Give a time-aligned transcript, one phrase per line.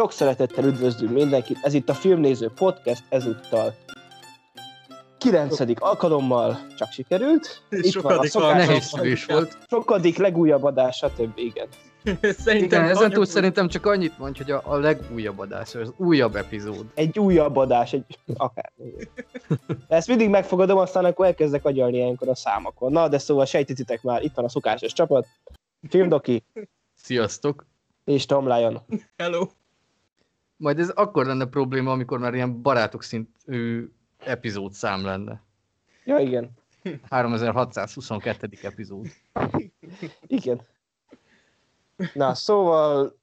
[0.00, 3.74] Sok szeretettel üdvözlünk mindenkit, ez itt a Filmnéző Podcast, ezúttal
[5.18, 5.60] 9.
[5.74, 7.62] alkalommal csak sikerült.
[7.70, 9.58] Itt van a Sokadik szokásos, Nehéz is volt.
[9.68, 11.38] sokadik legújabb adás, stb.
[11.38, 11.68] Igen.
[12.44, 16.36] Szerintem Igen, ezen túl szerintem csak annyit mondj, hogy a, a legújabb adás, az újabb
[16.36, 16.86] epizód.
[16.94, 18.72] Egy újabb adás, egy akár.
[19.88, 22.92] De ezt mindig megfogadom, aztán akkor elkezdek agyalni ilyenkor a számokon.
[22.92, 25.26] Na, de szóval sejtetitek már, itt van a szokásos csapat.
[25.88, 26.44] Filmdoki
[26.94, 27.66] Sziasztok!
[28.04, 28.80] és Tom Lyon.
[29.16, 29.46] Hello.
[30.60, 35.42] Majd ez akkor lenne probléma, amikor már ilyen barátok szintű epizód szám lenne.
[36.04, 36.50] Ja, igen.
[37.08, 38.48] 3622.
[38.62, 39.06] epizód.
[40.26, 40.60] Igen.
[42.14, 43.16] Na, szóval,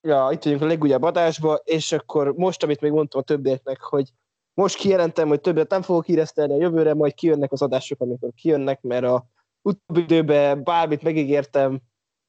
[0.00, 4.12] ja, itt vagyunk a legújabb adásba, és akkor most, amit még mondtam a többieknek, hogy
[4.54, 8.82] most kijelentem, hogy többet nem fogok híresztelni a jövőre, majd kijönnek az adások, amikor kijönnek,
[8.82, 9.26] mert a
[9.62, 11.80] utóbbi időben bármit megígértem,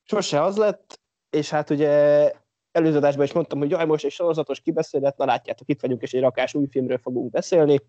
[0.03, 0.99] sose az lett,
[1.29, 2.31] és hát ugye
[2.75, 6.13] előző adásban is mondtam, hogy jaj, most egy sorozatos kibeszélet, na látjátok, itt vagyunk, és
[6.13, 7.79] egy rakás új filmről fogunk beszélni,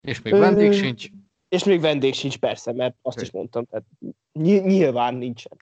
[0.00, 1.06] És még vendég sincs.
[1.48, 3.84] és még vendég sincs persze, mert azt is mondtam, tehát
[4.32, 5.56] ny- nyilván nincsen.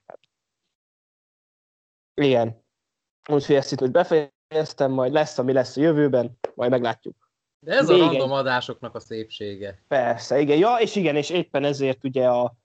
[2.13, 2.65] Igen.
[3.29, 7.31] Úgyhogy ezt itt most befejeztem, majd lesz, ami lesz a jövőben, majd meglátjuk.
[7.59, 9.83] De ez Még a egy- random adásoknak a szépsége.
[9.87, 10.57] Persze, igen.
[10.57, 12.55] Ja, és igen, és éppen ezért ugye a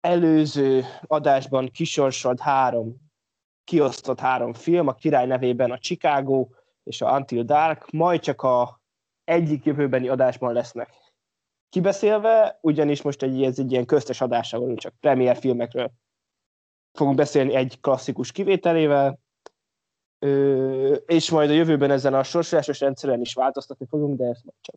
[0.00, 3.05] előző adásban kisorsolt három,
[3.66, 6.48] kiosztott három film, a király nevében a Chicago
[6.82, 8.80] és a Until Dark, majd csak a
[9.24, 10.88] egyik jövőbeni adásban lesznek
[11.68, 15.90] kibeszélve, ugyanis most egy, ez egy ilyen köztes adás, ahol csak premier filmekről
[16.92, 19.18] fogunk beszélni egy klasszikus kivételével,
[20.18, 24.56] Ö, és majd a jövőben ezen a sorsolásos rendszeren is változtatni fogunk, de ezt majd
[24.60, 24.74] csak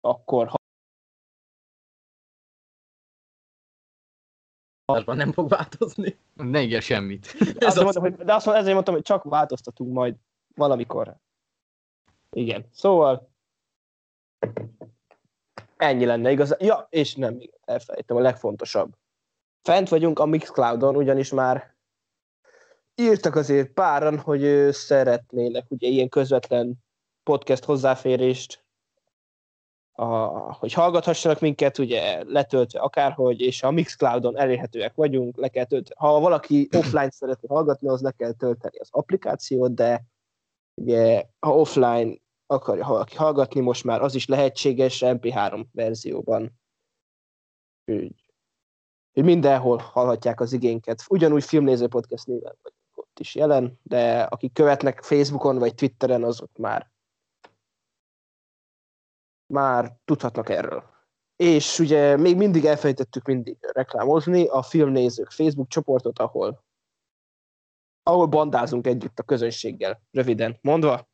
[0.00, 0.57] akkor, ha
[4.90, 6.18] Adásban nem fog változni.
[6.34, 7.26] Ne ígér semmit.
[7.58, 7.82] azt az.
[7.82, 10.14] mondtam, hogy, de azt mondom, ezért mondtam, hogy csak változtatunk majd
[10.54, 11.16] valamikor.
[12.30, 13.28] Igen, szóval
[15.76, 16.56] ennyi lenne igaz.
[16.58, 18.96] Ja, és nem, elfelejtem, a legfontosabb.
[19.62, 21.74] Fent vagyunk a Mixcloudon, ugyanis már
[22.94, 26.74] írtak azért páran, hogy szeretnének ugye ilyen közvetlen
[27.22, 28.64] podcast hozzáférést,
[29.98, 35.94] a, hogy hallgathassanak minket, ugye letöltve akárhogy, és a Mixcloudon elérhetőek vagyunk, le kell tölteni.
[35.98, 40.04] Ha valaki offline szeretne hallgatni, az le kell tölteni az applikációt, de
[40.74, 42.14] ugye ha offline
[42.46, 46.60] akarja valaki hallgatni, most már az is lehetséges MP3 verzióban.
[47.92, 48.14] Úgy,
[49.12, 51.02] hogy mindenhol hallhatják az igénket.
[51.08, 56.50] Ugyanúgy filmnéző podcast néven vagyunk ott is jelen, de akik követnek Facebookon vagy Twitteren, azok
[56.56, 56.90] már
[59.52, 60.82] már tudhatnak erről.
[61.36, 66.66] És ugye még mindig elfelejtettük mindig reklámozni a filmnézők Facebook csoportot, ahol
[68.08, 71.08] ahol bandázunk együtt a közönséggel, röviden mondva.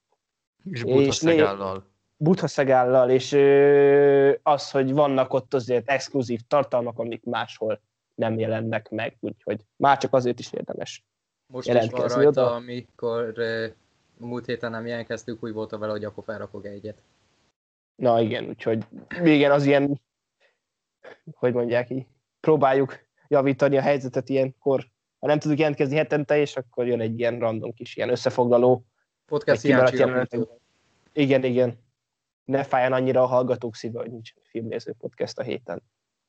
[0.65, 1.87] És Butha Szegállal.
[2.17, 7.81] Butha Szegállal, és ö, az, hogy vannak ott azért exkluzív tartalmak, amik máshol
[8.15, 11.05] nem jelennek meg, úgyhogy már csak azért is érdemes.
[11.47, 12.55] Most is van rajta, oda.
[12.55, 13.67] amikor uh,
[14.19, 17.03] múlt héten nem jelentkeztük, úgy voltam vele, hogy akkor felrakok egyet.
[17.95, 18.87] Na igen, úgyhogy
[19.25, 20.01] igen, az ilyen,
[21.33, 22.07] hogy mondják így,
[22.41, 24.87] próbáljuk javítani a helyzetet ilyenkor.
[25.19, 28.85] Ha nem tudjuk jelentkezni hetente, és akkor jön egy ilyen random kis ilyen összefoglaló,
[29.27, 30.49] Podcast jelenetekben.
[31.13, 31.79] Igen, igen.
[32.45, 35.83] Ne fájjon annyira a hallgatók szíve, hogy nincs filmnéző podcast a héten.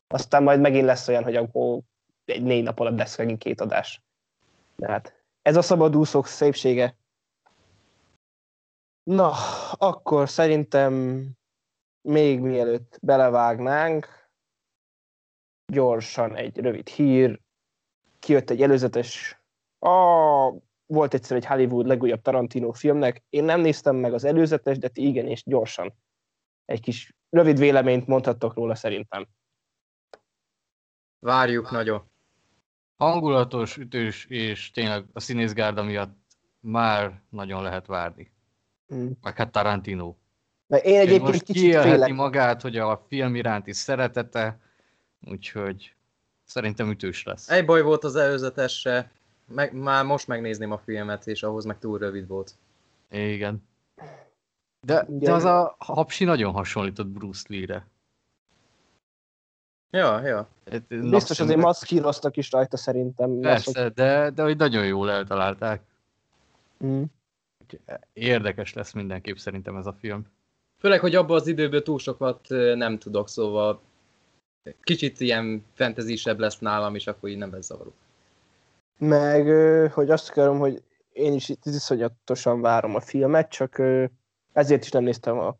[0.07, 1.79] Aztán majd megint lesz olyan, hogy akkor
[2.25, 4.01] egy négy nap alatt lesz megint két adás.
[4.75, 6.97] De hát ez a szabadúszók szépsége.
[9.03, 9.31] Na,
[9.71, 11.23] akkor szerintem
[12.05, 14.29] még mielőtt belevágnánk,
[15.65, 17.41] gyorsan egy rövid hír.
[18.19, 19.41] Kijött egy előzetes,
[19.79, 20.53] a,
[20.85, 23.23] volt egyszer egy Hollywood legújabb Tarantino filmnek.
[23.29, 25.93] Én nem néztem meg az előzetes, de ti igen, és gyorsan.
[26.65, 29.27] Egy kis rövid véleményt mondhattok róla szerintem.
[31.19, 32.11] Várjuk nagyon.
[32.95, 36.17] Hangulatos, ütős, és tényleg a színészgárda miatt
[36.59, 38.31] már nagyon lehet várni.
[38.93, 39.11] Mm.
[39.21, 40.15] Meg hát Tarantino.
[40.67, 42.13] De én Én egyébként most kicsit félek.
[42.13, 44.59] magát, hogy a film iránti szeretete,
[45.27, 45.95] úgyhogy
[46.43, 47.49] szerintem ütős lesz.
[47.49, 49.11] Egy baj volt az előzetesre,
[49.47, 52.55] meg, már most megnézném a filmet, és ahhoz meg túl rövid volt.
[53.09, 53.67] Igen.
[54.85, 57.87] De, de az a hapsi nagyon hasonlított Bruce Lee-re.
[59.89, 60.47] Ja, ja.
[60.71, 63.39] Hát, Biztos azért maszkíroztak is rajta szerintem.
[63.39, 65.81] Persze, de, de hogy nagyon jól eltalálták.
[66.85, 67.03] Mm.
[68.13, 70.25] Érdekes lesz mindenképp szerintem ez a film.
[70.85, 72.39] Főleg, hogy abban az időből túl sokat
[72.75, 73.81] nem tudok, szóval
[74.81, 77.93] kicsit ilyen fentezisebb lesz nálam, és akkor így nem lesz zavaró.
[78.97, 79.47] Meg,
[79.91, 83.81] hogy azt akarom, hogy én is iszonyatosan várom a filmet, csak
[84.53, 85.55] ezért is nem néztem a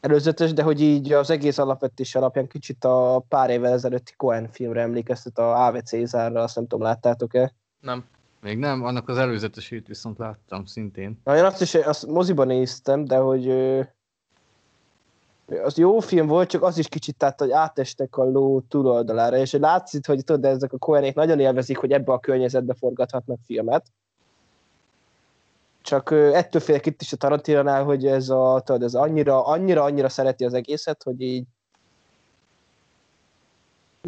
[0.00, 4.80] előzetes, de hogy így az egész alapvetés alapján kicsit a pár évvel ezelőtti Cohen filmre
[4.80, 7.54] emlékeztet a Ave Cézárra, azt nem tudom, láttátok-e?
[7.80, 8.04] Nem.
[8.40, 11.20] Még nem, annak az előzetesét viszont láttam szintén.
[11.24, 13.46] Na, én azt is azt moziban néztem, de hogy
[15.64, 19.52] az jó film volt, csak az is kicsit tehát, hogy átestek a ló túloldalára, és
[19.52, 23.86] látszik, hogy tudod, ezek a Cohenék nagyon élvezik, hogy ebbe a környezetbe forgathatnak filmet.
[25.82, 30.08] Csak ettől félek itt is a Tarantinonál, hogy ez a, tudod, ez annyira, annyira, annyira
[30.08, 31.44] szereti az egészet, hogy így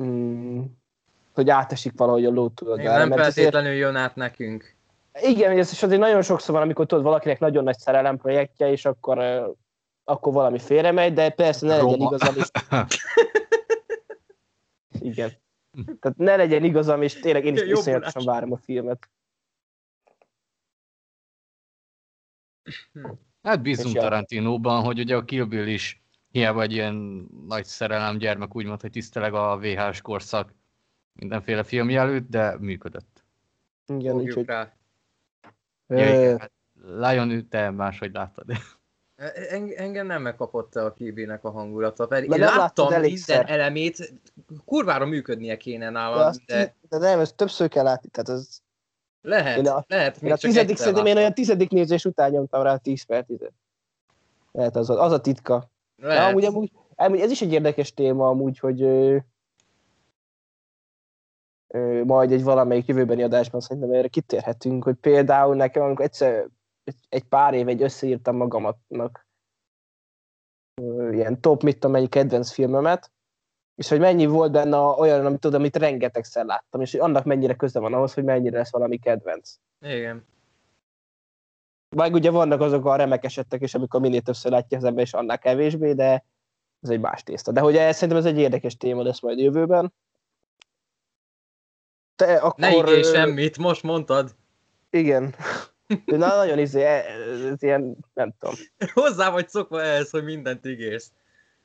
[0.00, 0.62] mm,
[1.34, 2.98] hogy átesik valahogy a ló túloldalára.
[2.98, 4.74] nem azért- feltétlenül jön át nekünk.
[5.22, 9.18] igen, is azért nagyon sokszor van, amikor tudod, valakinek nagyon nagy szerelem projektje, és akkor,
[10.04, 12.14] akkor valami félremegy, de persze ne legyen Roma.
[12.14, 12.50] igazam is.
[15.10, 15.30] Igen.
[16.00, 19.08] Tehát ne legyen igazam, és tényleg én is iszonyatosan várom a filmet.
[23.42, 23.96] Hát bízunk.
[23.96, 26.94] Tarantinóban, hogy ugye a Kill Bill is hiába egy ilyen
[27.46, 30.54] nagy szerelem gyermek, úgymond, hogy tiszteleg a VHS korszak
[31.12, 33.24] mindenféle filmje előtt, de működött.
[33.86, 34.46] Igen, Fogjuk úgyhogy...
[34.46, 34.72] rá.
[35.86, 38.46] Ja, ö, igen, hát Lion, te máshogy láttad.
[39.50, 44.12] En- engem nem megkapott a Kibinek a hangulata, pedig Mert én láttam minden elemét,
[44.64, 48.08] kurvára működnie kéne de, nálam, azt, de de nem, ezt többször kell látni.
[48.08, 48.60] Tehát az,
[49.20, 52.76] lehet, Én a- lehet, én a tizedik, szerintem én olyan tizedik nézés után nyomtam rá
[52.76, 53.38] 10 per 10
[54.52, 55.70] Lehet az, a- az a titka.
[55.96, 56.28] De Lehet.
[56.28, 59.16] amúgy, amúgy, amúgy, ez is egy érdekes téma amúgy, hogy ö,
[61.68, 66.48] ö, majd egy valamelyik jövőbeni adásban szerintem erre kitérhetünk, hogy például nekem, amikor egyszer
[66.84, 69.26] egy, egy pár év egy összeírtam magamatnak
[71.10, 73.12] ilyen top, mit tudom, mennyi kedvenc filmemet,
[73.74, 77.54] és hogy mennyi volt benne olyan, amit tudom, amit rengetegszer láttam, és hogy annak mennyire
[77.54, 79.56] köze van ahhoz, hogy mennyire lesz valami kedvenc.
[79.80, 80.26] Igen.
[81.96, 85.12] Meg ugye vannak azok a remek esetek is, amikor minél többször látja az ember, és
[85.12, 86.24] annál kevésbé, de
[86.80, 87.52] ez egy más tészta.
[87.52, 89.92] De hogy szerintem ez egy érdekes téma lesz majd jövőben.
[92.16, 92.58] Te akkor...
[92.60, 94.34] Ne ígérj semmit, most mondtad.
[94.90, 95.34] Igen.
[96.04, 98.54] Na, nagyon izé, ez, ez ilyen, nem tudom.
[98.94, 101.12] Hozzá vagy szokva ehhez, hogy mindent ígérsz.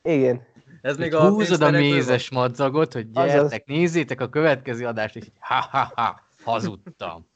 [0.01, 0.41] Igen.
[0.81, 3.31] Ez még a Húzod a mézes madzagot, hogy Azaz.
[3.31, 7.09] gyertek, nézzétek a következő adást, és ha-ha-ha, hazudtam.
[7.09, 7.27] van.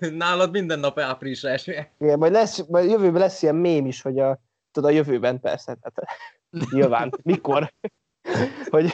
[0.16, 1.86] Nálad minden nap április első.
[1.98, 4.40] Igen, majd, lesz, majd jövőben lesz ilyen mém is, hogy a,
[4.72, 6.16] tudod, a jövőben persze, tehát
[6.74, 7.72] nyilván, mikor,
[8.70, 8.92] hogy,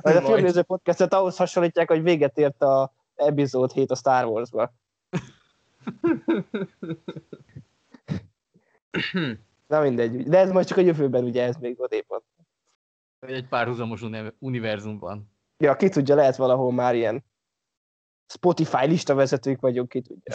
[0.00, 4.72] hogy a filmnéző podcastet ahhoz hasonlítják, hogy véget ért a epizód 7 a Star Wars-ba.
[9.66, 12.22] Na mindegy, de ez majd csak a jövőben, ugye ez még odébb van.
[13.20, 15.30] Egy párhuzamos uni- univerzumban.
[15.56, 17.24] Ja, ki tudja, lehet valahol már ilyen
[18.26, 20.34] Spotify listavezetők vagyunk, ki tudja.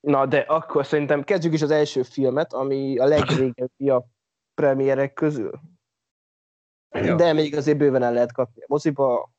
[0.00, 4.06] Na, de akkor szerintem kezdjük is az első filmet, ami a legrégebbi a
[4.54, 5.60] premierek közül.
[6.90, 7.14] Ja.
[7.14, 9.30] De még azért bőven el lehet kapni a moziba.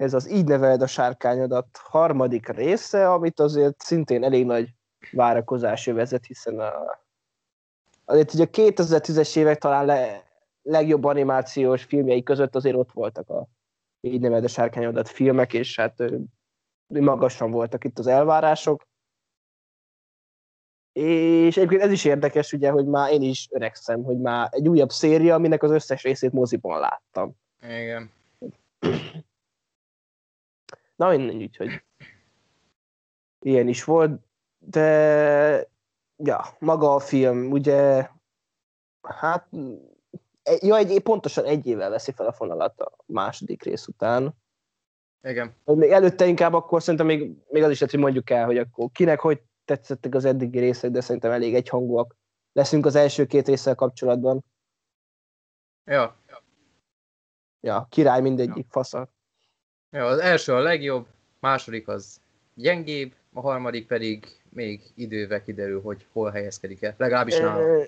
[0.00, 4.74] Ez az Így neveled a sárkányodat harmadik része, amit azért szintén elég nagy
[5.12, 6.72] várakozás vezet, hiszen a,
[8.04, 10.24] azért ugye a 2010-es évek talán le,
[10.62, 13.48] legjobb animációs filmjei között azért ott voltak a
[14.00, 16.02] Így neveled a sárkányodat filmek, és hát
[16.86, 18.88] magasan voltak itt az elvárások.
[20.92, 24.90] És egyébként ez is érdekes, ugye, hogy már én is öregszem, hogy már egy újabb
[24.90, 27.36] széria, aminek az összes részét moziban láttam.
[27.62, 28.10] Igen.
[30.96, 31.84] Na mindegy, úgyhogy
[33.40, 34.20] ilyen is volt,
[34.58, 35.68] de
[36.16, 38.08] ja, maga a film, ugye,
[39.02, 39.48] hát,
[40.42, 44.34] e- ja, egy, pontosan egy évvel veszi fel a fonalat a második rész után.
[45.22, 45.54] Igen.
[45.64, 48.90] Még előtte inkább akkor szerintem még, még az is lehet, hogy mondjuk el, hogy akkor
[48.92, 52.16] kinek hogy tetszettek az eddigi részek, de szerintem elég egyhangúak
[52.52, 54.44] leszünk az első két résszel kapcsolatban.
[55.84, 56.16] Ja.
[57.60, 59.08] Ja, király mindegyik, fasza.
[59.96, 60.06] Ja.
[60.06, 61.06] Az első a legjobb,
[61.40, 62.20] második az
[62.54, 66.94] gyengébb, a harmadik pedig még idővel kiderül, hogy hol helyezkedik el.
[66.96, 67.82] Legalábbis nálam.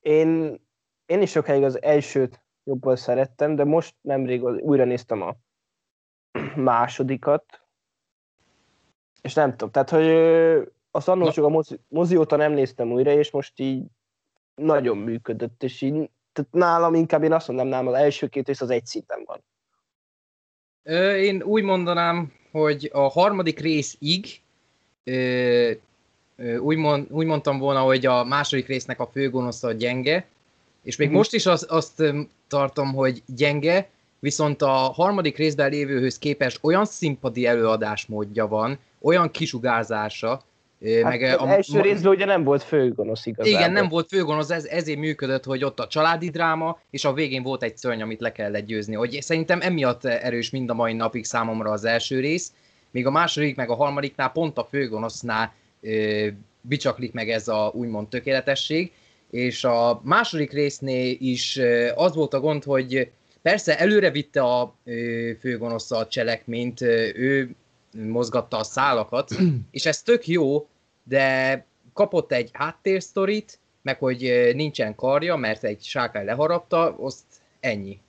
[0.00, 0.60] Én,
[1.06, 5.36] én is sokáig az elsőt jobban szerettem, de most nemrég újra néztem a
[6.56, 7.44] másodikat,
[9.22, 10.08] és nem tudom, tehát, hogy
[10.90, 13.84] azt annól csak a mozi, mozi óta nem néztem újra, és most így
[14.54, 18.60] nagyon működött, és így tehát nálam inkább én azt mondom, nálam az első két rész
[18.60, 19.44] az egy szinten van.
[21.20, 24.26] Én úgy mondanám, hogy a harmadik részig
[26.58, 30.26] úgy, mond, úgy mondtam volna, hogy a második résznek a főgonosza a gyenge,
[30.82, 31.16] és még Mhm.
[31.16, 32.02] most is az, azt
[32.48, 33.88] tartom, hogy gyenge,
[34.18, 40.42] viszont a harmadik részben lévőhöz képest olyan színpadi előadásmódja van, olyan kisugárzása,
[41.02, 43.60] Hát meg az a, első részben ugye nem volt főgonosz igazából.
[43.60, 47.42] Igen, nem volt főgonosz, ez, ezért működött, hogy ott a családi dráma, és a végén
[47.42, 48.94] volt egy szörny, amit le kellett győzni.
[48.94, 52.52] Hogy szerintem emiatt erős mind a mai napig számomra az első rész,
[52.90, 56.26] míg a második meg a harmadiknál pont a főgonosznál ö,
[56.60, 58.92] bicsaklik meg ez a úgymond tökéletesség,
[59.30, 63.10] és a második résznél is ö, az volt a gond, hogy
[63.42, 67.54] persze előre vitte a ö, főgonosz a cselekményt, ö, ő
[67.94, 69.30] mozgatta a szálakat,
[69.70, 70.68] és ez tök jó,
[71.02, 77.22] de kapott egy háttérsztorit, meg hogy nincsen karja, mert egy sákály leharapta, azt
[77.60, 78.00] ennyi.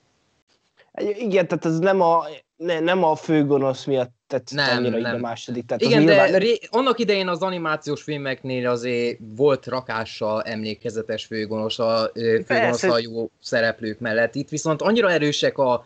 [0.97, 2.25] Igen, tehát ez nem a,
[2.57, 5.15] ne, nem a főgonosz miatt tett nem, annyira nem.
[5.15, 5.65] a második.
[5.65, 6.31] Tehát Igen, nyilván...
[6.31, 12.11] de ré, annak idején az animációs filmeknél azért volt rakással emlékezetes főgonosz a
[12.45, 14.35] főgonosz a jó szereplők mellett.
[14.35, 15.85] Itt viszont annyira erősek a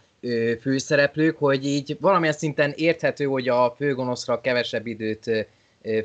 [0.62, 5.48] főszereplők, hogy így valamilyen szinten érthető, hogy a főgonoszra kevesebb időt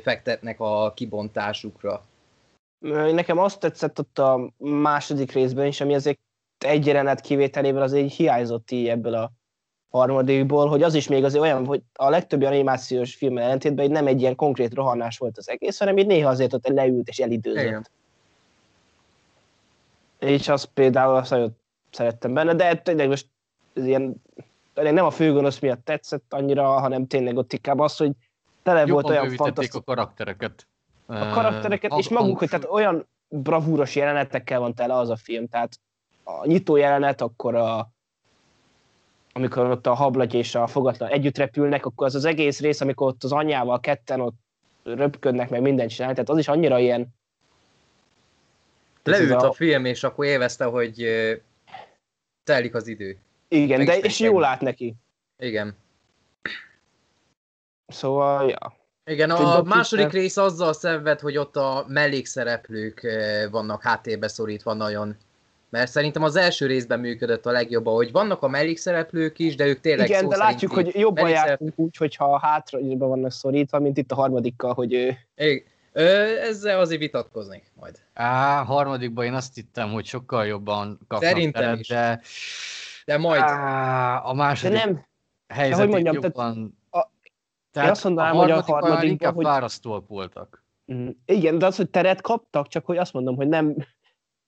[0.01, 2.05] fektetnek a kibontásukra.
[3.13, 6.19] Nekem azt tetszett ott a második részben is, ami azért
[6.65, 9.31] egy jelenet kivételével azért hiányzott így ebből a
[9.89, 14.21] harmadikból, hogy az is még azért olyan, hogy a legtöbb animációs film ellentétben nem egy
[14.21, 17.63] ilyen konkrét rohanás volt az egész, hanem így néha azért ott leült és elidőzött.
[17.63, 17.87] Igen.
[20.19, 21.57] És azt például azt nagyon
[21.91, 23.27] szerettem benne, de tényleg most
[23.83, 24.21] ilyen,
[24.73, 28.11] nem a főgonosz miatt tetszett annyira, hanem tényleg ott inkább az, hogy
[28.63, 29.81] tele Jobban volt olyan fantasztikus.
[29.81, 30.67] a karaktereket.
[31.05, 35.47] A karaktereket, uh, és maguk, hogy tehát olyan bravúros jelenetekkel van tele az a film,
[35.47, 35.79] tehát
[36.23, 37.89] a nyitó jelenet, akkor a,
[39.33, 43.07] amikor ott a hablagy és a fogatlan együtt repülnek, akkor az az egész rész, amikor
[43.07, 44.35] ott az anyjával ketten ott
[44.83, 47.07] röpködnek, meg mindent csinálnak, tehát az is annyira ilyen...
[49.03, 49.49] Leült a...
[49.49, 51.05] a film, és akkor élvezte, hogy
[52.43, 53.17] telik az idő.
[53.47, 54.95] Igen, Meg de és jól lát neki.
[55.37, 55.75] Igen.
[57.87, 58.75] Szóval, ja.
[59.05, 63.07] Igen, a második rész azzal szenved, hogy ott a mellékszereplők
[63.51, 65.17] vannak háttérbe szorítva nagyon.
[65.69, 69.79] Mert szerintem az első részben működött a legjobban, hogy vannak a mellékszereplők is, de ők
[69.79, 74.15] tényleg Igen, de látjuk, hogy jobban jártunk úgy, hogyha hátra vannak szorítva, mint itt a
[74.15, 75.17] harmadikkal, hogy ő...
[75.35, 75.63] Igen.
[75.97, 77.99] Ö, ezzel azért vitatkoznék majd.
[78.13, 82.27] Á, harmadikban én azt hittem, hogy sokkal jobban kapnak Szerintem teret, is.
[83.05, 83.41] De majd...
[83.41, 85.05] Á, a második de nem.
[85.47, 86.77] helyzet hogy mondjam, jobban...
[86.91, 87.11] Tehát, a,
[87.71, 89.07] tehát azt mondanám, a hogy a harmadikban...
[89.07, 89.45] inkább hogy...
[89.45, 90.63] fárasztóak voltak.
[90.93, 93.75] Mm, igen, de az, hogy teret kaptak, csak hogy azt mondom, hogy nem...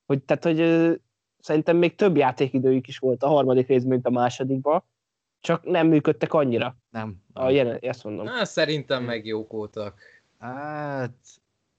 [0.05, 0.93] Hogy, tehát, hogy ö,
[1.39, 4.83] szerintem még több játékidőjük is volt a harmadik rész, mint a másodikban,
[5.39, 6.75] csak nem működtek annyira.
[6.89, 7.15] Nem.
[7.33, 8.25] A jelen, ezt mondom.
[8.25, 9.99] Na, szerintem meg jók voltak.
[10.39, 11.13] Hát,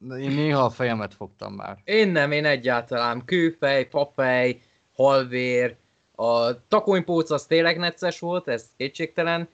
[0.01, 1.79] én néha a fejemet fogtam már.
[1.85, 3.25] Én nem, én egyáltalán.
[3.25, 4.61] Kőfej, papej,
[4.93, 5.77] halvér,
[6.21, 9.49] a takonypóc az tényleg necces volt, ez kétségtelen.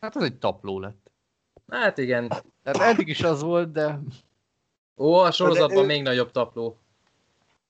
[0.00, 1.10] Hát az egy tapló lett.
[1.68, 2.28] Hát igen.
[2.62, 4.00] Tehát eddig is az volt, de...
[4.96, 5.86] Ó, a sorozatban ő...
[5.86, 6.78] még nagyobb tapló.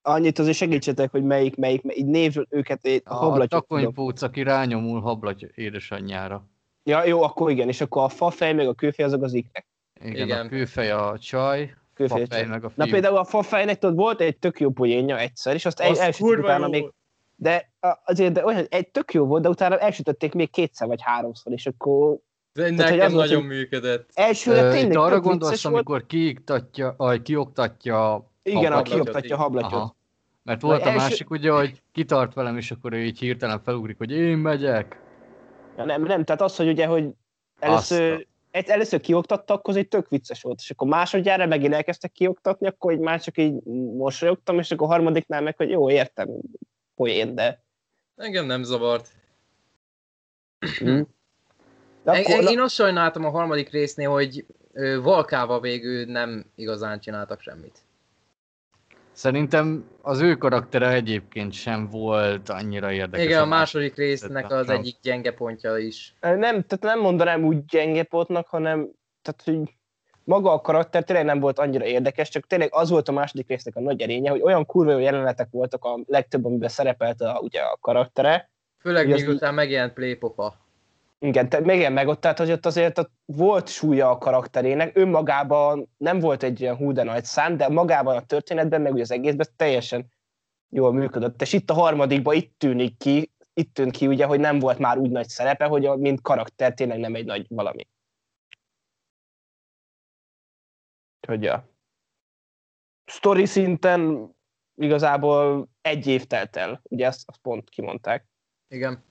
[0.02, 5.00] Annyit azért segítsetek, hogy melyik, melyik, melyik név őket a, a A takonypóc, aki rányomul
[5.00, 6.46] hablaty édesanyjára.
[6.82, 9.66] Ja, jó, akkor igen, és akkor a fafej meg a kőfej azok az ikrek.
[10.00, 11.74] Igen, igen, a kőfej a csaj,
[12.08, 12.84] Fafej meg a fiú.
[12.84, 16.44] Na például a Fafejnek tudod, volt egy tök jó poénja egyszer, és azt az elsütötték
[16.44, 16.92] utána még,
[17.36, 17.70] de
[18.04, 21.66] azért de olyan, egy tök jó volt, de utána elsütötték még kétszer vagy háromszor, és
[21.66, 22.18] akkor
[22.52, 24.10] de nekem Tehát, az nagyon volt, működött.
[24.14, 29.94] Elsőre tényleg Itt arra gondolsz, amikor kiiktatja, aj, kioktatja Igen, a kioktatja a hablatyot.
[30.42, 30.96] Mert volt a első...
[30.96, 35.00] másik ugye, hogy kitart velem, és akkor ő így hirtelen felugrik, hogy én megyek.
[35.76, 37.08] Ja, nem, nem, tehát az, hogy ugye, hogy
[37.58, 42.12] először Aztán először kioktatta, akkor az egy tök vicces volt, és akkor másodjára megint elkezdtek
[42.12, 43.62] kioktatni, akkor így már csak így
[43.96, 46.28] mosolyogtam, és akkor a harmadiknál meg, hogy jó, értem,
[46.94, 47.64] poén, de...
[48.16, 49.08] Engem nem zavart.
[50.84, 51.00] Mm.
[52.04, 54.46] De akkor, én azt sajnáltam a harmadik résznél, hogy
[55.02, 57.78] Valkával végül nem igazán csináltak semmit.
[59.12, 63.26] Szerintem az ő karaktere egyébként sem volt annyira érdekes.
[63.26, 66.14] Igen, a második résznek az egyik gyenge pontja is.
[66.20, 68.90] Nem, tehát nem mondanám úgy gyenge pontnak, hanem
[69.22, 69.74] tehát, hogy
[70.24, 73.76] maga a karakter tényleg nem volt annyira érdekes, csak tényleg az volt a második résznek
[73.76, 77.78] a nagy erénye, hogy olyan kurva jelenetek voltak a legtöbb, amiben szerepelt a, ugye a
[77.80, 78.50] karaktere.
[78.78, 79.54] Főleg miután az...
[79.54, 80.61] megjelent Playpopa.
[81.22, 85.88] Igen, te, még ilyen ott, tehát hogy ott azért ott volt súlya a karakterének, önmagában
[85.96, 89.10] nem volt egy ilyen hú de nagy szám, de magában a történetben, meg ugye az
[89.10, 90.12] egészben teljesen
[90.68, 91.42] jól működött.
[91.42, 94.98] És itt a harmadikban itt tűnik ki, itt tűnt ki ugye, hogy nem volt már
[94.98, 97.86] úgy nagy szerepe, hogy a, mint karakter tényleg nem egy nagy valami.
[101.26, 101.68] Hogy ja.
[103.04, 104.30] Story szinten
[104.74, 108.26] igazából egy év telt el, ugye ezt, azt pont kimondták.
[108.68, 109.10] Igen.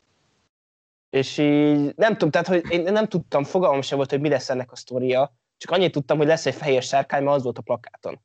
[1.11, 4.49] És így nem tudom, tehát hogy én nem tudtam, fogalmam sem volt, hogy mi lesz
[4.49, 7.61] ennek a sztoria, csak annyit tudtam, hogy lesz egy fehér sárkány, mert az volt a
[7.61, 8.21] plakáton.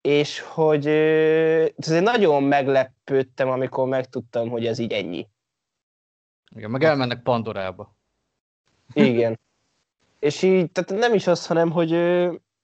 [0.00, 5.28] És hogy én nagyon meglepődtem, amikor megtudtam, hogy ez így ennyi.
[6.56, 7.96] Igen, meg elmennek Pandorába.
[8.92, 9.40] Igen.
[10.18, 11.92] És így, tehát nem is az, hanem, hogy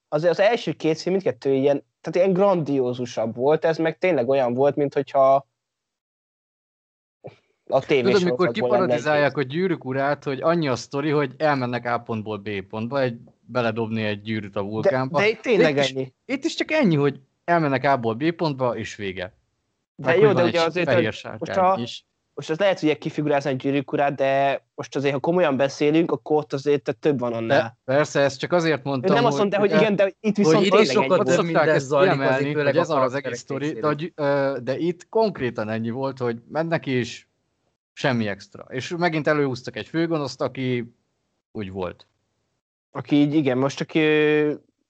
[0.09, 4.55] az, az első két film mindkettő ilyen, tehát ilyen grandiózusabb volt, ez meg tényleg olyan
[4.55, 5.47] volt, mint hogyha
[7.67, 11.99] a tévés Tudod, mikor kiparodizálják a gyűrűk urát, hogy annyi a sztori, hogy elmennek A
[11.99, 15.19] pontból B pontba, egy, beledobni egy gyűrűt a vulkánba.
[15.19, 16.01] De, de itt tényleg de itt ennyi.
[16.01, 19.33] Is, itt is csak ennyi, hogy elmennek A-ból B pontba, és vége.
[19.95, 21.05] De Meg, jó, de ugye azért, hogy
[21.39, 22.05] most, a, is.
[22.35, 26.37] most az lehet, hogy kifigurázni egy gyűrűk urát, de most azért, ha komolyan beszélünk, akkor
[26.37, 27.63] ott azért több van annál.
[27.85, 30.37] De, persze, ezt csak azért mondtam, Ő nem azt mondta, hogy, hogy igen, de itt
[30.37, 34.77] viszont hogy tényleg sokkal több minden zajlik, azért, hogy ez az egész sztori, de, de
[34.79, 37.29] itt konkrétan ennyi volt, hogy mennek is,
[37.95, 38.67] Semmi extra.
[38.69, 40.95] És megint előhúztak egy főgonoszt, aki
[41.53, 42.07] úgy volt.
[42.91, 44.01] Aki így, igen, most aki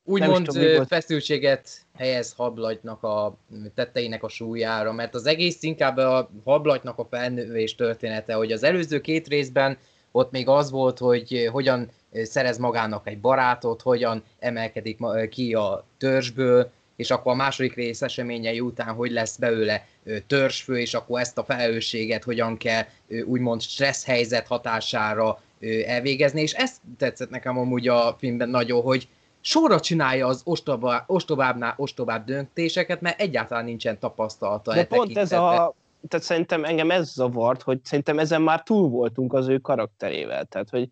[0.04, 0.50] úgymond
[0.88, 3.36] feszültséget helyez hablagynak a
[3.74, 9.00] tetteinek a súlyára, mert az egész inkább a hablagynak a felnővés története, hogy az előző
[9.00, 9.78] két részben
[10.10, 16.70] ott még az volt, hogy hogyan szerez magának egy barátot, hogyan emelkedik ki a törzsből,
[16.96, 19.86] és akkor a második rész eseményei után hogy lesz belőle
[20.26, 22.82] törzsfő, és akkor ezt a felelősséget hogyan kell
[23.24, 25.40] úgymond stressz helyzet hatására
[25.86, 29.08] elvégezni, és ezt tetszett nekem amúgy a filmben nagyon, hogy
[29.40, 34.72] sorra csinálja az ostoba, ostobábbnál ostobább döntéseket, mert egyáltalán nincsen tapasztalata.
[34.72, 35.74] De e pont ez a,
[36.08, 40.70] tehát szerintem engem ez zavart, hogy szerintem ezen már túl voltunk az ő karakterével, tehát
[40.70, 40.88] hogy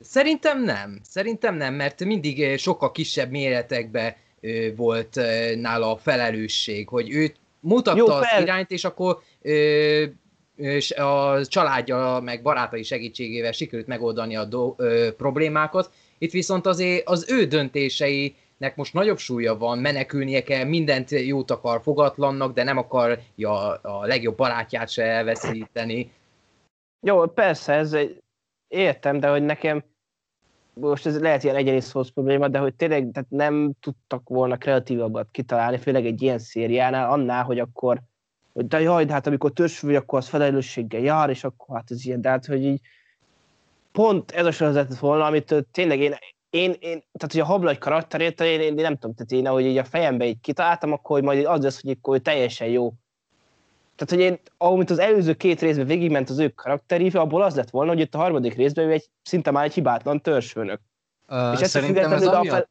[0.00, 1.00] Szerintem nem.
[1.02, 4.16] Szerintem nem, mert mindig sokkal kisebb méretekbe
[4.76, 5.20] volt
[5.60, 10.04] nála a felelősség, hogy ő mutatta Jó, az irányt, és akkor ö,
[10.56, 15.90] és a családja meg barátai segítségével sikerült megoldani a do, ö, problémákat.
[16.18, 21.82] Itt viszont azért az ő döntéseinek most nagyobb súlya van, menekülnie kell, mindent jót akar
[21.82, 26.10] fogatlannak, de nem akarja a legjobb barátját se elveszíteni.
[27.06, 28.18] Jó, persze, ez egy,
[28.68, 29.84] értem, de hogy nekem
[30.74, 35.28] most ez lehet ilyen egyéni szósz probléma, de hogy tényleg tehát nem tudtak volna kreatívabbat
[35.30, 38.02] kitalálni, főleg egy ilyen szériánál, annál, hogy akkor,
[38.52, 42.04] hogy de jaj, de hát amikor törzsfő, akkor az felelősséggel jár, és akkor hát ez
[42.04, 42.80] ilyen, de hát, hogy így
[43.92, 46.14] pont ez a sorozat volna, amit tényleg én,
[46.50, 49.78] én, én tehát hogy a hablagy karakterét, én, én, nem tudom, tehát én ahogy így
[49.78, 52.92] a fejembe így kitaláltam, akkor hogy majd az lesz, hogy akkor teljesen jó
[53.96, 57.70] tehát, hogy én, ahogy az előző két részben végigment az ő karakteríve, abból az lett
[57.70, 60.80] volna, hogy itt a harmadik részben ő egy, szinte már egy hibátlan törzsfőnök.
[61.28, 62.68] Uh, és ettől függetlenül ez a fel,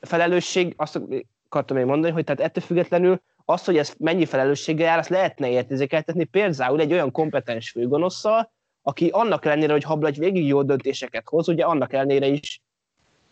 [0.00, 1.00] felelősség, azt
[1.48, 5.48] akartam én mondani, hogy tehát ettől függetlenül azt, hogy ez mennyi felelősséggel jár, azt lehetne
[5.48, 11.48] értékeltetni például egy olyan kompetens főgonosszal, aki annak ellenére, hogy Hablagy végig jó döntéseket hoz,
[11.48, 12.62] ugye annak ellenére is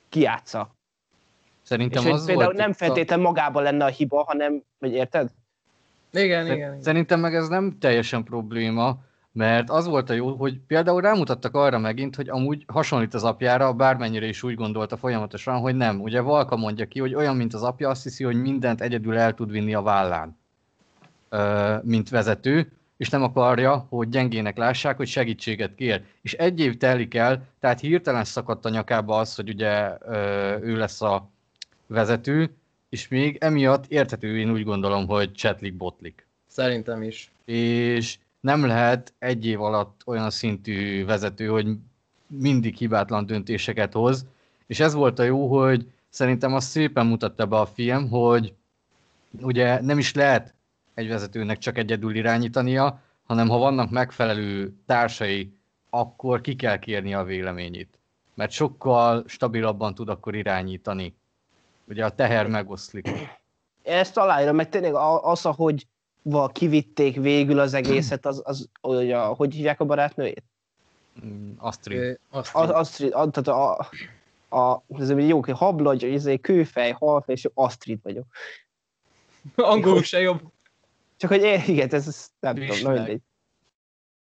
[0.09, 0.75] kiátsza.
[1.63, 5.31] Szerintem és az például volt nem feltétlenül magában lenne a hiba, hanem, vagy érted?
[6.13, 6.83] Igen, igen, igen.
[6.83, 8.99] Szerintem meg ez nem teljesen probléma,
[9.33, 13.73] mert az volt a jó, hogy például rámutattak arra megint, hogy amúgy hasonlít az apjára,
[13.73, 16.01] bármennyire is úgy gondolta folyamatosan, hogy nem.
[16.01, 19.35] Ugye Valka mondja ki, hogy olyan, mint az apja, azt hiszi, hogy mindent egyedül el
[19.35, 20.39] tud vinni a vállán,
[21.83, 26.03] mint vezető, és nem akarja, hogy gyengének lássák, hogy segítséget kér.
[26.23, 29.99] És egy év telik el, tehát hirtelen szakadt a nyakába az, hogy ugye
[30.63, 31.31] ő lesz a
[31.87, 32.55] vezető,
[32.91, 36.27] és még emiatt érthető, én úgy gondolom, hogy csetlik botlik.
[36.47, 37.31] Szerintem is.
[37.45, 41.69] És nem lehet egy év alatt olyan szintű vezető, hogy
[42.27, 44.27] mindig hibátlan döntéseket hoz,
[44.67, 48.55] és ez volt a jó, hogy szerintem azt szépen mutatta be a film, hogy
[49.41, 50.55] ugye nem is lehet
[50.95, 55.53] egy vezetőnek csak egyedül irányítania, hanem ha vannak megfelelő társai,
[55.91, 57.99] akkor ki kell kérni a véleményét.
[58.35, 61.15] Mert sokkal stabilabban tud akkor irányítani.
[61.91, 63.09] Ugye a teher megoszlik.
[63.83, 65.87] Ezt aláírom, meg tényleg az, ahogy
[66.53, 70.45] kivitték végül az egészet, az, az hogy, a, hogy hívják a barátnőjét?
[71.25, 72.19] Mm, Astrid.
[72.31, 72.71] Astrid.
[72.71, 73.89] Astrid, a, tehát a,
[74.59, 78.27] a, ez egy jó, hablagy, ez egy kőfej, halfej, és Astrid vagyok.
[79.55, 80.41] Angolul se jobb.
[81.17, 83.21] Csak hogy én, igen, ez, ez nem tudom, nem mindegy.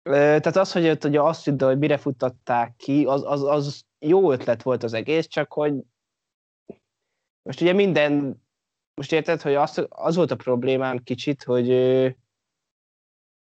[0.03, 4.63] Tehát az, hogy, ott, hogy Astrid, hogy mire futtatták ki, az, az, az jó ötlet
[4.63, 5.73] volt az egész, csak hogy
[7.47, 8.41] most ugye minden,
[8.93, 11.69] most érted, hogy az, az volt a problémám kicsit, hogy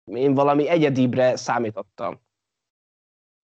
[0.06, 2.22] én valami egyedibre számítottam.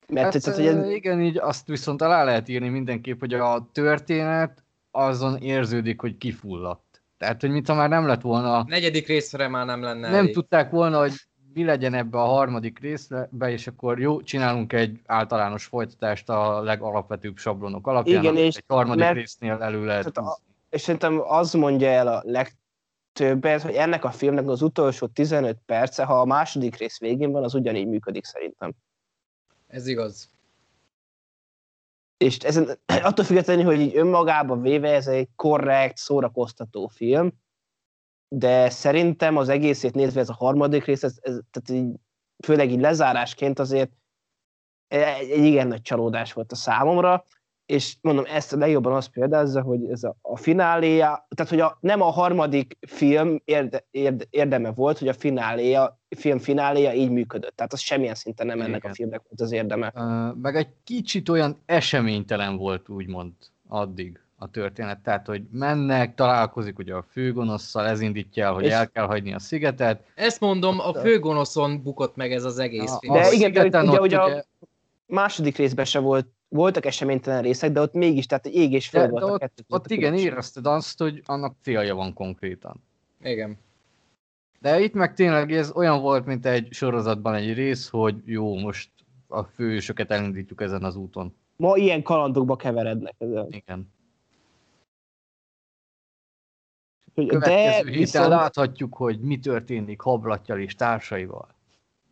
[0.08, 0.90] Mert hát, tehát, hogy ez...
[0.90, 7.04] Igen, így azt viszont alá lehet írni mindenképp, hogy a történet azon érződik, hogy kifulladt.
[7.18, 8.58] Tehát, hogy mintha már nem lett volna...
[8.58, 10.34] A negyedik részre már nem lenne Nem elég.
[10.34, 11.14] tudták volna, hogy
[11.54, 17.38] mi legyen ebbe a harmadik részbe, és akkor jó, csinálunk egy általános folytatást a legalapvetőbb
[17.38, 20.40] sablonok alapján, Igen, és egy harmadik mert, résznél elő lehet a,
[20.72, 26.04] És szerintem az mondja el a legtöbbet, hogy ennek a filmnek az utolsó 15 perce,
[26.04, 28.74] ha a második rész végén van, az ugyanígy működik szerintem.
[29.68, 30.30] Ez igaz.
[32.18, 32.80] És ezen,
[33.10, 37.32] attól függetlenül, hogy így önmagában véve ez egy korrekt, szórakoztató film,
[38.28, 41.96] de szerintem az egészét nézve ez a harmadik rész, ez, ez, tehát így,
[42.44, 43.92] főleg így lezárásként azért
[44.88, 47.26] egy, egy igen nagy csalódás volt a számomra,
[47.72, 51.78] és mondom, ezt a legjobban azt példázza, hogy ez a, a fináléja, tehát hogy a,
[51.80, 57.56] nem a harmadik film érde, érde, érdeme volt, hogy a fináléja, film fináléja így működött.
[57.56, 58.92] Tehát az semmilyen szinten nem ennek Igen.
[58.92, 59.92] a filmnek volt az érdeme.
[59.96, 63.32] Uh, meg egy kicsit olyan eseménytelen volt, úgymond,
[63.68, 65.00] addig a történet.
[65.00, 68.72] Tehát, hogy mennek, találkozik ugye a főgonosszal, ez indítja el, hogy és...
[68.72, 70.04] el kell hagyni a szigetet.
[70.16, 73.14] Ezt mondom, a főgonoszon bukott meg ez az egész film.
[73.14, 74.46] De igen, de ugye, ugye a
[75.06, 79.24] második részben se volt voltak eseménytelen részek, de ott mégis, tehát ég és föld volt
[79.24, 79.64] a kettő.
[79.68, 82.84] Ott, ott igen, érezted azt, hogy annak célja van konkrétan.
[83.22, 83.58] Igen.
[84.60, 88.90] De itt meg tényleg ez olyan volt, mint egy sorozatban egy rész, hogy jó, most
[89.28, 91.36] a fősöket elindítjuk ezen az úton.
[91.56, 93.48] Ma ilyen kalandokba keverednek ezen.
[93.50, 93.94] Igen.
[97.14, 98.28] Következő de héten viszont...
[98.28, 101.56] láthatjuk, hogy mi történik Hablattyal és társaival.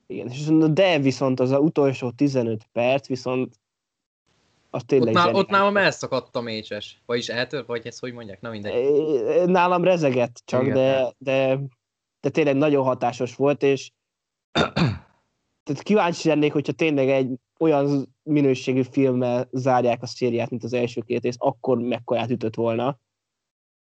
[0.08, 3.60] Igen, és de viszont az a utolsó 15 perc viszont
[4.69, 7.01] az tényleg ott, nál, ott nálam elszakadt a mécses.
[7.05, 8.41] Vagyis eltört, vagy ezt hogy mondják?
[8.41, 9.45] Na mindegy.
[9.45, 11.60] Nálam rezegett csak, de, de,
[12.19, 13.91] de tényleg nagyon hatásos volt, és
[15.63, 21.01] tehát kíváncsi lennék, hogyha tényleg egy olyan minőségű filmmel zárják a szériát, mint az első
[21.01, 22.99] két rész, akkor mekkorát ütött volna.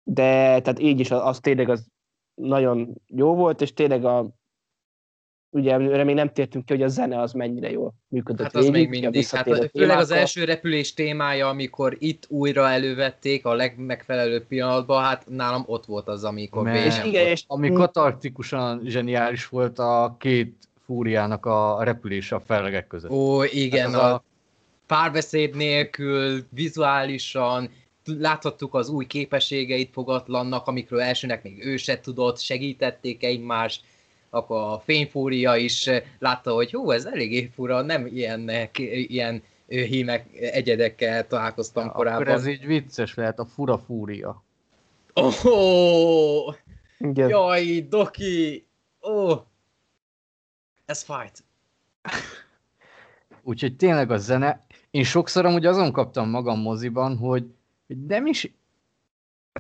[0.03, 1.87] De tehát így is az, az tényleg az
[2.35, 4.31] nagyon jó volt, és tényleg a
[5.51, 8.71] ugye erre még nem tértünk ki, hogy a zene az mennyire jól működött Hát az
[8.71, 9.99] végig, még mindig, hát főleg témákkal.
[9.99, 16.09] az első repülés témája, amikor itt újra elővették a legmegfelelőbb pillanatban, hát nálam ott volt
[16.09, 17.45] az, amikor Mert, és igen, és...
[17.47, 23.11] Ami katartikusan zseniális volt a két fúriának a repülése a fellegek között.
[23.11, 24.23] Ó, igen, hát a, a
[24.87, 27.71] párbeszéd nélkül, vizuálisan,
[28.05, 33.85] láthattuk az új képességeit fogatlannak, amikről elsőnek még ő se tudott, segítették egymást,
[34.31, 40.27] akkor a fényfúria is eh, látta, hogy hú, ez eléggé fura, nem ilyennek, ilyen hímek,
[40.35, 42.23] egyedekkel találkoztam ja, korábban.
[42.23, 44.43] Akkor ez így vicces lehet, a fura fúria.
[45.15, 46.55] Oh,
[46.99, 48.67] Jaj, Doki!
[49.01, 49.41] Oh,
[50.85, 51.45] ez fight.
[53.43, 57.47] Úgyhogy tényleg a zene, én sokszor amúgy azon kaptam magam moziban, hogy,
[57.87, 58.53] hogy nem is,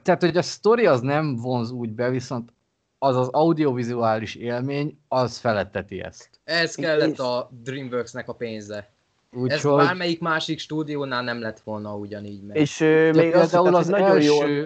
[0.02, 2.52] tehát hogy a sztori az nem vonz úgy be, viszont
[2.98, 6.40] az az audiovizuális élmény, az feletteti ezt.
[6.44, 8.90] Ez kellett a Dreamworksnek a pénze.
[9.32, 9.84] Úgy, Ez hogy...
[9.84, 12.56] bármelyik másik stúdiónál nem lett volna ugyanígy meg.
[12.56, 14.64] És uh, még az, az, az nagyon első jó...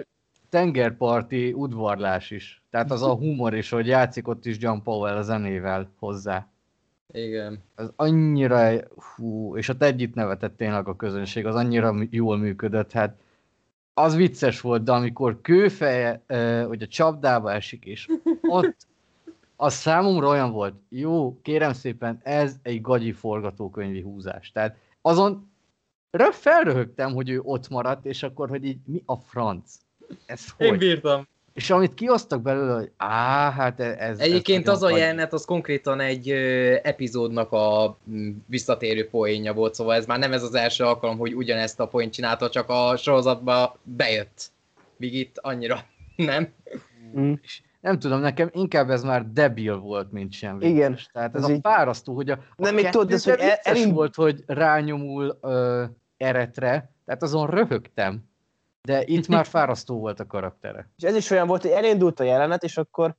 [0.49, 2.63] tengerparti udvarlás is.
[2.69, 6.47] Tehát az a humor is, hogy játszik ott is John Powell a zenével hozzá.
[7.11, 7.63] Igen.
[7.75, 8.71] Az annyira,
[9.15, 13.15] hú, és ott együtt nevetett tényleg a közönség, az annyira jól működött, hát
[13.93, 16.23] az vicces volt, de amikor kőfeje,
[16.67, 18.09] hogy a csapdába esik, és
[18.41, 18.87] ott
[19.55, 24.51] az számomra olyan volt, jó, kérem szépen, ez egy gagyi forgatókönyvi húzás.
[24.51, 25.51] Tehát azon
[26.31, 29.77] felröhögtem, hogy ő ott maradt, és akkor, hogy így mi a franc?
[30.25, 30.67] Ez hogy?
[30.67, 31.27] Én bírtam.
[31.53, 34.19] És amit kiosztak belőle, hogy á, hát e- ez...
[34.19, 39.73] Egyébként ez az a jelenet, az konkrétan egy ö, epizódnak a m, visszatérő poénja volt,
[39.73, 42.97] szóval ez már nem ez az első alkalom, hogy ugyanezt a poént csinálta, csak a
[42.97, 44.51] sorozatba bejött.
[44.97, 45.85] Míg itt annyira
[46.15, 46.53] nem.
[47.17, 47.33] Mm.
[47.41, 50.61] És nem tudom, nekem inkább ez már debil volt, mint sem.
[50.61, 50.99] Igen.
[51.13, 51.59] Tehát ez, ez a így...
[51.61, 55.83] fárasztó, hogy a, nem, a még tudod, ez, hogy el, elindult, volt, hogy rányomul ö,
[56.17, 58.31] eretre, tehát azon röhögtem
[58.87, 60.89] de itt már fárasztó volt a karaktere.
[60.97, 63.15] És ez is olyan volt, hogy elindult a jelenet, és akkor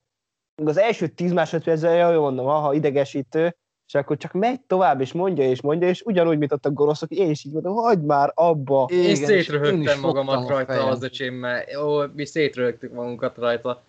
[0.64, 5.44] az első tíz másodpercben jól mondom, ha idegesítő, és akkor csak megy tovább, és mondja,
[5.44, 8.88] és mondja, és ugyanúgy, mint ott a gonoszok, én is így mondom, hagyd már abba.
[8.90, 11.64] Én, én szétröhögtem magamat rajta az öcsémmel.
[11.84, 13.82] Ó, mi szétröhögtük magunkat rajta.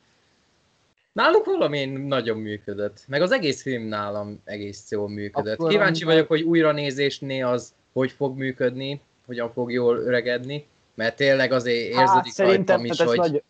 [1.14, 3.04] Náluk valami nagyon működött.
[3.08, 5.54] Meg az egész film nálam egész jól működött.
[5.54, 6.14] Akkor Kíváncsi amivel...
[6.14, 10.66] vagyok, hogy újranézésnél az hogy fog működni, hogyan fog jól öregedni.
[10.96, 13.44] Mert tényleg azért hát, érződik hát, rajtam is, hogy, nagy...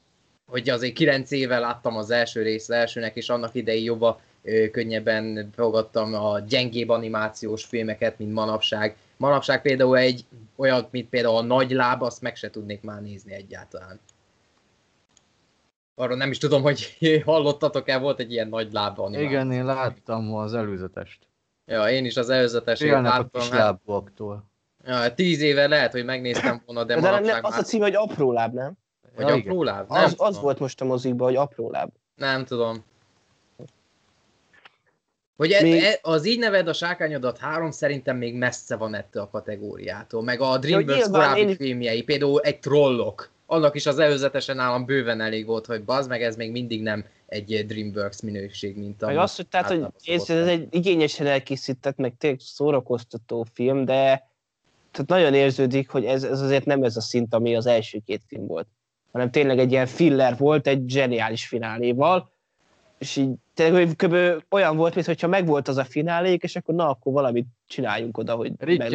[0.46, 4.18] hogy azért 9 éve láttam az első rész elsőnek, és annak idején jobban
[4.72, 8.96] könnyebben fogadtam a gyengébb animációs filmeket, mint manapság.
[9.18, 13.34] Manapság például egy olyan, mint például a nagy láb, azt meg se tudnék már nézni
[13.34, 14.00] egyáltalán.
[15.96, 19.30] Arról nem is tudom, hogy hallottatok-e, volt egy ilyen nagy lába animáció.
[19.30, 21.20] Igen, én láttam az előzetest.
[21.66, 23.42] Ja, én is az előzetesét Félnek a láttam.
[23.42, 24.44] kis hát- lábúaktól.
[24.86, 27.56] Ja, tíz éve lehet, hogy megnéztem volna, de, De, de de nem, manapság az a
[27.56, 27.66] már...
[27.66, 28.74] cím, hogy apró láb, nem?
[29.16, 29.90] Vagy Ja, apró láb?
[29.90, 31.90] Nem, Az, az volt most a mozikban, hogy apró láb.
[32.16, 32.84] Nem tudom.
[35.38, 39.22] Hogy e, Még- e, az így neved a sárkányodat három szerintem még messze van ettől
[39.24, 40.24] a kategóriától.
[40.24, 43.30] Meg a DreamWorks korábbi én- filmjei, például egy trollok.
[43.46, 47.06] Annak is az előzetesen nálam bőven elég volt, hogy bazd meg, ez még mindig nem
[47.26, 49.06] egy DreamWorks minőség, mint a...
[49.06, 54.30] Meg azt, hogy, tehát, hogy ez, ez egy igényesen elkészített, meg tényleg szórakoztató film, de
[54.96, 58.22] tehát nagyon érződik, hogy ez, ez azért nem ez a szint, ami az első két
[58.28, 58.68] film volt,
[59.12, 62.32] hanem tényleg egy ilyen filler volt, egy zseniális fináléval,
[62.98, 64.16] és így tényleg kb.
[64.50, 68.52] olyan volt, mintha megvolt az a finálék, és akkor na, akkor valamit csináljunk oda, hogy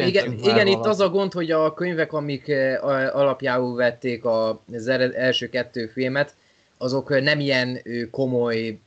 [0.07, 2.85] Igen, igen itt az a gond, hogy a könyvek, amik eh,
[3.15, 6.35] alapjául vették az első kettő filmet,
[6.77, 8.79] azok nem ilyen komoly,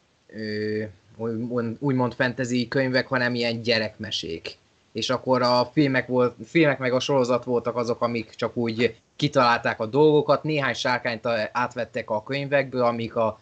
[1.78, 4.58] úgymond fantasy könyvek, hanem ilyen gyerekmesék.
[4.94, 9.80] És akkor a filmek, volt, filmek meg a sorozat voltak azok, amik csak úgy kitalálták
[9.80, 13.40] a dolgokat, néhány sárkányt átvettek a könyvekből, amik a,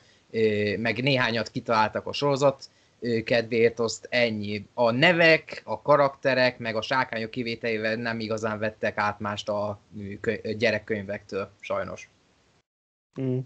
[0.79, 2.69] meg néhányat kitaláltak a sorozat
[3.25, 4.67] kedvéért, azt ennyi.
[4.75, 9.79] A nevek, a karakterek, meg a sárkányok kivételével nem igazán vettek át mást a
[10.59, 12.09] gyerekkönyvektől, sajnos.
[13.21, 13.39] Mm.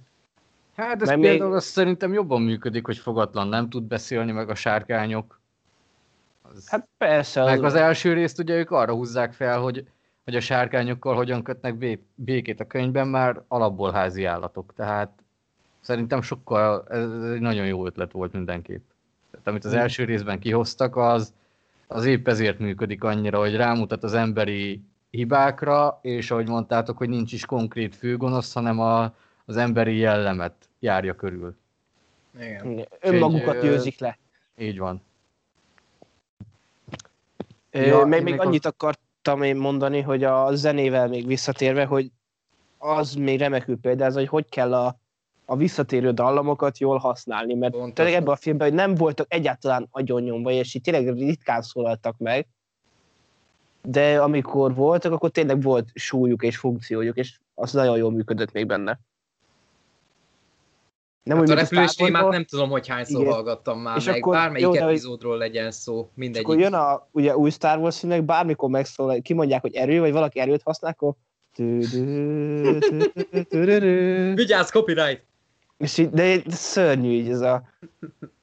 [0.76, 4.50] Hát ez Mert például még- azt szerintem jobban működik, hogy fogatlan nem tud beszélni, meg
[4.50, 5.35] a sárkányok.
[6.56, 6.68] Az...
[6.68, 9.88] Hát persze, Meg az első részt ugye ők arra húzzák fel, hogy,
[10.24, 14.72] hogy a sárkányokkal hogyan kötnek bé- békét a könyvben, már alapból házi állatok.
[14.76, 15.10] Tehát
[15.80, 18.84] szerintem sokkal, ez egy nagyon jó ötlet volt mindenképp.
[19.30, 21.32] Tehát amit az első részben kihoztak, az,
[21.86, 27.32] az épp ezért működik annyira, hogy rámutat az emberi hibákra, és ahogy mondtátok, hogy nincs
[27.32, 29.14] is konkrét főgonosz, hanem a,
[29.44, 31.56] az emberi jellemet járja körül.
[32.40, 32.86] Igen.
[33.00, 34.18] Önmagukat győzik le.
[34.58, 35.02] Így van.
[37.84, 42.10] Ja, meg még még annyit akartam én mondani, hogy a zenével még visszatérve, hogy
[42.78, 44.98] az még remekül példáz, hogy hogy kell a,
[45.44, 47.94] a visszatérő dallamokat jól használni, mert Pontosan.
[47.94, 52.46] tényleg ebben a filmben hogy nem voltak egyáltalán agyonnyomva, és így tényleg ritkán szólaltak meg,
[53.82, 58.66] de amikor voltak, akkor tényleg volt súlyuk és funkciójuk, és az nagyon jól működött még
[58.66, 58.98] benne.
[61.26, 63.32] Nem Hát a mint repülés Star témát nem tudom, hogy hányszor Igen.
[63.32, 66.46] hallgattam már, És meg akkor- bármelyik jó, epizódról legyen szó, És mindegyik.
[66.46, 70.38] akkor jön a ugye, új Star Wars filmnek, bármikor megszólal, kimondják, hogy erő, vagy valaki
[70.40, 71.12] erőt használ, akkor.
[74.34, 75.24] Vigyázz, copyright!
[75.78, 77.62] és így, de szörnyű így ez a,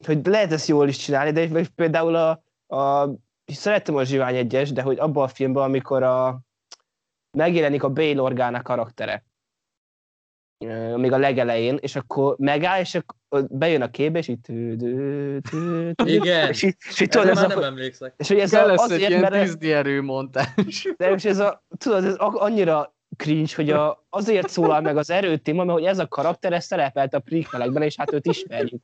[0.06, 2.30] hogy lehet ezt jól is csinálni, de például a,
[2.76, 3.10] a
[3.46, 6.40] szerettem a Zsivány egyes, de hogy abban a filmben, amikor a,
[7.36, 9.24] megjelenik a Bail Organa karaktere,
[10.96, 15.40] még a legelején, és akkor megáll, és akkor bejön a képbe, és tü-dü,
[16.04, 16.48] Igen.
[16.48, 18.14] és így, és így tudod, ez már a, nem emlékszek.
[18.16, 20.88] és hogy ez Kell a, lesz egy azért, ilyen mert Disney erőmontás.
[20.96, 25.64] de most ez a, tudod, ez annyira cringe, hogy a, azért szólal meg az erőtéma,
[25.64, 28.82] mert hogy ez a karakter, ez szerepelt a prequelekben, és hát őt ismerjük.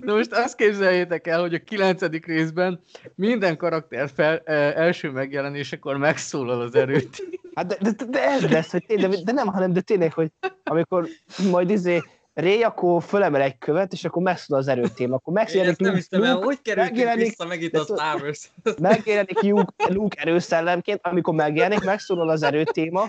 [0.00, 2.82] De most azt képzeljétek el, hogy a kilencedik részben
[3.14, 7.22] minden karakter fel, eh, első megjelenésekor megszólal az erőt.
[7.54, 10.30] Hát de, de, de ez lesz, hogy tényleg, de, nem, hanem de tényleg, hogy
[10.64, 11.08] amikor
[11.50, 12.02] majd izé
[12.34, 16.44] Ray akkor fölemel egy követ, és akkor megszól az erőtém, akkor megjelenik Luke, hiszem Luke,
[16.44, 18.50] hogy megjelenik- vissza megint de a Star Wars?
[18.78, 23.08] megjelenik Luke, Luke erőszellemként, amikor megjelenik, megszólal az erőtéma,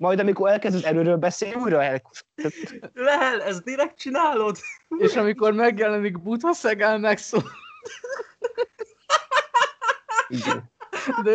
[0.00, 2.02] majd amikor elkezd az erőről beszélni, újra el...
[2.94, 4.56] Lel, ezt direkt csinálod?
[4.98, 7.42] És amikor megjelenik Buddha Szegál megszól.
[10.28, 10.70] Igen.
[11.22, 11.32] De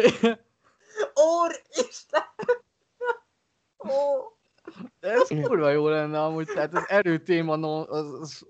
[1.14, 2.24] Úr Isten!
[3.78, 3.92] Ó,
[5.00, 8.46] de ez kurva jó lenne amúgy, tehát az erőtéma no, az, az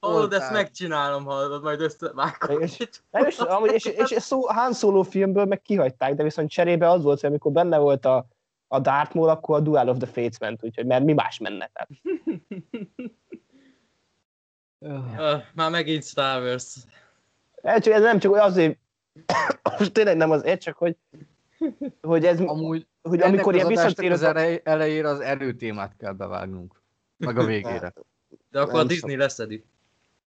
[0.00, 2.60] hallod, ezt megcsinálom, hallod, majd összevágom.
[2.60, 7.02] És- és, és, és, és szó, Han Solo filmből meg kihagyták, de viszont cserébe az
[7.02, 8.26] volt, hogy amikor benne volt a,
[8.72, 11.70] a Darth Maul, akkor a Duel of the Fates ment, úgyhogy mert mi más menne.
[11.72, 11.90] Tehát.
[14.84, 16.76] Uh, már megint Star Wars.
[17.54, 18.78] Ez, csak, ez nem csak azért,
[19.78, 20.96] most tényleg nem azért, csak hogy,
[22.00, 24.12] hogy ez, amúgy hogy amikor ilyen az visszatérő...
[24.12, 26.82] az elej, elejére az erőtémát kell bevágnunk.
[27.16, 27.92] Meg a végére.
[28.50, 29.64] De akkor Nem a Disney leszedi.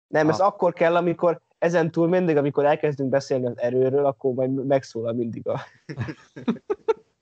[0.07, 0.46] Nem, ez Ah.
[0.46, 5.48] akkor kell, amikor ezen túl mindig, amikor elkezdünk beszélni az erőről, akkor majd megszólal mindig
[5.48, 5.61] a...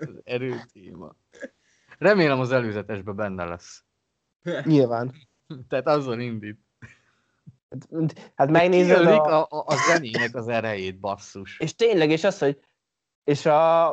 [0.00, 1.14] Az erőtéma.
[1.98, 3.84] Remélem az előzetesben benne lesz.
[4.64, 5.14] Nyilván.
[5.68, 6.58] Tehát azon indít.
[8.34, 9.40] Hát megnézed a...
[9.40, 11.60] a, a, zenének az erejét, basszus.
[11.60, 12.60] És tényleg, és az, hogy
[13.24, 13.86] és a,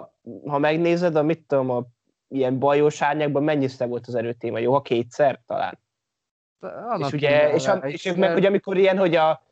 [0.45, 1.85] ha megnézed a, mit tudom, a
[2.27, 4.59] ilyen bajós árnyakban mennyiszer volt az erőtéma?
[4.59, 5.79] Jó, ha kétszer talán.
[6.59, 9.43] Annak és ugye, és, a, és ők meg ugye amikor ilyen, hogy a,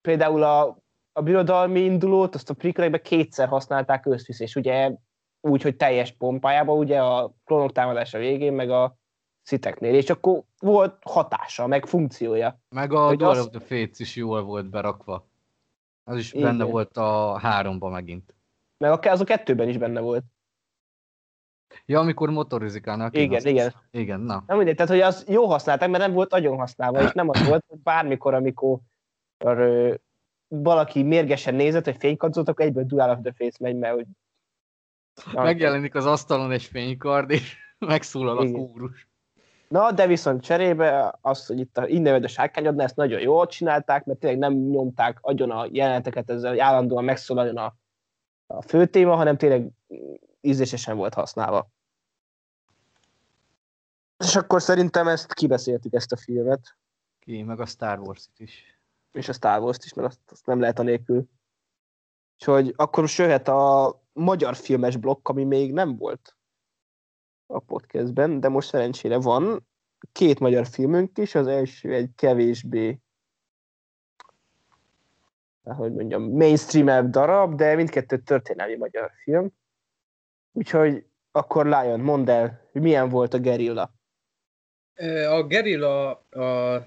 [0.00, 0.78] például a,
[1.12, 4.92] a birodalmi indulót, azt a prequel kétszer használták összvisz, és ugye
[5.40, 8.96] úgy, hogy teljes pompájában, ugye a klónok támadása végén, meg a
[9.42, 12.60] sziteknél, és akkor volt hatása, meg funkciója.
[12.68, 13.38] Meg a Duel az...
[13.38, 15.26] of the Fates is jól volt berakva.
[16.04, 16.46] Az is Igen.
[16.46, 18.34] benne volt a háromba megint.
[18.78, 20.24] Meg az a kettőben is benne volt.
[21.86, 23.16] Ja, amikor motorizikálnak.
[23.16, 23.74] Igen, azt, igen.
[23.90, 24.42] Igen, na.
[24.46, 27.48] Nem mindegy, tehát hogy az jó használták, mert nem volt nagyon használva, és nem az
[27.48, 28.78] volt, hogy bármikor, amikor
[29.44, 29.94] ö,
[30.48, 34.06] valaki mérgesen nézett, hogy fénykadzott, akkor egyből Duel of the Face megy, mert hogy...
[35.32, 38.60] Megjelenik az asztalon egy fénykard, és megszólal igen.
[38.60, 39.08] a kórus.
[39.68, 44.04] Na, de viszont cserébe az, hogy itt a inneved a sárkányodna, ezt nagyon jól csinálták,
[44.04, 47.74] mert tényleg nem nyomták agyon a jeleneteket ezzel, állandóan megszólaljon a,
[48.46, 49.68] a fő téma, hanem tényleg
[50.40, 51.70] ízlésesen volt használva.
[54.18, 56.76] És akkor szerintem ezt kibeszéltük, ezt a filmet.
[57.18, 58.80] Ki, meg a Star Wars-it is.
[59.12, 61.28] És a Star Wars-t is, mert azt, azt nem lehet anélkül.
[62.38, 66.36] És hogy akkor most jöhet a magyar filmes blokk, ami még nem volt
[67.46, 69.66] a podcastben, de most szerencsére van.
[70.12, 73.00] Két magyar filmünk is, az első egy kevésbé
[75.74, 79.52] hogy mondjam, mainstream darab, de mindkettő történelmi magyar film.
[80.52, 83.92] Úgyhogy akkor Lion, mondd el, hogy milyen volt a gerilla?
[85.28, 86.86] A gerilla a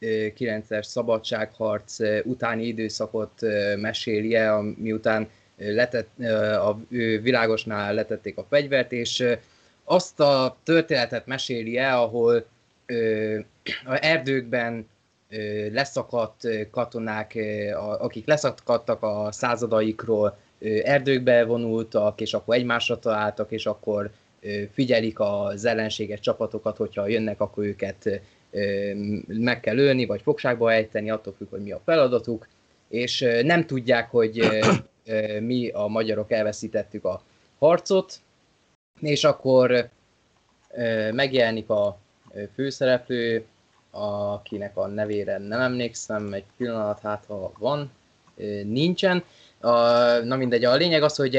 [0.00, 3.40] 1848-49-es szabadságharc utáni időszakot
[3.76, 6.18] meséli el, miután letett,
[6.54, 6.80] a
[7.22, 9.24] világosnál letették a fegyvert, és
[9.84, 12.46] azt a történetet meséli el, ahol
[13.84, 14.88] a erdőkben
[15.72, 17.38] leszakadt katonák,
[17.98, 20.38] akik leszakadtak a századaikról,
[20.82, 24.10] erdőkbe vonultak, és akkor egymásra találtak, és akkor
[24.72, 28.20] figyelik az ellenséges csapatokat, hogyha jönnek, akkor őket
[29.26, 32.48] meg kell ölni, vagy fogságba ejteni, attól függ, hogy mi a feladatuk,
[32.88, 34.48] és nem tudják, hogy
[35.40, 37.22] mi a magyarok elveszítettük a
[37.58, 38.20] harcot,
[39.00, 39.88] és akkor
[41.12, 41.98] megjelenik a
[42.54, 43.44] főszereplő,
[43.90, 47.90] akinek a nevére nem emlékszem, egy pillanat, hát ha van,
[48.64, 49.24] nincsen,
[49.60, 49.70] a,
[50.24, 51.36] na mindegy, a lényeg az, hogy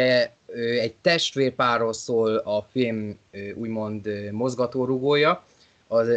[0.58, 3.20] egy testvérpárról szól a film
[3.56, 5.44] úgymond mozgatórugója.
[5.94, 6.08] Az,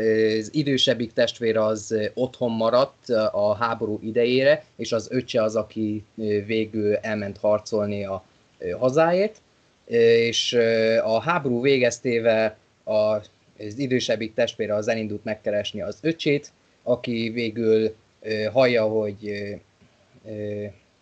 [0.53, 6.05] idősebbik testvér az otthon maradt a háború idejére, és az öccse az, aki
[6.47, 8.25] végül elment harcolni a
[8.79, 9.41] hazáért.
[9.87, 10.53] És
[11.03, 13.29] a háború végeztével az
[13.77, 17.95] idősebbik testvére az elindult megkeresni az öcsét, aki végül
[18.53, 19.45] hallja, hogy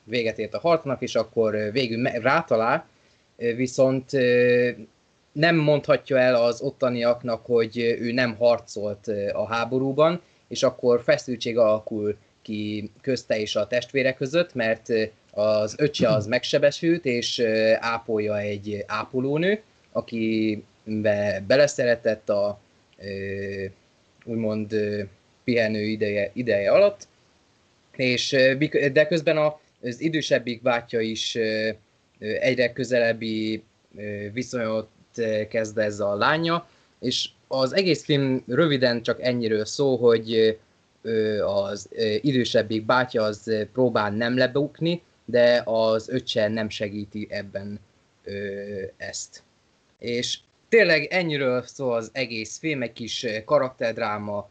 [0.04, 2.86] véget ért a harcnak, és akkor végül rátalál,
[3.36, 4.10] viszont
[5.32, 12.16] nem mondhatja el az ottaniaknak, hogy ő nem harcolt a háborúban, és akkor feszültség alakul
[12.42, 14.88] ki közte és a testvére között, mert
[15.30, 17.42] az öccse az megsebesült, és
[17.78, 20.64] ápolja egy ápolónő, aki
[21.46, 22.60] beleszeretett a
[24.24, 24.74] úgymond
[25.44, 27.08] pihenő ideje, ideje alatt,
[27.96, 28.36] és
[28.92, 31.38] de közben az idősebbik bátyja is
[32.18, 33.62] egyre közelebbi
[34.32, 34.88] viszonyot
[35.48, 36.68] kezd ez a lánya,
[37.00, 40.58] és az egész film röviden csak ennyiről szól, hogy
[41.44, 41.88] az
[42.20, 47.80] idősebbik bátyja az próbál nem lebukni, de az öccse nem segíti ebben
[48.96, 49.42] ezt.
[49.98, 54.48] És tényleg ennyiről szól az egész film, egy kis karakterdráma,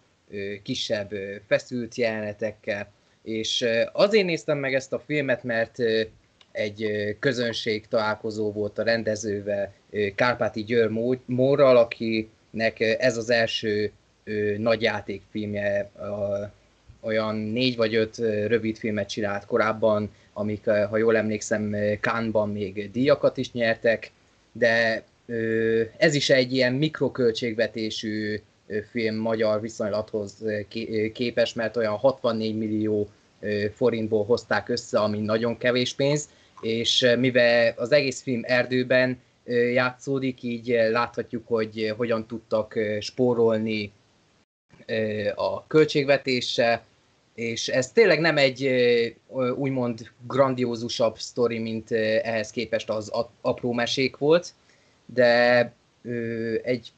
[0.64, 1.12] kisebb
[1.48, 2.92] feszült jelenetekkel,
[3.24, 5.78] és azért néztem meg ezt a filmet, mert
[6.52, 9.74] egy közönség találkozó volt a rendezővel,
[10.16, 10.90] Kárpáti Győr
[11.26, 13.92] Mórral, akinek ez az első
[14.58, 15.92] nagy játékfilmje,
[17.00, 18.18] olyan négy vagy öt
[18.48, 24.12] rövid filmet csinált korábban, amik, ha jól emlékszem, Kánban még díjakat is nyertek,
[24.52, 25.04] de
[25.98, 28.42] ez is egy ilyen mikroköltségvetésű
[28.92, 30.44] film magyar viszonylathoz
[31.14, 33.10] képes, mert olyan 64 millió
[33.74, 36.30] forintból hozták össze, ami nagyon kevés pénz,
[36.62, 39.20] és mivel az egész film erdőben
[39.74, 43.92] játszódik, így láthatjuk, hogy hogyan tudtak spórolni
[45.36, 46.84] a költségvetése,
[47.36, 48.70] és ez tényleg nem egy
[49.56, 54.54] úgymond grandiózusabb sztori, mint ehhez képest az apró mesék volt,
[55.06, 55.74] de
[56.64, 56.92] egy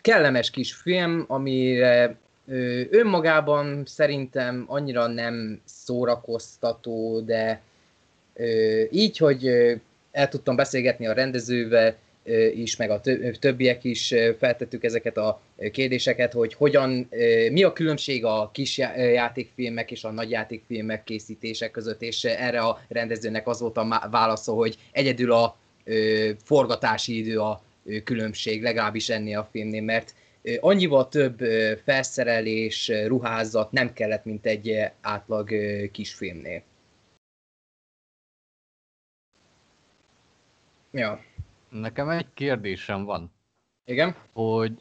[0.00, 2.16] kellemes kis film, amire
[2.90, 7.62] önmagában szerintem annyira nem szórakoztató, de
[8.90, 9.46] így, hogy
[10.12, 11.96] el tudtam beszélgetni a rendezővel,
[12.54, 13.00] is, meg a
[13.38, 15.40] többiek is feltettük ezeket a
[15.72, 17.08] kérdéseket, hogy hogyan,
[17.50, 22.80] mi a különbség a kis játékfilmek és a nagy játékfilmek készítések között, és erre a
[22.88, 25.56] rendezőnek az volt a válasza, hogy egyedül a
[26.44, 27.62] forgatási idő a
[28.04, 30.14] különbség, legalábbis ennél a filmnél, mert
[30.60, 31.38] annyival több
[31.84, 35.50] felszerelés, ruházat nem kellett, mint egy átlag
[35.90, 36.62] kisfilmnél.
[40.96, 41.20] Ja.
[41.68, 43.32] Nekem egy kérdésem van.
[43.84, 44.14] Igen?
[44.32, 44.72] Hogy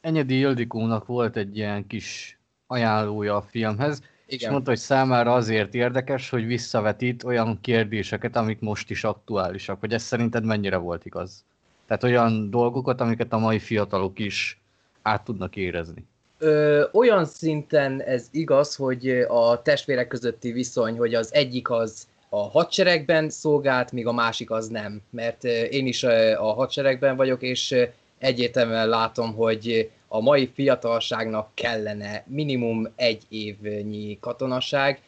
[0.00, 4.08] Enyedi Ildikónak volt egy ilyen kis ajánlója a filmhez, igen.
[4.26, 9.80] és mondta, hogy számára azért érdekes, hogy visszavetít olyan kérdéseket, amik most is aktuálisak.
[9.80, 11.44] Hogy ez szerinted mennyire volt igaz?
[11.86, 14.60] Tehát olyan dolgokat, amiket a mai fiatalok is
[15.02, 16.04] át tudnak érezni.
[16.38, 22.50] Ö, olyan szinten ez igaz, hogy a testvérek közötti viszony, hogy az egyik az a
[22.50, 25.00] hadseregben szolgált, míg a másik az nem.
[25.10, 26.02] Mert én is
[26.38, 27.74] a hadseregben vagyok, és
[28.18, 35.00] egyértelműen látom, hogy a mai fiatalságnak kellene minimum egy évnyi katonaság,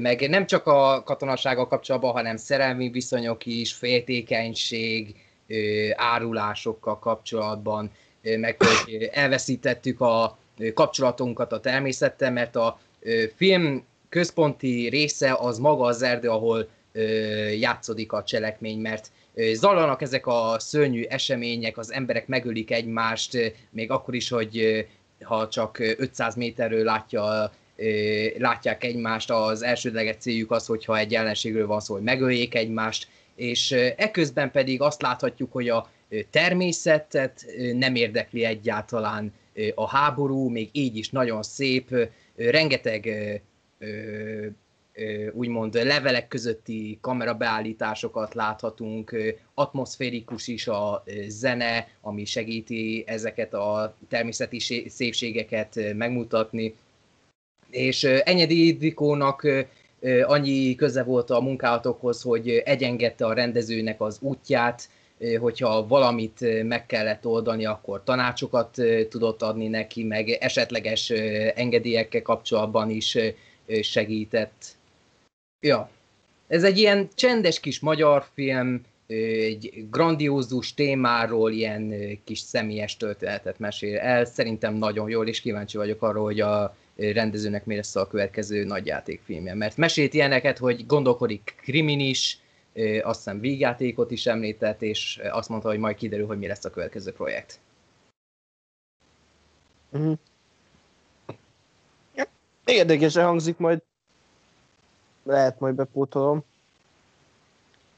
[0.00, 5.14] meg nem csak a katonasággal kapcsolatban, hanem szerelmi viszonyok is, féltékenység,
[5.94, 7.90] árulásokkal kapcsolatban,
[8.22, 10.38] meg hogy elveszítettük a
[10.74, 12.78] kapcsolatunkat a természettel, mert a
[13.36, 16.68] film központi része az maga az erdő, ahol
[17.58, 19.10] játszódik a cselekmény, mert
[19.52, 24.86] zajlanak ezek a szörnyű események, az emberek megölik egymást, még akkor is, hogy
[25.22, 27.52] ha csak 500 méterről látja,
[28.38, 33.70] látják egymást, az elsődleges céljuk az, hogyha egy ellenségről van szó, hogy megöljék egymást, és
[33.96, 35.90] eközben pedig azt láthatjuk, hogy a
[36.30, 39.32] természetet nem érdekli egyáltalán
[39.74, 43.08] a háború, még így is nagyon szép, rengeteg
[45.32, 49.16] úgymond levelek közötti kamerabeállításokat láthatunk,
[49.54, 56.74] atmoszférikus is a zene, ami segíti ezeket a természeti szépségeket megmutatni.
[57.70, 59.46] És Enyedi Idrikónak
[60.22, 64.88] annyi köze volt a munkálatokhoz, hogy egyengedte a rendezőnek az útját,
[65.38, 68.76] hogyha valamit meg kellett oldani, akkor tanácsokat
[69.08, 71.10] tudott adni neki, meg esetleges
[71.54, 73.18] engedélyekkel kapcsolatban is
[73.82, 74.64] segített.
[75.60, 75.90] Ja,
[76.46, 81.94] ez egy ilyen csendes kis magyar film, egy grandiózus témáról ilyen
[82.24, 84.24] kis személyes történetet mesél el.
[84.24, 89.54] Szerintem nagyon jól, és kíváncsi vagyok arra, hogy a rendezőnek mi lesz a következő nagyjátékfilmje.
[89.54, 92.38] Mert mesélt ilyeneket, hogy gondolkodik kriminis,
[93.02, 96.70] azt hiszem vígjátékot is említett, és azt mondta, hogy majd kiderül, hogy mi lesz a
[96.70, 97.60] következő projekt.
[99.90, 100.18] Uh-huh.
[102.68, 103.82] Érdekesen hangzik, majd
[105.22, 106.44] lehet majd bepótolom.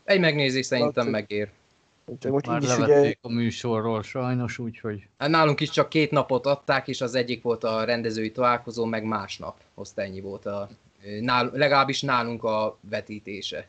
[0.04, 1.50] Egy megnézés szerintem hát, megér.
[2.18, 3.34] Csak most Már levették ugye...
[3.34, 5.06] a műsorról sajnos, úgyhogy...
[5.18, 9.04] Hát nálunk is csak két napot adták, és az egyik volt a rendezői találkozó, meg
[9.04, 9.56] másnap.
[9.74, 10.68] Azt ennyi volt a...
[11.20, 13.68] Nál, legalábbis nálunk a vetítése.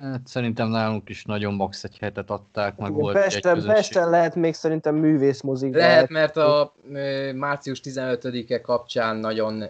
[0.00, 4.34] Hát szerintem nálunk is nagyon max egy hetet adták, meg volt Pesten, egy Pesten lehet
[4.34, 5.74] még szerintem művészmozik.
[5.74, 6.74] Lehet, mert a
[7.34, 9.64] március 15-e kapcsán nagyon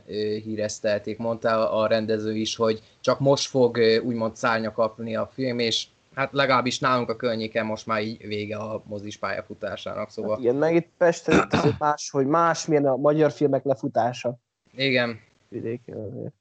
[0.44, 5.86] híreztelték, mondta a rendező is, hogy csak most fog úgymond szárnya kapni a film, és
[6.14, 10.30] hát legalábbis nálunk a környéken most már így vége a mozis pályafutásának, szóval...
[10.30, 14.38] Hát igen, meg itt Pesten itt más, hogy más, milyen a magyar filmek lefutása.
[14.76, 15.20] Igen.
[15.48, 16.32] Vidéken azért.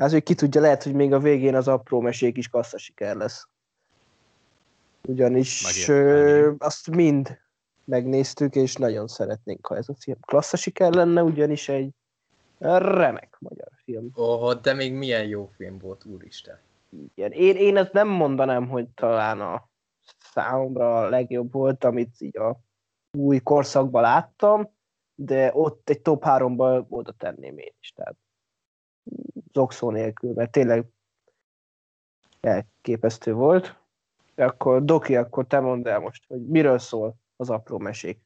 [0.00, 3.16] Tehát, hogy ki tudja, lehet, hogy még a végén az apró mesék is kassza siker
[3.16, 3.48] lesz.
[5.08, 7.38] Ugyanis ö, azt mind
[7.84, 11.90] megnéztük, és nagyon szeretnénk, ha ez a film klassza siker lenne, ugyanis egy
[12.58, 14.10] remek magyar film.
[14.14, 16.58] Oh, de még milyen jó film volt, úristen.
[17.14, 17.30] Igen.
[17.30, 19.68] Én, én ezt nem mondanám, hogy talán a
[20.18, 22.60] számomra a legjobb volt, amit így a
[23.18, 24.70] új korszakban láttam,
[25.14, 27.92] de ott egy top 3-ba oda tenném én is.
[27.92, 28.16] Tehát
[29.52, 30.84] zokszó nélkül, mert tényleg
[32.40, 33.78] elképesztő volt.
[34.34, 38.18] De akkor Doki, akkor te mondd el most, hogy miről szól az apró mesék.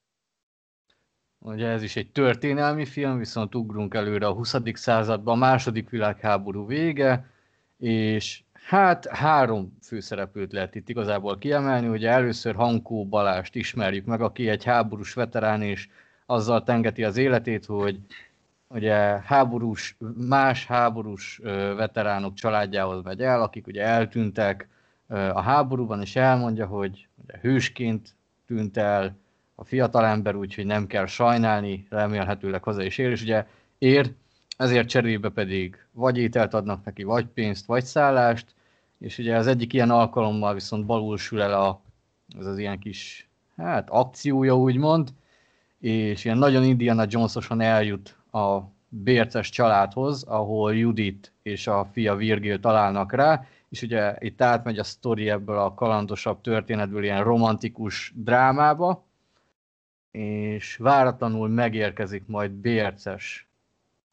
[1.38, 4.54] Ugye ez is egy történelmi film, viszont ugrunk előre a 20.
[4.72, 7.30] században, a második világháború vége,
[7.78, 11.88] és hát három főszereplőt lehet itt igazából kiemelni.
[11.88, 15.88] Ugye először Hankó Balást ismerjük meg, aki egy háborús veterán, és
[16.26, 17.98] azzal tengeti az életét, hogy
[18.74, 19.96] ugye háborús,
[20.28, 21.40] más háborús
[21.76, 24.68] veteránok családjához megy el, akik ugye eltűntek
[25.08, 28.14] a háborúban, és elmondja, hogy ugye hősként
[28.46, 29.16] tűnt el
[29.54, 33.46] a fiatalember, úgyhogy nem kell sajnálni, remélhetőleg haza is ér, és ugye
[33.78, 34.12] ér,
[34.56, 38.54] ezért cserébe pedig vagy ételt adnak neki, vagy pénzt, vagy szállást,
[38.98, 41.82] és ugye az egyik ilyen alkalommal viszont balul sül el a
[42.38, 45.08] ez az ilyen kis, hát akciója úgymond,
[45.80, 52.60] és ilyen nagyon Indiana Jonesosan eljut a bérces családhoz, ahol Judit és a fia Virgil
[52.60, 59.04] találnak rá, és ugye itt átmegy a sztori ebből a kalandosabb történetből ilyen romantikus drámába,
[60.10, 63.46] és váratlanul megérkezik majd bérces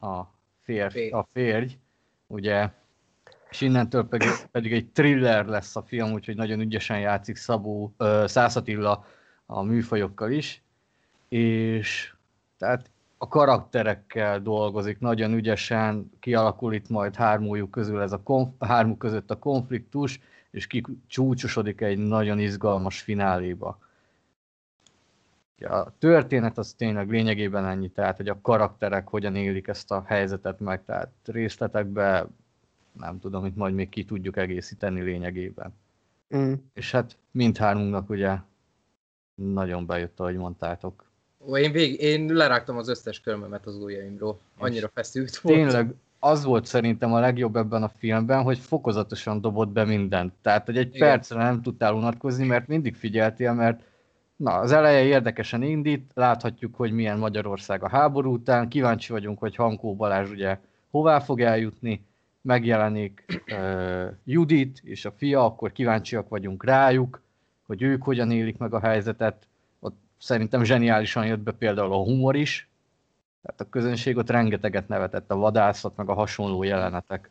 [0.00, 0.22] a
[0.62, 1.78] férj, a férj
[2.26, 2.70] ugye,
[3.50, 8.26] és innentől pedig, pedig egy thriller lesz a film, úgyhogy nagyon ügyesen játszik Szabó, uh,
[8.26, 9.06] Szászatilla
[9.46, 10.62] a műfajokkal is,
[11.28, 12.14] és
[12.58, 12.90] tehát
[13.22, 19.30] a karakterekkel dolgozik nagyon ügyesen, kialakul itt majd hármójuk közül ez a konf- hármuk között
[19.30, 20.20] a konfliktus,
[20.50, 23.78] és kicsúcsosodik egy nagyon izgalmas fináléba.
[25.58, 30.60] A történet az tényleg lényegében ennyi, tehát hogy a karakterek hogyan élik ezt a helyzetet
[30.60, 32.26] meg, tehát részletekbe
[32.92, 35.74] nem tudom, hogy majd még ki tudjuk egészíteni lényegében.
[36.36, 36.52] Mm.
[36.72, 38.36] És hát mindhármunknak ugye
[39.34, 41.11] nagyon bejött, ahogy mondtátok.
[41.46, 44.38] Ó, én, vég, én lerágtam az összes körmömet az ujjaimról.
[44.58, 45.56] Annyira feszült volt.
[45.56, 50.32] Tényleg az volt szerintem a legjobb ebben a filmben, hogy fokozatosan dobott be mindent.
[50.42, 51.08] Tehát, hogy egy Igen.
[51.08, 53.82] percre nem tudtál unatkozni, mert mindig figyeltél, mert
[54.36, 59.56] na, az eleje érdekesen indít, láthatjuk, hogy milyen Magyarország a háború után, kíváncsi vagyunk, hogy
[59.56, 60.58] Hankó Balázs ugye
[60.90, 62.06] hová fog eljutni,
[62.42, 67.22] megjelenik uh, Judit és a fia, akkor kíváncsiak vagyunk rájuk,
[67.66, 69.46] hogy ők hogyan élik meg a helyzetet,
[70.22, 72.68] szerintem zseniálisan jött be például a humor is,
[73.42, 77.30] tehát a közönség ott rengeteget nevetett, a vadászat, meg a hasonló jelenetek.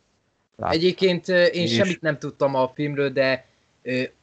[0.56, 0.74] Lát.
[0.74, 1.74] Egyébként én és...
[1.74, 3.46] semmit nem tudtam a filmről, de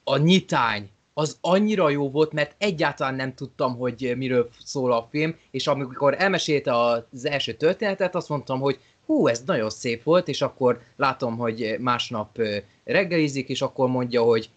[0.04, 5.36] a nyitány az annyira jó volt, mert egyáltalán nem tudtam, hogy miről szól a film,
[5.50, 10.42] és amikor elmesélte az első történetet, azt mondtam, hogy hú, ez nagyon szép volt, és
[10.42, 12.38] akkor látom, hogy másnap
[12.84, 14.50] reggelizik, és akkor mondja, hogy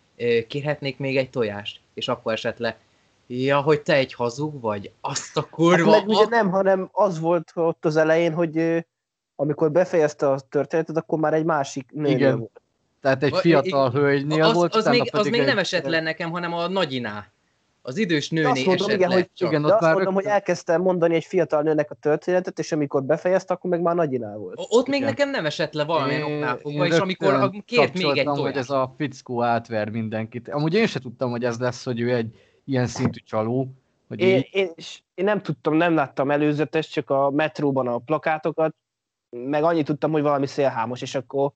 [0.48, 2.78] kérhetnék még egy tojást, és akkor esetleg
[3.34, 4.92] Ja, hogy te egy hazug vagy?
[5.02, 5.92] Azt a kurva...
[5.92, 8.86] Hát meg ugye nem, hanem az volt ott az elején, hogy
[9.36, 12.38] amikor befejezte a történetet, akkor már egy másik nő Igen.
[12.38, 12.62] volt.
[13.02, 14.76] Tehát egy fiatal hölgynél az, volt.
[14.76, 17.26] Az, még, az még nem esett le nekem, hanem a nagyiná.
[17.82, 19.50] Az idős nőné azt mondom, igen, le, hogy, csak.
[19.50, 20.14] igen, ott azt mondom, rögtön...
[20.14, 24.38] hogy elkezdtem mondani egy fiatal nőnek a történetet, és amikor befejezte, akkor meg már nagyinál
[24.38, 24.60] volt.
[24.60, 25.00] O- ott igen.
[25.00, 28.42] még nekem nem esett le valamilyen oknál fogva, és amikor kért még egy tojást.
[28.42, 30.50] hogy ez a fickó átver mindenkit.
[30.50, 32.36] Amúgy én sem tudtam, hogy ez lesz, hogy ő egy
[32.66, 33.72] ilyen szintű csaló.
[34.08, 34.50] Hogy én, így...
[34.52, 34.70] én,
[35.14, 38.76] én nem tudtam, nem láttam előzetes, csak a metróban a plakátokat,
[39.30, 41.52] meg annyit tudtam, hogy valami szélhámos, és akkor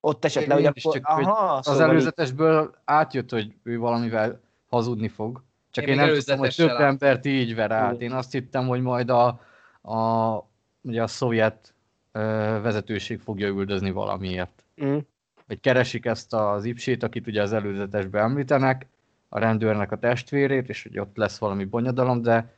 [0.00, 0.92] ott esett le, hogy akkor...
[0.92, 5.42] Csak, aha, hogy szóval az előzetesből átjött, hogy ő valamivel hazudni fog.
[5.70, 6.86] Csak én, én nem tudtam, hogy több láttam.
[6.86, 8.00] embert így ver át.
[8.00, 9.40] Én azt hittem, hogy majd a,
[9.82, 10.36] a,
[10.80, 11.74] ugye a szovjet
[12.12, 12.20] ö,
[12.62, 14.64] vezetőség fogja üldözni valamiért.
[14.84, 14.98] Mm.
[15.46, 18.86] Vagy keresik ezt az ipsét, akit ugye az előzetesben említenek,
[19.34, 22.54] a rendőrnek a testvérét, és hogy ott lesz valami bonyodalom, de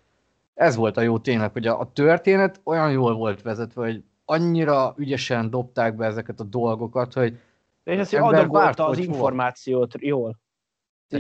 [0.55, 4.95] ez volt a jó tényleg, hogy a, a történet olyan jól volt vezetve, hogy annyira
[4.97, 7.39] ügyesen dobták be ezeket a dolgokat, hogy
[7.85, 10.05] és ezt adagolta az információt volt.
[10.05, 10.39] jól.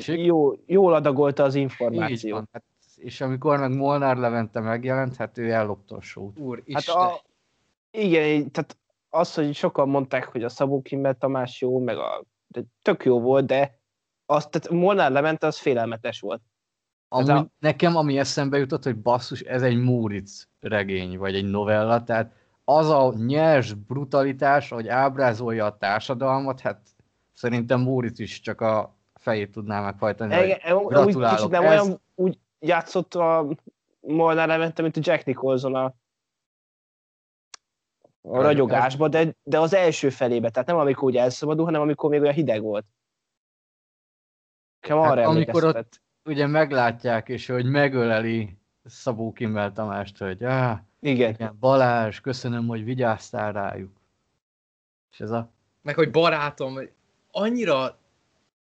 [0.06, 2.48] Jó, jól adagolta az információt.
[2.52, 2.64] Hát,
[2.96, 6.38] és amikor meg Molnár Levente megjelent, hát ő ellopta a sót.
[6.38, 7.22] Úr, hát a,
[7.90, 8.76] igen, tehát
[9.08, 13.20] az, hogy sokan mondták, hogy a Szabó Kimmel Tamás jó, meg a, de tök jó
[13.20, 13.82] volt, de
[14.26, 16.42] azt, tehát Molnár Levente az félelmetes volt.
[17.08, 17.46] Amúgy a...
[17.58, 22.32] nekem ami eszembe jutott, hogy basszus, ez egy Múric regény, vagy egy novella, tehát
[22.64, 26.80] az a nyers brutalitás, hogy ábrázolja a társadalmat, hát
[27.32, 30.34] szerintem Múric is csak a fejét tudná megfajtani.
[30.34, 31.44] Igen, gratulálok.
[31.44, 31.70] Úgy, nem ez...
[31.70, 33.46] olyan úgy játszott a
[34.00, 35.84] Molnár Levente, mint a Jack Nicholson a,
[38.22, 42.20] a ragyogásba, de, de az első felébe, tehát nem amikor úgy elszabadul, hanem amikor még
[42.20, 42.86] olyan hideg volt.
[44.84, 50.78] Nekem arra hát, amikor ott ugye meglátják, és hogy megöleli Szabó Kimmel Tamást, hogy ah,
[51.00, 51.32] igen.
[51.32, 51.56] igen.
[51.60, 53.90] Balázs, köszönöm, hogy vigyáztál rájuk.
[55.12, 55.50] És ez a...
[55.82, 56.78] Meg, hogy barátom,
[57.30, 57.98] annyira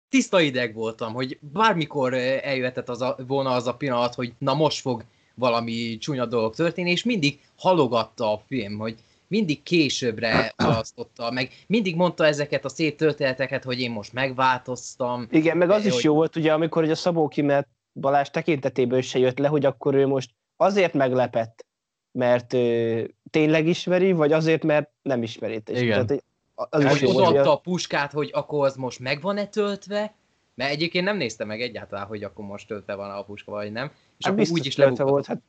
[0.09, 4.81] tiszta ideg voltam, hogy bármikor eljöhetett az a, volna az a pillanat, hogy na most
[4.81, 5.03] fog
[5.33, 8.95] valami csúnya dolog történni, és mindig halogatta a film, hogy
[9.27, 15.27] mindig későbbre halasztotta, meg mindig mondta ezeket a szép történeteket, hogy én most megváltoztam.
[15.31, 15.93] Igen, meg az hogy...
[15.93, 19.65] is jó volt, ugye, amikor ugye a Szabó Kimmel Balázs tekintetéből se jött le, hogy
[19.65, 21.65] akkor ő most azért meglepett,
[22.11, 25.61] mert ö, tényleg ismeri, vagy azért, mert nem ismeri.
[25.65, 26.05] Igen.
[26.05, 26.23] Tehát,
[26.55, 30.15] az is jó, odaadta a puskát, hogy akkor az most meg van-e töltve,
[30.55, 33.91] mert egyébként nem nézte meg egyáltalán, hogy akkor most töltve van a puska, vagy nem.
[34.17, 35.41] És hát akkor úgy is volt, hát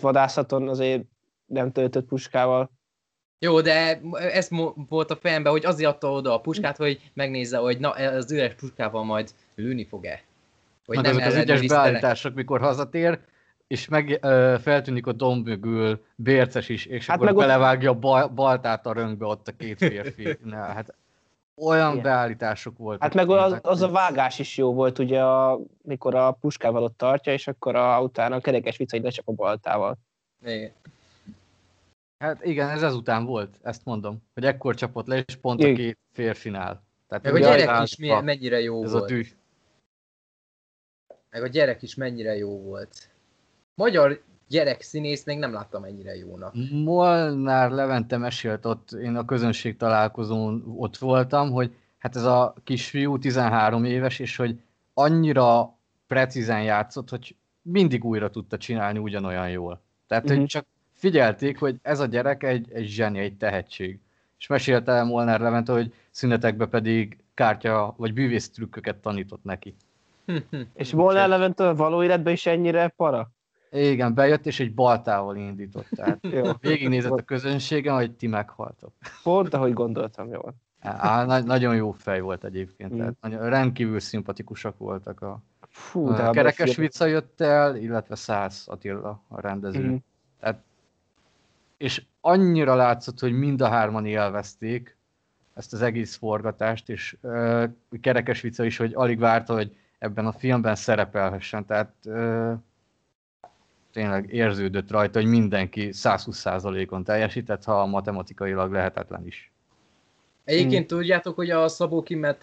[0.00, 1.02] vadászaton azért
[1.46, 2.70] nem töltött puskával
[3.44, 4.00] jó, de
[4.32, 4.48] ez
[4.88, 8.54] volt a fejemben, hogy azért adta oda a puskát, hogy megnézze, hogy na, az üres
[8.54, 10.22] puskával majd lőni fog-e.
[10.86, 13.18] hogy Meg nem azok az ügyes beállítások, mikor hazatér,
[13.66, 17.94] és meg ö, feltűnik a domb mögül bérces is, és Hát akkor ott- belevágja a
[17.94, 20.38] bal, baltát a rönkbe ott a két férfi.
[20.44, 20.94] Na, hát
[21.56, 22.02] olyan Igen.
[22.02, 23.02] beállítások voltak.
[23.02, 26.82] Hát meg az, az a hogy- vágás is jó volt, ugye, a, mikor a puskával
[26.82, 29.96] ott tartja, és akkor a, utána a kerekes vicca egy lecsap a baltával.
[30.44, 30.70] Igen.
[32.22, 35.76] Hát igen, ez ezután volt, ezt mondom, hogy ekkor csapott le, és pont a Igen.
[35.76, 36.82] két férfinál.
[37.08, 39.08] Tehát Meg a gyerek az- is milyen, mennyire jó Ez a volt.
[39.10, 39.22] tű.
[41.30, 43.10] Meg a gyerek is mennyire jó volt.
[43.74, 46.54] Magyar gyerek színész még nem láttam ennyire jónak.
[46.70, 53.18] Molnár Levente mesélt ott, én a közönség találkozón ott voltam, hogy hát ez a kisfiú
[53.18, 54.60] 13 éves, és hogy
[54.94, 59.80] annyira precízen játszott, hogy mindig újra tudta csinálni ugyanolyan jól.
[60.06, 60.36] Tehát, Mhm.
[60.36, 60.66] hogy csak
[61.02, 63.98] figyelték, hogy ez a gyerek egy, egy zseni, egy tehetség.
[64.38, 69.74] És mesélte el Molnár Levente, hogy szünetekben pedig kártya vagy bűvész trükköket tanított neki.
[70.74, 73.30] És Molnár Levente a való életben is ennyire para?
[73.70, 75.86] Igen, bejött, és egy baltával indított.
[75.88, 76.42] Tehát Jó.
[76.60, 78.92] végignézett a közönségen, hogy ti meghaltok.
[79.22, 80.40] Pont ahogy gondoltam, jó.
[80.80, 82.98] Á, na- nagyon jó fej volt egyébként, Mm.
[82.98, 88.14] tehát nagyon, rendkívül szimpatikusak voltak a, Fú, a Kerekes a film- Vica jött el, illetve
[88.14, 89.84] Szász Attila a rendező.
[89.86, 89.94] Mhm.
[91.82, 94.96] És annyira látszott, hogy mind a hárman élvezték
[95.54, 97.64] ezt az egész forgatást, és uh,
[98.00, 102.52] Kerekes Vica is, hogy alig várta, hogy ebben a filmben szerepelhessen, tehát uh,
[103.92, 109.52] tényleg érződött rajta, hogy mindenki 120%-on teljesített, ha matematikailag lehetetlen is.
[110.44, 112.38] Egyébként tudjátok, hogy a Szabó Kimmel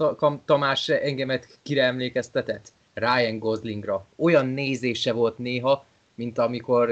[0.46, 2.74] Tamás engemet kire emlékeztetett?
[2.94, 4.06] Ryan Goslingra.
[4.16, 5.86] Olyan nézése volt néha,
[6.16, 6.90] mint amikor,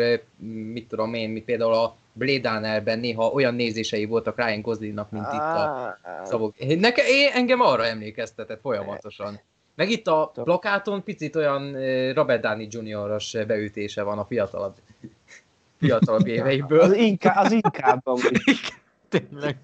[0.71, 5.25] mit tudom én, mi például a Blade Runnerben néha olyan nézései voltak Ryan Goslingnak, mint
[5.25, 6.53] itt a Á, á, Szabó.
[6.57, 9.39] Neke, én, engem arra emlékeztetett folyamatosan.
[9.75, 11.71] Meg itt a plakáton picit olyan
[12.13, 14.75] Robert Downey Jr.-os beütése van a fiatalabb,
[15.77, 16.79] fiatalabb éveiből.
[16.79, 18.41] Az inkább, az inkább, amúgy.
[19.09, 19.57] Tényleg.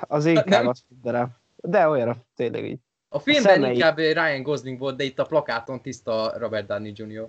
[0.00, 0.68] az inkább Nem.
[0.68, 1.28] azt mondanám.
[1.56, 2.78] De olyanra tényleg így.
[3.08, 3.72] A filmben szemei.
[3.72, 7.28] inkább Ryan Gosling volt, de itt a plakáton tiszta Robert Downey Jr.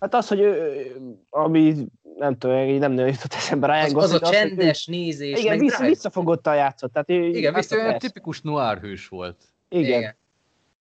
[0.00, 0.96] Hát az, hogy ő,
[1.30, 1.86] ami
[2.16, 5.38] nem tudom, így nem nagyon jutott eszembe Ryan Az, az Gosling, a csendes nézés.
[5.40, 5.90] Igen, vissza, drive.
[5.90, 6.92] visszafogottan játszott.
[6.92, 9.44] Tehát ő, Igen, vissza- Olyan tipikus noir hős volt.
[9.68, 9.98] Igen.
[9.98, 10.16] Igen.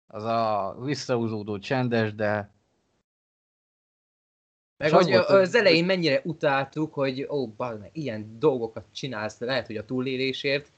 [0.07, 2.55] Az a visszahúzódó csendes, de
[4.77, 9.39] Meg az hogy volt, az elején mennyire utáltuk, hogy ó, bazd meg, ilyen dolgokat csinálsz,
[9.39, 10.73] lehet, hogy a túlélésért,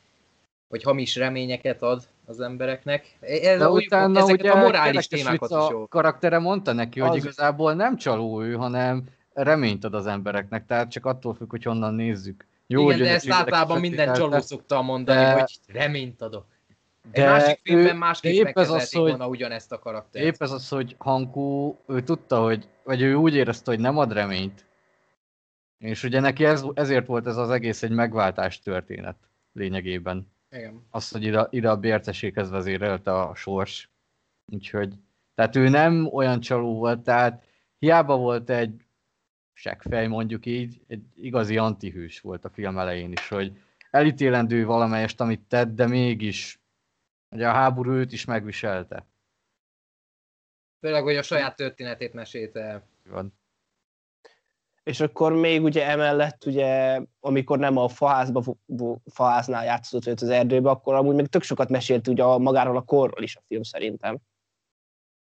[0.69, 3.16] vagy hamis reményeket ad az embereknek.
[3.21, 5.87] Ez De a, utána ezeket ugye a morális témákat is jó.
[5.87, 10.91] karaktere mondta neki, hogy Az- igazából nem csaló ő, hanem reményt ad az embereknek, tehát
[10.91, 12.47] csak attól függ, hogy honnan nézzük.
[12.66, 16.45] Igen, hogy de ezt általában minden csaló szokta mondani, de- hogy reményt adok.
[17.11, 20.25] Egy de másik filmben másképp épp ez az, hogy- volna ugyanezt a karaktert.
[20.25, 24.12] Épp ez az, hogy Hankó, ő tudta, hogy, vagy ő úgy érezte, hogy nem ad
[24.12, 24.66] reményt.
[25.79, 29.16] És ugye neki ez, ezért volt ez az egész egy megváltás történet
[29.53, 30.33] lényegében.
[30.51, 30.86] Igen.
[30.90, 33.90] azt, hogy ide, ide a bérceséghez vezérelte a sors.
[34.53, 34.94] Úgyhogy,
[35.34, 37.44] tehát ő nem olyan csaló volt, tehát
[37.78, 38.84] hiába volt egy
[39.53, 45.40] seggfej, mondjuk így, egy igazi antihős volt a film elején is, hogy elítélendő valamelyest, amit
[45.40, 46.61] tett, de mégis
[47.30, 49.07] ugye a háború őt is megviselte.
[50.80, 52.82] Főleg, hogy a saját történetét mesélte.
[53.05, 53.38] Van.
[54.89, 58.43] És akkor még ugye emellett, ugye, amikor nem a faházba,
[59.07, 62.82] faháznál játszott vagy az erdőbe, akkor amúgy még tök sokat mesélt ugye a, magáról a
[62.82, 64.18] korról is a film szerintem.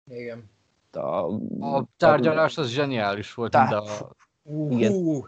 [0.10, 0.50] Igen.
[0.92, 1.00] A,
[1.60, 4.92] A tárgyalás az zseniális volt, Tá- a, Uh, Igen.
[4.92, 5.26] uh.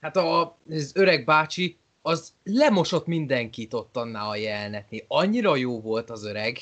[0.00, 5.04] Hát a, az öreg bácsi, az lemosott mindenkit ott annál a jelenetni.
[5.08, 6.58] Annyira jó volt az öreg,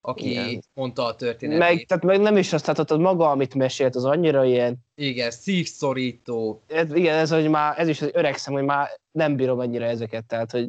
[0.00, 0.62] aki Igen.
[0.74, 1.58] mondta a történetét.
[1.58, 4.76] meg, tehát meg nem is azt, tehát ott az maga, amit mesélt, az annyira ilyen,
[4.94, 6.62] Igen, szívszorító.
[6.66, 10.24] ez, igen, ez, hogy már, ez is az öregszem, hogy már nem bírom ennyire ezeket,
[10.24, 10.68] tehát, hogy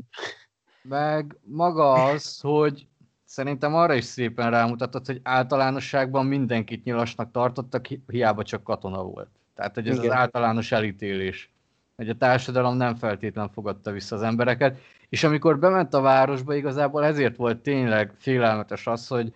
[0.82, 2.88] Meg maga az, hogy
[3.26, 9.30] szerintem arra is szépen rámutatott, hogy általánosságban mindenkit nyilasnak tartottak, hi- hiába csak katona volt.
[9.56, 10.10] Tehát, hogy ez Igen.
[10.10, 11.52] az általános elítélés.
[12.00, 14.78] Hogy a társadalom nem feltétlen fogadta vissza az embereket.
[15.10, 19.34] És amikor bement a városba, igazából ezért volt tényleg félelmetes az, hogy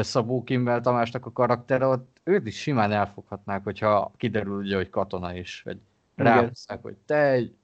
[0.00, 5.34] Szabó Kimmel Tamásnak a karaktere, ott őt is simán elfoghatnák, hogyha kiderül ugye, hogy katona
[5.34, 5.78] is, vagy
[6.16, 6.32] Igen.
[6.32, 7.54] ráhozták, hogy te egy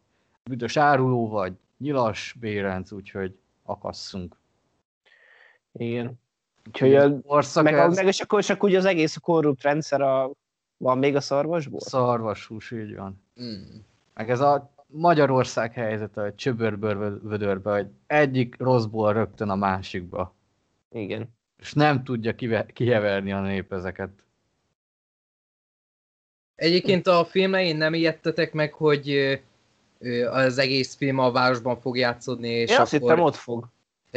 [0.44, 4.36] büdös áruló vagy, nyilas bérenc, úgyhogy akasszunk.
[5.72, 6.20] igen.
[6.66, 10.30] Úgyhogy a, Korszak meg, ez meg és akkor, akkor ugye az egész korrupt rendszer a,
[10.76, 11.80] van még a szarvasból?
[11.80, 13.22] szarvashús, így van.
[13.42, 13.62] Mm.
[14.14, 20.34] Meg ez a Magyarország helyzete, hogy csöbörből vödörbe, hogy egyik rosszból rögtön a másikba.
[20.90, 21.28] Igen.
[21.58, 24.10] és nem tudja kive- kiheverni a nép ezeket.
[26.54, 29.38] Egyébként a film elején nem ijedtetek meg, hogy
[30.30, 32.80] az egész film a városban fog játszódni, és Én akkor...
[32.80, 33.68] azt hittem, ott fog.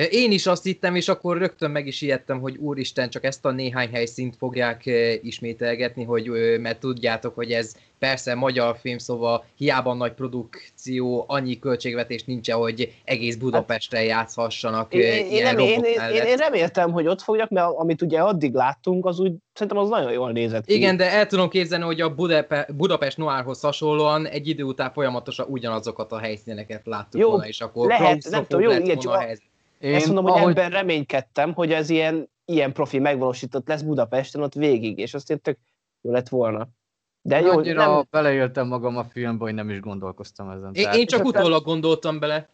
[0.09, 3.51] Én is azt hittem, és akkor rögtön meg is ijedtem, hogy úristen, csak ezt a
[3.51, 4.83] néhány helyszínt fogják
[5.21, 6.29] ismételgetni, hogy,
[6.59, 12.93] mert tudjátok, hogy ez persze magyar film, szóval hiába nagy produkció, annyi költségvetés nincs, hogy
[13.03, 17.67] egész Budapesten játszhassanak Én, én, ilyen én, én, én, én reméltem, hogy ott fogják, mert
[17.75, 20.73] amit ugye addig láttunk, az úgy, szerintem az nagyon jól nézett ki.
[20.73, 25.45] Igen, de el tudom képzelni, hogy a Budape- Budapest Noárhoz hasonlóan egy idő után folyamatosan
[25.49, 29.11] ugyanazokat a helyszíneket láttuk Jó, volna, és akkor lehet, nem tudom, jó, igen, volna csak
[29.11, 29.53] a- helyzet.
[29.79, 34.41] Én Ezt mondom, hogy ahogy, ebben reménykedtem, hogy ez ilyen, ilyen profi megvalósított lesz Budapesten
[34.41, 35.57] ott végig, és azt tök
[36.01, 36.67] jó lett volna.
[37.21, 40.73] De jó, annyira nem, beleéltem magam a filmbe, hogy nem is gondolkoztam ezen.
[40.73, 42.49] Én, én csak utólag gondoltam bele.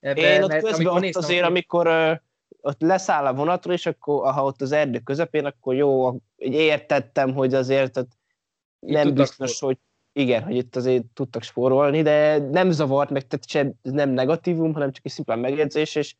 [0.00, 2.12] Ebbe, én ott mert közben ott néztem, azért, amikor ö,
[2.60, 7.34] ott leszáll a vonatról, és akkor, ha ott az erdő közepén, akkor jó, hogy értettem,
[7.34, 8.10] hogy azért ott
[8.78, 9.78] nem biztos, hogy
[10.12, 14.92] igen, hogy itt azért tudtak spórolni, de nem zavart meg, tehát se, nem negatívum, hanem
[14.92, 16.14] csak egy szimplán megjegyzés, és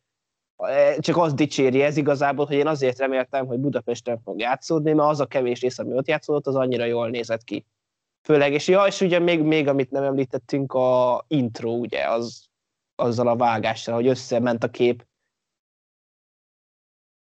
[0.99, 5.19] csak az dicséri ez igazából, hogy én azért reméltem, hogy Budapesten fog játszódni, mert az
[5.19, 7.65] a kevés rész, ami ott játszódott, az annyira jól nézett ki.
[8.23, 12.45] Főleg, és ja, és ugye még, még amit nem említettünk, a intro, ugye, az,
[12.95, 15.05] azzal a vágással, hogy összement a kép.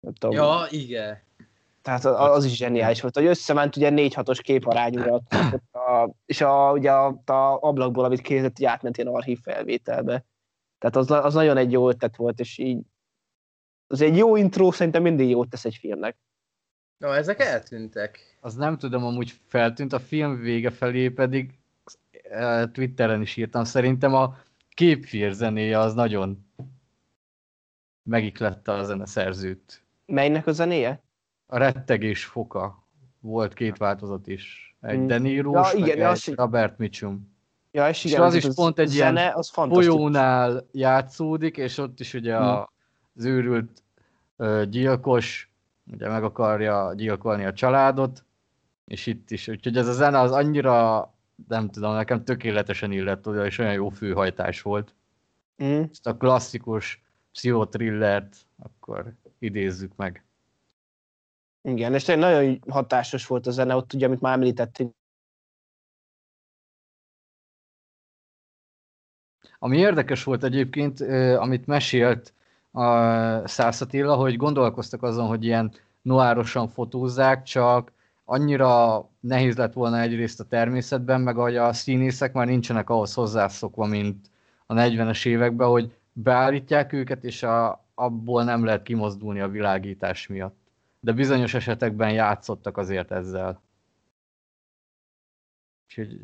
[0.01, 1.19] Nem tudom, Ja, igen.
[1.83, 5.33] tehát az, az is zseniális volt, hogy összement ugye 4-6-os képarányúra, ott
[5.73, 10.25] a, és a, ugye a, a ablakból, amit készített, átment ilyen archív felvételbe.
[10.79, 12.83] Tehát az, az nagyon egy jó ötlet volt, és így
[13.87, 16.17] az egy jó intro, szerintem mindig jót tesz egy filmnek.
[16.99, 18.37] Na, ezek eltűntek.
[18.41, 21.59] Az nem tudom, amúgy feltűnt, a film vége felé pedig
[22.23, 24.37] eh, Twitteren is írtam, szerintem a
[24.69, 26.47] képfír zenéje az nagyon
[28.03, 29.83] megiklette a zeneszerzőt.
[30.07, 31.03] Melynek a zenéje?
[31.47, 32.87] A rettegés foka
[33.21, 34.77] volt két változat is.
[34.81, 35.23] Egy Hmm.
[35.23, 37.33] Niro Ja, meg igen, egy az- Robert Mitchum.
[37.71, 39.95] Ja, és És igen, az is pont egy ilyen zene, az fantasztikus.
[39.95, 42.47] Folyónál játszódik, és ott is ugye Hmm.
[42.47, 42.73] a,
[43.17, 43.83] az őrült
[44.69, 45.49] gyilkos
[45.93, 48.25] ugye meg akarja gyilkolni a családot,
[48.85, 51.13] és itt is, úgyhogy ez a zene az annyira,
[51.49, 54.95] nem tudom, nekem tökéletesen illett oda, és olyan jó főhajtás volt.
[55.65, 55.83] Mm.
[55.91, 57.03] Ezt a klasszikus
[57.33, 60.25] pszichotrillert akkor idézzük meg.
[61.63, 64.95] Igen, és tényleg nagyon hatásos volt a zene, ott ugye, amit már említettünk,
[69.59, 71.01] Ami érdekes volt egyébként,
[71.37, 72.35] amit mesélt
[72.75, 75.73] a Szász Attila, hogy gondolkoztak azon, hogy ilyen
[76.03, 77.93] noárosan fotózzák, csak
[78.25, 83.87] annyira nehéz lett volna egyrészt a természetben, meg hogy a színészek már nincsenek ahhoz hozzászokva,
[83.87, 84.31] mint
[84.67, 90.57] a 40-es években, hogy beállítják őket, és a, abból nem lehet kimozdulni a világítás miatt.
[91.01, 93.63] De bizonyos esetekben játszottak azért ezzel.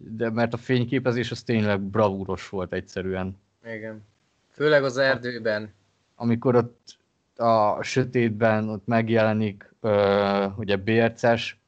[0.09, 3.39] De mert a fényképezés az tényleg bravúros volt egyszerűen.
[3.65, 4.05] Igen.
[4.49, 5.73] Főleg az erdőben.
[6.21, 6.99] Amikor ott
[7.37, 11.61] a sötétben ott megjelenik ö, ugye bérces,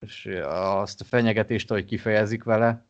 [0.00, 2.84] és azt a fenyegetést, hogy kifejezik vele.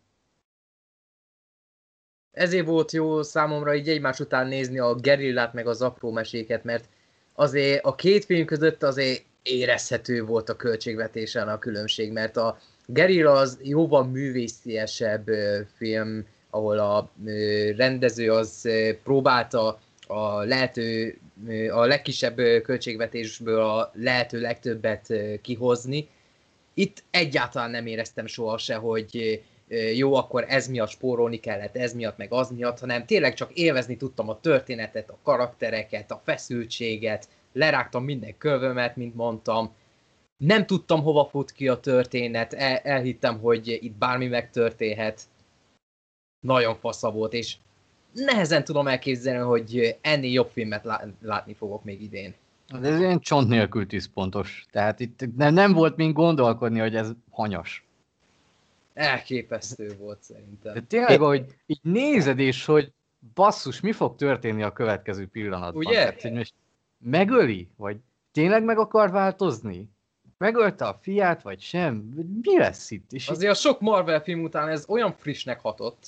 [2.31, 6.89] Ezért volt jó számomra így egymás után nézni a gerillát meg az apró meséket, mert
[7.33, 13.33] azért a két film között azért érezhető volt a költségvetésen a különbség, mert a gerilla
[13.33, 15.31] az jóval művésziesebb
[15.77, 17.11] film, ahol a
[17.77, 18.69] rendező az
[19.03, 21.19] próbálta a lehető,
[21.71, 26.09] a legkisebb költségvetésből a lehető legtöbbet kihozni.
[26.75, 29.43] Itt egyáltalán nem éreztem soha hogy
[29.95, 33.97] jó, akkor ez miatt spórolni kellett, ez miatt, meg az miatt, hanem tényleg csak élvezni
[33.97, 39.75] tudtam a történetet, a karaktereket, a feszültséget, lerágtam minden kövömet, mint mondtam,
[40.37, 45.21] nem tudtam, hova fut ki a történet, El, elhittem, hogy itt bármi megtörténhet.
[46.41, 47.57] Nagyon fasza volt, és
[48.15, 52.35] nehezen tudom elképzelni, hogy ennél jobb filmet lá- látni fogok még idén.
[52.81, 54.65] De ez ilyen csont nélkül tízpontos.
[54.71, 57.85] Tehát itt nem, nem volt mint gondolkodni, hogy ez hanyas.
[58.95, 60.87] Elképesztő volt De szerintem.
[60.87, 62.93] tényleg, hogy így nézed és hogy
[63.35, 65.87] basszus, mi fog történni a következő pillanatban?
[65.87, 65.93] Ugye?
[65.95, 66.55] Tehát, hogy most
[66.99, 67.69] megöli?
[67.77, 67.97] Vagy
[68.33, 69.89] tényleg meg akar változni?
[70.39, 71.95] Megölte a fiát, vagy sem?
[72.43, 73.13] Mi lesz itt?
[73.13, 76.07] És Azért a sok Marvel film után ez olyan frissnek hatott.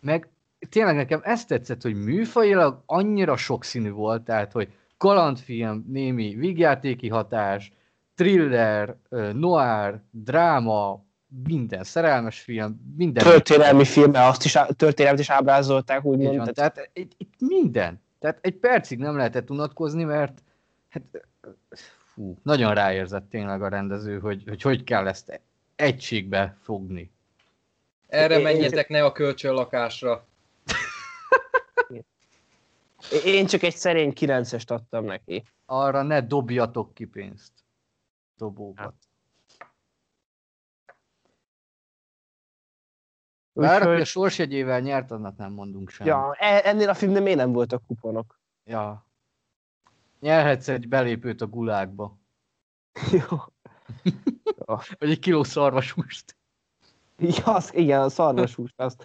[0.00, 0.28] meg
[0.68, 7.72] tényleg nekem ezt tetszett, hogy műfajilag annyira sokszínű volt, tehát, hogy kalandfilm, némi vígjátéki hatás,
[8.14, 8.96] thriller,
[9.32, 11.04] noir, dráma,
[11.44, 13.24] minden, szerelmes film, minden.
[13.24, 16.36] történelmi filme, azt is, történelmet is ábrázolták, Így úgymond.
[16.36, 18.00] van, Tehát, tehát itt, itt minden.
[18.18, 20.42] Tehát egy percig nem lehetett unatkozni, mert
[20.88, 21.02] hát
[22.04, 25.40] fú, nagyon ráérzett tényleg a rendező, hogy hogy, hogy kell ezt
[25.76, 27.10] egységbe fogni.
[28.06, 30.26] Erre menjetek ne a kölcsönlakásra.
[33.24, 35.44] Én csak egy szerény 9-est adtam neki.
[35.64, 37.52] Arra ne dobjatok ki pénzt.
[38.36, 38.94] Dobókat.
[43.52, 46.12] Bár aki a sorsjegyével nyert, annak nem mondunk semmit.
[46.12, 48.40] Ja, e- ennél a filmnél miért nem voltak kuponok?
[48.64, 49.06] Ja.
[50.20, 52.18] Nyerhetsz egy belépőt a gulákba.
[53.28, 53.36] Jó.
[54.98, 56.36] Vagy egy kiló szarvashúst.
[57.18, 59.04] Ja, az, igen, a szarvashúst, azt.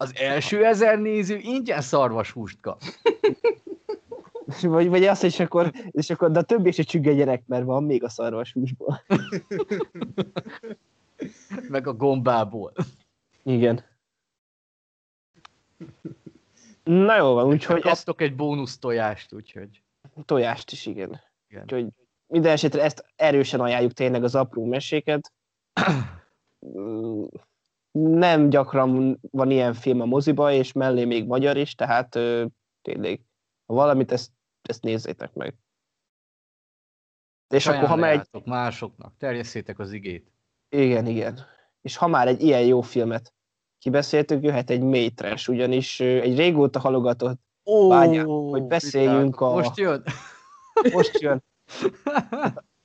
[0.00, 2.82] Az első ezer néző ingyen szarvashúst kap.
[4.62, 7.64] Vagy, vagy azt, és akkor, és akkor, de a többi is egy csügge gyerek, mert
[7.64, 9.02] van még a szarvashúsból.
[11.68, 12.72] Meg a gombából.
[13.42, 13.84] Igen.
[16.82, 19.82] Na jó van, úgyhogy ezt Kaptok egy bónusz tojást, úgyhogy.
[20.24, 21.20] tojást is, igen.
[21.48, 21.62] Igen.
[21.62, 21.86] Úgyhogy
[22.26, 25.32] minden esetre ezt erősen ajánljuk tényleg az apró meséket.
[27.90, 32.44] Nem gyakran van ilyen film a moziba, és mellé még magyar is, tehát ö,
[32.82, 33.20] tényleg,
[33.66, 34.30] ha valamit, ezt,
[34.62, 35.54] ezt nézzétek meg.
[37.54, 40.32] És akkor, ha már egy, Ajánljátok másoknak, terjesszétek az igét.
[40.68, 41.40] igen, igen.
[41.80, 43.34] És ha már egy ilyen jó filmet
[43.78, 49.76] kibeszéltük, jöhet egy mély trash, ugyanis egy régóta halogatott, Ó, Várjál, hogy beszéljünk a- Most
[49.76, 50.02] jön.
[50.92, 51.42] most jön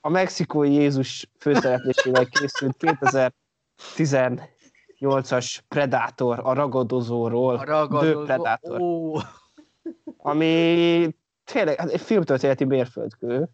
[0.02, 2.78] a mexikói Jézus főszereplésével készült
[5.00, 8.24] 2018-as Predator, a ragadozóról, A ragadozó.
[8.24, 9.18] The Predator, Ó,
[10.18, 13.50] ami tényleg hát egy filmtörténeti mérföldkő.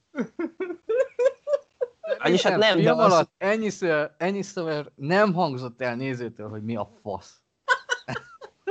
[2.24, 6.90] Vagyis hát nem, de az- alatt ennyiszer, ennyiszer nem hangzott el nézőtől, hogy mi a
[7.02, 7.40] fasz.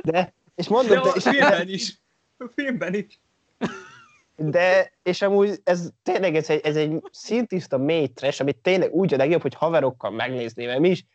[0.02, 1.98] De, és mondom, de, a és, filmben is.
[2.38, 3.20] A filmben is.
[4.36, 9.14] de, és amúgy ez tényleg ez egy, ez egy szintiszta mély trash, amit tényleg úgy
[9.14, 11.06] a legjobb, hogy haverokkal megnézni, mert mi is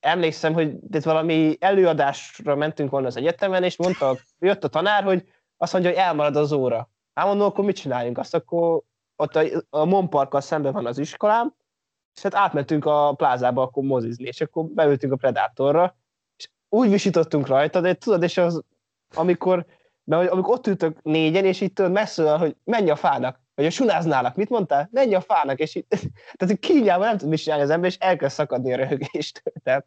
[0.00, 5.24] emlékszem, hogy itt valami előadásra mentünk volna az egyetemen, és mondta, jött a tanár, hogy
[5.56, 6.88] azt mondja, hogy elmarad az óra.
[7.14, 8.18] Hát mondom, akkor mit csináljunk?
[8.18, 8.82] Azt akkor
[9.16, 11.54] ott a, a Mon Parkkal szemben van az iskolám,
[12.14, 15.96] és hát átmentünk a plázába akkor mozizni, és akkor beültünk a Predatorra,
[16.36, 18.62] és úgy visítottunk rajta, de tudod, és az,
[19.14, 19.66] amikor,
[20.04, 24.36] hogy- amikor ott ültök négyen, és itt messzől, hogy menj a fának, vagy a sunáznának,
[24.36, 24.88] mit mondtál?
[24.92, 25.88] Menj a fának, és itt,
[26.36, 29.42] tehát kínjában nem tud mit csinálni az ember, és elkezd szakadni a röhögést.
[29.64, 29.86] Tehát,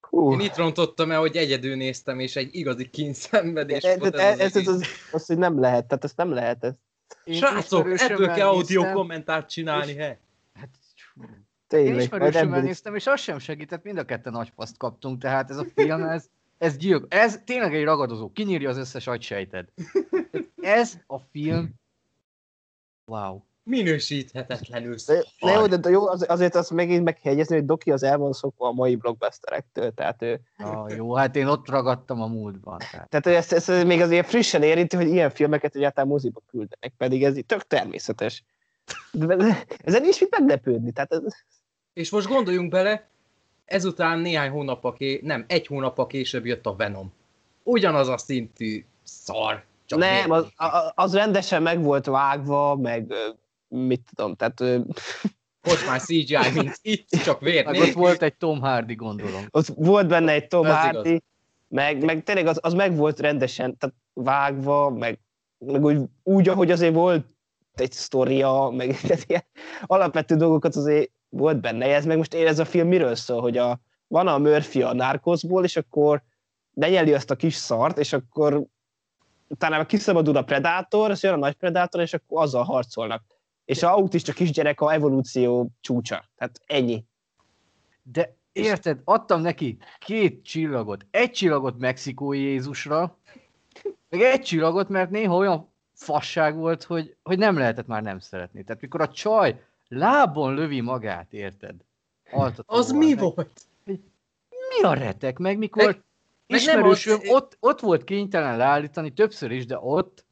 [0.00, 0.32] hú.
[0.32, 4.56] Én itt rontottam el, hogy egyedül néztem, és egy igazi kínszenvedés Ez, volt ez, ez,
[4.56, 6.64] ez, az ez, az, az, hogy nem lehet, tehát ezt nem lehet.
[6.64, 6.74] Ez,
[7.24, 10.18] Én Srácok, ebből kell audio néztem, kommentárt csinálni, he?
[10.54, 10.68] Hát,
[11.20, 11.92] én tényleg.
[11.92, 15.56] majd ismerősömmel néztem, és az sem segített, mind a ketten nagy faszt kaptunk, tehát ez
[15.56, 17.06] a film, ez, ez gyilk.
[17.08, 19.68] Ez tényleg egy ragadozó, kinyírja az összes agysejted.
[20.60, 21.74] Ez a film,
[23.12, 23.40] wow.
[23.64, 25.24] Minősíthetetlenül szar.
[25.40, 28.18] de jó, de, jó, az- azért azt megint meg kell jegyezni, hogy Doki az el
[28.18, 32.78] van szokva a mai blockbusterektől, tehát ő, Ah, jó, hát én ott ragadtam a múltban.
[32.90, 33.08] Tehát.
[33.08, 37.36] tehát ezt, ezt, még azért frissen érinti, hogy ilyen filmeket egyáltalán moziba küldenek, pedig ez
[37.36, 38.44] így tök természetes.
[39.12, 39.36] De,
[39.84, 41.22] ezen is mit meglepődni, tehát ez,
[41.92, 43.08] És most gondoljunk bele,
[43.64, 45.20] ezután néhány hónappal ké...
[45.22, 47.12] nem, egy hónappal később jött a Venom.
[47.62, 49.64] Ugyanaz a szintű szar.
[49.92, 50.46] Csak nem, az,
[50.94, 53.12] az rendesen meg volt vágva, meg
[53.68, 54.84] mit tudom, tehát
[55.68, 59.46] Ott már CGI, mint itt, csak vér Meg ott volt egy Tom Hardy, gondolom.
[59.50, 61.22] ott volt benne egy Tom Ez Hardy,
[61.68, 65.18] meg, meg tényleg az, az meg volt rendesen tehát vágva, meg,
[65.58, 67.26] meg úgy, úgy, ahogy azért volt
[67.74, 69.44] egy sztoria, meg tehát ilyen
[69.86, 71.94] alapvető dolgokat azért volt benne.
[71.94, 74.94] Ez meg most én ez a film miről szól, hogy a, van a Murphy a
[74.94, 76.22] Narcosból, és akkor
[76.74, 78.64] lenyeli azt a kis szart, és akkor
[79.52, 83.22] utána kiszabadul a Predator, és jön a nagy Predator, és akkor azzal harcolnak.
[83.64, 86.24] És a autista kisgyerek a evolúció csúcsa.
[86.36, 87.04] Tehát ennyi.
[88.02, 91.06] De érted, adtam neki két csillagot.
[91.10, 93.18] Egy csillagot Mexikói Jézusra,
[94.08, 98.64] meg egy csillagot, mert néha olyan fasság volt, hogy, hogy nem lehetett már nem szeretni.
[98.64, 101.74] Tehát mikor a csaj lábon lövi magát, érted?
[102.30, 103.66] Altatóval, Az mi meg- volt?
[104.78, 105.38] Mi a retek?
[105.38, 106.02] Meg mikor Meg-
[106.46, 110.26] ismerősöm az- ott, ott volt kénytelen leállítani többször is, de ott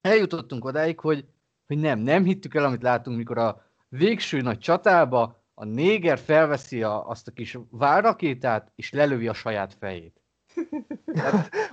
[0.00, 1.26] eljutottunk odáig, hogy,
[1.66, 6.82] hogy nem, nem hittük el, amit látunk, mikor a végső nagy csatába a néger felveszi
[6.82, 10.20] a, azt a kis várrakétát, és lelövi a saját fejét.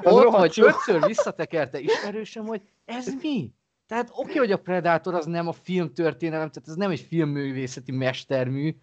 [0.04, 0.66] Az Ott jó.
[0.66, 3.54] ötször visszatekerte ismerősöm, hogy ez mi?
[3.88, 7.92] Tehát oké, okay, hogy a Predator az nem a filmtörténelem, tehát ez nem egy filmművészeti
[7.92, 8.76] mestermű.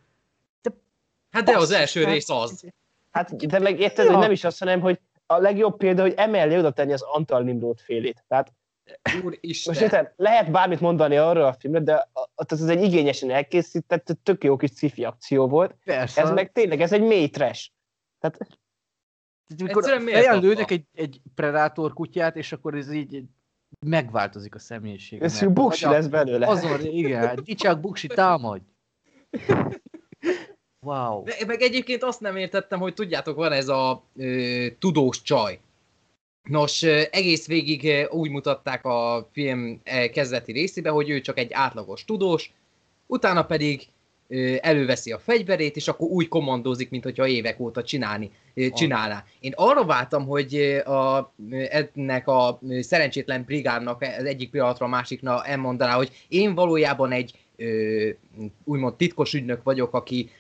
[1.31, 2.65] Hát de az első hát- rész az.
[3.15, 4.11] Hát, de meg érted, Ja.
[4.13, 7.43] hogy nem is azt, hanem, hogy a legjobb példa, hogy emellé oda tenni az Antal
[7.43, 8.25] Nimrót félét.
[8.29, 8.53] Tehát
[9.25, 9.75] Úristen.
[9.75, 14.45] Most érted, lehet bármit mondani arról a filmről, de ott az egy igényesen elkészített, tök
[14.45, 15.77] jó kis sci akció volt.
[15.85, 16.23] Persze.
[16.23, 17.71] Ez meg tényleg, ez egy mély trash.
[18.19, 18.39] Tehát
[19.63, 20.01] Mikor
[20.41, 23.23] lőnek egy, egy predátor kutyát, és akkor ez így
[23.87, 25.23] megváltozik a személyiség.
[25.23, 26.47] ez buksi lesz belőle.
[26.47, 28.65] Azon, igen, hát dicsák buksi támadj.
[30.85, 31.23] Wow.
[31.25, 35.59] Me- Meg egyébként azt nem értettem, hogy tudjátok, van ez a ö, tudós csaj.
[36.43, 39.81] Nos, egész végig úgy mutatták a film
[40.13, 42.53] kezdeti részébe, hogy ő csak egy átlagos tudós,
[43.07, 43.87] utána pedig
[44.61, 49.25] előveszi a fegyverét, és akkor úgy kommandózik, mint hogyha évek óta csinálni, csinálná.
[49.41, 50.55] Én arra váltam, hogy
[50.85, 51.33] a,
[51.69, 57.33] ennek a szerencsétlen brigádnak az egyik pillanatra a másikna elmondaná, hogy én valójában egy
[58.65, 60.31] úgymond titkos ügynök vagyok, aki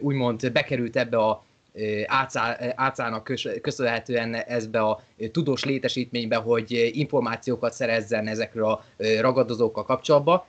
[0.00, 1.44] úgymond bekerült ebbe a
[2.74, 8.84] átszának kös- köszönhetően ezbe a tudós létesítménybe, hogy információkat szerezzen ezekről a
[9.20, 10.44] ragadozókkal kapcsolatban,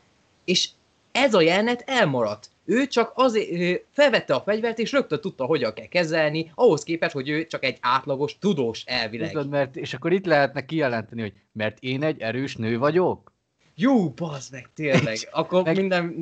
[0.46, 0.70] és
[1.12, 2.50] ez a jelenet elmaradt.
[2.66, 7.30] Ő csak azért felvette a fegyvert, és rögtön tudta, hogyan kell kezelni, ahhoz képest, hogy
[7.30, 9.32] ő csak egy átlagos tudós elvileg.
[9.32, 13.33] Tudod, mert, és akkor itt lehetne kijelenteni, hogy mert én egy erős nő vagyok.
[13.76, 15.18] Jó, bazd meg, tényleg.
[15.32, 16.18] Akkor Meg- minden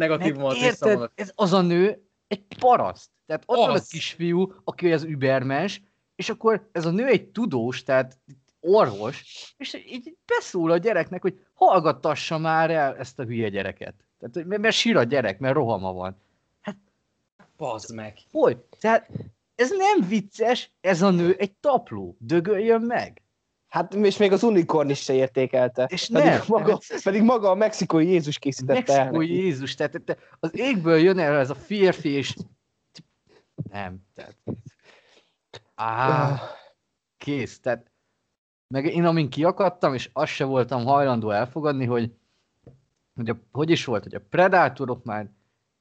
[0.56, 1.12] érted, visszavonok.
[1.16, 3.10] ez az a nő egy paraszt.
[3.26, 3.88] Tehát ott van a Az.
[3.88, 5.82] kisfiú, aki az übermens,
[6.16, 8.18] és akkor ez a nő egy tudós, tehát
[8.60, 9.24] orvos,
[9.58, 13.94] és így beszól a gyereknek, hogy hallgattassa már el ezt a hülye gyereket.
[14.20, 16.18] Tehát, mert, sír a gyerek, mert rohama van.
[17.58, 18.18] Bazd meg.
[18.32, 18.58] Hogy?
[18.58, 19.10] Tehát
[19.56, 22.16] ez nem vicces, ez a nő egy tapló.
[22.20, 23.22] Dögöljön meg.
[23.72, 25.88] Hát és még az unikorn is se értékelte.
[25.92, 26.42] És pedig, nem.
[26.48, 28.98] Maga, pedig maga a mexikói Jézus készítette el.
[28.98, 29.34] Mexikó neki.
[29.34, 32.36] Jézus, tehát te- az égből jön el ez a férfi, és
[33.72, 34.36] nem, tehát
[35.76, 36.40] á,
[37.18, 37.92] kész, tehát
[38.68, 42.12] meg én amin kiakadtam, és azt se voltam hajlandó elfogadni, hogy,
[43.16, 45.30] hogy a, hogy is volt, hogy a predátorok már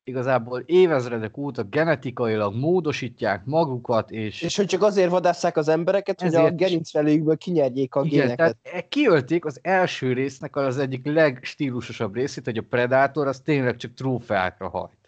[0.05, 6.35] igazából évezredek óta genetikailag módosítják magukat, és, És hogy csak azért vadásszák az embereket, hogy
[6.35, 8.57] a gerincvelőjükből kinyerjék a igen, géneket.
[8.63, 13.95] tehát kiölték az első résznek az egyik legstílusosabb részét, hogy a Predator az tényleg csak
[13.95, 14.99] trófeákra hajt.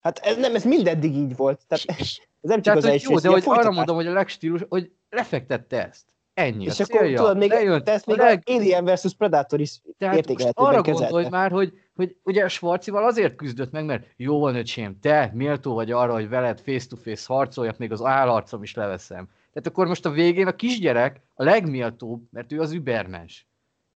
[0.00, 1.60] Hát ez nem, ez mindeddig így volt.
[1.68, 4.06] Tehát ez nem csak Tehát, az hogy első jó, rész, de hogy arra mondom, hogy
[4.06, 6.04] a legstílus, hogy lefektette ezt.
[6.34, 7.16] Ennyi És a akkor célja.
[7.16, 8.42] tudod, még, Lejött de ezt még leg...
[8.46, 9.14] Alien vs.
[9.14, 11.10] Predator is Tehát most értékelhetőben arra kezelte.
[11.10, 15.30] gondolj már, hogy, hogy ugye a Schwarzival azért küzdött meg, mert jó van öcsém, te
[15.34, 19.28] méltó vagy arra, hogy veled face-to-face harcoljak, még az állarcom is leveszem.
[19.52, 23.46] Tehát akkor most a végén a kisgyerek a legméltóbb, mert ő az übermens.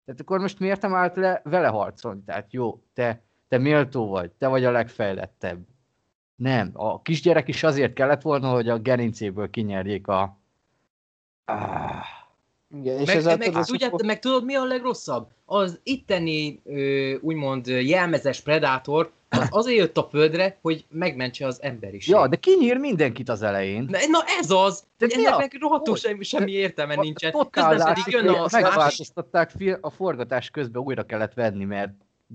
[0.04, 2.22] Tehát akkor most miért nem állt le vele harcolni?
[2.26, 5.58] Tehát jó, te, te méltó vagy, te vagy a legfejlettebb.
[6.36, 10.38] Nem, a kisgyerek is azért kellett volna, hogy a gerincéből kinyerjék a...
[11.44, 12.13] Ah.
[12.80, 15.28] Igen, és Meg, ezzel meg, tudod, tudját, meg tudod, mi a legrosszabb?
[15.44, 22.14] Az itteni, ö, úgymond jelmezes predátor, az azért jött a földre, hogy megmentse az emberiség.
[22.14, 23.86] Ja, de kinyír mindenkit az elején.
[23.90, 24.84] Na, na ez az!
[24.98, 27.30] De ennek a- meg rohadtul semmi, semmi értelme nincsen.
[27.30, 31.92] Totál Közben látszik, pedig jön a megváltoztatták a forgatás közben újra kellett venni, mert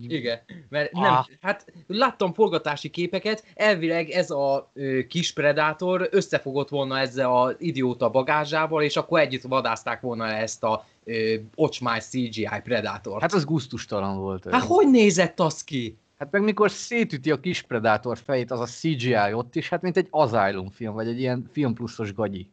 [0.07, 1.25] Igen, mert nem, Ah.
[1.41, 8.09] hát láttam forgatási képeket, elvileg ez a ö, kis predátor összefogott volna ezzel az idióta
[8.09, 13.21] bagázsával, és akkor együtt vadázták volna le ezt a ö, ocsmány CGI predátort.
[13.21, 14.49] hát az gusztustalan volt.
[14.51, 15.97] hát hogy nézett az ki?
[16.17, 19.97] Hát meg mikor szétüti a kis predátor fejét, az a CGI ott is, hát mint
[19.97, 22.49] egy Asylum film, vagy egy ilyen film pluszos gagyi.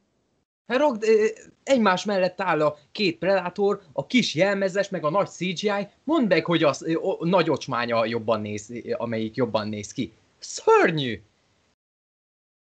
[0.66, 1.26] Hát ragd, ö,
[1.62, 6.44] egymás mellett áll a két predátor, a kis jelmezes, meg a nagy CGI, mondd meg,
[6.44, 10.12] hogy az o, nagy ocsmánya jobban néz, amelyik jobban néz ki.
[10.38, 11.22] Szörnyű!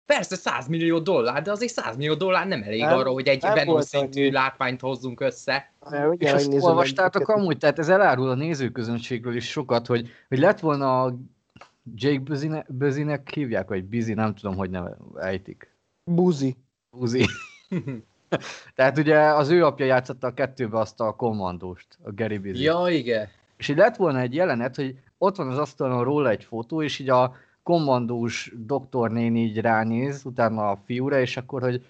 [0.06, 3.42] Persze 100 millió dollár, de azért 100 millió dollár nem elég Nem, arra, hogy egy
[3.42, 4.32] Venom szintű annyi.
[4.32, 5.74] látványt hozzunk össze.
[5.82, 10.60] Ugye És azt olvastátok amúgy, tehát ez elárul a nézőközönségről is sokat, hogy, hogy lett
[10.60, 11.16] volna a
[11.96, 15.76] Jake Buzine, Buzinek hívják, vagy Bizi, nem tudom, hogy nem ejtik.
[16.04, 16.56] Buzi.
[16.98, 17.26] Buzi.
[18.76, 22.64] Tehát ugye az ő apja játszotta a kettőbe azt a kommandóst, a Gary Busy.
[22.64, 23.28] ja, igen.
[23.58, 27.00] És így lett volna egy jelenet, hogy ott van az asztalon róla egy fotó, és
[27.00, 31.86] így a kommandós doktornéni így ránéz, utána a fiúra, és akkor, hogy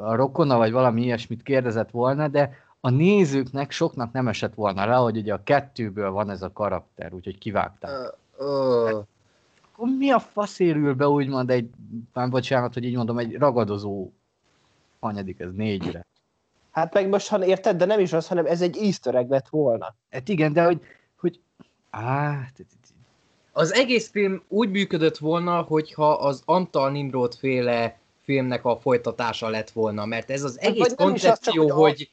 [0.00, 4.96] a rokona vagy valami ilyesmit kérdezett volna, de a nézőknek soknak nem esett volna rá,
[4.96, 7.90] hogy ugye a kettőből van ez a karakter, úgyhogy kivágták.
[8.38, 8.98] Ö, ö,
[9.72, 11.70] Akkor mi a fasz érül be úgymond egy,
[12.12, 14.10] már bocsánat, hogy így mondom, egy ragadozó
[15.00, 16.06] hanyadik ez négyre.
[16.70, 19.48] Hát meg most, ha érted, de nem is az, hanem ez egy easter egg lett
[19.48, 19.94] volna.
[20.10, 20.80] Hát igen, de hogy,
[21.20, 21.40] hogy
[21.90, 22.38] á,
[23.52, 29.70] Az egész film úgy működött volna, hogyha az Antal Nimrod féle filmnek a folytatása lett
[29.70, 32.10] volna, mert ez az Hát egész az, csak koncepció, hogy a- hogy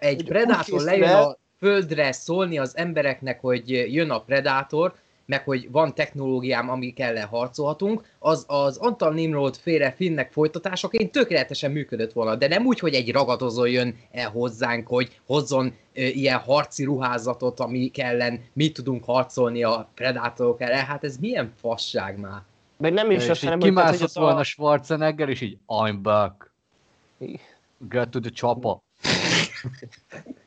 [0.00, 4.94] egy hogy predátor lejön a földre szólni az embereknek, hogy jön a Predator,
[5.26, 11.70] meg hogy van technológiám, amik ellen harcolhatunk, az az Antal Nimrod féle filmnek folytatásaként tökéletesen
[11.70, 16.38] működött volna, de nem úgy, hogy egy ragadozó jön el hozzánk, hogy hozzon ö, ilyen
[16.38, 20.84] harci ruházatot, ami ellen mi tudunk harcolni a Predatorok ellen.
[20.84, 22.42] Hát ez milyen fasság már.
[22.78, 24.44] Meg nem is azt, hanem, kimászott volna a...
[24.44, 26.50] Schwarzenegger, és így I'm back.
[27.88, 28.76] Get to the chopper.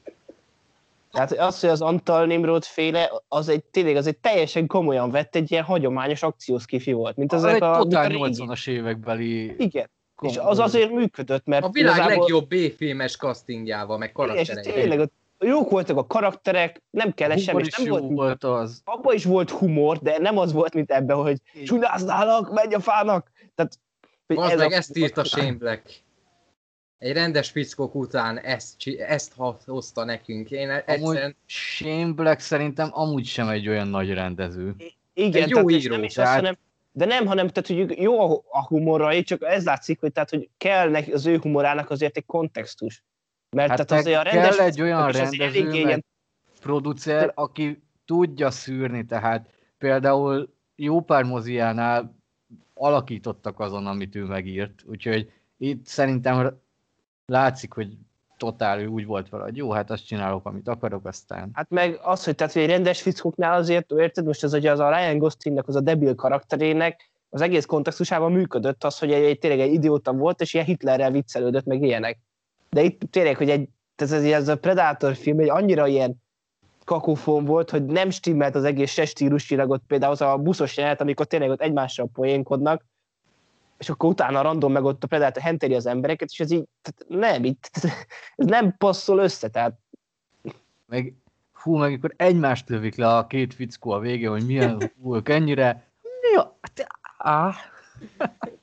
[1.11, 5.35] Tehát az, hogy az Antal Nimrod féle, az egy tényleg az egy teljesen komolyan vett,
[5.35, 8.23] egy ilyen hagyományos akciószkifi volt, mint Az ezek egy a, a totál régi.
[8.25, 9.55] 80-as évekbeli...
[9.57, 9.89] Igen.
[10.21, 14.73] És komoly- az azért működött, mert A világ igazából- legjobb B-filmes castingjával, meg és karaktereivel.
[14.73, 18.81] tényleg ott jók voltak a karakterek, nem kell semmi, és nem jó volt, volt az.
[18.85, 23.31] abban is volt humor, de nem az volt, mint ebben, hogy csunáználak, menj a fának.
[23.55, 23.71] Tehát,
[24.27, 26.03] hogy Az meg a- ezt írta Shane Black.
[26.99, 29.33] Egy rendes fickók után ezt, ezt
[29.65, 30.51] hozta nekünk.
[30.51, 34.75] Én Amúgy egyszerűen Shane Black szerintem amúgy sem egy olyan nagy rendező.
[35.13, 36.57] Igen, Egy jó tehát író, nem is tehát- azt, hanem,
[36.91, 40.89] de nem, hanem tehát, hogy jó a, a csak ez látszik, hogy, tehát, hogy kell
[40.89, 43.03] neki az ő humorának azért egy kontextus.
[43.55, 46.05] Mert Hát tehát azért a rendes kell egy olyan rendező, meg ilyen-
[46.61, 52.15] producer, aki tudja szűrni, tehát például jó pár moziánál
[52.73, 56.59] alakítottak azon, amit ő megírt, úgyhogy itt szerintem
[57.29, 57.97] látszik, hogy
[58.37, 61.99] totál ő úgy volt vele, hogy jó, hát azt csinálok, amit akarok, aztán Hát meg
[62.01, 65.17] az, hogy, tehát, hogy egy rendes fickóknál azért, érted, most ez ugye az a Ryan
[65.17, 69.73] Goslingnak, az a debil karakterének, az egész kontextusában működött az, hogy egy, egy tényleg egy
[69.73, 72.19] idióta volt, és ilyen Hitlerrel viccelődött, meg ilyenek.
[72.69, 76.15] De itt tényleg, hogy egy, ez, ez, ez a Predator film egy annyira ilyen
[76.83, 81.01] kakofon volt, hogy nem stimmelt az egész se stílusilag, ott például az a buszos jelenet,
[81.01, 82.85] amikor tényleg ott egymással poénkodnak,
[83.79, 87.05] és akkor utána random meg ott a Predator henteri az embereket, és ez így, tehát
[87.21, 87.57] nem, így,
[88.35, 89.79] ez nem passzol össze, tehát
[90.85, 91.13] meg
[91.53, 95.29] hú, meg akkor egymást lövik le a két fickó a végén, hogy milyen hú, ők
[95.29, 95.87] ennyire
[96.33, 97.55] ja, te, á,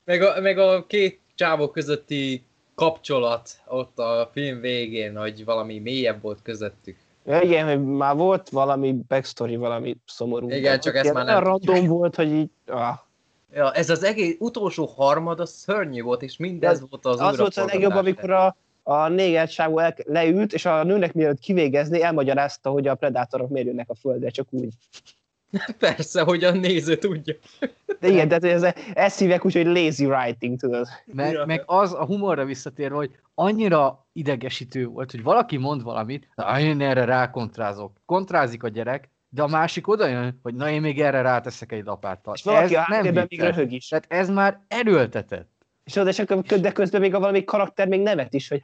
[0.03, 2.45] meg a, meg a két csávó közötti
[2.75, 6.97] kapcsolat ott a film végén, hogy valami mélyebb volt közöttük.
[7.25, 10.49] Ja, igen, hogy már volt valami backstory, valami szomorú.
[10.49, 12.49] Igen, csak ezt Ilyen már nem random volt, hogy így...
[12.65, 12.97] Ah.
[13.53, 17.57] Ja, ez az egész utolsó harmad, az szörnyű volt, és mindez volt az Az volt
[17.57, 22.69] a legjobb, amikor a, a néger csávó el, leült, és a nőnek mielőtt kivégezni, elmagyarázta,
[22.69, 24.73] hogy a predátorok miért jönnek a földre, csak úgy.
[25.79, 27.33] Persze, hogy a néző tudja.
[27.99, 30.87] De igen, tehát ez, ezt hívják úgy, hogy lazy writing, tudod.
[31.05, 31.45] meg, Ja.
[31.45, 36.81] meg az a humorra visszatérve, hogy annyira idegesítő volt, hogy valaki mond valamit, na én
[36.81, 37.91] erre rákontrázok.
[38.05, 41.83] Kontrázik a gyerek, de a másik oda jön, hogy na én még erre ráteszek egy
[41.85, 42.33] lapáttal.
[42.33, 43.47] És valaki a Ez nem még vicces.
[43.47, 43.87] röhög is.
[43.87, 45.51] Tehát ez már erőltetett.
[45.83, 48.61] És oda csak, de közben még a valami karakter még nevet is, hogy.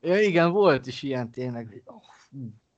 [0.00, 1.82] Ja, igen, volt is ilyen tényleg.
[1.84, 1.94] oh.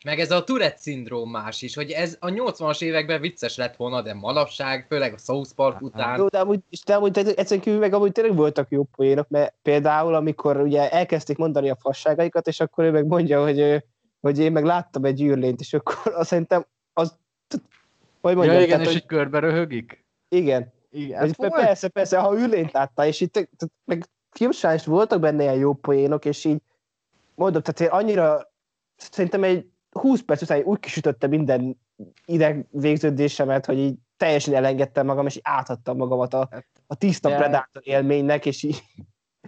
[0.04, 4.14] Meg ez a Tourette-szindróm más is, hogy ez a 80-as években vicces lett volna, de
[4.14, 7.92] manapság, főleg a South Park után, Jó, de amúgy, és de amúgy egyszerűen kívül meg
[7.92, 12.84] amúgy tényleg voltak jó poénok, mert például, amikor ugye elkezdték mondani a fasságaikat, és akkor
[12.84, 13.84] ő meg mondja, hogy,
[14.20, 16.66] hogy én meg láttam egy űrlényt, és akkor azt szerintem
[16.98, 17.18] az,
[18.20, 20.04] hogy mondjam, Ja, igen, tehát, és hogy, így körbe röhögik.
[20.28, 21.52] igen, Igen, hát volt.
[21.52, 25.74] persze, persze, ha űrlényt látta, és itt tehát meg filmsán is voltak benne ilyen jó
[25.74, 26.62] poénok, és így
[27.34, 28.52] mondom, tehát én annyira
[28.96, 31.80] szerintem egy 20 perc után úgy kisütötte minden
[32.24, 36.48] ideg végződésemet, hogy így teljesen elengedtem magam, és így átadtam magamat a,
[36.86, 38.82] a tiszta Predator élménynek, és így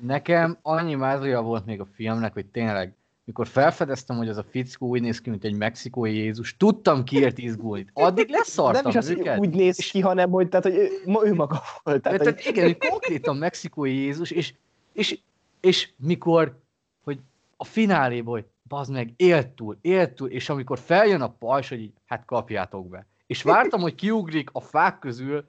[0.00, 4.88] Nekem annyi mázlia volt még a filmnek, hogy tényleg, mikor felfedeztem, hogy az a fickó
[4.88, 7.86] úgy néz ki, mint egy mexikói Jézus, tudtam kiért izgulni.
[7.92, 9.38] Addig leszartam nem is az, őket.
[9.38, 10.88] úgy néz ki, hanem hogy, tehát, hogy ő,
[11.24, 12.02] ő maga volt.
[12.02, 14.54] Tehát, Tehát, hogy, igen, hogy konkrétan mexikói Jézus, és,
[14.92, 15.18] és,
[15.60, 16.58] és mikor,
[17.04, 17.18] hogy
[17.56, 21.80] a fináléban, hogy bazd meg, élt túl, élt túl, és amikor feljön a pajzs, hogy
[21.80, 23.06] így, hát kapjátok be.
[23.26, 25.44] És vártam, hogy kiugrik a fák közül,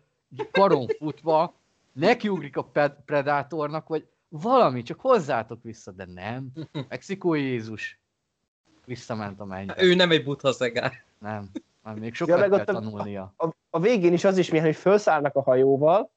[0.52, 1.54] karon futva,
[1.92, 2.72] nekiugrik a
[3.06, 6.48] predátornak, vagy valami, csak hozzátok vissza, de nem.
[6.90, 8.00] Mexikói Jézus
[8.86, 9.76] visszament a mennybe.
[9.84, 10.92] ő nem egy buddha szegár.
[11.20, 11.50] Nem,
[11.84, 13.34] nem, még Ja, sokat meg kell ott a- tanulnia.
[13.38, 16.12] a, a, végén is az is milyen, hogy felszállnak a hajóval,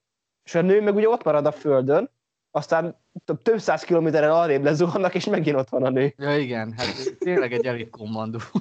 [0.44, 2.10] és a nő meg ugye ott marad a földön,
[2.50, 6.14] aztán több, több száz kilométerrel arrébb lezuhannak, és megint ott van a nő.
[6.16, 8.52] Ja igen, hát tényleg egy elit kommandós.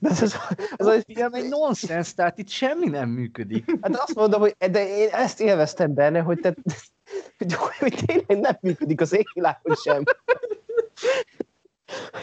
[0.00, 3.64] De ez, az, az, Ez az, a film egy nonsens, tehát itt semmi nem működik.
[3.80, 6.54] hát azt mondom, hogy de én ezt élveztem benne, hogy, te,
[7.78, 10.02] hogy, tényleg nem működik az égvilágon sem.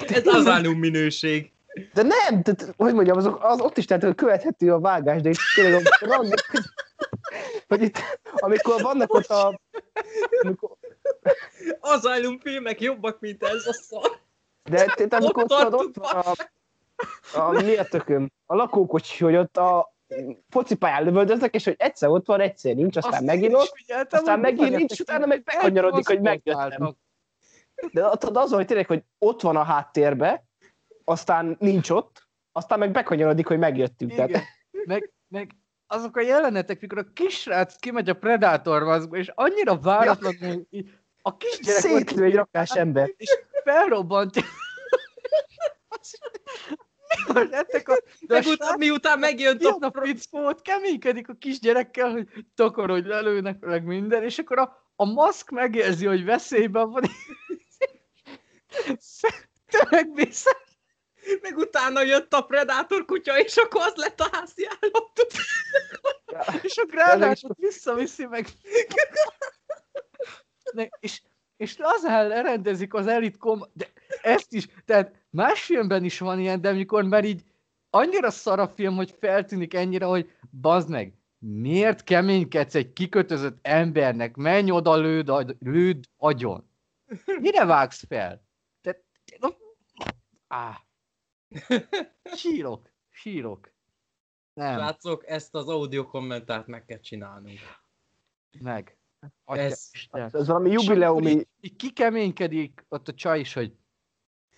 [0.08, 1.52] Ez az álló minőség.
[1.94, 5.38] De nem, tehát, hogy mondjam, azok, az ott is tehát követhető a vágás, de itt
[5.56, 6.34] tényleg hogy,
[7.68, 7.98] hogy itt,
[8.34, 9.60] amikor vannak ott a...
[10.42, 10.70] Amikor,
[11.80, 14.20] Az álló filmek jobbak, mint ez a szar.
[14.64, 16.24] de tehát, amikor Ott ott, ott, van
[17.34, 18.32] a, A, mi a tököm?
[18.46, 19.93] A lakókocsi, hogy ott a
[20.50, 23.76] focipályán lövöldöznek, és hogy egyszer ott van, egyszer nincs, aztán Azt megint ott,
[24.10, 26.96] aztán megint nincs, neki, utána meg bekanyarodik, hogy megjöttem.
[27.92, 30.44] De az, hogy tényleg, hogy ott van a háttérbe,
[31.04, 34.12] aztán nincs ott, aztán meg bekanyarodik, hogy megjöttünk.
[34.12, 34.28] Igen.
[34.28, 34.46] Tehát,
[34.86, 35.56] Meg, meg
[35.88, 40.92] azok a jelenetek, mikor a kisrác kimegy a Predator maszkba, és annyira váratlanul így
[41.22, 43.14] a kisgyerek szétlő egy rakás ember.
[43.18, 44.44] és felrobbantja.
[47.34, 48.02] Most ettek a...
[48.20, 53.06] De utána, miután megjött Mi a a fickó, ott keménykedik a kisgyerekkel, hogy tokor, hogy
[53.06, 57.04] lelőnek, meg minden, és akkor a, a maszk megérzi, hogy veszélyben van,
[59.66, 60.46] tömegvész,
[61.42, 65.28] meg utána jött a Predator kutya, és akkor az lett a házi állat.
[66.62, 68.48] és a gránátot visszaviszi meg.
[70.72, 71.22] Ne, és,
[71.64, 73.88] és lazán lerendezik az elitkom, de
[74.22, 77.44] ezt is, tehát más filmben is van ilyen, de amikor már így
[77.90, 80.32] annyira szar a film, hogy feltűnik ennyire, hogy
[80.62, 86.70] bazd meg, miért keménykedsz egy kikötözött embernek, menj oda, lőd, agy- lőd agyon.
[87.40, 88.44] Mire vágsz fel?
[88.82, 89.04] Te,
[90.48, 90.82] á.
[92.24, 93.72] Sírok, sírok.
[94.54, 97.60] Nem, Látszok, ezt az audio kommentárt meg kell csinálnunk.
[98.60, 98.98] meg.
[99.46, 99.92] Ez-.
[100.12, 101.30] Ez valami jubileumi...
[101.30, 103.74] Így, így kikeménykedik ott a csaj is, hogy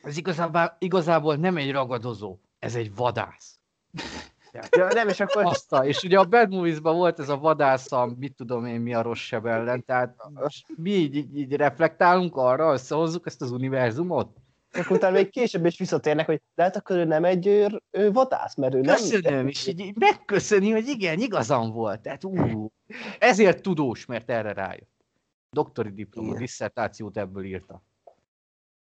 [0.01, 3.59] ez igazából, igazából nem egy ragadozó, ez egy vadász.
[4.71, 7.91] Ja, nem, és akkor Azt a, és ugye a Bad Movies-ban volt ez a vadász,
[7.91, 10.15] a mit tudom én mi a rossz seb ellen, tehát
[10.75, 14.37] mi így, így, így reflektálunk arra, összehozzuk ezt az univerzumot.
[14.77, 18.55] Akkor utána még később is visszatérnek, hogy lehet akkor ő nem egy ő, ő vadász,
[18.55, 18.95] mert ő nem...
[18.95, 22.01] Köszönöm, és így, megköszöni, hogy igen, igazam volt.
[22.01, 22.71] Tehát ú,
[23.19, 24.89] ezért tudós, mert erre rájött.
[25.49, 26.39] Doktori diploma, Igen.
[26.39, 27.83] disszertációt ebből írta.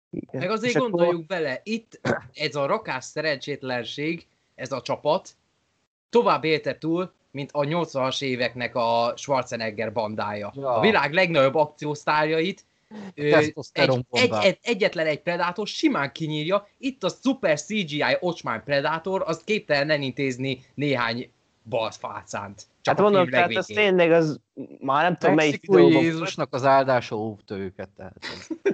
[0.10, 0.42] Igen.
[0.42, 2.00] Meg azért És akkor- gondoljuk bele, itt
[2.34, 5.36] ez a rakás szerencsétlenség, ez a csapat
[6.10, 10.54] tovább élte túl, mint a 80-as éveknek a Schwarzenegger bandája.
[10.56, 10.70] Ja.
[10.76, 12.66] A világ legnagyobb akciósztárjait
[13.14, 13.54] egy,
[14.42, 20.66] egy, egyetlen egy Predator simán kinyírja, itt a Super CGI ocsmány Predator, az képtelen elintézni
[20.74, 21.32] néhány
[21.70, 22.68] balfácánt.
[22.84, 24.40] Hát a mondom, film tehát ez tényleg az,
[24.80, 27.90] már nem tudom melyik videóban, Jézusnak az áldása óvta őket.
[27.98, 28.16] Tehát.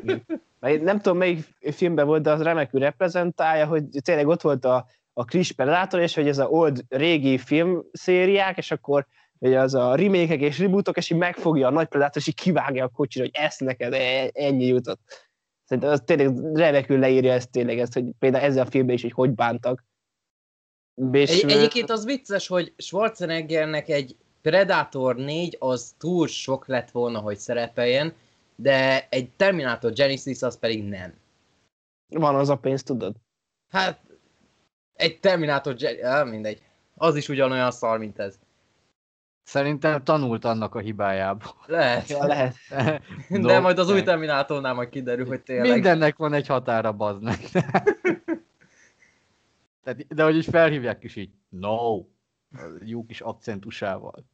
[0.60, 4.86] mert nem tudom melyik filmben volt, de az remekül reprezentálja, hogy tényleg ott volt a,
[5.14, 9.08] a Chris Predator, és hogy ez a old régi filmszériák, és akkor
[9.40, 12.86] hogy az a remake és rebootok, és így megfogja a nagy Predator, és így kivágja
[12.86, 15.30] a kocsira, hogy ezt neked e- ennyi jutott.
[15.64, 19.12] Szerintem az tényleg remekül leírja ezt tényleg, ezt, hogy például ezzel a filmben is, hogy
[19.12, 19.86] hogy bántak.
[21.12, 27.20] És, Egy, egyébként az vicces, hogy Schwarzeneggernek egy Predator 4 az túl sok lett volna,
[27.20, 28.14] hogy szerepeljen,
[28.56, 31.14] de egy Terminator Genesis az pedig nem.
[32.08, 33.16] van az a pénz, tudod?
[33.70, 34.00] Hát,
[34.94, 36.04] egy Terminator Gen...
[36.04, 36.62] Ah, mindegy.
[36.96, 38.40] Az is ugyanolyan szar, mint ez.
[39.50, 41.56] Szerintem tanult annak a hibájából.
[41.78, 42.10] Lehet.
[42.10, 42.56] Ja, lehet.
[43.30, 44.04] De majd az új meg.
[44.04, 45.72] Terminatornál majd kiderül, hogy tényleg.
[45.72, 47.40] Mindennek van egy határa, bazd meg.
[49.84, 52.04] Tehát, de hogy így felhívják is így, no,
[52.86, 54.26] jó kis akcentusával.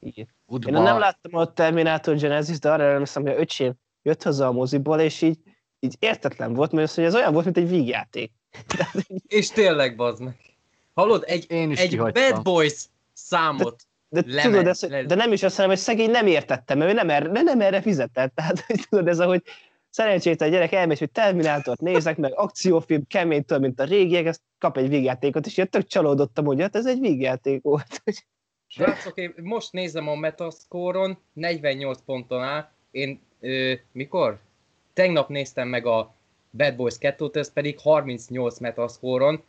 [0.00, 0.28] Igen.
[0.46, 3.72] Good Én nem láttam a Terminator Genesis, de arra emlékszem, hogy a öcsém
[4.02, 5.38] jött haza a moziból, és így,
[5.80, 8.32] így értetlen volt, mert az, hogy ez olyan volt, mint egy vígjáték.
[9.26, 10.36] És tényleg, bazd meg.
[10.94, 12.30] Hallod, egy, Én is egy kihagytam.
[12.30, 13.86] Bad Boys számot.
[14.14, 16.90] De, Lement, tudod, ez, le- de nem is azt hanem, hogy szegény nem értette, mert
[16.90, 18.34] ő nem erre, nem erre fizetett.
[18.36, 19.42] Tehát, hogy tudod, ez ahogy
[19.90, 24.76] szerencsétlen gyerek elmegy, hogy Terminátort nézek, meg akciófilm, kemény több, mint a régiek, ezt kap
[24.76, 28.02] egy vígjátékot, és én tök csalódottam, hogy hát ez egy vígjáték volt.
[28.66, 32.70] Srácok, én most nézem a Metascore-on, 48 ponton áll.
[32.90, 34.40] Én, ö, mikor?
[34.92, 36.14] Tegnap néztem meg a
[36.50, 39.42] Bad Boys 2-t, ez pedig 38 Metascore-on.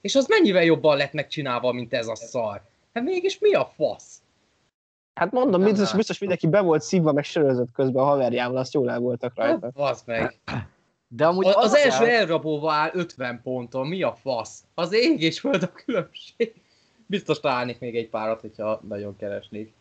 [0.00, 2.62] És az mennyivel jobban lett megcsinálva, mint ez a szar.
[2.94, 4.22] Hát mégis mi a fasz?
[5.14, 8.74] Hát mondom, Nem biztos, biztos mindenki be volt szívva, meg sörözött közben a haverjával, azt
[8.74, 9.58] jól el voltak rajta.
[9.66, 10.40] Hát, Fasz meg.
[11.08, 14.64] De amúgy A- Az az első áll- elrabóval áll 50 ponton, mi a fasz?
[14.74, 16.54] Az ég és föld a különbség.
[17.06, 19.72] Biztos találnék még egy párat, hogyha nagyon keresnék.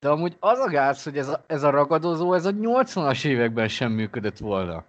[0.00, 3.68] De amúgy az a gáz, hogy ez a, ez a ragadozó, ez a 80-as években
[3.68, 4.84] sem működött volna.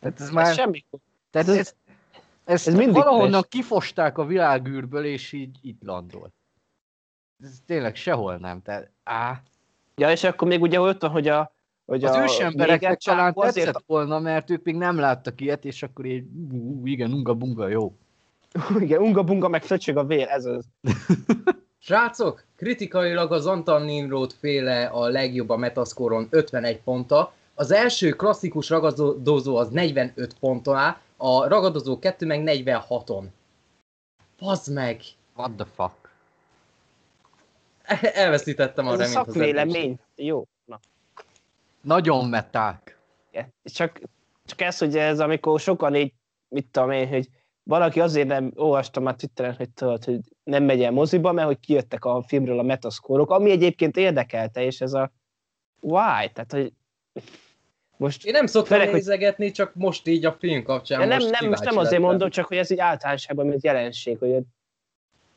[0.00, 0.46] Tehát ez már...
[0.46, 0.84] Ez semmi.
[1.30, 1.74] Tehát ez- ez,
[2.44, 3.48] ezt ez mindig valahonnan fest.
[3.48, 6.32] kifosták a világűrből, és így itt landolt.
[7.44, 8.62] Ez tényleg sehol nem.
[8.62, 9.42] Tehát, á,
[9.96, 11.52] Ja, és akkor még ugye ott van, hogy a
[11.86, 16.04] hogy az ősembereknek talán azért, tetszett volna, mert ők még nem láttak ilyet, és akkor
[16.04, 17.92] így, ú, igen, unga bunga, jó.
[18.80, 20.64] igen, unga-bunga, meg fröccsög a vér, ez az.
[21.78, 27.32] Srácok, kritikailag az Anton Nimrod féle a legjobb a Metascore-on 51 ponta.
[27.54, 33.24] Az első klasszikus ragadozó az 45 ponton áll, a ragadozó 2 meg 46-on.
[34.36, 35.00] Fazd meg!
[35.36, 36.03] What the fuck?
[38.14, 39.98] Elveszítettem a Ez a reményt az szakvélemény.
[40.16, 40.44] Jó.
[40.64, 40.80] Na.
[41.80, 42.98] Nagyon meták.
[43.30, 43.54] Igen.
[43.64, 44.00] Csak,
[44.44, 46.12] csak ez, hogy ez, amikor sokan így,
[46.48, 47.28] mit tudom én, hogy
[47.62, 51.60] valaki azért nem olvastam már Twitteren, hogy, tudod, hogy nem megy el moziba, mert hogy
[51.60, 55.12] kijöttek a filmről a metaszkórok, ami egyébként érdekelte, és ez a
[55.80, 56.30] why?
[56.32, 56.72] Tehát, hogy
[57.96, 61.18] most Én nem szoktam Főleg, hogy- nézegetni, csak most így a film kapcsán Ja, nem,
[61.18, 62.06] most nem, most nem azért lettem.
[62.08, 64.42] mondom, csak hogy ez így általánosságban, mint jelenség, hogy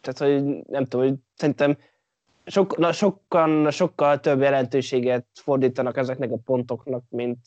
[0.02, 1.78] tehát, hogy nem tudom, hogy szerintem
[2.48, 7.38] sok, na, sokkal, sokkal több jelentőséget fordítanak ezeknek a pontoknak, mint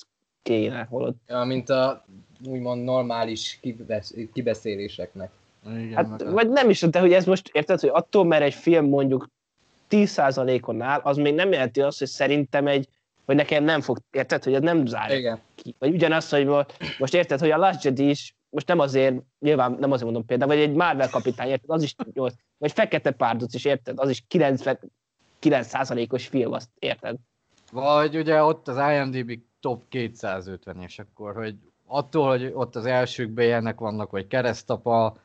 [0.42, 1.16] kéne, holott.
[1.26, 2.04] Ja, mint a
[2.46, 5.30] úgymond normális kibesz- kibeszéléseknek.
[5.76, 8.42] Igen, Hát, meg a- vagy nem is, de hogy ez most, érted, hogy attól, mert
[8.42, 9.28] egy film mondjuk
[9.88, 12.88] 10%-on áll, az még nem jelenti azt, hogy szerintem egy,
[13.26, 15.38] hogy nekem nem fog, érted, hogy ez nem zárja Igen.
[15.54, 15.74] ki.
[15.78, 19.76] Vagy ugyanaz, hogy mo- most érted, hogy a Last Jedi is, most nem azért, nyilván
[19.80, 23.54] nem azért mondom például, vagy egy Marvel kapitány, érted, az is 8, vagy Fekete Párduc
[23.54, 27.16] is, érted, az is 99%-os film, azt érted.
[27.72, 31.54] Vagy ugye ott az IMDb top 250 és akkor, hogy
[31.86, 35.16] attól, hogy ott az elsőkben ilyenek vannak, vagy keresztapa,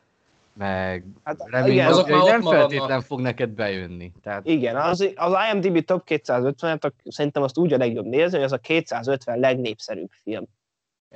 [0.56, 4.12] meg Hát, remény, igen, azok azok már nem feltétlen fog neked bejönni.
[4.22, 8.44] Tehát Igen, az, az IMDb top 250 -et, szerintem azt úgy a legjobb nézni, hogy
[8.44, 10.44] az a 250 legnépszerűbb film.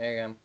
[0.00, 0.38] Igen.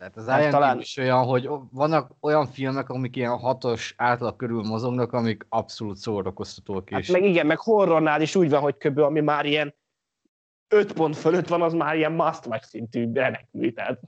[0.00, 4.62] Tehát az Hát talán- is olyan, hogy vannak olyan filmek, amik ilyen hatos átlag körül
[4.62, 7.08] mozognak, amik abszolút szórakoztatók Hát is.
[7.10, 8.98] meg igen, meg horrornál is úgy van, hogy kb.
[8.98, 9.74] ami már ilyen
[10.68, 14.00] 5 pont fölött van, az már ilyen must watch szintű remek mű, tehát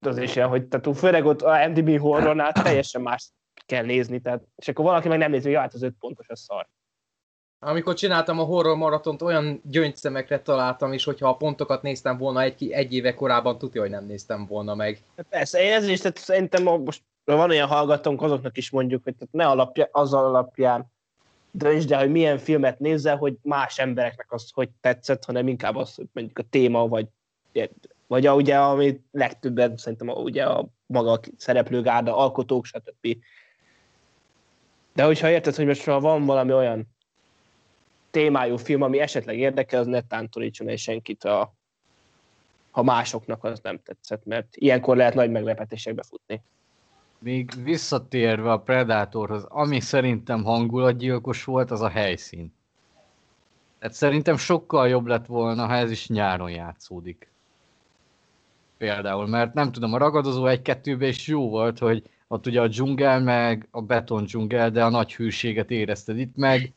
[0.00, 3.30] az is ilyen, hogy tehát főleg ott a MDB horrornál teljesen más
[3.66, 6.40] kell nézni, tehát, és akkor valaki meg nem nézi, hogy hát az 5 pontos, az
[6.40, 6.68] szar.
[7.64, 12.70] Amikor csináltam a horror maratont, olyan gyöngyszemekre találtam is, hogyha a pontokat néztem volna egy,
[12.70, 15.02] egy éve korábban, tudja, hogy nem néztem volna meg.
[15.28, 19.34] Persze, én ezért is, tehát szerintem most van olyan hallgatónk, azoknak is mondjuk, hogy tehát
[19.34, 20.86] ne alapja, az alapján
[21.50, 25.94] döntsd el, hogy milyen filmet nézzel, hogy más embereknek az hogy tetszett, hanem inkább az,
[25.94, 27.06] hogy mondjuk a téma, vagy,
[28.06, 33.16] vagy a, ugye, ami legtöbben szerintem a, ugye a maga a szereplőgárda, alkotók, stb.
[34.94, 36.90] De hogyha érted, hogy most ha van valami olyan
[38.12, 41.54] témájú film, ami esetleg érdekel, az ne tántorítson el senkit, a,
[42.70, 46.42] ha másoknak az nem tetszett, mert ilyenkor lehet nagy meglepetésekbe futni.
[47.18, 52.52] Még visszatérve a Predatorhoz, ami szerintem hangulatgyilkos volt, az a helyszín.
[53.78, 57.30] Tehát szerintem sokkal jobb lett volna, ha ez is nyáron játszódik.
[58.76, 63.20] Például, mert nem tudom, a ragadozó egy-kettőben is jó volt, hogy ott ugye a dzsungel
[63.20, 66.72] meg a beton dzsungel, de a nagy hűséget érezted itt meg.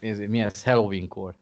[0.00, 0.64] Nézzé, mi ez?
[0.64, 1.34] Halloween-kor.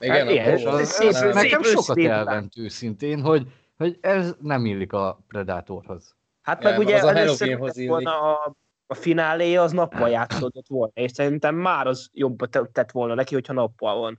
[0.00, 2.10] Igen, Hát ilyen, az, szép- az szép sokat őszintén.
[2.10, 3.46] elvent őszintén, hogy,
[3.76, 6.16] hogy ez nem illik a Predatorhoz.
[6.42, 8.54] Hát Nem, meg ugye az a először volna a,
[8.86, 13.34] a finálé az nappal játszódott volna, és szerintem már az jobban te- tett volna neki,
[13.34, 14.18] hogyha nappal van.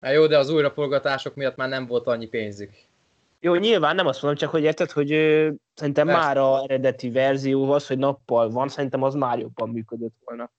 [0.00, 2.70] Hát jó, de az újraforgatások miatt már nem volt annyi pénzük.
[3.40, 6.20] Jó, nyilván nem azt mondom, csak hogy érted, hogy ö, szerintem Persze.
[6.22, 10.50] már a eredeti verzióhoz, hogy nappal van, szerintem az már jobban működött volna.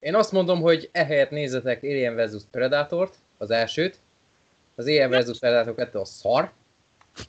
[0.00, 4.00] Én azt mondom, hogy ehelyett nézzetek Alien vs Predatort, az elsőt.
[4.74, 6.52] Az Alien vs Predator 2 a szar.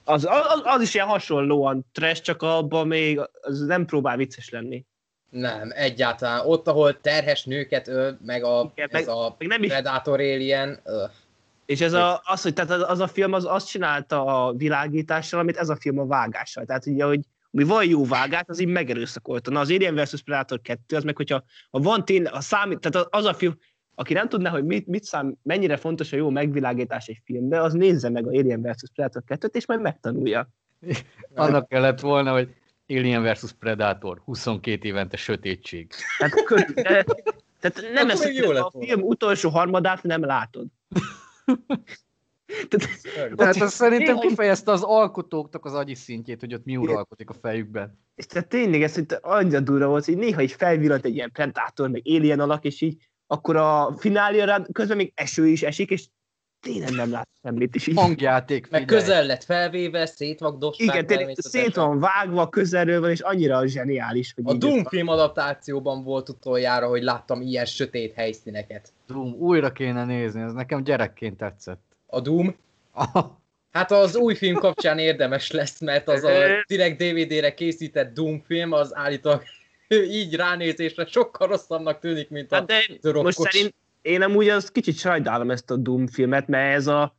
[0.04, 4.86] Az, az, az is ilyen hasonlóan trash, csak abban még az nem próbál vicces lenni.
[5.30, 6.46] Nem, egyáltalán.
[6.46, 10.20] Ott, ahol terhes nőket öl, meg a, Igen, ez meg- a Meg nem is Predator
[10.20, 10.80] Alien.
[10.84, 11.10] öh.
[11.66, 15.40] És ez a, az, hogy tehát az, az a film az azt csinálta a világítással,
[15.40, 16.66] amit ez a film a vágással.
[16.66, 17.20] Tehát ugye, hogy
[17.52, 19.52] ami van jó vágás, az így megerőszakolta.
[19.52, 20.22] Na az Alien vs.
[20.22, 23.58] Predator 2, az meg, hogyha ha van tényleg, a számít, tehát az a film,
[23.96, 27.74] aki nem tudná, hogy mit, mit szám, mennyire fontos a jó megvilágítás egy filmbe, az
[27.74, 28.84] nézze meg a Alien vs.
[28.94, 30.50] Predator 2-t, és majd megtanulja.
[31.36, 32.56] Annak kellett volna, hogy
[32.88, 33.52] Alien vs.
[33.60, 35.92] Predator, 22 évente sötétség.
[36.18, 37.06] Tehát, kö, de,
[37.60, 38.88] tehát nem Akkor ezt jó lett a volna.
[38.88, 40.68] film utolsó harmadát nem látod.
[42.68, 47.34] tehát, Tehát ez szerintem kifejezte az alkotóknak az agyi szintjét, hogy ott mi uralkodik a
[47.42, 48.00] fejükben.
[48.16, 51.90] És tehát tényleg ez, hogy annyira durva volt, hogy néha így felvillant egy ilyen Predator,
[51.90, 56.08] meg Alien alak, és így akkor a fináliára közben még eső is esik, és
[56.60, 60.88] tényleg nem lát semmit, így Hangjáték, Meg közel lett felvéve, szétvagdosták.
[60.88, 66.04] igen, tényleg szét van vágva, közelről van, és annyira zseniális, hogy A Doom film adaptációban
[66.04, 68.94] volt utoljára, hogy láttam ilyen sötét helyszíneket.
[69.08, 71.91] Doom, újra kéne nézni, ez nekem gyerekként tetszett.
[72.14, 72.56] A Doom,
[73.72, 76.32] hát az új film kapcsán érdemes lesz, mert az a
[76.68, 79.44] direkt DVD-re készített Doom film, az állítólag
[80.20, 82.66] így ránézésre sokkal rosszabbnak tűnik, mint a Hát
[83.02, 87.16] de most szerint én amúgy az kicsit sajnálom ezt a Doom filmet, mert ez a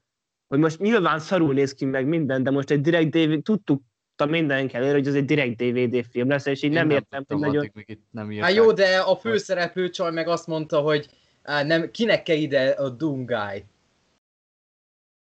[0.48, 3.82] hogy most nyilván szarul néz ki meg minden, de most egy direkt DVD, tudtuk
[4.28, 7.39] mindenki előre, hogy ez egy direkt DVD film lesz, és így Én nem értem, hogy
[7.39, 7.73] nagyon...
[8.10, 11.09] nem Hát jó, de a főszereplő csaj meg azt mondta, hogy
[11.43, 13.64] á, nem, kinek kell ide a Doom Guy.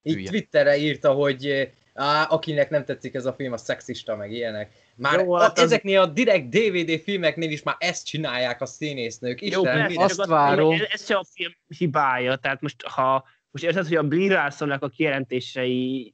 [0.07, 0.29] Így Hülye.
[0.29, 4.71] Twitterre írta, hogy á, akinek nem tetszik ez a film, a szexista, meg ilyenek.
[4.95, 8.65] Már Jó, a, hát az- ezeknél a direkt DVD filmeknél is már ezt csinálják a
[8.65, 9.41] színésznők.
[9.41, 10.73] Jó, Istenem, persze, mire- azt csak várom.
[10.73, 14.83] Ez, ez se a film hibája, tehát most ha most érzed, hogy a Brie Larsonnak
[14.83, 16.13] a kijelentései,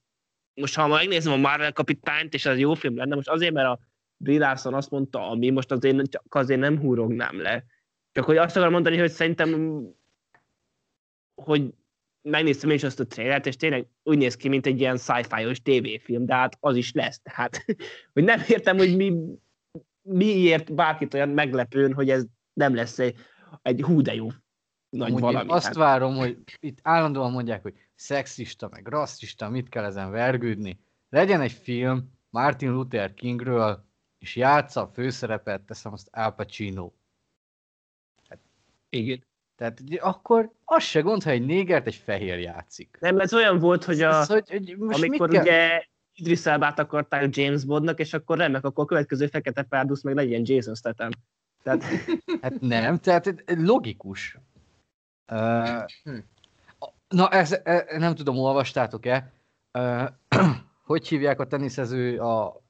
[0.54, 3.80] most ha megnézem a Marvel kapitányt, és az jó film lenne, most azért, mert a
[4.18, 7.64] Brie Larson azt mondta, ami most azért, csak azért nem húrognám le.
[8.12, 9.80] Csak hogy azt akarom mondani, hogy szerintem,
[11.36, 11.74] hogy
[12.24, 15.62] megnéztem én is azt a trailert, és tényleg úgy néz ki, mint egy ilyen sci-fi-os
[15.62, 17.22] tévéfilm, de hát az is lesz.
[17.22, 17.66] Tehát,
[18.14, 19.14] hogy nem értem, hogy mi,
[20.02, 23.16] miért bárkit olyan meglepőn, hogy ez nem lesz egy,
[23.62, 24.28] egy hú de jó
[24.94, 25.50] nagy Amúgy én valami.
[25.50, 25.76] azt hát.
[25.76, 30.80] várom, hogy itt állandóan mondják, hogy szexista, meg rasszista, mit kell ezen vergődni.
[31.10, 33.86] Legyen egy film Martin Luther Kingről,
[34.18, 36.92] és játsza a főszerepet, teszem azt Al Pacino.
[38.90, 39.26] Igen.
[39.64, 42.98] Tehát akkor az se gond, ha egy négert egy fehér játszik.
[43.00, 45.46] Nem, ez olyan volt, hogy, a, Ez, hogy, hogy most amikor mit kell?
[45.46, 50.16] ugye Idris Elbát akarták James Bondnak, és akkor remek, akkor a következő fekete párdusz meg
[50.16, 51.10] legyen Jason Statham.
[51.64, 51.84] Tehát
[52.42, 54.38] Hát nem, tehát logikus.
[55.32, 55.84] Uh,
[57.08, 59.32] na, ez, e, nem tudom, olvastátok-e?
[59.78, 60.08] Uh,
[60.92, 62.62] hogy hívják a teniszező a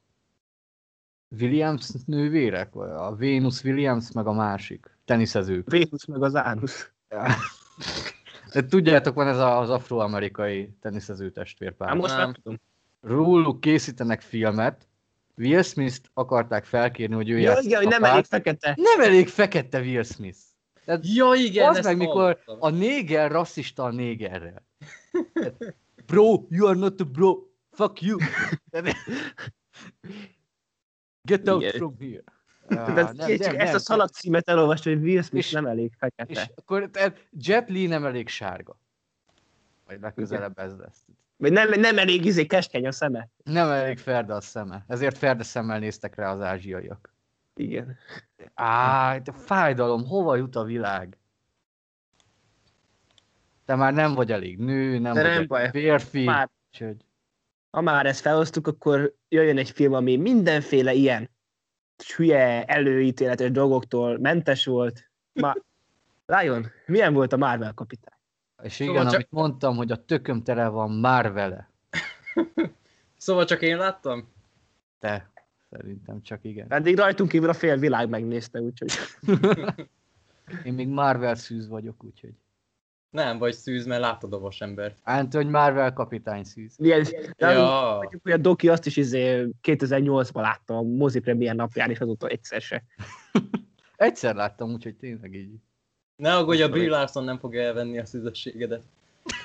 [1.40, 2.74] Williams nővérek?
[2.74, 5.70] Vagy A Venus Williams, meg a másik teniszezők.
[5.70, 6.92] Vénusz meg az Ánusz.
[8.54, 11.88] De tudjátok, van ez a- az afroamerikai teniszező testvérpár.
[11.90, 12.20] Hát most Nem.
[12.22, 12.60] nem tudom.
[13.02, 14.88] Róluk készítenek filmet,
[15.38, 18.78] Will Smith-t akarták felkérni, hogy ő Ja, igen, hogy nem elég fekete.
[18.78, 20.38] Nem elég fekete Will Smith.
[20.86, 24.66] Tehát Ja, igen, az meg, mikor a néger rasszista a négerrel.
[26.06, 27.38] Bro, you are not a bro.
[27.72, 28.18] Fuck you.
[31.30, 31.74] Get out Igen.
[31.78, 32.24] from here.
[32.68, 33.78] De Ah, ezt, nem, csak nem, ezt a nem.
[33.80, 36.52] szalagcímet elolvasni, hogy Will Smith És- nem elég És fekete.
[36.56, 38.78] akkor tehát Jet Li nem elég sárga.
[39.88, 41.04] Vagy legközelebb ez lesz.
[41.38, 43.30] Vagy nem, nem elég izé keskeny a szeme.
[43.44, 44.84] Nem elég ferde a szeme.
[44.88, 47.14] Ezért ferde szemmel néztek rá az ázsiaiak.
[47.56, 47.98] Igen.
[48.54, 51.18] Á, de fájdalom, hova jut a világ?
[53.66, 55.70] Te már nem vagy elég nő, nem De vagy nem baj.
[55.70, 56.24] férfi.
[56.24, 56.96] Már, Úgyhogy
[57.70, 61.30] ha már ezt felosztuk, akkor jöjjön egy film, ami mindenféle ilyen
[62.16, 65.10] hülye előítéletes dolgoktól mentes volt.
[65.34, 65.54] Ma,
[66.26, 68.18] Lion, milyen volt a Marvel kapitány?
[68.64, 71.70] És Szóval igen, csak- amit mondtam, hogy a tököm tele van már vele.
[73.18, 74.32] Szóval csak én láttam?
[75.00, 75.32] Te,
[75.70, 76.72] szerintem csak igen.
[76.72, 78.92] Eddig rajtunk kívül a fél világ megnézte, úgyhogy...
[80.64, 82.34] Én még Marvel szűz vagyok, úgyhogy.
[83.14, 84.98] Nem, vagy szűz, mert láttad a vasembert.
[85.04, 86.76] Hát, hogy Marvel kapitány szűz.
[86.78, 87.02] De
[87.38, 87.98] Ja.
[88.00, 92.28] mondjuk, hogy a Doki azt is izé 2008-ban láttam a mozi premier napján, és azóta
[92.28, 92.84] egyszer se.
[93.96, 95.54] Egyszer láttam, úgyhogy tényleg így.
[96.16, 98.84] Ne aggódj, a Brie Larson nem fogja elvenni a szüzességedet.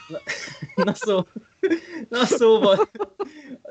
[0.09, 0.19] Na,
[0.85, 1.27] na, szó,
[2.09, 2.89] na szóval,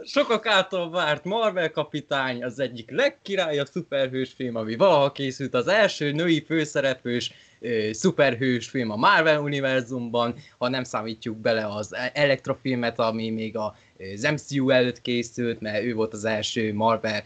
[0.03, 6.11] sokak által várt Marvel kapitány az egyik legkirályabb szuperhős film, ami valaha készült, az első
[6.11, 13.29] női főszereplős ö, szuperhős film a Marvel univerzumban, ha nem számítjuk bele az elektrofilmet, ami
[13.29, 13.75] még a,
[14.13, 17.23] az MCU előtt készült, mert ő volt az első Marvel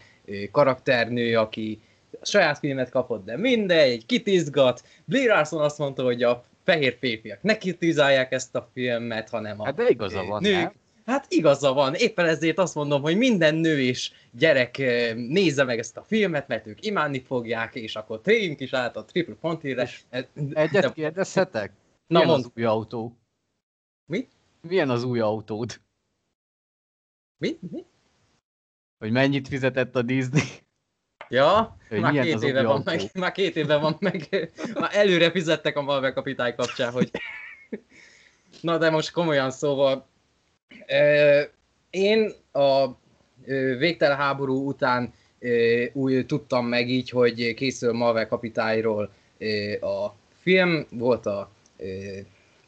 [0.50, 1.80] karakternő, aki
[2.20, 4.82] a saját filmet kapott, de mindegy, kitizgat.
[5.04, 9.64] Brie Larson azt mondta, hogy a fehér férfiak ne kritizálják ezt a filmet, hanem a
[9.64, 10.52] Hát de igaza van, nők.
[10.52, 10.72] nem?
[11.04, 14.76] Hát igaza van, éppen ezért azt mondom, hogy minden nő és gyerek
[15.14, 19.04] nézze meg ezt a filmet, mert ők imádni fogják, és akkor térjünk is át a
[19.04, 19.88] Triple Frontierre.
[20.52, 21.72] Egyet de- kérdezhetek?
[22.06, 22.44] Na Milyen mondd.
[22.44, 23.18] az új autó?
[24.10, 24.28] Mi?
[24.60, 25.80] Milyen az új autód?
[27.38, 27.58] Mi?
[27.70, 27.84] Mi?
[28.98, 30.42] Hogy mennyit fizetett a Disney?
[31.28, 32.90] Ja, Hogy már két éve van autó?
[32.90, 34.28] meg, már két éve van meg,
[34.74, 37.10] már előre fizettek a Marvel kapitány kapcsán, hogy...
[38.60, 40.06] Na de most komolyan szóval,
[41.90, 42.86] én a
[43.78, 45.12] végtelen háború után
[45.92, 51.50] úgy tudtam meg így, hogy készül Marvel kapitányról ö, a film, volt a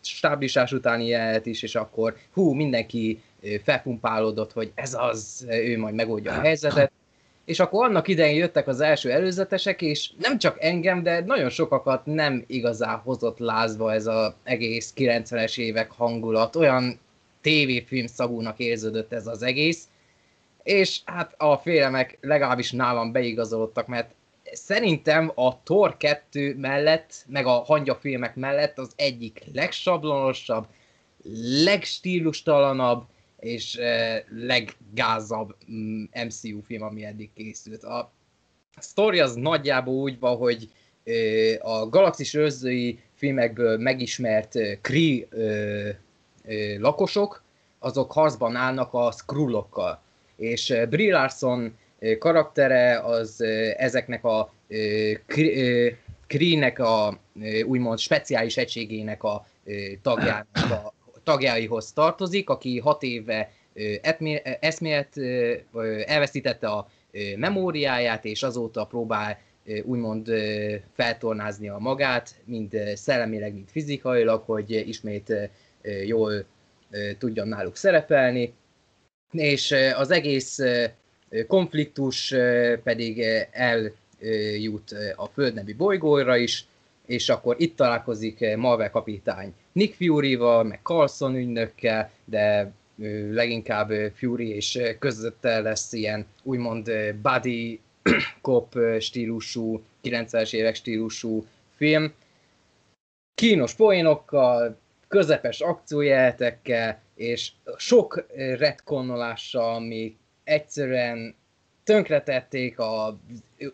[0.00, 3.22] stáblisás utáni jelenet is, és akkor hú, mindenki
[3.62, 6.92] felpumpálódott, hogy ez az, ő majd megoldja a helyzetet,
[7.44, 12.06] és akkor annak idején jöttek az első előzetesek, és nem csak engem, de nagyon sokakat
[12.06, 16.98] nem igazán hozott lázba ez az egész 90-es évek hangulat, olyan
[17.44, 19.88] tévéfilm szagúnak érződött ez az egész,
[20.62, 24.14] és hát a félemek legalábbis nálam beigazolódtak, mert
[24.52, 30.66] szerintem a Thor 2 mellett, meg a hangyafilmek mellett az egyik legsablonosabb,
[31.64, 33.04] legstílustalanabb,
[33.38, 33.78] és
[34.30, 35.56] leggázabb
[36.26, 37.82] MCU mm, film, ami eddig készült.
[37.82, 38.12] A
[38.76, 40.70] sztori az nagyjából úgy van, hogy
[41.60, 45.26] a galaxis őrzői filmekből megismert Kree
[46.78, 47.42] lakosok,
[47.78, 50.02] azok harcban állnak a Skrullokkal.
[50.36, 51.76] És Brie Larson
[52.18, 53.40] karaktere az
[53.76, 54.52] ezeknek a
[56.26, 57.18] Kree-nek a
[57.66, 59.46] úgymond speciális egységének a
[60.02, 60.92] tagjának a
[61.22, 63.52] tagjaihoz tartozik, aki hat éve
[64.60, 65.20] eszmélet
[66.06, 66.88] elveszítette a
[67.36, 69.38] memóriáját, és azóta próbál
[69.82, 70.30] úgymond
[70.94, 75.50] feltornázni a magát, mind szellemileg, mind fizikailag, hogy ismét
[76.06, 76.44] jól
[77.18, 78.52] tudjon náluk szerepelni.
[79.32, 80.58] És az egész
[81.46, 82.34] konfliktus
[82.82, 86.66] pedig eljut a földnevi bolygóra is,
[87.06, 92.72] és akkor itt találkozik Marvel kapitány Nick Fury-val, meg Carlson ügynökkel, de
[93.30, 96.92] leginkább Fury és közötte lesz ilyen úgymond
[97.22, 97.80] buddy
[98.42, 101.46] cop stílusú, 90-es évek stílusú
[101.76, 102.12] film.
[103.34, 104.78] Kínos poénokkal,
[105.14, 111.34] közepes akciójeletekkel, és sok retkonolással, ami egyszerűen
[111.84, 113.18] tönkretették a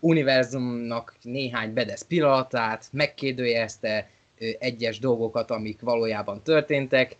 [0.01, 4.11] univerzumnak néhány bedesz pillanatát, megkérdőjelezte
[4.59, 7.17] egyes dolgokat, amik valójában történtek,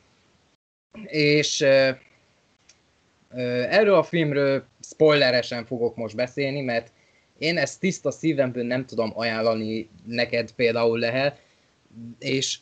[1.07, 1.61] és
[3.71, 6.93] erről a filmről spoileresen fogok most beszélni, mert
[7.39, 11.43] én ezt tiszta szívemből nem tudom ajánlani neked például lehet,
[12.19, 12.59] és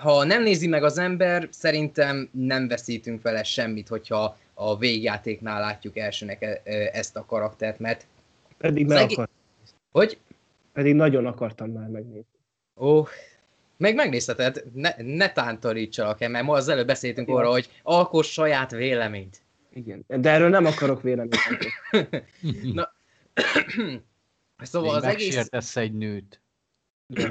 [0.00, 5.96] ha nem nézi meg az ember, szerintem nem veszítünk vele semmit, hogyha a végjátéknál látjuk
[5.96, 6.60] elsőnek e,
[6.92, 8.06] ezt a karaktert, mert...
[8.58, 9.16] Pedig meg egész...
[9.16, 9.30] akart.
[9.92, 10.18] Hogy?
[10.72, 12.26] Pedig nagyon akartam már megnézni.
[12.76, 13.04] Ó,
[13.76, 17.40] meg megnézheted, ne, ne tántorítsalak mert ma az előbb beszéltünk Igen.
[17.40, 19.42] arra, hogy alkos saját véleményt.
[19.72, 21.36] Igen, de erről nem akarok véleményt.
[22.74, 22.92] Na,
[24.58, 25.76] szóval Még az egész...
[25.76, 26.40] egy nőt.
[27.08, 27.30] Ja.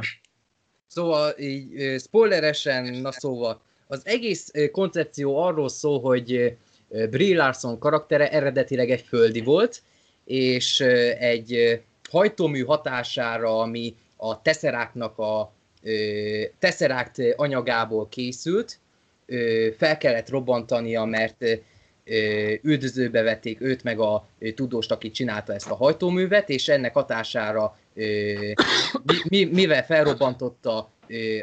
[0.90, 6.58] Szóval így spoileresen, na szóval, az egész koncepció arról szól, hogy
[7.10, 9.82] Brie Larson karaktere eredetileg egy földi volt,
[10.26, 10.80] és
[11.20, 15.52] egy hajtómű hatására, ami a teszeráknak a
[16.60, 18.80] teszerákt anyagából készült,
[19.78, 21.46] fel kellett robbantania, mert
[22.62, 27.79] üldözőbe vették őt meg a tudóst, aki csinálta ezt a hajtóművet, és ennek hatására
[29.30, 30.90] mivel felrobbantotta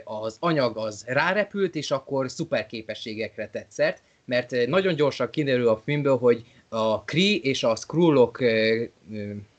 [0.04, 6.16] az anyag, az rárepült, és akkor szuper képességekre szert, mert nagyon gyorsan kiderül a filmből,
[6.16, 8.42] hogy a Kree és a Skrullok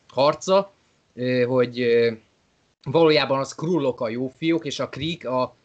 [0.07, 0.71] harca,
[1.45, 1.87] hogy
[2.83, 5.55] valójában a Skrullok a jó fiúk, és a Kree a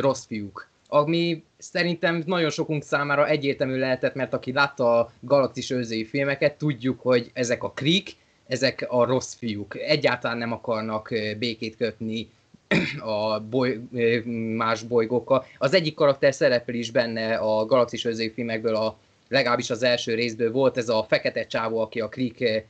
[0.00, 0.68] rossz fiúk.
[0.88, 7.00] Ami szerintem nagyon sokunk számára egyértelmű lehetett, mert aki látta a Galaxis őrzői filmeket, tudjuk,
[7.00, 8.16] hogy ezek a Krik,
[8.48, 9.76] ezek a rossz fiúk.
[9.76, 11.08] Egyáltalán nem akarnak
[11.38, 12.28] békét kötni
[13.00, 13.80] a boly,
[14.56, 15.44] más bolygókkal.
[15.58, 18.98] Az egyik karakter szerepel is benne a Galaxis filmekből, a,
[19.28, 22.64] legalábbis az első részből volt ez a fekete csávó, aki a Krik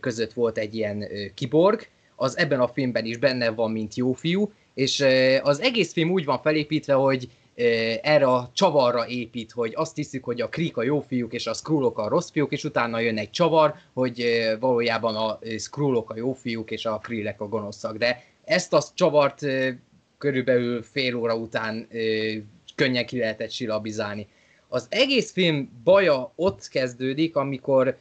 [0.00, 1.86] között volt egy ilyen kiborg,
[2.16, 5.04] az ebben a filmben is benne van, mint jó fiú, és
[5.42, 7.28] az egész film úgy van felépítve, hogy
[8.02, 11.54] erre a csavarra épít, hogy azt hiszik, hogy a Krik a jó fiúk, és a
[11.54, 14.24] Skrullok a rossz fiúk, és utána jön egy csavar, hogy
[14.60, 17.96] valójában a Skrullok a jó fiúk, és a Krillek a gonoszak.
[17.96, 19.46] De ezt a csavart
[20.18, 21.88] körülbelül fél óra után
[22.74, 24.26] könnyen ki lehetett silabizálni.
[24.68, 27.98] Az egész film baja ott kezdődik, amikor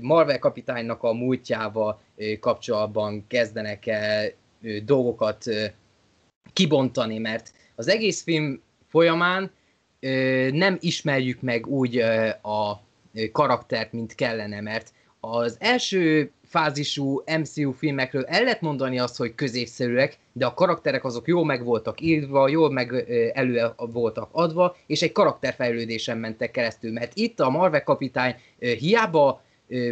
[0.00, 2.00] Marvel kapitánynak a múltjával
[2.40, 4.32] kapcsolatban kezdenek el
[4.84, 5.44] dolgokat
[6.52, 9.50] kibontani, mert az egész film folyamán
[10.50, 11.98] nem ismerjük meg úgy
[12.42, 12.82] a
[13.32, 20.18] karaktert, mint kellene, mert az első fázisú MCU filmekről el lehet mondani azt, hogy középszerűek,
[20.32, 22.92] de a karakterek azok jól meg voltak írva, jól meg
[23.34, 29.42] elő voltak adva, és egy karakterfejlődésen mentek keresztül, mert itt a Marvel kapitány hiába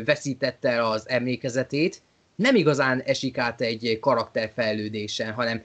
[0.04, 2.02] veszítette el az emlékezetét,
[2.36, 5.62] nem igazán esik át egy karakterfejlődésen, hanem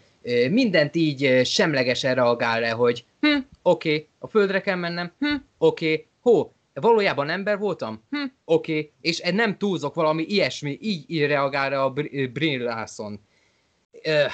[0.50, 5.92] mindent így semlegesen reagál le, hogy hm, oké, okay, a földre kell mennem, hm, oké,
[5.92, 8.04] okay, hó, valójában ember voltam?
[8.10, 8.92] Hm, oké, okay.
[9.02, 11.90] és nem túlzok valami ilyesmi, így, így reagál a
[12.34, 13.20] Brin Larson.
[14.04, 14.32] Öh.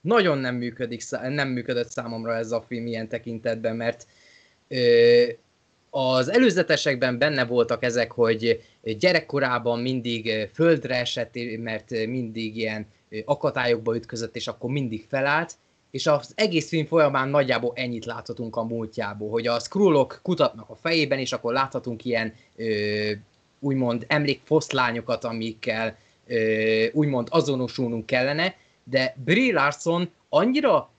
[0.00, 4.06] Nagyon nem, működik, nem működött számomra ez a film ilyen tekintetben, mert
[5.90, 12.86] az előzetesekben benne voltak ezek, hogy gyerekkorában mindig földre esett, mert mindig ilyen
[13.24, 15.54] akadályokba ütközött, és akkor mindig felállt,
[15.90, 20.74] és az egész film folyamán nagyjából ennyit láthatunk a múltjából, hogy a Skrullok kutatnak a
[20.74, 23.10] fejében, és akkor láthatunk ilyen ö,
[23.58, 25.96] úgymond emlékfoszlányokat, amikkel
[26.26, 28.54] ö, úgymond azonosulnunk kellene,
[28.84, 30.90] de Brie Larson annyira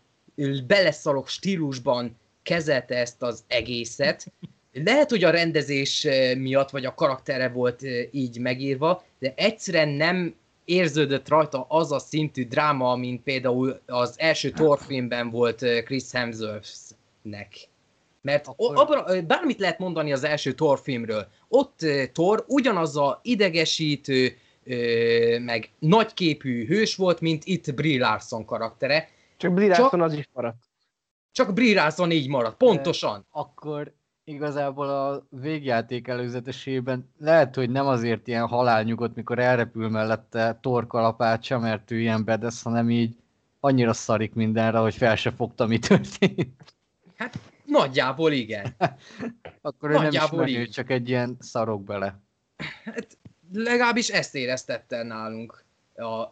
[0.67, 4.31] beleszalok stílusban kezelte ezt az egészet,
[4.73, 6.07] lehet, hogy a rendezés
[6.37, 7.81] miatt, vagy a karaktere volt
[8.11, 10.35] így megírva, de egyszerűen nem
[10.71, 17.69] érződött rajta az a szintű dráma, mint például az első Thor filmben volt Chris Hemsworthnek.
[18.21, 18.77] Mert Akkor...
[18.77, 21.27] abban, bármit lehet mondani az első Thor filmről.
[21.47, 24.37] Ott Thor ugyanaz a idegesítő,
[25.39, 29.09] meg nagyképű hős volt, mint itt Brie Larson karaktere.
[29.37, 30.01] Csak Brie Larson Csak...
[30.01, 30.63] az is maradt.
[31.31, 33.19] Csak Brie Larson így maradt, pontosan.
[33.19, 33.93] De akkor
[34.23, 41.91] igazából a végjáték előzetesében lehet, hogy nem azért ilyen halálnyugodt, mikor elrepül mellette torkalapácsa, mert
[41.91, 43.15] ő ilyen bedesz, hanem így
[43.59, 46.75] annyira szarik mindenre, hogy fel se fogta, mi történt.
[47.15, 48.75] Hát nagyjából igen.
[49.61, 52.19] Akkor ő nagyjából nem is menő, csak egy ilyen szarok bele.
[52.83, 53.17] Hát
[53.53, 55.63] legalábbis ezt éreztette nálunk
[55.95, 56.27] a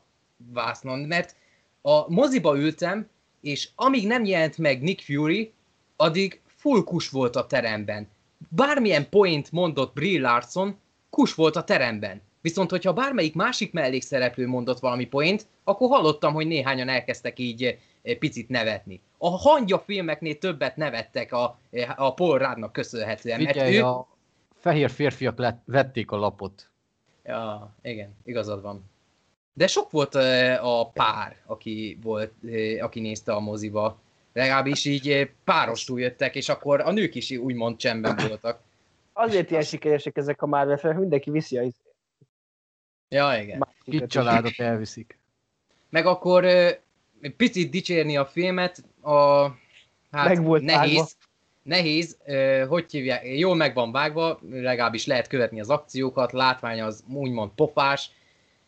[0.53, 1.35] vásznon, mert
[1.81, 3.09] a moziba ültem,
[3.41, 5.53] és amíg nem jelent meg Nick Fury,
[5.95, 8.07] addig full kus volt a teremben.
[8.49, 10.77] Bármilyen point mondott Brie Larson,
[11.09, 12.21] kus volt a teremben.
[12.41, 18.15] Viszont, hogyha bármelyik másik mellékszereplő mondott valami point, akkor hallottam, hogy néhányan elkezdtek így eh,
[18.15, 19.01] picit nevetni.
[19.17, 23.37] A hangya filmeknél többet nevettek a, eh, a Paul Ruddnak köszönhetően.
[23.37, 23.85] Figyelj, mert ő...
[23.85, 24.07] a
[24.53, 26.69] fehér férfiak lett, vették a lapot.
[27.23, 28.83] Ja, igen, igazad van.
[29.53, 32.33] De sok volt eh, a pár, aki, volt,
[32.79, 33.99] aki nézte a moziba
[34.33, 38.61] Legalábbis így eh, párostul jöttek, és akkor a nők is úgymond csendben voltak.
[39.13, 41.63] Azért ilyen sikeresek ezek a Marvel fel, mindenki viszi a
[43.09, 43.67] Ja, igen.
[43.83, 45.17] Itt családot elviszik.
[45.89, 46.69] Meg akkor uh,
[47.37, 49.41] picit dicsérni a filmet, a
[50.11, 51.09] hát meg volt nehéz, vágva.
[51.63, 57.03] nehéz, uh, hogy hívják, jól meg van vágva, legalábbis lehet követni az akciókat, látvány az
[57.13, 58.11] úgymond pofás,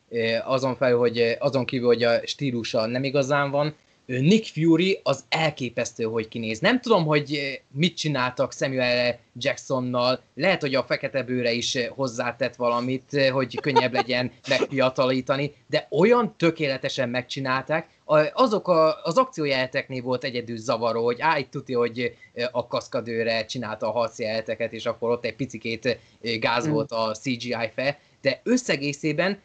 [0.10, 3.76] uh, azon felül, hogy azon kívül, hogy a stílusa nem igazán van,
[4.06, 6.60] Nick Fury az elképesztő, hogy kinéz.
[6.60, 13.30] Nem tudom, hogy mit csináltak Samuel Jacksonnal, lehet, hogy a fekete bőre is hozzátett valamit,
[13.32, 17.88] hogy könnyebb legyen megfiatalítani, de olyan tökéletesen megcsinálták,
[18.34, 22.16] azok a, az akciójelteknél volt egyedül zavaró, hogy áj, tuti, hogy
[22.52, 26.00] a kaszkadőre csinálta a harcjelteket, és akkor ott egy picikét
[26.40, 26.72] gáz mm.
[26.72, 29.40] volt a CGI fe, de összegészében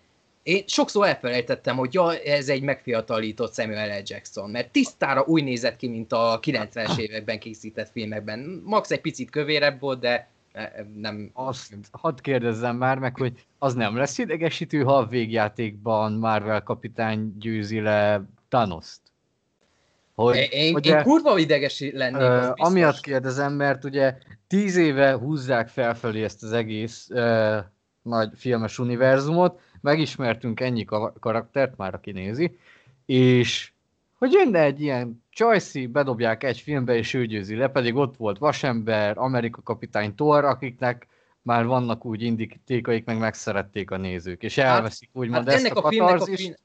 [0.47, 4.02] én sokszor elfelejtettem, hogy ja, ez egy megfiatalított Samuel L.
[4.05, 8.62] Jackson, mert tisztára úgy nézett ki, mint a 90-es években készített filmekben.
[8.64, 11.31] Max egy picit kövérebb volt, de e, nem...
[11.32, 17.36] Azt hadd kérdezzem már meg, hogy az nem lesz idegesítő, ha a végjátékban Marvel kapitány
[17.39, 19.01] győzi le Thanos-t?
[20.14, 25.68] Hogy, én, ugye, én kurva ideges lennék, uh, Amiatt kérdezem, mert ugye tíz éve húzzák
[25.68, 27.56] felfelé ezt az egész uh,
[28.02, 30.84] nagy filmes univerzumot, megismertünk ennyi
[31.20, 32.58] karaktert, már aki nézi,
[33.06, 33.70] és
[34.18, 38.38] hogy jönne egy ilyen Choice, bedobják egy filmbe, és ő győzi le, pedig ott volt
[38.38, 41.06] Vasember, Amerika kapitány Thor, akiknek
[41.42, 45.64] már vannak úgy indiktékaik, meg megszerették a nézők, és hát, elveszik hát, úgymond hát ezt
[45.64, 46.40] ennek a, a katarzist.
[46.40, 46.58] Fin-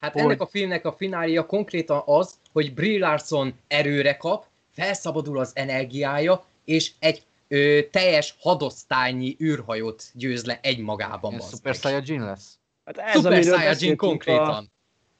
[0.00, 0.22] hát hogy...
[0.22, 6.44] ennek a filmnek a finália konkrétan az, hogy Brie Larson erőre kap, felszabadul az energiája,
[6.64, 7.22] és egy
[7.52, 11.40] ö, teljes hadosztálynyi űrhajót győz le egymagában.
[11.40, 12.58] Super Saiyajin lesz?
[12.84, 14.72] Hát ez, Super Saiyajin konkrétan.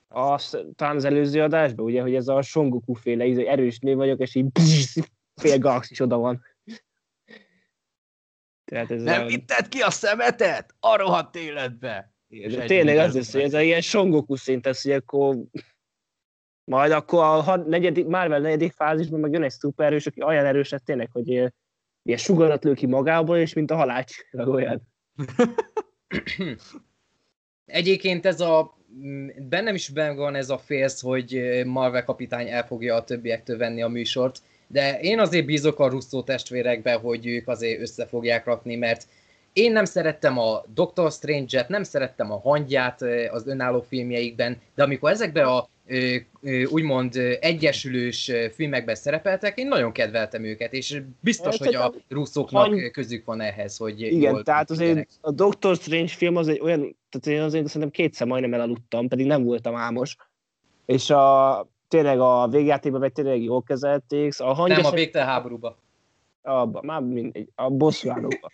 [0.09, 0.41] A, a,
[0.77, 4.35] talán az előző adásban, ugye, hogy ez a Songoku féle izé, erős nő vagyok, és
[4.35, 4.47] így
[5.43, 6.45] fél galaxis oda van.
[8.65, 9.27] Tehát ez Nem a...
[9.27, 10.75] vitted ki a szemetet?
[10.81, 12.13] A rohadt életbe!
[12.29, 15.37] Igen, tényleg az lesz, hogy ez a ilyen Songoku szint lesz, hogy akkor
[16.65, 20.83] majd akkor a negyedik, Marvel negyedik fázisban meg jön egy szupererős, aki olyan erős lesz
[20.85, 21.53] tényleg, hogy
[22.03, 24.83] ilyen, sugarat lő ki magából, és mint a halács, olyan.
[27.66, 28.81] Egyébként ez a
[29.49, 33.83] bennem is benne van ez a félsz, hogy Marvel kapitány el fogja a többiektől venni
[33.83, 38.77] a műsort, de én azért bízok a Russo testvérekbe, hogy ők azért össze fogják rakni,
[38.77, 39.07] mert
[39.53, 45.11] én nem szerettem a Doctor Strange-et, nem szerettem a hangját az önálló filmjeikben, de amikor
[45.11, 45.69] ezekbe a
[46.70, 52.90] úgymond egyesülős filmekben szerepeltek, én nagyon kedveltem őket, és biztos, hogy a russzóknak hany...
[52.90, 57.39] közük van ehhez, hogy Igen, tehát azért a Doctor Strange film az egy olyan, tehát
[57.39, 60.16] én azért szerintem kétszer majdnem elaludtam, pedig nem voltam álmos,
[60.86, 64.40] és a, tényleg a végjátékban meg tényleg jól kezelték.
[64.40, 65.77] A hangja nem, a végtelen háborúba.
[66.43, 68.51] Abba, már mindegy, a bosszúállóba.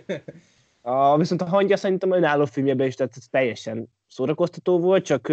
[0.80, 5.32] a, viszont a hangja szerintem önálló filmjében is, tehát teljesen szórakoztató volt, csak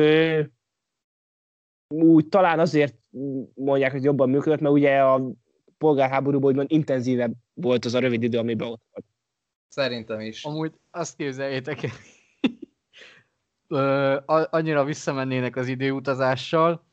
[1.88, 2.96] úgy talán azért
[3.54, 5.32] mondják, hogy jobban működött, mert ugye a
[5.78, 9.06] polgárháborúban úgymond intenzívebb volt az a rövid idő, amiben ott volt.
[9.68, 10.44] Szerintem is.
[10.44, 11.92] Amúgy azt képzeljétek el,
[13.68, 14.18] Ö,
[14.50, 16.86] annyira visszamennének az időutazással,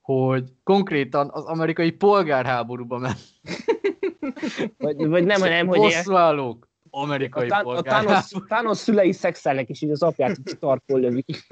[0.00, 3.18] hogy konkrétan az amerikai polgárháborúba ment.
[4.78, 6.68] Vagy, vagy nem, hanem, hogy ilyen- Bosszúállók.
[6.90, 7.82] a, Amerikai Tán- a.
[7.82, 11.26] Thanos, Thanos szülei szexelnek, és így az apját startból lövik.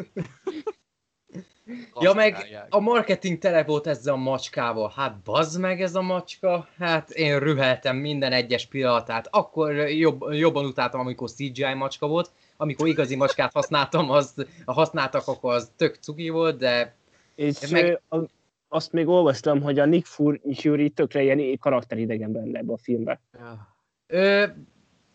[2.00, 2.36] Ja, meg
[2.68, 4.92] a marketing tele volt ezzel a macskával.
[4.96, 6.68] Hát bazd meg ez a macska.
[6.78, 9.28] Hát én rüheltem minden egyes pillanatát.
[9.30, 12.30] Akkor jobb, jobban utáltam, amikor CGI macska volt.
[12.56, 16.94] Amikor igazi macskát használtam, az, használtak, akkor az tök cuki volt, de
[17.34, 18.20] És Meg- meg...
[18.20, 18.26] a,
[18.68, 20.06] azt még olvastam, hogy a Nick
[20.54, 23.20] Fury tökre ilyen karakteridegen benne ebbe a filmbe.
[23.38, 23.74] Ja.
[24.06, 24.44] Ö,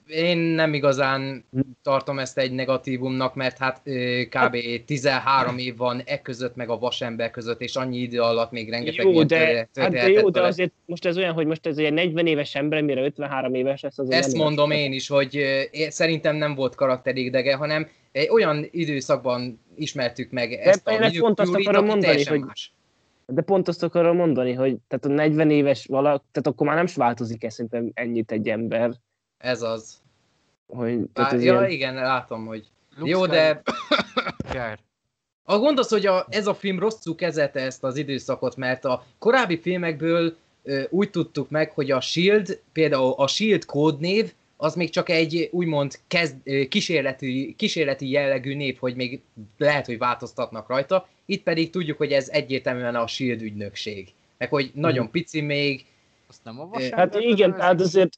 [0.08, 1.46] én nem igazán
[1.82, 3.82] tartom ezt egy negatívumnak, mert hát
[4.30, 4.58] kb.
[4.86, 9.06] 13 év van e között, meg a vasember között, és annyi idő alatt még rengeteg
[9.06, 12.28] Jó, de, hát de jó, de azért most ez olyan, hogy most ez egy 40
[12.28, 15.44] éves ember, mire 53 éves lesz, az Ezt mondom én is, hogy
[15.90, 21.54] szerintem nem volt karakteridege, hanem egy olyan időszakban ismertük meg ezt a én pont azt
[21.54, 22.74] akarom mondani, hogy- más.
[23.28, 26.86] De pont azt akarom mondani, hogy tehát a 40 éves valaki, tehát akkor már nem
[26.96, 28.92] változik szerintem ennyit egy ember.
[29.38, 30.02] Ez az.
[30.68, 32.68] Hogy, Á, ja, ilyen, igen, látom, hogy
[32.98, 33.62] Luke jó, de
[34.56, 34.80] Skywalker.
[35.44, 39.06] A gond az, hogy a, ez a film rosszul kezelte ezt az időszakot, mert a
[39.20, 44.90] korábbi filmekből ö, úgy tudtuk meg, hogy a SHIELD, például a SHIELD kódnév, az még
[44.90, 46.36] csak egy úgymond kezd,
[46.70, 49.22] kísérleti, kísérleti jellegű név, hogy még
[49.58, 51.08] lehet, hogy változtatnak rajta.
[51.26, 54.14] Itt pedig tudjuk, hogy ez egyértelműen a SHIELD ügynökség.
[54.38, 55.86] Meg hogy nagyon pici még,
[56.28, 58.18] Azt nem a Hát hát igen, tehát azért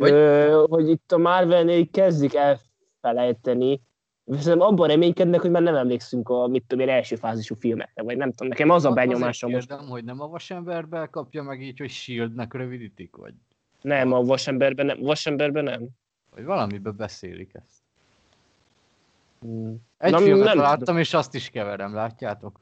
[0.00, 3.80] Vagy- hogy, hogy itt a Marvelnél kezdik elfelejteni,
[4.24, 8.16] viszont abban reménykednek, hogy már nem emlékszünk a mit tudom én, első fázisú filmekre, vagy
[8.16, 9.68] nem tudom, nekem az a Azért benyomásom most.
[9.68, 13.34] kérdem, hogy nem a vasemberbe kapja meg így, hogy Shieldnek rövidítik, vagy,
[13.82, 15.00] Nem, a Vasemberben nem.
[15.00, 15.88] Vasemberben nem.
[16.34, 17.78] vagy valamiben beszélik ezt.
[19.40, 19.76] Hmm.
[19.98, 22.60] Egy Nem- filmet nem láttam, és azt is keverem, látjátok?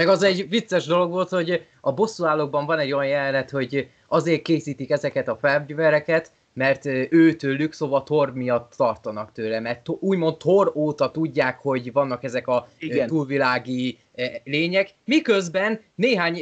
[0.00, 4.42] Meg az egy vicces dolog volt, hogy a bosszúállókban van egy olyan jelenet, hogy azért
[4.42, 10.36] készítik ezeket a fegyvereket, mert ö, ő tőlük, szóval Thor miatt tartanak tőle, mert úgymond
[10.36, 13.06] Thor óta tudják, hogy vannak ezek a Igen.
[13.06, 13.98] túlvilági
[14.44, 16.40] lények, miközben néhány,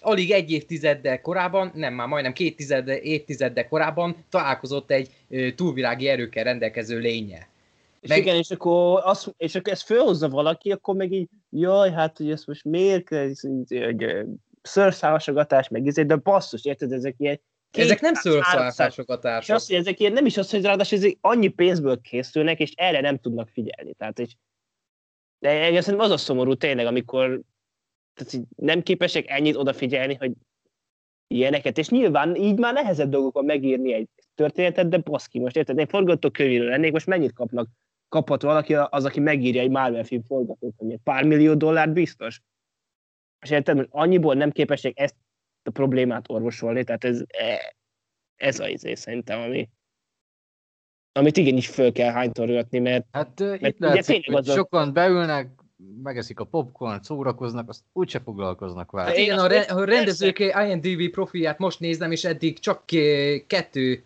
[0.00, 5.10] alig egy évtizeddel korábban, nem már majdnem két tized, évtizeddel korábban találkozott egy
[5.56, 7.48] túlvilági erőkkel rendelkező lénye.
[8.00, 11.90] És Meg- igen, és akkor, azt, és akkor ezt fölhozza valaki, akkor meg így, jaj,
[11.90, 13.30] hát hogy ezt most miért kell,
[14.62, 20.00] szőrszálasogatás, meg izé, de basszus, érted, ezek ilyen Ezek nem 200-300 És azt, hogy ezek
[20.00, 23.94] ilyen nem is az, hogy ráadásul ezek annyi pénzből készülnek, és erre nem tudnak figyelni.
[23.94, 24.34] Tehát, és,
[25.38, 27.40] de engem szerintem az a szomorú tényleg, amikor
[28.14, 30.32] tehát így nem képesek ennyit odafigyelni, hogy
[31.26, 35.78] ilyeneket, és nyilván így már nehezebb dolgok van megírni egy történetet, de baszki, most érted,
[35.78, 37.68] egy forgatókönyvíró lennék, most mennyit kapnak,
[38.08, 41.00] kaphat valaki az, aki megírja egy Marvel film forgatókönyvét?
[41.04, 42.42] Pár millió dollárt biztos?
[43.40, 45.14] És érted, most annyiból nem képesek ezt
[45.62, 47.74] a problémát orvosolni, tehát ez, e,
[48.36, 49.68] ez az izé szerintem, ami,
[51.12, 54.92] amit igenis föl kell hánytorgatni, mert Hát Mert itt ugye látszik, hogy az a- sokan
[54.92, 55.48] beülnek,
[56.02, 59.06] megeszik a popcorn, szórakoznak, azt úgyse foglalkoznak vele.
[59.06, 62.84] Hát Én igen, a, re- a rendezők IMDb profilját most nézem, és eddig csak
[63.46, 64.02] kettő,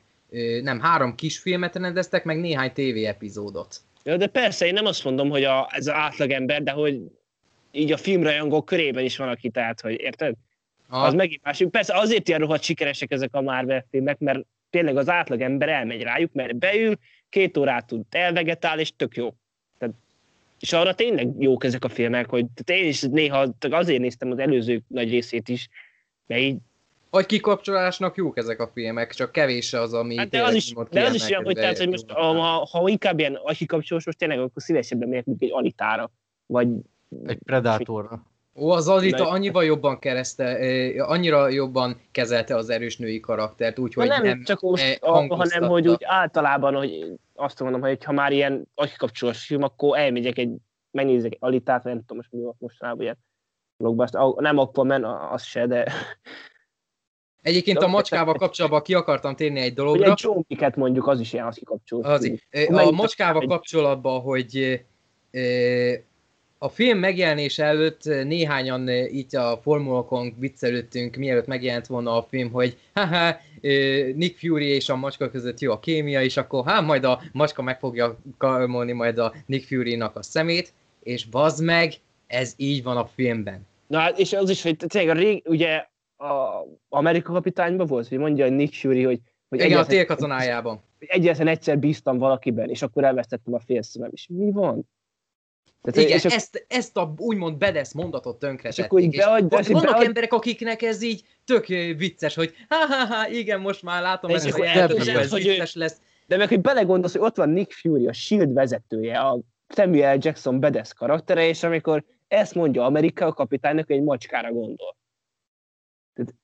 [0.63, 3.81] nem, három kisfilmet rendeztek, meg néhány TV epizódot.
[4.03, 7.01] Ja, de persze, én nem azt mondom, hogy a, ez az átlagember, de hogy
[7.73, 10.35] így a filmrajongók körében is van, aki tehát, hogy érted?
[10.89, 11.69] A, Az megint másik.
[11.69, 16.33] Persze azért ilyen rohadt sikeresek ezek a Marvel filmek, mert tényleg az átlagember elmegy rájuk,
[16.33, 16.99] mert beül,
[17.29, 19.35] két órát tud elvegetál, és tök jó.
[19.79, 19.95] Tehát,
[20.61, 24.39] és arra tényleg jók ezek a filmek, hogy tehát én is néha azért néztem az
[24.39, 25.69] előző nagy részét is,
[26.27, 26.57] mert így
[27.13, 31.05] Vagy kikapcsolásnak jók ezek a filmek, csak kevés az, ami Hát de az is, de
[31.05, 34.63] az is olyan, hogy, tehát, hogy most ha, ha inkább ilyen akikapcsolós, most tényleg akkor
[34.63, 36.11] szívesebben megyek, mint egy alitára.
[36.47, 36.69] Vagy
[37.27, 38.23] Egy predátorra.
[38.55, 44.09] Ó, az Alita annyival jobban kereszte, eh, annyira jobban kezelte az erős női karaktert, úgyhogy
[44.09, 48.69] nem, nem, csak most, hanem hogy úgy általában, hogy azt mondom, hogy ha már ilyen
[48.75, 50.55] akikapcsolós film, akkor elmegyek egy,
[50.91, 53.19] megnézek egy alitát, nem tudom most mi volt mostanában ilyen
[53.77, 54.23] blockbuster.
[54.37, 55.93] Nem Aquaman, az se, de
[57.43, 60.11] Egyébként a macskával kapcsolatban ki akartam térni egy dologra.
[60.11, 61.59] egy John Wick-et mondjuk, az is ilyen Az,
[61.91, 62.33] film.
[62.33, 62.43] így.
[62.73, 64.81] a macskával egy- kapcsolatban, hogy
[66.59, 72.77] a film megjelenése előtt néhányan így a formulokon viccelődtünk, mielőtt megjelent volna a film, hogy
[72.95, 73.37] haha,
[74.15, 77.63] Nick Fury és a macska között jó a kémia, és akkor hát majd a macska
[77.63, 81.93] meg fogja kalmolni majd a Nick Fury-nak a szemét, és bazd meg,
[82.27, 83.67] ez így van a filmben.
[83.87, 85.85] Na, hát, és az is, hogy tényleg a rég, ugye
[86.23, 90.83] a Amerika kapitányban volt, hogy mondja hogy Nick Fury, hogy, hogy Igen, a télkatonájában.
[90.99, 94.11] hogy egyetlen egyszer bíztam valakiben, és akkor elvesztettem a fél szemem.
[94.13, 94.89] És mi van?
[95.83, 98.79] Tehát, Igen, és ezt, ezt a úgymond bedesz mondatot tönkretették.
[98.79, 101.67] És akkor így beadj- és így vannak beadj- emberek, akiknek ez így tök
[101.97, 106.01] vicces, hogy ha-ha-ha, igen, most már látom, És ezt, hogy eltudom, ez hogy vicces lesz.
[106.27, 108.53] de meg, hogy belegondolsz, hogy ott van Nick Fury, a S.H.I.E.L.D.
[108.53, 109.39] vezetője, a
[109.69, 114.97] Samuel Jackson Bedes karaktere, és amikor ezt mondja Amerika a kapitánynak, hogy egy macskára gondol.
[116.15, 116.35] Tehát,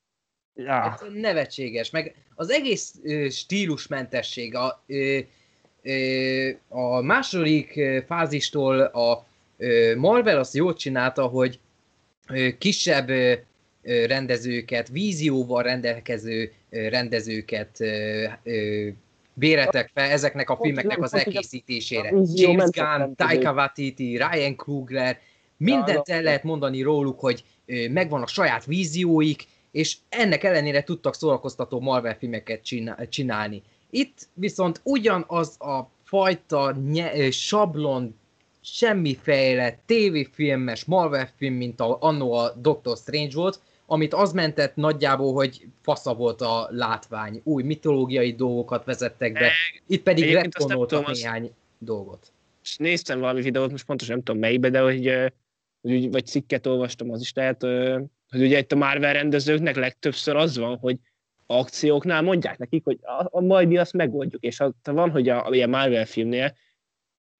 [0.54, 0.98] ja.
[1.00, 5.18] Ez nevetséges, meg az egész ö, stílusmentesség, a, ö,
[5.82, 9.26] ö, a második fázistól a
[9.56, 11.60] ö, Marvel azt jól csinálta, hogy
[12.28, 13.34] ö, kisebb ö,
[13.82, 18.88] rendezőket, vízióval rendelkező ö, rendezőket ö, ö,
[19.32, 22.12] véretek fel ezeknek a filmeknek az elkészítésére.
[22.34, 23.14] James Gunn.
[23.14, 25.20] Taika Waititi, Ryan Coogler,
[25.56, 27.44] mindent el lehet mondani róluk, hogy
[27.90, 33.62] megvan a saját vízióik, és ennek ellenére tudtak szórakoztató Marvel filmeket csinál- csinálni.
[33.90, 38.18] Itt viszont ugyanaz a fajta nye- sablon,
[38.60, 45.32] semmiféle tévéfilmes Marvel film, mint a, annó a Doctor Strange volt, amit az mentett nagyjából,
[45.32, 47.40] hogy fasza volt a látvány.
[47.44, 49.50] Új mitológiai dolgokat vezettek be,
[49.86, 52.32] itt pedig retkonoltak néhány dolgot.
[52.62, 55.32] és néztem valami videót, most pontosan nem tudom melyikbe, de hogy,
[56.10, 57.62] vagy cikket olvastam, az is lehet,
[58.30, 60.96] hogy ugye itt a Marvel rendezőknek legtöbbször az van, hogy
[61.46, 65.46] akcióknál mondják nekik, hogy a, a majd mi azt megoldjuk, és ha van, hogy a,
[65.46, 66.56] a Marvel filmnél,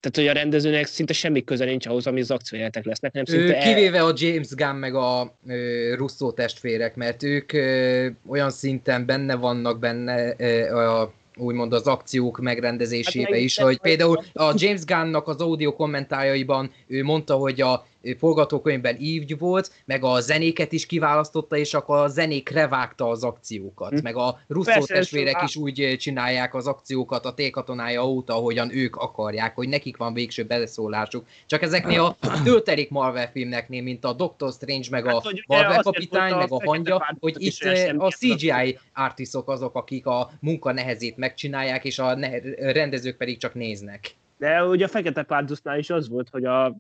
[0.01, 3.33] tehát hogy a rendezőnek szinte semmi köze nincs ahhoz, ami az akciójátek lesznek, hanem Ő,
[3.39, 8.51] szinte el- kivéve a James Gunn meg a ö, Russo testvérek, mert ők ö, olyan
[8.51, 14.19] szinten benne vannak benne ö, a, úgymond az akciók megrendezésébe Hát, is, nem- hogy például
[14.33, 17.87] a James Gunnnak az audio kommentárjaiban ő mondta, hogy a
[18.19, 23.91] forgatókönyvben így volt, meg a zenéket is kiválasztotta, és akkor a zenékre vágta az akciókat,
[23.91, 24.03] Hm.
[24.03, 28.77] meg a Russo testvérek á- is úgy ö, csinálják az akciókat a T-katonája óta, ahogyan
[28.77, 31.27] ők akarják, hogy nekik van végső beleszólásuk.
[31.47, 35.83] Csak ezeknél a töltelék Marvel filmeknél, mint a Doctor Strange, meg a Hát, ugye Marvel
[35.83, 40.73] kapitány, a meg a hangya, hogy itt eh, a CGI artistok azok, akik a munka
[40.73, 42.19] nehezét megcsinálják, és a
[42.59, 44.15] rendezők pedig csak néznek.
[44.39, 46.77] De ugye a Fekete Párdusznál is az volt, hogy a,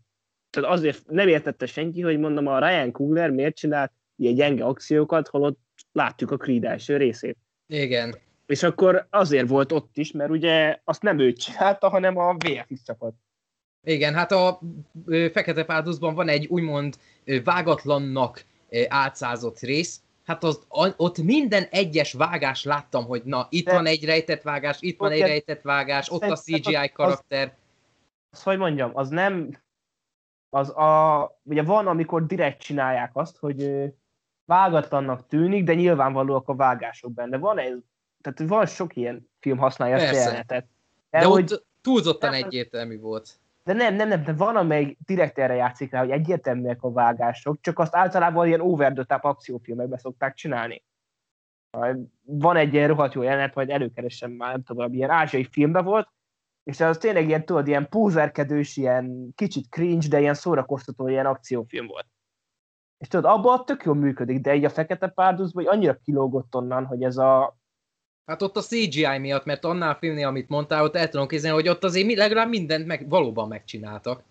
[0.51, 5.29] tehát azért nem értette senki, hogy mondom, a Ryan Coogler miért csinált ilyen gyenge akciókat,
[5.29, 5.59] holott
[5.93, 7.37] látjuk a Creed első részét.
[7.67, 8.17] Igen.
[8.47, 12.83] És akkor azért volt ott is, mert ugye azt nem ő csinálta, hanem a VFX
[12.85, 13.15] csapat.
[13.87, 14.61] Igen, hát a
[15.07, 16.97] Fekete Párducban van egy úgymond
[17.45, 18.45] vágatlannak
[18.89, 20.67] átszázott rész, hát az,
[20.97, 25.11] ott minden egyes vágás láttam, hogy na, itt De- van egy rejtett vágás, itt van
[25.11, 27.57] egy rejtett vágás, ott a CGI az- karakter.
[28.31, 29.51] Azt hogy mondjam, az nem,
[30.51, 33.93] az a, ugye van, amikor direkt csinálják azt, hogy
[34.45, 37.39] vágatlannak tűnik, de nyilvánvalóak a vágások benne.
[37.39, 37.79] Van ez,
[38.21, 40.67] tehát van sok ilyen film használja ezt a jelenetet.
[41.11, 43.39] De, De, ott hogy, túlzottan Nem, egyértelmű volt.
[43.65, 47.61] de nem, nem, nem, de van, amely direkt erre játszik rá, hogy egyértelműek a vágások,
[47.61, 50.83] csak azt általában ilyen over the top akciófilmekben szokták csinálni.
[52.25, 56.09] Van egy ilyen rohadt jó jelenet, majd előkeresem már, nem tudom, ilyen ázsiai filmben volt,
[56.69, 61.87] és az tényleg ilyen, tudod, ilyen púzerkedős, ilyen kicsit cringe, de ilyen szórakoztató ilyen akciófilm
[61.87, 62.07] volt.
[62.99, 66.85] És tudod, abban tök jól működik, de így a Fekete Párducban hogy annyira kilógott onnan,
[66.85, 67.59] hogy ez a...
[68.25, 71.57] Hát ott a CGI miatt, mert annál a filmnél, amit mondtál, ott el tudom képzelni,
[71.57, 74.23] hogy ott azért legalább mindent meg, valóban megcsináltak.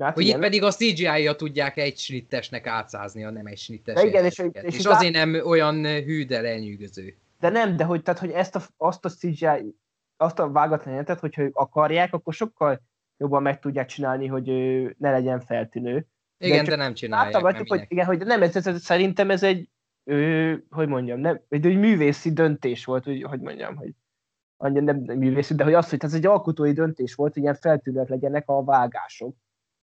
[0.00, 3.94] Hát Hogy igen, itt pedig a CGI-ja tudják egy snittesnek átszázni, a nem egy snittes
[3.94, 7.16] De igen, és- és és, lá- azért nem olyan hű, de lenyűgöző.
[7.40, 9.76] De nem, de hogy, tehát, hogy ezt a, azt a CGI,
[10.16, 12.80] azt a vágatlan jelenetet, hogyha ők akarják, akkor sokkal
[13.16, 16.06] jobban meg tudják csinálni, hogy ő ne legyen feltűnő.
[16.38, 19.30] Igen, de, csak nem csinálják, Láttam nem hogy igen, hogy nem, ez, ez, ez, szerintem
[19.30, 19.68] ez egy,
[20.04, 23.94] ő, hogy mondjam, nem, egy, egy művészi döntés volt, hogy, hogy mondjam, hogy
[24.56, 27.54] annyira nem, nem művészi, de hogy az, hogy ez egy alkotói döntés volt, hogy ilyen
[27.54, 29.36] feltűnőek legyenek a vágások.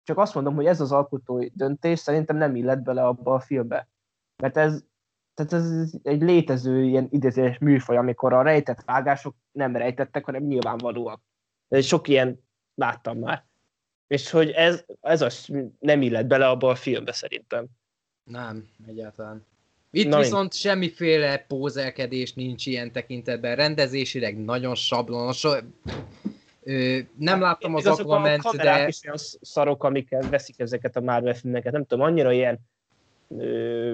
[0.03, 3.89] Csak azt mondom, hogy ez az alkotói döntés szerintem nem illett bele abba a filmbe.
[4.43, 4.85] Mert ez,
[5.35, 11.21] tehát ez egy létező ilyen idézés műfaj, amikor a rejtett vágások nem rejtettek, hanem nyilvánvalóak.
[11.69, 12.41] Ez sok ilyen
[12.75, 13.45] láttam már.
[14.07, 15.49] És hogy ez, ez az
[15.79, 17.67] nem illett bele abba a filmbe szerintem.
[18.25, 19.47] Nem, egyáltalán.
[19.91, 25.47] Itt Na, viszont semmiféle pózelkedés nincs ilyen tekintetben, rendezésileg nagyon sablonos.
[26.63, 31.01] Ö, nem láttam az Aquament, a kamerák de is olyan szarok, amikkel veszik ezeket a
[31.01, 31.73] Marvel filmeket.
[31.73, 32.59] Nem tudom, annyira ilyen...
[33.39, 33.93] Ö,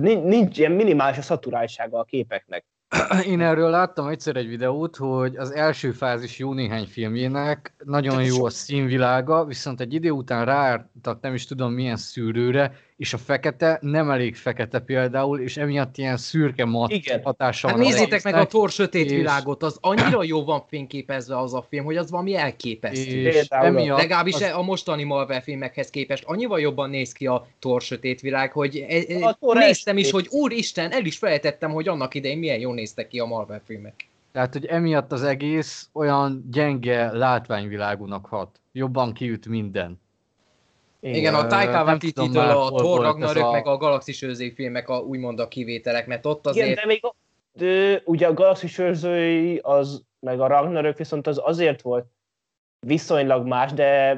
[0.00, 2.64] tehát nincs, ilyen minimális a szaturáltsága a képeknek.
[3.32, 8.44] Én erről láttam egyszer egy videót, hogy az első fázis jó néhány filmjének nagyon jó
[8.44, 13.78] a színvilága, viszont egy idő után ráálltak nem is tudom milyen szűrőre, és a fekete
[13.80, 17.20] nem elég fekete például, és emiatt ilyen szürke mat Igen.
[17.22, 17.86] hatása Hát van.
[17.86, 21.84] nézzétek meg a tor sötét és- világot, az annyira jó van fényképezve az a film,
[21.84, 23.10] hogy az valami elképesztő.
[23.10, 27.46] és Például emiatt Legalábbis az, a mostani Marvel filmekhez képest annyival jobban néz ki a
[27.58, 31.88] tor sötét világ, hogy e- e- A néztem is, hogy úristen, el is felejtettem, hogy
[31.88, 34.08] annak idején milyen jól néztek ki a Marvel filmek.
[34.32, 38.60] tehát, hogy emiatt az egész olyan gyenge látványvilágúnak hat.
[38.72, 40.02] Jobban kiüt minden.
[41.12, 44.88] Igen, a Ö, Taika Waititi-től már, a Thor Ragnarök, a- meg a Galaxis őrzői filmek
[44.88, 46.66] a, úgymond a kivételek, mert ott azért...
[46.66, 47.14] Igen, de még a,
[47.52, 52.06] de, ugye a Galaxis őrzői, az, meg a Ragnarök viszont az azért volt
[52.86, 54.12] viszonylag más, de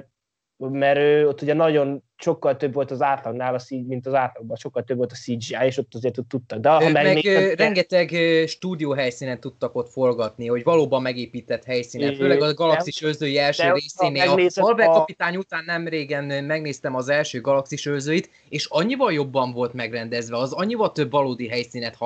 [0.58, 4.82] mert ő, ott ugye nagyon sokkal több volt az átlagnál, a, mint az átlagban, sokkal
[4.82, 6.58] több volt a CGI, és ott azért ott tudtak.
[6.58, 8.08] De ha Meg megnézed, ö, rengeteg
[8.46, 13.72] stúdió helyszínen tudtak ott forgatni, hogy valóban megépített helyszínen, főleg a Galaxis őrzői első de
[13.72, 14.28] részénél.
[14.30, 19.52] A Marvel a- kapitány után nem régen megnéztem az első Galaxis őrzőit, és annyival jobban
[19.52, 21.98] volt megrendezve, az annyival több valódi helyszínet,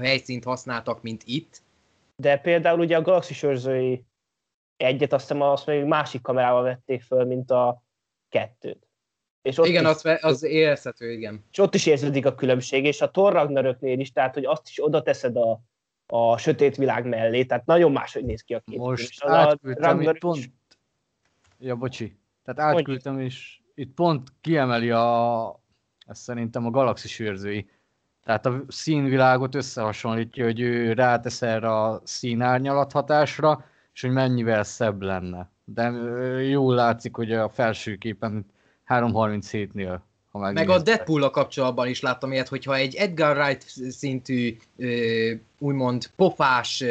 [0.00, 1.64] helyszínt használtak, mint itt.
[2.22, 4.04] de például ugye a Galaxis őrzői
[4.76, 7.84] egyet, azt hiszem azt még másik kamerával vették föl, mint a
[8.28, 8.86] kettőt.
[9.42, 11.44] És ott igen, is, az, az érezhető, igen.
[11.50, 14.84] és ott is érződik a különbség, és a Thor Ragnaröknél is, tehát hogy azt is
[14.84, 15.60] oda teszed a,
[16.06, 18.78] a sötét világ mellé, tehát nagyon máshogy néz ki a két.
[18.78, 20.36] Most a átküldtem itt pont...
[20.36, 20.52] is-
[21.58, 22.18] Ja, bocsi.
[22.44, 25.60] Tehát átküldtem, és itt pont kiemeli a...
[26.06, 27.70] Ezt szerintem a galaxis őrzői.
[28.24, 35.02] Tehát a színvilágot összehasonlítja, hogy ő rátesz erre a színárnyalat hatásra, és hogy mennyivel szebb
[35.02, 35.50] lenne.
[35.74, 35.90] De
[36.42, 38.46] jól látszik, hogy a felső képen
[38.88, 39.98] 3.37-nél,
[40.30, 40.82] ha Meg a megnézed.
[40.82, 44.56] deadpool kapcsolatban is láttam ilyet, hogyha egy Edgar Wright szintű,
[45.58, 46.84] úgymond pofás,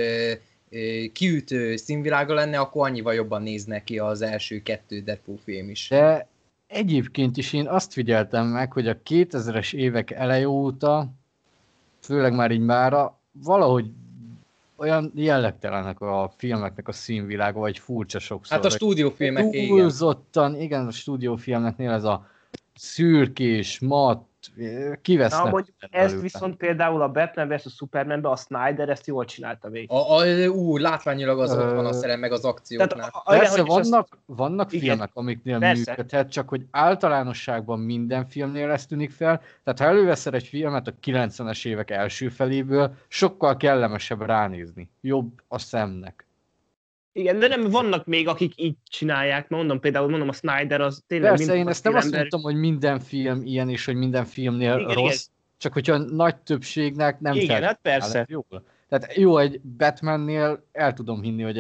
[1.14, 5.88] kiütő színvilága lenne, akkor annyival jobban néznek ki az első kettő Deadpool film is.
[5.90, 6.28] De
[6.68, 11.08] egyébként is én azt figyeltem meg, hogy a 2000-es évek eleje óta,
[12.00, 13.86] főleg már így mára, valahogy
[14.78, 18.58] olyan jellegtelenek a filmeknek a színvilága, vagy furcsa sokszor.
[18.58, 19.68] Hát a stúdiófilmek, igen.
[19.68, 22.28] Túlzottan, igen, a stúdiófilmeknél ez a
[22.76, 24.28] szürkés, mat,
[25.02, 25.44] kivesznek.
[25.44, 27.74] Na, mondjuk ezt viszont például a Batman vs.
[27.76, 29.92] Supermanben a Snyder ezt jól csinálta végig.
[29.92, 33.10] A, a, ú, látványilag az ott van a szerem, meg az Tehát akcióknál.
[33.12, 34.86] a, a, Persze igen, hogy is vannak, vannak Igen.
[34.86, 35.92] filmek, amiknél Persze.
[35.92, 39.42] működhet, csak hogy általánosságban minden filmnél ez tűnik fel.
[39.64, 44.90] Tehát ha előveszel egy filmet a 90-es évek első feléből, sokkal kellemesebb ránézni.
[45.02, 46.25] Jobb a szemnek.
[47.18, 49.50] Igen, de nem vannak még, akik így csinálják.
[49.50, 53.00] Mondom például, mondom, a Snyder az tényleg Persze, én ezt nem azt mondtam, hogy minden
[53.00, 55.28] film ilyen, és hogy minden filmnél Igen, rossz,
[55.58, 58.26] csak hogyha nagy többségnek nem Igen, hát persze.
[58.30, 58.64] Jól.
[58.90, 61.60] Tehát jó, egy Batmannél el tudom hinni, hogy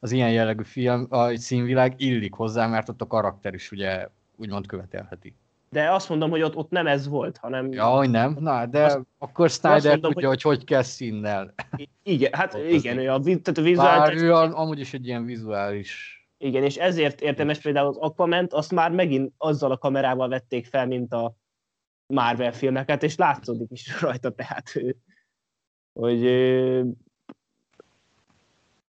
[0.00, 4.66] az ilyen jellegű film, a színvilág illik hozzá, mert ott a karakter is ugye úgymond
[4.66, 5.34] követelheti.
[5.72, 7.72] De azt mondom, hogy ott, ott nem ez volt, hanem...
[7.72, 8.36] Ja, hogy nem.
[8.40, 10.42] Na, de Azt- akkor Snyder mondom, tudja, hogy...
[10.42, 11.54] hogy hogy kell színnel.
[12.02, 15.24] Igen, hát igen, ő a, tehát a Bár vizuális, ő a- amúgy is egy ilyen
[15.24, 16.20] vizuális...
[16.38, 20.86] igen, és ezért érdemes például az aquaman azt már megint azzal a kamerával vették fel,
[20.86, 21.34] mint a
[22.06, 24.72] Marvel filmeket, és látszódik is rajta, tehát
[25.92, 26.26] hogy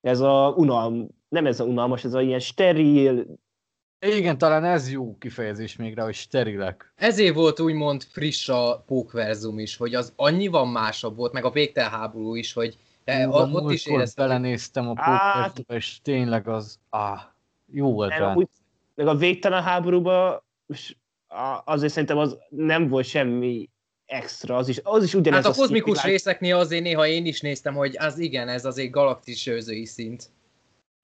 [0.01, 3.26] ez a unalm, nem ez a unalmas, ez a ilyen steril,
[4.06, 6.93] Igen, talán ez jó kifejezés még rá, hogy sterilek.
[6.97, 11.90] Ezért volt úgymond friss a pókverzum is, hogy az annyival másabb volt, meg a végtel
[11.90, 14.26] háború is, hogy e, Hú, a, a ott is éreztem.
[14.26, 16.78] belenéztem a Át- pókerbe, és tényleg az...
[16.89, 17.20] Ah,
[17.72, 18.35] jó volt nem, rá.
[18.35, 18.48] úgy,
[18.94, 20.43] meg a végtelen háborúban
[21.28, 23.68] a- azért szerintem az nem volt semmi
[24.06, 26.06] extra, az is, az is ugyanez Hát a kozmikus színvilág.
[26.10, 30.28] részeknél azért néha én is néztem, hogy az igen, ez azért galaktis őzői szint.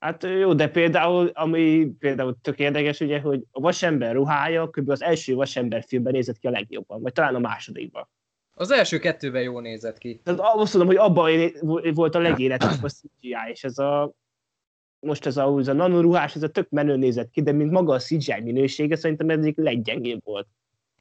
[0.01, 4.91] Hát jó, de például, ami például tök érdekes, ugye, hogy a vasember ruhája kb.
[4.91, 8.09] az első vasember filmben nézett ki a legjobban, vagy talán a másodikban.
[8.55, 10.21] Az első kettőben jól nézett ki.
[10.25, 11.53] Tehát azt mondom, hogy abban
[11.95, 14.13] volt a legéletesebb a CGI, és ez a
[15.01, 17.93] most ez a, ez a nanoruhás, ez a tök menő nézett ki, de mint maga
[17.93, 20.47] a CGI minősége szerintem ez egyik leggyengébb volt.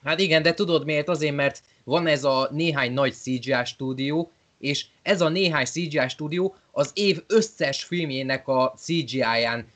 [0.04, 1.10] Hát igen, de tudod miért?
[1.10, 6.56] Azért, mert van ez a néhány nagy CGI stúdió, és ez a néhány CGI stúdió
[6.72, 8.74] az év összes filmjének a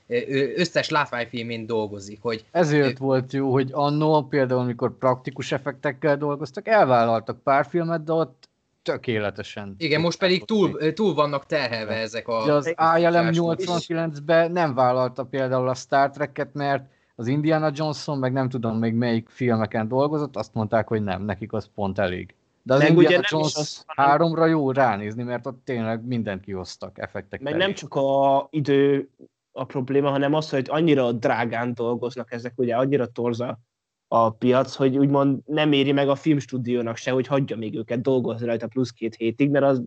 [0.08, 0.18] ö,
[0.56, 7.44] összes látványfilmén dolgozik, hogy Ezért volt jó, hogy annó például, amikor praktikus effektekkel dolgoztak, elvállaltak
[7.44, 8.50] pár filmet, de ott
[8.82, 9.76] tökéletesen.
[9.78, 12.42] igen, most pedig túl, túl vannak terhelve ezek a...
[12.42, 16.86] Ugye az ILM és- 89-ben nem vállalta például a Star Trek-et, mert
[17.16, 21.54] az Indiana Johnson, meg nem tudom még melyik filmeken dolgozott, azt mondták, hogy nem, nekik
[21.54, 22.36] az pont elég.
[22.66, 25.62] De az Meg ugye Indiana nem is Jones az, hanem- háromra jó ránézni, mert ott
[25.66, 27.68] tényleg mindent kihoztak effektek Meg terén.
[27.68, 29.10] nem csak a idő
[29.52, 33.60] a probléma, hanem az, hogy annyira drágán dolgoznak ezek, ugye annyira torza
[34.08, 38.46] a piac, hogy úgymond nem éri meg a filmstúdiónak se, hogy hagyja még őket dolgozni
[38.46, 39.84] rajta plusz két hétig, mert az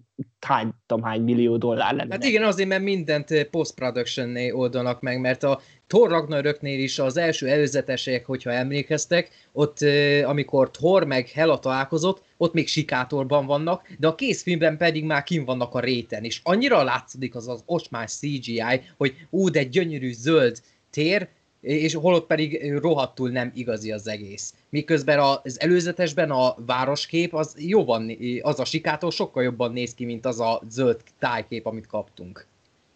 [0.47, 2.12] hány, tudom, hány millió dollár lenne.
[2.12, 7.16] Hát igen, azért, mert mindent eh, post-production oldanak meg, mert a Thor Ragnaröknél is az
[7.16, 9.78] első előzetesek, hogyha emlékeztek, ott
[10.24, 15.44] amikor Thor meg Hela találkozott, ott még sikátorban vannak, de a készfilmben pedig már kim
[15.44, 18.62] vannak a réten, és annyira látszik az az osmás CGI,
[18.96, 20.60] hogy ú, de gyönyörű zöld
[20.90, 21.28] tér,
[21.60, 24.54] és holott pedig rohadtul nem igazi az egész.
[24.70, 30.26] Miközben az előzetesben a városkép az jobban, az a sikátor sokkal jobban néz ki, mint
[30.26, 32.46] az a zöld tájkép, amit kaptunk.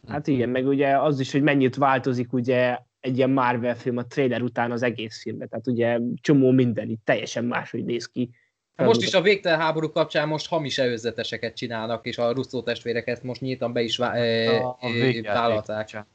[0.09, 4.07] Hát igen, meg ugye az is, hogy mennyit változik ugye egy ilyen Marvel film a
[4.07, 5.49] trailer után az egész filmben.
[5.49, 8.31] Tehát ugye csomó minden itt teljesen máshogy néz ki.
[8.77, 13.23] Hát Most is a végtelen háború kapcsán most hamis előzeteseket csinálnak, és a Russo testvéreket
[13.23, 15.77] most nyíltan be is vá- e, A- a e, végjáték vállalták.
[15.77, 16.07] kapcsán.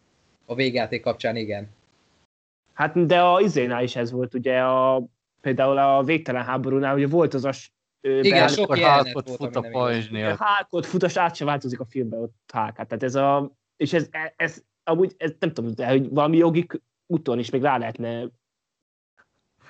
[0.45, 1.69] A végjáték kapcsán igen.
[2.73, 5.03] Hát de a izénál is ez volt, ugye a,
[5.41, 7.51] például a végtelen háborúnál ugye volt az a
[8.01, 8.75] Igen, sok
[9.13, 10.35] volt, fut a pajzsnél.
[10.39, 12.87] Hálkot futas át se változik a filmben ott hálkát.
[12.87, 16.67] Tehát ez a, és ez, ez amúgy, ez nem tudom, de hogy valami jogi
[17.07, 18.27] úton is még rá lehetne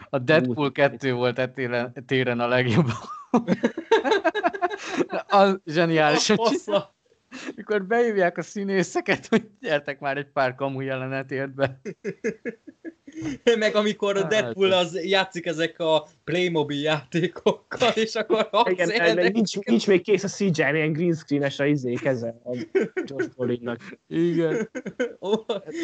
[0.09, 2.87] A Deadpool 2 volt e téren, téren a legjobb.
[5.27, 6.94] az zseniális, hogy Hossza.
[7.55, 11.79] Mikor beívják a színészeket, hogy gyertek már egy pár kamu jelenet ért be.
[13.59, 19.57] Meg amikor a Deadpool az játszik ezek a Playmobil játékokkal, és akkor Igen, meg nincs,
[19.59, 22.57] nincs, még kész a CGI, ilyen green screen-es a izé keze a
[23.05, 23.79] Josh Brolinnak.
[24.07, 24.69] Igen.
[25.21, 25.31] Ó,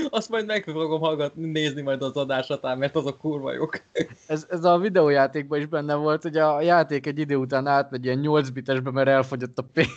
[0.09, 3.81] azt majd meg fogom hallgatni, nézni majd az adásatán, mert azok kurva jók.
[4.27, 8.19] Ez, ez a videójátékban is benne volt, hogy a játék egy idő után átmegy ilyen
[8.19, 9.89] 8 bitesbe, mert elfogyott a pénz.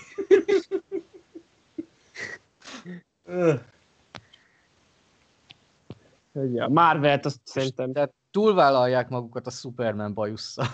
[6.33, 10.67] Hogy a Marvelt azt szerintem, Tehát túlvállalják magukat a Superman bajusszal.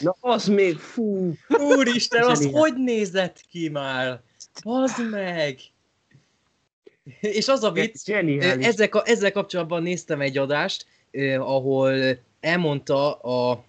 [0.00, 2.60] na az még, fú, Úristen, az Zseniál.
[2.60, 4.20] hogy nézett ki már?
[4.64, 5.58] Bazd meg!
[7.20, 8.66] És az a vicc, zseniális.
[8.66, 13.64] ezzel, ezzel kapcsolatban néztem egy adást, eh, ahol elmondta a,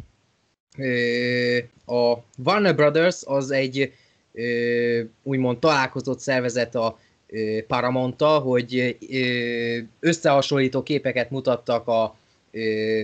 [0.78, 3.94] eh, a Warner Brothers, az egy
[4.34, 7.00] eh, úgymond találkozott szervezet a
[7.68, 12.16] Paramount-tal, hogy eh, összehasonlító képeket mutattak a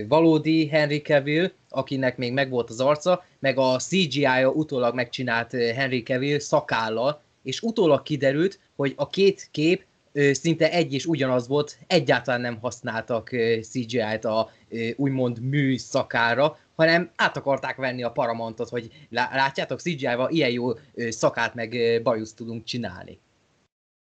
[0.08, 6.38] valódi Henry Cavill, akinek még megvolt az arca, meg a CGI-ja utólag megcsinált Henry Cavill
[6.38, 9.84] szakállal, és utólag kiderült, hogy a két kép
[10.32, 13.28] szinte egy és ugyanaz volt, egyáltalán nem használtak
[13.60, 14.50] CGI-t a
[14.96, 20.72] úgymond műszakára, hanem át akarták venni a Paramountot, hogy lá- látjátok, CGI-val ilyen jó
[21.08, 23.18] szakát meg bajuszt tudunk csinálni.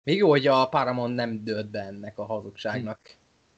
[0.06, 3.00] Még jó, hogy a Paramount nem dőlt be ennek a hazugságnak.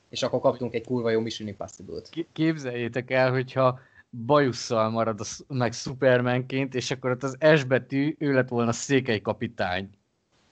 [0.09, 2.27] És akkor kaptunk egy kurva jó Mission Impossible-t.
[2.33, 3.79] Képzeljétek el, hogyha
[4.25, 9.21] bajusszal marad a, meg Supermanként, és akkor ott az S betű, ő lett volna székely
[9.21, 9.89] kapitány.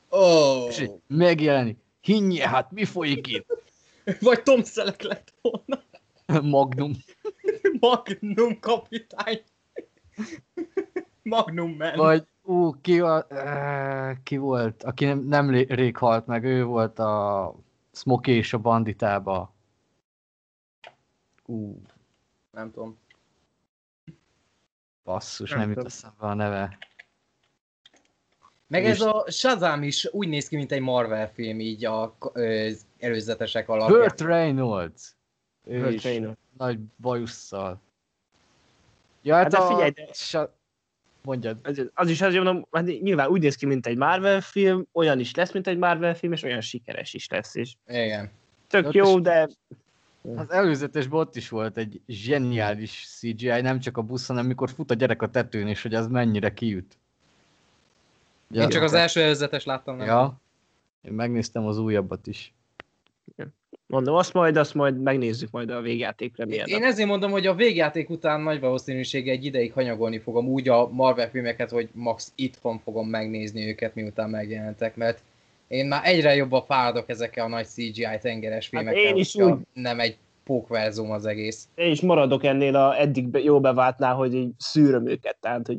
[0.10, 0.68] Oh.
[0.68, 1.78] És megjelenik.
[2.02, 3.64] Hinnye, hát mi folyik itt?
[4.22, 5.84] Vagy Tom Selleck lett volna.
[6.58, 6.94] Magnum.
[7.80, 9.42] Magnum kapitány.
[11.24, 11.96] Magnum man.
[11.96, 16.64] Vagy, ú, ki, a, uh, ki volt, aki nem, nem ré- rég halt meg, ő
[16.64, 17.56] volt a
[17.92, 19.54] Smokey és a banditába.
[21.46, 21.82] Ú,
[22.52, 22.98] Nem tudom.
[25.04, 26.78] basszus, Nem nem, jut eszembe a neve.
[28.68, 32.16] Meg És- ez a Shazam is úgy néz ki, mint egy Marvel film, így a
[32.34, 34.00] ö, az előzetesek alapján.
[34.00, 35.16] Burt Reynolds.
[35.64, 36.40] Ő Burt is Reynolds.
[36.58, 37.82] nagy bajusszal.
[39.22, 39.68] Ja, hát, Hát de a...
[39.68, 40.55] figyelj, de- Sa...
[41.26, 41.60] Mondjad.
[41.64, 45.20] Az, az is azért mondom, hát nyilván úgy néz ki, mint egy Marvel film, olyan
[45.20, 48.30] is lesz, mint egy Marvel film, és olyan sikeres is lesz, és Igen.
[48.68, 49.50] tök Ott jó, is- de
[50.36, 54.92] Az előzetesben ott is volt egy zseniális CGI, nem csak a busz, hanem mikor fut
[54.92, 56.98] a gyerek a tetőn, és hogy az mennyire kiüt.
[58.52, 60.08] Én csak az első előzetes láttam, nem?
[60.08, 60.40] Ja.
[61.02, 62.54] Én megnéztem az újabbat is.
[63.88, 66.68] Mondom, azt majd, azt majd megnézzük majd a végjáték premiért.
[66.68, 70.90] Én ezért mondom, hogy a végjáték után nagy valószínűséggel egy ideig hanyagolni fogom úgy a
[70.90, 75.22] Marvel filmeket, hogy max itthon fogom megnézni őket, miután megjelentek, mert
[75.68, 79.54] én már egyre jobban fáradok ezekkel a nagy CGI tengeres filmekkel, Hát én is úgy.
[79.74, 81.68] nem egy pókverzum az egész.
[81.76, 85.78] Én is maradok ennél a eddig jó beváltnál, hogy így szűröm őket, tehát hogy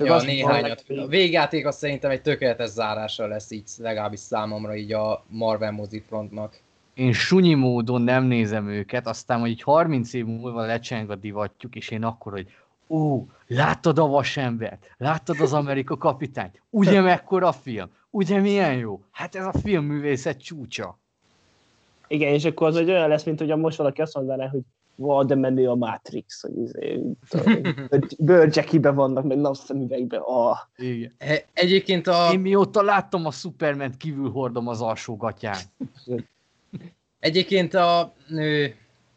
[0.00, 0.84] Csak ja, azt néhányat.
[0.88, 5.70] mondom, A végjáték az szerintem egy tökéletes zárása lesz így, legalábbis számomra így a Marvel
[5.70, 6.60] mozifrontnak.
[6.94, 11.76] Én sunyi módon nem nézem őket, aztán, hogy így 30 év múlva lecseng a divatjuk,
[11.76, 12.46] és én akkor, hogy
[12.88, 14.94] Ó, láttad a vasembert?
[14.96, 16.62] Láttad az Amerika kapitányt?
[16.70, 17.90] Ugye mekkora film?
[18.10, 19.00] Ugye milyen jó?
[19.10, 20.98] Hát ez a filmművészet csúcsa.
[22.08, 24.60] Igen, és akkor az egy olyan lesz, mint hogy most valaki azt mondaná, hogy
[25.00, 27.00] van, de menő a Matrix, hogy izé,
[28.18, 30.20] bőrcsekibe vannak, meg napszemüvegbe.
[30.24, 30.58] Ah.
[30.76, 31.14] Igen.
[31.18, 35.58] E- Egyébként a, Én mióta láttam a Superman kívül hordom az alsó gatyán.
[37.20, 38.64] egyébként a ö,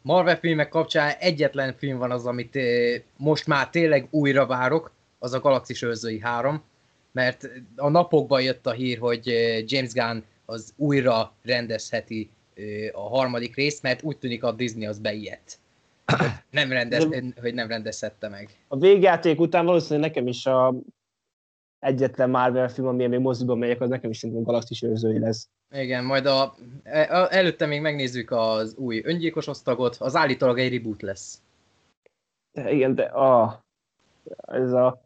[0.02, 2.58] Marvel filmek kapcsán egyetlen film van az, amit
[3.16, 6.62] most már tényleg újra várok, az a Galaxis Őrzői 3,
[7.12, 9.26] mert a napokban jött a hír, hogy
[9.66, 12.30] James Gunn az újra rendezheti
[12.92, 15.58] a harmadik részt, mert úgy tűnik a Disney az beijedt.
[16.50, 17.04] Nem, rendez,
[17.40, 18.64] hogy nem rendezhette meg.
[18.68, 20.74] A végjáték után valószínűleg nekem is a
[21.78, 25.48] egyetlen Marvel film, amilyen még moziba megyek, az nekem is szerintem Galaxis őrzői lesz.
[25.70, 26.42] Igen, majd a,
[26.82, 31.42] a, előtte még megnézzük az új öngyilkos osztagot, az állítólag egy reboot lesz.
[32.52, 33.64] De igen, de a,
[34.36, 35.02] ez a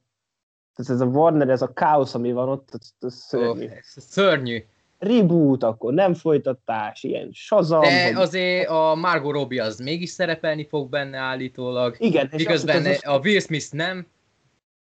[0.79, 3.67] ez, ez a Warner, ez a káosz, ami van ott, ez, ez szörnyű.
[3.67, 4.65] Ó, ez szörnyű.
[4.99, 7.81] Reboot, akkor nem folytatás, ilyen Shazam.
[7.81, 11.97] De vagy- azért a Margot Robbie az mégis szerepelni fog benne állítólag.
[11.99, 14.07] Igen, és Miközben ez a Will Smith nem.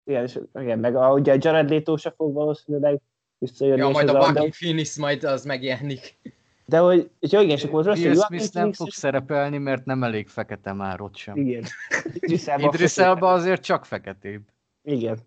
[0.05, 3.01] Igen, és, igen, meg a, ugye a Jared Leto se fog valószínűleg
[3.39, 3.81] visszajönni.
[3.81, 6.19] Ja, és majd a de, Joaquin Phoenix majd az megjelenik.
[6.65, 10.03] de hogy, és jó, igen, és akkor most Will Smith nem fog szerepelni, mert nem
[10.03, 11.37] elég fekete már ott sem.
[11.37, 11.65] Igen.
[12.57, 14.43] Idris Elba azért csak feketébb.
[14.83, 15.19] Igen.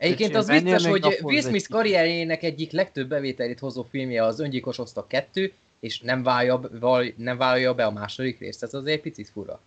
[0.00, 5.06] Egyébként az biztos, hogy Will Smith karrierjének egyik legtöbb bevételét hozó filmje az Öngyilkos Osztag
[5.06, 8.62] 2, és nem vállalja, val- nem vállalja be a második részt.
[8.62, 9.60] Ez azért egy picit fura.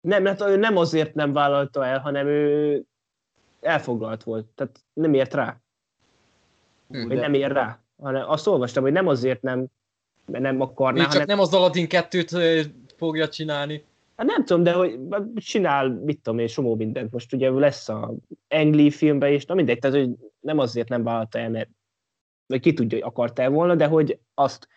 [0.00, 2.84] Nem, hát ő nem azért nem vállalta el, hanem ő
[3.60, 4.46] elfoglalt volt.
[4.54, 5.60] Tehát nem ért rá.
[6.88, 7.06] Hm.
[7.06, 7.78] Vagy nem ér rá.
[8.02, 9.66] Hanem azt olvastam, hogy nem azért nem,
[10.26, 11.26] mert nem akarná, Még csak hanem...
[11.26, 13.84] nem az Aladdin 2-t fogja csinálni.
[14.18, 14.98] Hát nem tudom, de hogy
[15.34, 17.12] csinál, mit tudom én, somó mindent.
[17.12, 18.14] Most ugye lesz a
[18.48, 21.68] Engli filmbe is, na mindegy, tehát hogy nem azért nem vállalta el, mert
[22.46, 24.68] vagy ki tudja, hogy akarta volna, de hogy azt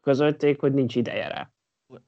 [0.00, 1.50] közölték, hogy nincs ideje rá.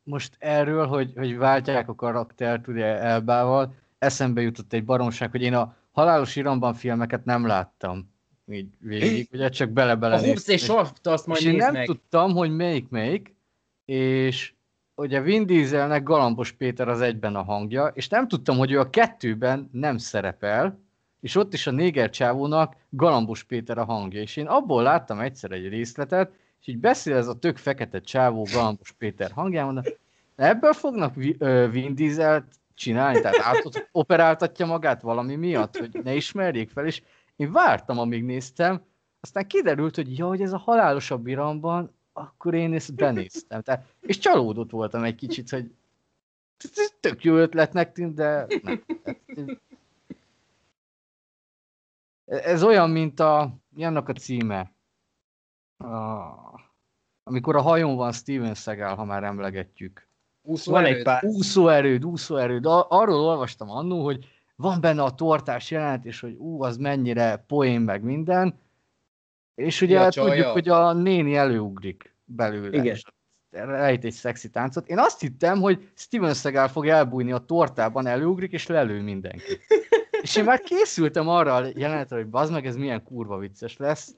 [0.03, 5.55] Most erről, hogy, hogy váltják a karaktert ugye Elbával, eszembe jutott egy baromság, hogy én
[5.55, 8.17] a Halálos Iramban filmeket nem láttam
[8.53, 11.87] így végig, ugye csak bele-bele A Húsz és Saft azt majd és én nem meg.
[11.87, 13.37] tudtam, hogy melyik melyik,
[13.85, 14.53] és
[14.99, 18.91] ugye Vin Dieselnek Galambos Péter az egyben a hangja, és nem tudtam, hogy ő a
[18.91, 20.79] kettőben nem szerepel,
[21.21, 25.51] és ott is a néger csávónak Galambos Péter a hangja, és én abból láttam egyszer
[25.51, 29.85] egy részletet, és így beszél ez a tök fekete csávó Galambos Péter hangján, mondom,
[30.37, 31.15] ebből fognak
[31.71, 32.45] Vin Dieselt
[32.75, 37.03] csinálni, tehát át operáltatja magát valami miatt, hogy ne ismerjék fel, és
[37.37, 38.83] én vártam, amíg néztem,
[39.21, 43.63] aztán kiderült, hogy ja, hogy ez a halálosabb iramban, akkor én ezt benéztem.
[43.63, 45.75] Tehát, és csalódott voltam egy kicsit, hogy
[46.75, 48.83] ez tök jó ötletnek tűnt, de nem.
[52.25, 54.73] Ez olyan, mint a, mi annak a címe?
[55.77, 55.87] A,
[57.23, 60.09] amikor a hajón van Steven Seagal, ha már emlegetjük.
[60.43, 61.05] Úszó Van egy erőd.
[61.05, 61.25] pár.
[61.25, 62.67] Úszóerőd, úszóerőd.
[62.67, 67.37] A- Arról olvastam annó, hogy van benne a tortás jelenet, és hogy ú, az mennyire
[67.47, 68.59] poén meg minden.
[69.59, 70.31] És ugye Ja, csalja.
[70.31, 72.77] tudjuk, hogy a néni előugrik belőle.
[72.77, 72.95] Igen.
[72.95, 73.03] És
[73.51, 74.89] rejt egy szexi táncot.
[74.89, 79.61] Én azt hittem, hogy Steven Seagal fog elbújni a tortában, előugrik, és lelő mindenkit.
[80.23, 84.15] és én már készültem arra a jelenetre, hogy bazd meg, ez milyen kurva vicces lesz.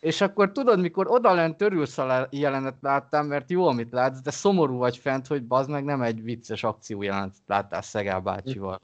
[0.00, 4.76] És akkor tudod, mikor odalent törülsz a jelenet láttam, mert jó, amit látsz, de szomorú
[4.76, 8.80] vagy fent, hogy bazd meg nem egy vicces akció jelenetet láttál Szegál bácsival.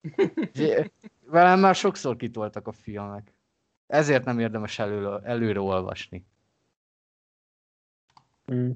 [1.30, 3.32] Velem már sokszor kitoltak a filmek.
[3.90, 6.24] Ezért nem érdemes előre, előre olvasni.
[8.52, 8.70] Mm.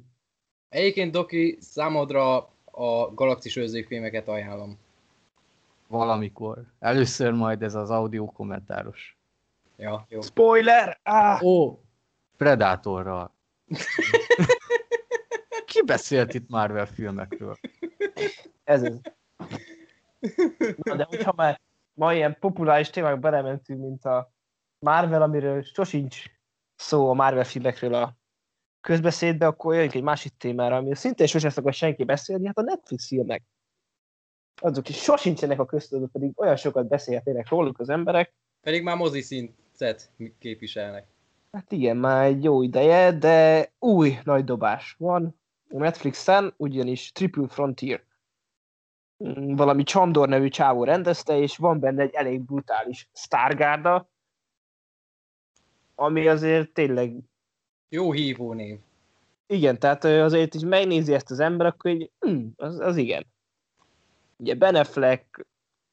[0.68, 4.78] Egyébként Doki, számodra a Galaxis filmeket ajánlom.
[5.86, 6.64] Valamikor.
[6.78, 9.18] Először majd ez az audio kommentáros.
[9.76, 10.20] Ja, jó.
[10.20, 11.00] Spoiler!
[11.02, 11.42] Ah!
[11.42, 11.80] Ó,
[12.36, 13.34] Predatorral.
[15.66, 17.56] Ki beszélt itt Marvel filmekről?
[18.64, 19.00] Ez az.
[20.76, 21.60] Na, de hogyha már
[21.92, 24.33] ma ilyen populáris témák belementünk, mint a
[24.84, 26.24] Marvel, amiről sosincs
[26.76, 28.16] szó a Marvel filmekről a
[28.80, 33.06] közbeszédbe, akkor jöjjünk egy másik témára, ami szintén sosem szokott senki beszélni, hát a Netflix
[33.06, 33.42] filmek.
[34.60, 38.34] Azok is sosincsenek a köztudatban, pedig olyan sokat beszélhetnének róluk az emberek.
[38.60, 41.06] Pedig már mozi szintet képviselnek.
[41.52, 45.40] Hát igen, már egy jó ideje, de új nagy dobás van
[45.70, 48.04] a Netflixen, ugyanis Triple Frontier.
[49.24, 54.12] Mm, Valami Csamdor nevű csávó rendezte, és van benne egy elég brutális Stargarda,
[55.94, 57.14] ami azért tényleg,
[57.88, 58.78] Jó hívó név.
[59.46, 63.26] igen, tehát azért is megnézi ezt az ember, akkor így, hm, az, az igen.
[64.36, 65.46] Ugye Ben Affleck,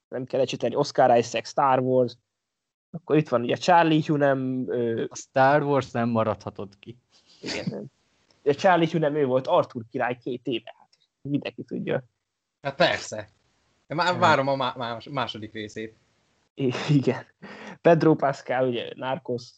[0.08, 2.14] nem kell ecsételni, Oscar Isaac, Star Wars,
[2.92, 6.98] akkor itt van ugye Charlie Hunnam, ö, A Star Wars nem maradhatod ki.
[7.42, 7.84] igen, nem.
[8.44, 10.90] Ugye Charlie Hunnam, ő volt Arthur király két éve, hát
[11.22, 12.04] mindenki tudja.
[12.62, 13.30] Hát persze.
[13.88, 15.96] Már várom a má- más- második részét.
[16.54, 17.26] I- igen.
[17.82, 19.52] Pedro Pascal, ugye Narcos,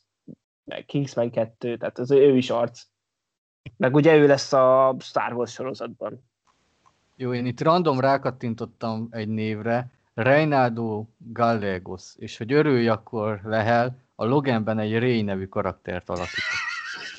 [0.63, 2.81] meg Kingsman 2, tehát az ő is arc.
[3.77, 6.23] Meg ugye ő lesz a Star Wars sorozatban.
[7.15, 14.25] Jó, én itt random rákattintottam egy névre, Reinaldo Gallegos, és hogy örülj, akkor Lehel, a
[14.25, 16.61] Loganben egy Ray nevű karaktert alakított.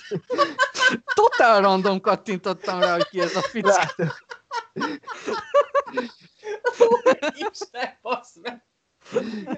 [1.14, 3.70] Totál random kattintottam rá, hogy ki ez a fickó.
[7.50, 8.64] Isten, bassz meg!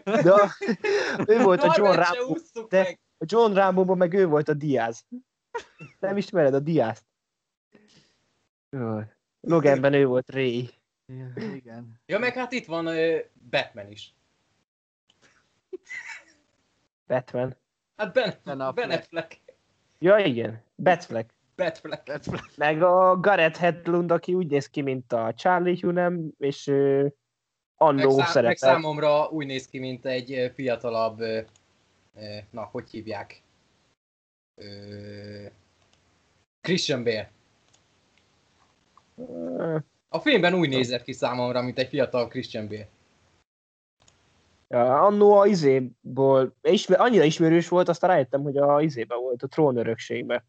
[0.04, 0.50] De a,
[1.26, 2.34] ő volt a John Rambo,
[2.68, 3.00] de- meg.
[3.18, 5.06] A John rambo meg ő volt a Diaz.
[6.00, 7.04] Nem ismered a Diaz?
[9.40, 10.70] Loganben ő volt Ray.
[11.36, 12.00] Igen.
[12.06, 12.88] Ja, meg hát itt van
[13.50, 14.14] Batman is.
[17.06, 17.56] Batman.
[17.96, 18.88] Hát Ben, Ben ben, Affleck.
[18.88, 19.40] ben Affleck.
[19.98, 21.34] Ja igen, Batfleck.
[21.56, 22.20] Batfleck.
[22.56, 27.14] Meg a Gareth Hedlund, aki úgy néz ki, mint a Charlie Hunnam, és Meg,
[27.76, 28.56] annó szá- meg szerepel.
[28.56, 31.40] számomra úgy néz ki, mint egy fiatalabb, ö,
[32.50, 33.42] na, hogy hívják?
[36.60, 37.30] Christian Bale.
[40.08, 42.88] A filmben úgy nézett ki számomra, mint egy fiatal Christian Bale.
[44.68, 49.46] Ja, annó a izéból, ismer, annyira ismerős volt, aztán rájöttem, hogy a izébe volt, a
[49.46, 50.44] trónörökségbe.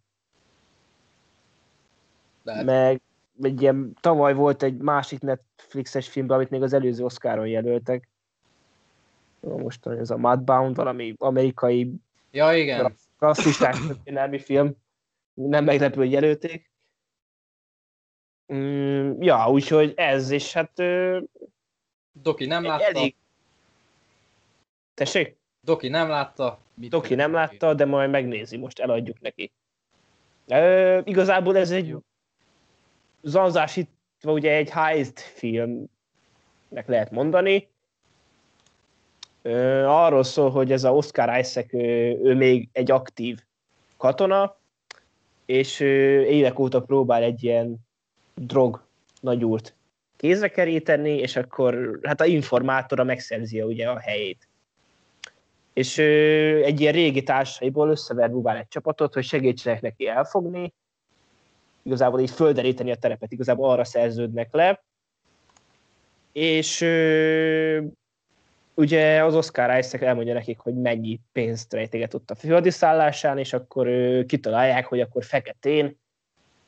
[2.44, 3.02] De Meg
[3.42, 8.10] egy ilyen, tavaly volt egy másik Netflixes film, amit még az előző Oscaron jelöltek.
[9.56, 11.92] Most ez a Mudbound, valami amerikai
[12.32, 12.96] Ja, igen.
[13.18, 14.76] klasszisták történelmi film.
[15.34, 16.72] Nem meglepő, hogy jelölték.
[18.54, 21.20] Mm, ja, úgyhogy ez, és hát ö,
[22.12, 22.84] Doki nem látta.
[22.84, 23.16] elég...
[24.94, 25.38] Tessék?
[25.62, 26.60] Doki nem látta.
[26.74, 29.52] Mit Doki nem látta, de majd megnézi, most eladjuk neki.
[30.48, 31.96] Ö, igazából ez egy
[33.22, 35.88] zanzásítva ugye egy heist filmnek
[36.86, 37.70] lehet mondani.
[39.86, 43.40] Arról szól, hogy ez a Oscar Isaac, ő, ő még egy aktív
[43.98, 44.58] katona,
[45.46, 47.78] és ő évek óta próbál egy ilyen
[48.36, 48.84] drog
[49.22, 49.76] nagyúrt
[50.18, 54.48] kézre keríteni, és akkor hát a informátora megszerzi ugye a helyét.
[55.74, 60.74] És ő egy ilyen régi társaiból összeverbuvál egy csapatot, hogy segítsenek neki elfogni,
[61.84, 64.84] igazából így földeríteni a terepet, igazából arra szerződnek le,
[66.32, 66.82] és
[68.78, 73.88] ugye az Oscar Isaac elmondja nekik, hogy mennyi pénzt rejteget ott a főhadiszállásán, és akkor
[73.88, 76.00] ö, kitalálják, hogy akkor feketén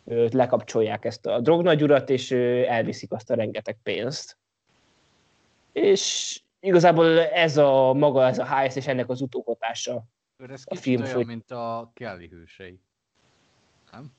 [0.05, 4.37] ö, lekapcsolják ezt a drognagyurat, és elviszik azt a rengeteg pénzt.
[5.71, 10.03] És igazából ez a maga, ez a heist, és ennek az utóhatása.
[10.37, 12.79] Ez a film olyan, mint a Kelly hősei.
[13.91, 14.11] Nem?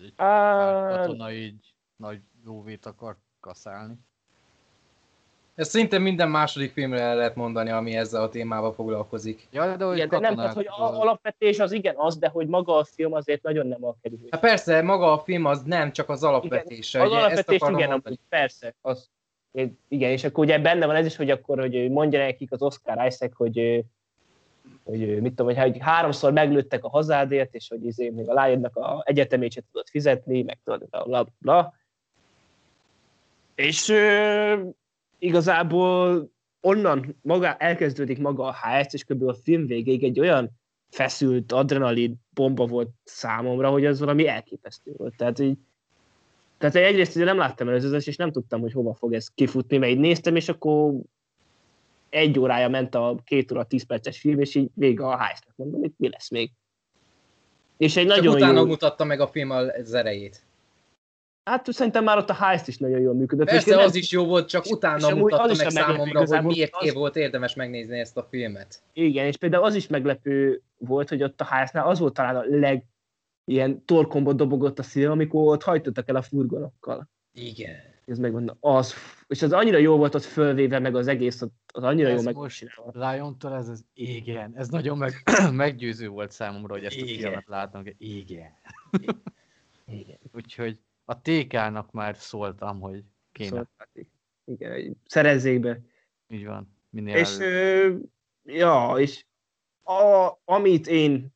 [0.00, 3.94] Egy Á, katona így nagy lóvét akar kaszálni.
[5.56, 9.46] Ez szinte minden második filmre el lehet mondani, ami ezzel a témával foglalkozik.
[9.50, 12.46] Ja, de hogy igen, de nem, tehát, hogy a- alapvetés az igen az, de hogy
[12.46, 14.26] maga a film azért nagyon nem a kerülő.
[14.30, 17.02] Hát persze, maga a film az nem, csak az alapvetése.
[17.02, 18.16] Az ugye, ezt alapvetés akarom igen, mondani.
[18.16, 18.74] amúgy, persze.
[18.80, 19.10] Az,
[19.88, 23.06] igen, és akkor ugye benne van ez is, hogy akkor hogy mondja nekik az Oscar
[23.06, 23.84] Isaac, hogy,
[24.84, 28.76] hogy mit tudom, hogy, hogy háromszor meglőttek a hazádért, és hogy izé, még a lányodnak
[28.76, 31.74] a egyetemét sem tudod fizetni, meg tudod, bla, bla, bla.
[33.54, 33.92] És
[35.18, 36.30] igazából
[36.60, 39.22] onnan maga, elkezdődik maga a HS, és kb.
[39.22, 40.50] a film végéig egy olyan
[40.90, 45.16] feszült adrenalin bomba volt számomra, hogy az valami elképesztő volt.
[45.16, 45.58] Tehát így,
[46.58, 49.92] tehát egyrészt ugye nem láttam előzőzést, és nem tudtam, hogy hova fog ez kifutni, mert
[49.92, 50.94] így néztem, és akkor
[52.08, 55.84] egy órája ment a két óra, tíz perces film, és így vége a heistnek mondom,
[55.84, 56.50] itt mi lesz még.
[57.76, 58.66] És egy Csak nagyon utána jó...
[58.66, 60.44] mutatta meg a film az erejét.
[61.50, 63.46] Hát szerintem már ott a heist is nagyon jól működött.
[63.46, 66.92] Persze, az is jó volt, csak utána mutatta az meg a számomra, hogy miért az-
[66.92, 68.82] volt érdemes megnézni ezt a filmet.
[68.92, 72.42] Igen, és például az is meglepő volt, hogy ott a háznál az volt talán a
[72.46, 72.84] leg
[73.44, 77.08] ilyen torkomba dobogott a szív, amikor ott hajtottak el a furgonokkal.
[77.32, 77.76] Igen.
[78.06, 78.94] Ez megmondom, az,
[79.26, 81.42] és az annyira jó volt ott fölvéve, meg az egész,
[81.72, 82.66] az annyira jó Ez meg most.
[82.92, 84.52] Lion-tól ez az igen.
[84.56, 85.12] Ez nagyon meg,
[85.52, 87.16] meggyőző volt számomra, hogy ezt a Igen.
[87.18, 87.82] filmet látom.
[87.82, 88.50] hogy Igen.
[89.86, 90.18] Igen.
[90.32, 90.78] Úgyhogy
[91.08, 93.48] a TK-nak már szóltam, hogy kéne.
[93.48, 93.90] Szóval, hát
[94.44, 95.80] igen, hogy szerezzék be.
[96.28, 96.76] Így van.
[96.90, 98.02] Minél És, előbb.
[98.44, 99.24] ö, ja, és
[99.82, 101.34] a, amit én,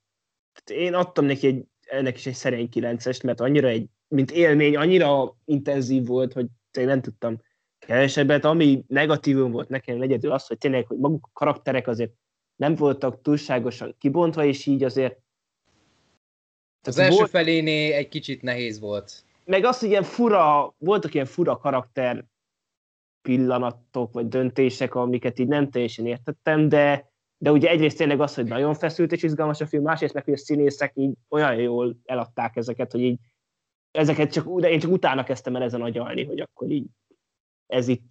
[0.67, 5.37] én adtam neki egy, ennek is egy szerény kilencest, mert annyira egy, mint élmény, annyira
[5.45, 7.41] intenzív volt, hogy tényleg nem tudtam
[7.79, 8.45] kevesebbet.
[8.45, 12.13] Ami negatívum volt nekem egyedül az, hogy tényleg, hogy maguk a karakterek azért
[12.57, 15.19] nem voltak túlságosan kibontva, és így azért...
[16.83, 19.25] Az első volt, feléné egy kicsit nehéz volt.
[19.51, 22.25] Meg az, hogy ilyen fura, voltak ilyen fura karakter
[23.23, 28.45] pillanatok, vagy döntések, amiket így nem teljesen értettem, de, de ugye egyrészt tényleg az, hogy
[28.45, 32.57] nagyon feszült és izgalmas a film, másrészt meg, hogy a színészek így olyan jól eladták
[32.57, 33.19] ezeket, hogy így
[33.91, 36.87] ezeket csak, de én csak utána kezdtem el ezen agyalni, hogy akkor így
[37.67, 38.03] ez itt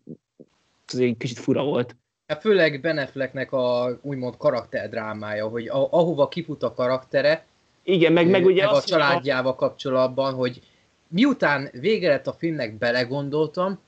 [0.85, 1.95] ez egy kicsit fura volt.
[2.27, 7.45] Hát főleg Benefleknek a úgymond karakterdrámája, hogy a, ahova kifut a karaktere,
[7.83, 9.55] igen, meg, meg ugye meg a családjával a...
[9.55, 10.61] kapcsolatban, hogy
[11.09, 13.79] miután vége lett a filmnek belegondoltam,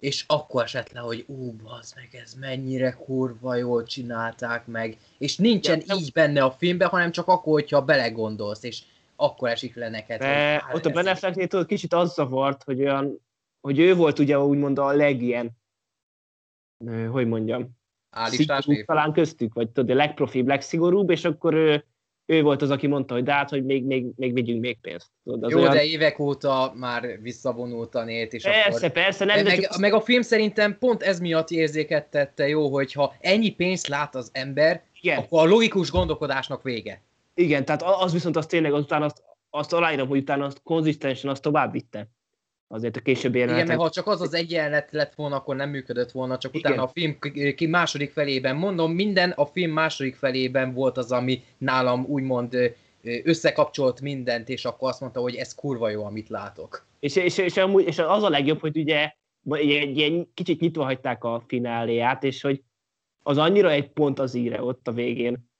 [0.00, 5.36] és akkor esett le, hogy ú, az meg, ez mennyire kurva jól csinálták meg, és
[5.36, 8.82] nincsen ja, így benne a filmben, hanem csak akkor, hogyha belegondolsz, és
[9.16, 10.18] akkor esik le neked.
[10.18, 13.20] De hogy, ott a Benefleknél tudod, kicsit az zavart, hogy olyan,
[13.60, 15.50] hogy ő volt ugye úgymond a legilyen,
[17.10, 17.70] hogy mondjam,
[18.24, 21.84] szigorúbb talán köztük, vagy tudod, a legprofibb, legszigorúbb, és akkor ő,
[22.26, 25.06] ő volt az, aki mondta, hogy de hát, hogy még, még, még vigyünk még pénzt.
[25.24, 25.72] Tudod, az Jó, olyan...
[25.72, 28.90] de évek óta már visszavonultan élt, és persze, akkor...
[28.90, 29.78] Persze, nem, meg, csak...
[29.78, 34.82] meg, a film szerintem pont ez miatt érzékettette jó, hogyha ennyi pénzt lát az ember,
[35.00, 35.18] Igen.
[35.18, 37.02] akkor a logikus gondolkodásnak vége.
[37.34, 41.42] Igen, tehát az viszont az tényleg azután azt, azt aláírom, hogy utána azt konzisztensen azt
[41.42, 42.08] tovább vitte.
[42.68, 43.64] Azért a későbbi jelenetek...
[43.64, 46.54] Igen, mert ha csak az az egy jelenet lett volna, akkor nem működött volna, csak
[46.54, 46.72] Igen.
[46.72, 47.18] utána a film
[47.54, 52.56] ki második felében, mondom, minden a film második felében volt az, ami nálam úgymond
[53.02, 56.86] összekapcsolt mindent, és akkor azt mondta, hogy ez kurva jó, amit látok.
[57.00, 59.12] És, és, és, amúgy, és az a legjobb, hogy ugye
[59.50, 62.62] egy, egy kicsit nyitva hagyták a fináléját, és hogy
[63.22, 65.52] az annyira egy pont az íre ott a végén,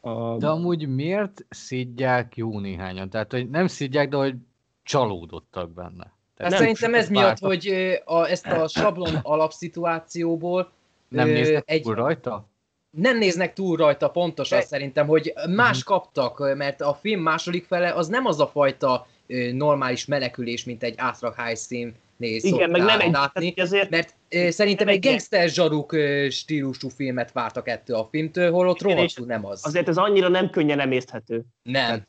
[0.00, 0.36] a...
[0.36, 3.10] De amúgy miért szidják jó néhányan?
[3.10, 4.34] Tehát, hogy nem szidják, de hogy
[4.82, 6.17] csalódottak benne.
[6.38, 7.72] Tehát nem szerintem ez miatt, hogy
[8.04, 10.70] a, ezt a sablon alapszituációból
[11.08, 11.82] nem néznek egy...
[11.82, 12.48] túl rajta?
[12.90, 14.64] Nem néznek túl rajta, pontosan de...
[14.64, 15.96] szerintem, hogy más uh-huh.
[15.96, 19.06] kaptak, mert a film második fele az nem az a fajta
[19.52, 23.90] normális menekülés, mint egy high scene néz Igen, meg nem látni, ezért...
[23.90, 24.14] mert
[24.52, 25.96] szerintem egy gangster zsaruk
[26.30, 29.66] stílusú filmet vártak ettől a filmtől, holott rohadtul nem az.
[29.66, 31.44] Azért ez annyira nem könnyen emészthető.
[31.62, 32.06] Nem.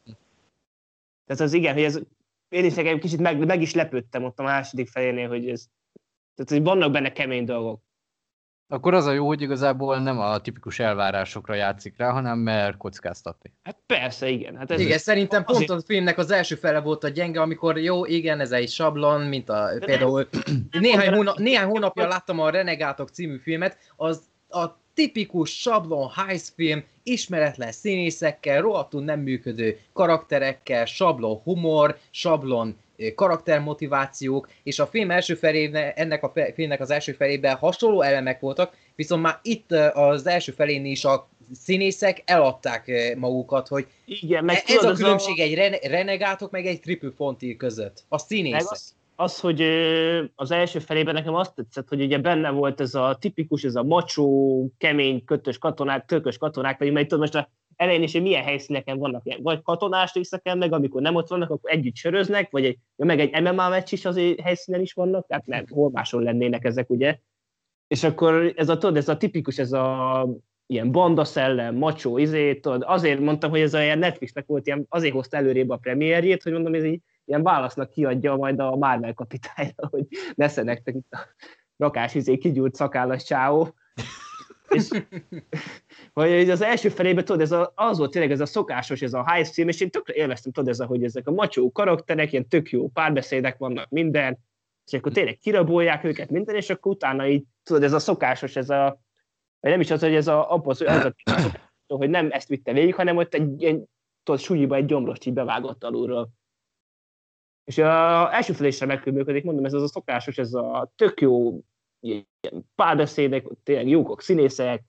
[1.25, 1.99] Tehát az igen, hogy ez,
[2.49, 5.65] én is egy kicsit meg, meg is lepődtem ott a második felénél, hogy ez,
[6.35, 7.81] tehát hogy vannak benne kemény dolgok.
[8.71, 13.53] Akkor az a jó, hogy igazából nem a tipikus elvárásokra játszik rá, hanem mer kockáztatni.
[13.63, 14.55] Hát persze, igen.
[14.55, 15.79] Hát ez igen, ez szerintem pont azért...
[15.79, 19.49] a filmnek az első fele volt a gyenge, amikor jó, igen, ez egy sablon, mint
[19.49, 24.65] a De például nem, néhány, hóna, néhány hónapja láttam a Renegátok című filmet, az a
[24.99, 32.77] tipikus sablon heist film, ismeretlen színészekkel, rohadtul nem működő karakterekkel, sablon humor, sablon
[33.15, 38.75] karaktermotivációk, és a film első felében, ennek a filmnek az első felében hasonló elemek voltak,
[38.95, 44.63] viszont már itt az első felén is a színészek eladták magukat, hogy Igen, meg ez
[44.63, 45.43] tudod, a különbség a...
[45.43, 48.03] egy renegátok meg egy triple fonti között.
[48.07, 48.71] A színészek.
[48.71, 49.61] Az, az, hogy
[50.35, 53.83] az első felében nekem azt tetszett, hogy ugye benne volt ez a tipikus, ez a
[53.83, 58.43] macsó, kemény, kötös katonák, tökös katonák, vagy mert tudod most a elején is, hogy milyen
[58.43, 62.77] helyszíneken vannak, vagy katonás részeken, meg amikor nem ott vannak, akkor együtt söröznek, vagy egy,
[62.95, 66.89] meg egy MMA meccs is az helyszínen is vannak, tehát nem, hol máshol lennének ezek,
[66.89, 67.19] ugye.
[67.87, 70.27] És akkor ez a, tudod, ez a tipikus, ez a
[70.65, 75.13] ilyen banda szellem, macsó, izé, azért mondtam, hogy ez a ilyen Netflixnek volt ilyen, azért
[75.13, 79.87] hozta előrébb a premierjét, hogy mondom, ez így ilyen válasznak kiadja majd a Marvel kapitányra,
[79.91, 81.19] hogy nesze nektek itt a
[81.77, 83.73] rakás izé kigyúrt szakállas csáó.
[84.69, 84.89] és,
[86.13, 89.31] hogy az első felében, tudod, ez a, az volt tényleg ez a szokásos, ez a
[89.31, 92.47] high stream, és én tökre élveztem, tudod, ez a, hogy ezek a macsó karakterek, ilyen
[92.47, 94.37] tök jó párbeszédek vannak, minden,
[94.85, 98.69] és akkor tényleg kirabolják őket minden, és akkor utána így, tudod, ez a szokásos, ez
[98.69, 99.01] a,
[99.59, 101.15] vagy nem is az, hogy ez a, az, az a,
[101.87, 103.83] hogy nem ezt vitte végig, hanem ott egy, egy
[104.23, 106.29] tudod, súlyiba egy gyomrost így bevágott alulról.
[107.69, 111.59] És a első felésre megkülműködik, mondom, ez az a szokásos, ez a tök jó
[111.99, 112.25] ilyen
[112.75, 114.83] párbeszédek, tényleg jókok színészek,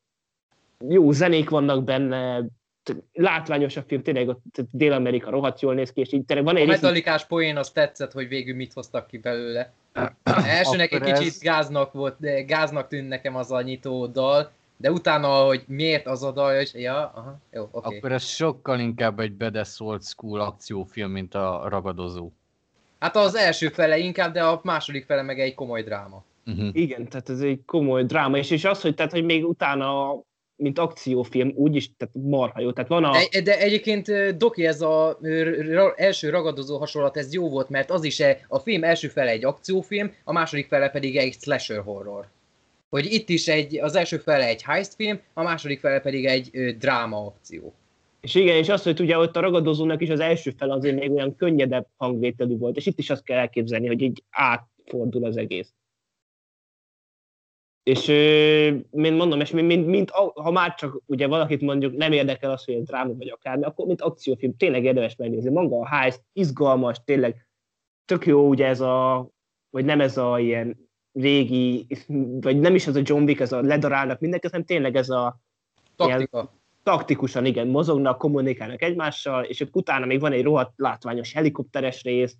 [0.89, 2.45] jó zenék vannak benne,
[3.13, 6.63] látványos a film, tényleg ott Dél-Amerika rohadt jól néz ki, és így tényleg van egy...
[6.63, 9.73] A metalikás poén az tetszett, hogy végül mit hoztak ki belőle.
[10.23, 11.39] Elsőnek egy kicsit ez...
[11.39, 16.23] gáznak volt, de gáznak tűnt nekem az a nyitó dal, de utána, hogy miért az
[16.23, 17.71] a dal, és ja, aha, jó, oké.
[17.73, 17.97] Okay.
[17.97, 22.31] Akkor ez sokkal inkább egy Badass Old School akciófilm, mint a Ragadozó.
[23.01, 26.25] Hát az első fele inkább, de a második fele meg egy komoly dráma.
[26.47, 26.69] Uh-huh.
[26.73, 30.19] Igen, tehát ez egy komoly dráma, és, és az, hogy, tehát, hogy még utána
[30.61, 32.73] mint akciófilm úgy is, tehát marha jó.
[32.73, 33.13] Tehát van a...
[33.31, 37.91] De, de egyébként Doki, ez a ö, ra, első ragadozó hasonlat, ez jó volt, mert
[37.91, 41.83] az is e- a film első fele egy akciófilm, a második fele pedig egy slasher
[41.83, 42.27] horror.
[42.91, 46.49] Hogy itt is egy, az első fele egy heist film, a második fele pedig egy
[46.53, 47.75] ö, dráma akció.
[48.21, 51.11] És igen, és azt, hogy ugye ott a ragadozónak is az első fel azért még
[51.11, 55.75] olyan könnyedebb hangvételű volt, és itt is azt kell elképzelni, hogy így átfordul az egész.
[57.83, 58.07] És
[58.91, 62.65] mint mondom, és mint, mint, mint, ha már csak ugye valakit mondjuk nem érdekel az,
[62.65, 65.51] hogy ez dráma vagy akármi, akkor mint akciófilm tényleg érdemes megnézni.
[65.51, 67.47] Maga a heist, izgalmas, tényleg
[68.05, 69.29] tök jó ugye ez a,
[69.71, 71.87] vagy nem ez a ilyen régi,
[72.41, 75.41] vagy nem is az a John Wick, ez a ledarálnak mindenki, hanem tényleg ez a
[75.97, 76.39] Taktika.
[76.39, 82.03] Ilyen, taktikusan, igen, mozognak, kommunikálnak egymással, és ott utána még van egy rohadt látványos helikopteres
[82.03, 82.37] rész,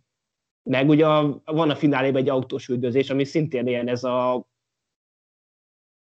[0.63, 4.49] meg ugye a, van a finálében egy autós üldözés, ami szintén ilyen ez a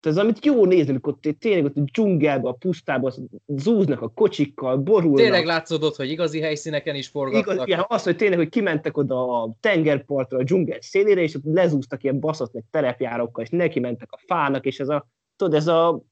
[0.06, 3.14] ez amit jó nézni, amikor tényleg ott a dzsungelben, a pusztában
[3.45, 5.19] zúznak a kocsikkal, borulnak.
[5.19, 7.53] Tényleg látszódott, hogy igazi helyszíneken is forgattak.
[7.53, 11.43] Igaz, igen, az, hogy tényleg, hogy kimentek oda a tengerpartra, a dzsungel szélére, és ott
[11.43, 15.68] lezúztak ilyen baszott meg terepjárokkal, és neki mentek a fának, és ez a, tudod, ez
[15.68, 16.03] a,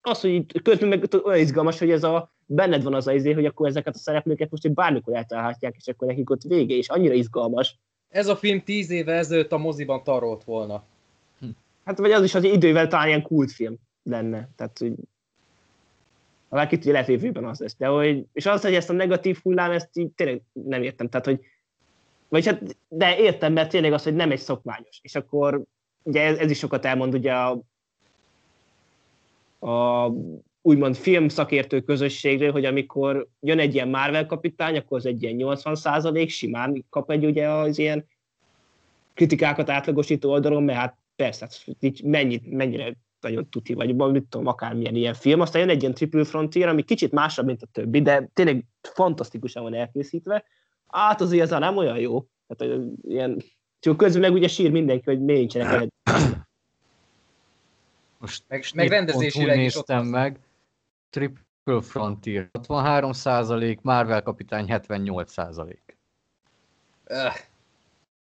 [0.00, 3.32] az, hogy itt közben meg olyan izgalmas, hogy ez a, benned van az a izé,
[3.32, 7.14] hogy akkor ezeket a szereplőket most bármikor eltalálhatják, és akkor nekik ott vége, és annyira
[7.14, 7.78] izgalmas.
[8.08, 10.84] Ez a film tíz éve ezelőtt a moziban tarolt volna.
[11.84, 14.48] Hát vagy az is az idővel talán ilyen kultfilm lenne.
[14.56, 14.92] Tehát, hogy
[16.48, 17.76] valaki itt lehet jövőben az lesz.
[17.76, 21.08] De hogy, és az, hogy ezt a negatív hullám, ezt így tényleg nem értem.
[21.08, 21.40] Tehát, hogy
[22.28, 24.98] vagy hát, de értem, mert tényleg az, hogy nem egy szokványos.
[25.02, 25.62] És akkor
[26.02, 27.60] ugye ez, ez is sokat elmond ugye a,
[29.60, 30.08] a
[30.62, 35.34] úgymond film szakértő közösségről, hogy amikor jön egy ilyen Marvel kapitány, akkor az egy ilyen
[35.34, 38.06] 80 százalék, simán kap egy ugye az ilyen
[39.14, 44.46] kritikákat átlagosító oldalon, mert hát persze, hát így mennyit, mennyire nagyon tuti, vagy mit tudom,
[44.46, 45.40] akármilyen ilyen film.
[45.40, 48.64] Aztán jön egy ilyen Triple Frontier, ami kicsit másabb, mint a többi, de tényleg
[48.94, 50.44] fantasztikusan van elkészítve.
[50.86, 52.26] Hát azért ez nem olyan jó.
[52.46, 53.42] Tehát ilyen,
[53.80, 55.88] csak közben meg ugye sír mindenki, hogy miért nincsenek.
[58.18, 60.38] Most meg, meg rendezésileg is néztem meg.
[61.10, 65.96] Triple Frontier 63 százalék, Marvel kapitány 78 százalék.
[67.04, 67.32] Öh.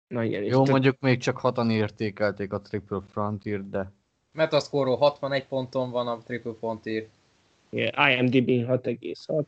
[0.07, 3.91] Na igen, Jó, mondjuk még csak hatan értékelték a Triple Frontier, de...
[4.31, 7.07] Metascore 61 ponton van a Triple Frontier.
[7.69, 9.45] Yeah, IMDb 6,6.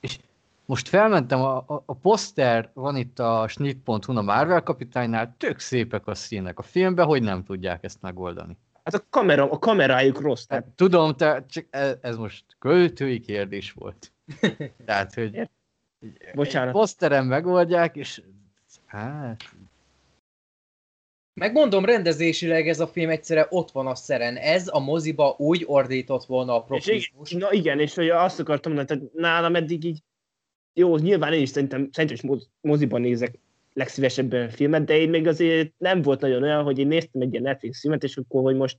[0.00, 0.18] És
[0.66, 6.06] most felmentem, a, a, a poszter van itt a snit.hu a Marvel kapitánynál, tök szépek
[6.06, 6.58] a színek.
[6.58, 8.56] A filmben hogy nem tudják ezt megoldani?
[8.84, 10.44] Hát a, kamera, a kamerájuk rossz.
[10.44, 10.64] Tehát...
[10.64, 14.12] Hát, tudom, te, csak ez, ez most költői kérdés volt.
[14.86, 15.48] Tehát, hogy
[16.34, 16.72] Bocsánat.
[16.72, 18.22] poszteren megoldják, és
[18.86, 19.42] hát...
[21.34, 24.36] Megmondom, rendezésileg ez a film egyszerre ott van a szeren.
[24.36, 27.30] Ez a moziba úgy ordított volna a profizmus.
[27.30, 30.02] És, na igen, és hogy azt akartam mondani, tehát nálam eddig így,
[30.72, 33.38] jó, nyilván én is szerintem, szerintem is moziban nézek
[33.72, 37.42] legszívesebben filmet, de én még azért nem volt nagyon olyan, hogy én néztem egy ilyen
[37.42, 38.78] Netflix filmet, és akkor, hogy most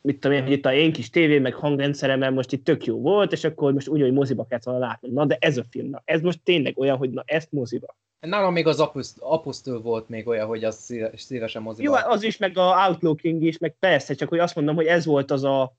[0.00, 3.00] mit tudom én, hogy itt a én kis tévé, meg hangrendszeremben most itt tök jó
[3.00, 5.08] volt, és akkor most úgy, hogy moziba kellett volna látni.
[5.08, 7.96] Na, de ez a film, na, ez most tényleg olyan, hogy na, ezt moziba.
[8.20, 11.88] Nálam még az Apusztől volt még olyan, hogy az szívesen moziba.
[11.88, 14.86] Jó, az is, meg a Outlaw King is, meg persze, csak hogy azt mondom, hogy
[14.86, 15.72] ez volt az a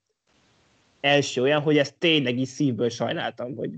[1.01, 3.69] első olyan, hogy ezt tényleg is szívből sajnáltam, hogy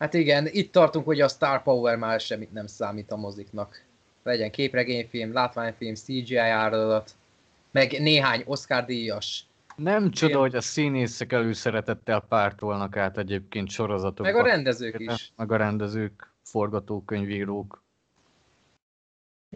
[0.00, 3.84] Hát igen, itt tartunk, hogy a Star Power már semmit nem számít a moziknak.
[4.22, 7.10] Legyen képregényfilm, látványfilm, CGI áradat,
[7.70, 9.46] meg néhány Oscar díjas.
[9.76, 14.32] Nem csoda, hogy a színészek előszeretettel pártolnak át egyébként sorozatokba.
[14.32, 15.32] Meg a rendezők is.
[15.36, 17.82] Meg a rendezők, forgatókönyvírók.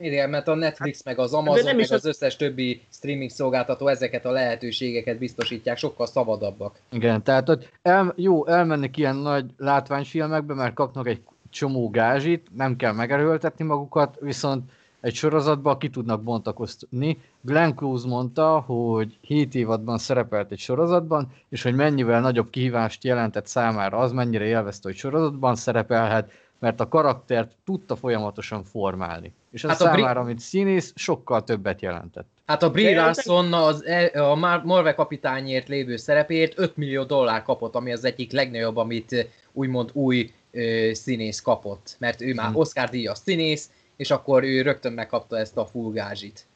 [0.00, 3.88] Igen, mert a Netflix, hát, meg az Amazon, nem meg az összes többi streaming szolgáltató
[3.88, 6.80] ezeket a lehetőségeket biztosítják, sokkal szabadabbak.
[6.92, 12.76] Igen, tehát hogy el, jó, elmennek ilyen nagy látványfilmekbe, mert kapnak egy csomó gázsit, nem
[12.76, 17.20] kell megerőltetni magukat, viszont egy sorozatba ki tudnak bontakozni.
[17.40, 23.46] Glenn Close mondta, hogy 7 évadban szerepelt egy sorozatban, és hogy mennyivel nagyobb kihívást jelentett
[23.46, 26.30] számára az, mennyire élvezte, hogy sorozatban szerepelhet,
[26.64, 29.32] mert a karaktert tudta folyamatosan formálni.
[29.50, 32.28] És ez hát számára, Bri- mint színész, sokkal többet jelentett.
[32.46, 34.34] Hát a Brie Larson az, e- a
[34.64, 40.32] Marvel kapitányért lévő szerepért 5 millió dollár kapott, ami az egyik legnagyobb, amit úgymond új
[40.50, 41.96] ö, színész kapott.
[41.98, 42.56] Mert ő már hmm.
[42.56, 46.46] Oscar díjas színész, és akkor ő rögtön megkapta ezt a full gázsit.
[46.46, 46.53] Hm.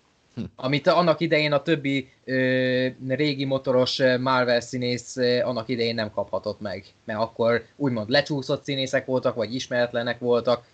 [0.57, 6.61] Amit annak idején a többi ö, régi motoros Marvel színész ö, annak idején nem kaphatott
[6.61, 10.65] meg, mert akkor úgymond lecsúszott színészek voltak, vagy ismeretlenek voltak.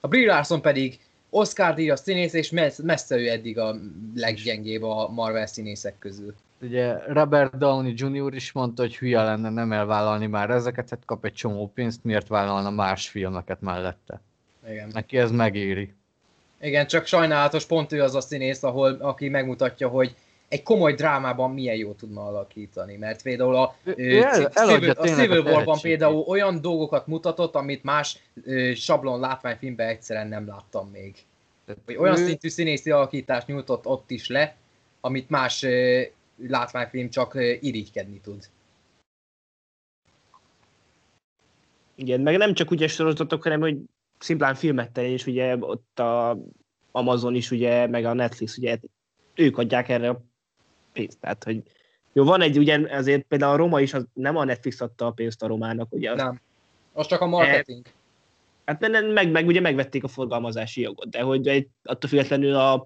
[0.00, 0.98] A Brie Larson pedig
[1.30, 2.50] Oscar díjas színész, és
[2.82, 3.76] messze ő eddig a
[4.14, 6.34] leggyengébb a Marvel színészek közül.
[6.62, 8.34] ugye Robert Downey Jr.
[8.34, 12.28] is mondta, hogy hülye lenne nem elvállalni már ezeket, hát kap egy csomó pénzt, miért
[12.28, 14.20] vállalna más filmeket mellette.
[14.70, 14.88] Igen.
[14.92, 15.94] Neki ez megéri.
[16.60, 20.14] Igen, csak sajnálatos pont ő az a színész, ahol, aki megmutatja, hogy
[20.48, 25.40] egy komoly drámában milyen jó tudna alakítani, mert például a, Ő- el- Civil, a Civil
[25.40, 31.14] War-ban például olyan dolgokat mutatott, amit más ö, sablon látványfilmben egyszerűen nem láttam még.
[31.84, 34.56] Hogy olyan ő, szintű színészi alakítást nyújtott ott is le,
[35.00, 36.02] amit más ö,
[36.48, 38.48] látványfilm csak ö, irigykedni tud.
[41.94, 43.76] Igen, meg nem csak ugye sorozatok, hanem hogy
[44.20, 46.38] szimplán filmet terén is, ugye ott a
[46.92, 48.78] Amazon is, ugye, meg a Netflix, ugye
[49.34, 50.24] ők adják erre a
[50.92, 51.18] pénzt.
[51.20, 51.62] Tehát, hogy
[52.12, 55.10] jó, van egy, ugye azért például a Roma is, az nem a Netflix adta a
[55.10, 56.40] pénzt a Romának, ugye, az, Nem.
[56.92, 57.86] Az csak a marketing.
[58.64, 62.84] hát meg, meg, meg, ugye megvették a forgalmazási jogot, de hogy egy, attól függetlenül a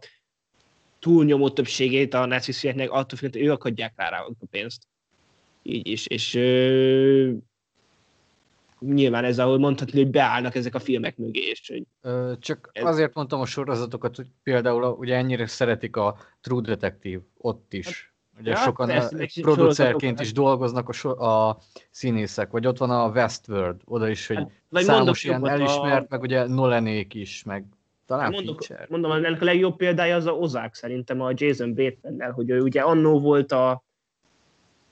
[0.98, 4.82] túlnyomó többségét a Netflix filmeknek, attól függetlenül ők adják rá, rá a pénzt.
[5.62, 7.32] Így is, és ö,
[8.86, 12.84] nyilván ez, ahol mondhatni, hogy beállnak ezek a filmek mögé, és hogy ö, csak ez-
[12.84, 18.12] azért mondtam a sorozatokat, hogy például ugye ennyire szeretik a True Detective ott is.
[18.40, 21.58] Ugye Ja, sokan persze, a- producerként is dolgoznak a, so- a
[21.90, 26.06] színészek, vagy ott van a Westworld, oda is, hogy Hát, vagy számos ilyen elismert, a-
[26.10, 27.64] meg ugye Nolanék is, meg
[28.06, 28.86] talán mondok, Fincher.
[28.90, 32.80] mondom, ennek a legjobb példája az a Ozák szerintem a Jason bateman hogy ő ugye
[32.80, 33.84] annó volt a,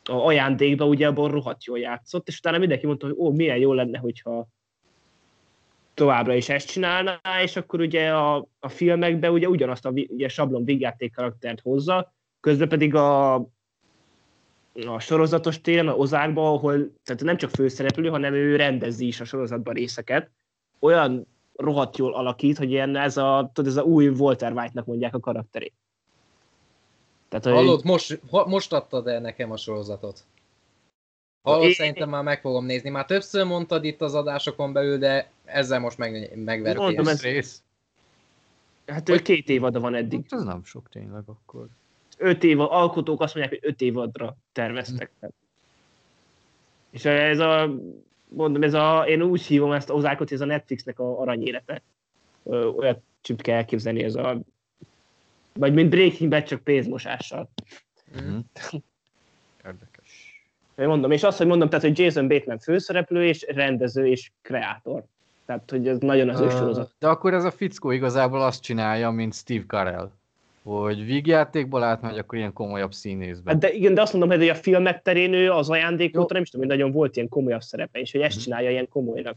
[0.05, 3.73] a ajándékban, ugye abban rohadt jól játszott, és utána mindenki mondta, hogy ó, milyen jó
[3.73, 4.49] lenne, hogyha
[5.95, 10.65] továbbra is ezt csinálná, és akkor ugye a, a filmekben ugye ugyanazt a ugye sablon
[10.65, 13.35] vígjáték karaktert hozza, közben pedig a,
[14.87, 19.25] a sorozatos téren, a Ozákban, ahol tehát nem csak főszereplő, hanem ő rendezi is a
[19.25, 20.31] sorozatban részeket,
[20.79, 25.15] olyan rohadt jól alakít, hogy ilyen ez a, tudod, ez a új Walter White-nak mondják
[25.15, 25.75] a karakterét.
[27.33, 30.25] Tehát, hogy Hallod, most, most adtad el nekem a sorozatot.
[31.43, 32.91] Hallod, Én- szerintem már meg fogom nézni.
[32.91, 36.83] Már többször mondtad itt az adásokon belül, de ezzel most meg, megvertél.
[36.83, 37.63] Mondom, ez- rész.
[38.87, 40.21] hát ő két évada van eddig.
[40.31, 41.67] Hát ez nem sok tényleg akkor.
[42.17, 45.11] Öt év, alkotók azt mondják, hogy öt évadra terveztek.
[45.21, 45.35] Tehát.
[46.91, 47.75] És ez a,
[48.29, 51.83] mondom, ez a, én úgy hívom ezt a ozákot, hogy ez a Netflixnek a aranyélete.
[52.77, 54.41] Olyat csak kell elképzelni, ez a,
[55.55, 57.51] vagy mint Breaking Bad, csak pénzmosással.
[58.23, 58.39] Mm.
[59.65, 60.43] Érdekes.
[60.79, 65.05] Én mondom, és azt, hogy mondom, tehát, hogy Jason Bateman főszereplő, és rendező, és kreátor.
[65.47, 66.95] Tehát, hogy ez nagyon az ő sorozat.
[66.99, 70.11] De akkor ez a fickó igazából azt csinálja, mint Steve Carell.
[70.63, 73.51] Hogy vígjátékból átmegy, akkor ilyen komolyabb színészbe.
[73.51, 76.43] Hát de igen, de azt mondom, hogy a filmek terén ő az ajándék óta nem
[76.43, 78.45] is tudom, hogy nagyon volt ilyen komolyabb szerepe, és hogy ezt Mhm.
[78.45, 79.37] csinálja ilyen komolynak.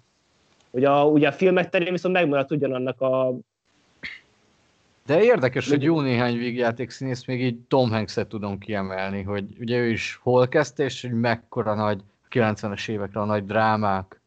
[0.71, 3.33] Hogy a, ugye a filmek terén viszont megmaradt ugyanannak a...
[5.05, 9.77] De érdekes, hogy jó néhány vígjáték színész még így Tom Hanks-et tudom kiemelni, hogy ugye
[9.77, 14.19] ő is hol kezdte, és hogy mekkora nagy 90-es évekre a nagy drámák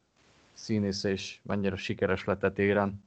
[0.52, 3.02] színésze, és mennyire sikeres lett a téren.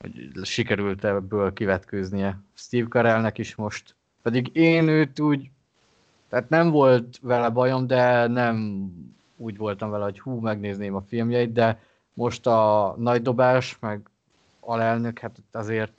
[0.00, 3.94] Hogy sikerült ebből kivetkőznie Steve Carellnek is most.
[4.22, 5.50] Pedig én őt úgy,
[6.28, 8.86] tehát nem volt vele bajom, de nem
[9.36, 11.80] úgy voltam vele, hogy hú, megnézném a filmjeit, de
[12.14, 14.10] most a nagy dobás, meg
[14.60, 15.92] alelnök, hát azért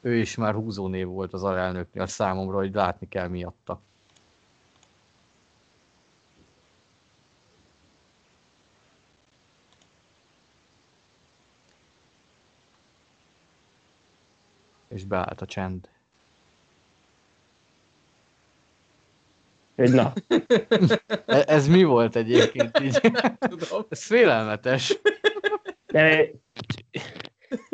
[0.00, 3.80] ő is már húzónév volt az alelnöknél számomra, hogy látni kell miatta.
[14.88, 15.88] És beállt a csend.
[19.76, 20.12] Hogy na,
[21.26, 23.00] E- Ez mi volt egyébként így?
[23.38, 23.84] Tudom.
[23.88, 24.98] Ez félelmetes.
[25.86, 26.30] de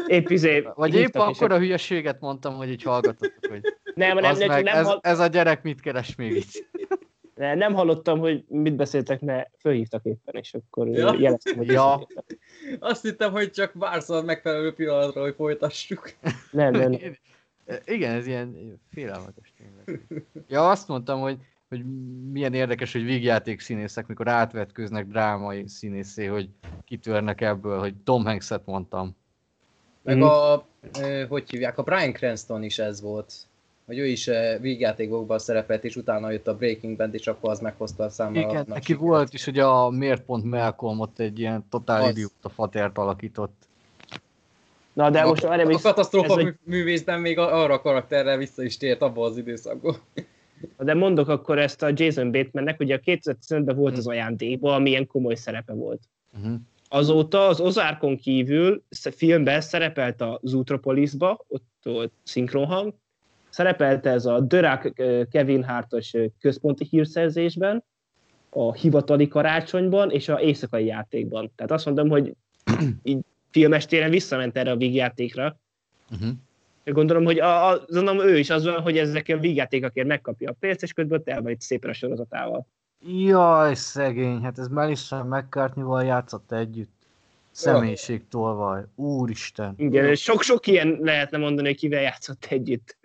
[0.07, 0.69] épp izé...
[0.75, 3.61] Vagy épp akkor a hülyeséget mondtam, hogy így hallgatotok, hogy
[3.95, 6.67] Nem, nem, nem, meg, nem, ez, hall, ez a gyerek mit keres még itt?
[7.35, 11.15] nem, nem hallottam, hogy mit beszéltek, mert fölhívtak éppen, és akkor Ja.
[11.19, 12.07] jeleztem, hogy Ja.
[12.79, 16.13] Azt hittem, hogy csak vársz a megfelelő pillanatra, hogy folytassuk.
[16.51, 17.17] Nem, nem, nem.
[17.85, 20.03] Igen, ez ilyen félelmetes tényleg.
[20.49, 21.85] Ja, azt mondtam, hogy, hogy
[22.33, 26.49] milyen érdekes, hogy vígjáték színészek, mikor átvetkőznek drámai színészé, hogy
[26.85, 29.17] kitörnek ebből, hogy Tom Hanks-et mondtam.
[30.03, 30.25] Meg Mhm.
[30.27, 30.65] a,
[31.29, 33.33] hogy hívják, a Brian Cranston is ez volt.
[33.87, 37.61] Hogy ő is ö, vígjátékokban szerepelt, és utána jött a Breaking Bad, és akkor az
[37.61, 38.51] meghozta a számára.
[38.51, 39.01] Igen, neki sikert.
[39.01, 42.11] volt is, hogy a miért pont Malcolm ott egy ilyen totál Az.
[42.11, 43.55] idióta fatert alakított.
[44.93, 48.63] Na, de a, most arra a katasztrófa ez mű- művészben még arra a karakterre vissza
[48.63, 49.97] is tért abban az időszakban.
[50.79, 55.07] de mondok akkor ezt a Jason Batemannek, ugye a 2015-ben volt az ajándékban, ami ilyen
[55.07, 56.01] komoly szerepe volt.
[56.39, 56.55] Uh-huh.
[56.89, 58.83] Azóta az Ozárkon kívül
[59.17, 62.95] filmben szerepelt a Zootropolisba, ott volt szinkronhang,
[63.49, 64.93] szerepelt ez a Dörak
[65.31, 67.85] Kevin Hartos központi hírszerzésben,
[68.51, 71.53] a hivatali karácsonyban és a éjszakai játékban.
[71.55, 72.35] Tehát azt mondom, hogy
[73.03, 73.19] így
[73.51, 75.61] filmestéren visszament erre a vígjátékra.
[76.11, 76.29] Uh-huh.
[76.85, 80.57] Gondolom, hogy a, a, gondolom, ő is az van, hogy ezek a vígjátékokért megkapja a
[80.61, 82.67] pénzt, és közben el van itt szépen a sorozatával.
[83.01, 86.97] Jaj, szegény, hát ez Melissa McCartney-val játszott együtt.
[87.51, 88.85] Személyiségtolvaj.
[88.95, 89.75] Úristen.
[89.77, 92.97] Igen, sok-sok ilyen lehetne mondani, hogy kivel játszott együtt.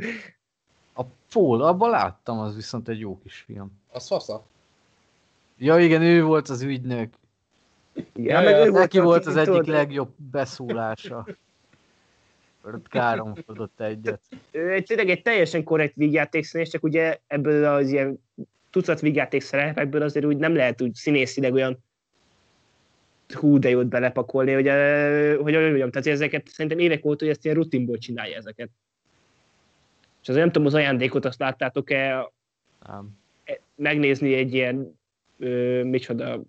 [0.94, 3.72] A Paul, abban láttam, az viszont egy jó kis film.
[3.92, 4.46] Az fasza.
[5.58, 7.14] Ja igen, ő volt az ügynök.
[7.94, 11.28] Igen, ja, meg ő ő neki volt az egyik tudod, legjobb beszólása.
[12.66, 14.22] Ott káromkodott egyet.
[14.52, 18.20] ő egy, tényleg egy teljesen korrekt vígjátékszínész, csak ugye ebből az ilyen
[18.74, 21.84] tucat vígjáték szerepekből azért úgy nem lehet úgy színészileg olyan
[23.34, 27.34] hú, de jót belepakolni, hogy, eh, hogy olyan mondjam, tehát ezeket szerintem évek óta, hogy
[27.34, 28.70] ezt ilyen rutinból csinálja ezeket.
[30.22, 32.32] És azért nem tudom, az ajándékot azt láttátok-e
[32.88, 33.18] Nem.
[33.76, 35.00] megnézni egy ilyen,
[35.40, 36.42] ö, micsoda,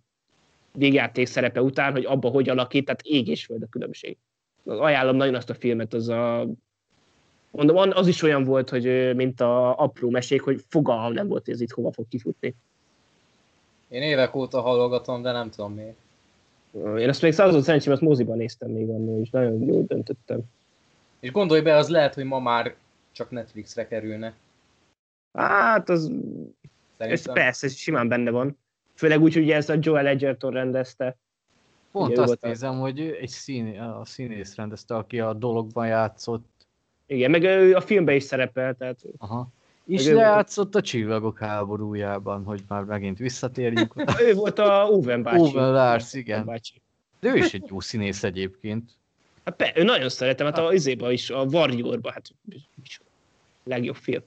[0.72, 4.16] végjáték szerepe után, hogy abba hogy alakít, tehát ég és föld a különbség.
[4.64, 6.48] Az ajánlom nagyon azt a filmet, az a
[7.56, 11.54] mondom, az is olyan volt, hogy mint a apró mesék, hogy fogalmam nem volt, hogy
[11.54, 12.54] ez itt hova fog kifutni.
[13.88, 15.96] Én évek óta hallgatom, de nem tudom miért.
[16.98, 20.40] Én azt még század szerencsém, azt moziban néztem még annól, és nagyon jól döntöttem.
[21.20, 22.74] És gondolj be, az lehet, hogy ma már
[23.12, 24.34] csak Netflixre kerülne.
[25.32, 26.10] Hát, az, ez
[26.98, 27.34] Szerintem.
[27.34, 28.58] persze, ez simán benne van.
[28.94, 31.16] Főleg úgy, hogy ez a Joel Edgerton rendezte.
[31.92, 35.86] Pont Ugye azt volt a- nézem, hogy egy szín, a színész rendezte, aki a dologban
[35.86, 36.46] játszott.
[37.06, 39.48] Igen, meg ő a filmben is szerepel, tehát Aha.
[39.86, 43.94] És lejátszott a csillagok háborújában, hogy már megint visszatérjünk.
[44.28, 45.40] ő volt a Owen bácsi.
[45.40, 46.44] Owen Lars, igen.
[46.44, 46.82] Bácsi.
[47.20, 48.90] De ő is egy jó színész egyébként.
[49.44, 52.30] Hát pe, ő nagyon szeretem, hát a izéba is, a Warriorba, hát
[53.64, 54.22] legjobb film.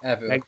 [0.00, 0.28] Ever.
[0.28, 0.44] Meg,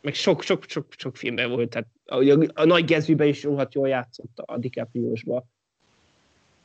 [0.00, 3.74] meg sok, sok, sok, sok filmben volt, tehát a, a, a Nagy Gatsby-ben is rohadt
[3.74, 5.44] jól játszott a DiCaprio-sba.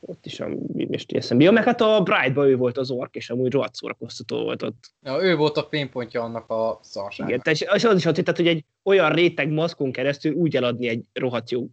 [0.06, 0.48] Ott is a
[0.88, 1.44] most eszembe.
[1.44, 4.92] Ja, meg hát a Bride-ban ő volt az ork, és amúgy rohadt szórakoztató volt ott.
[5.02, 7.40] Ja, ő volt a fénypontja annak a szarságnak.
[7.46, 11.04] Igen, és az is ott, tehát, hogy egy olyan réteg maszkon keresztül úgy eladni egy
[11.12, 11.66] rohadt jó,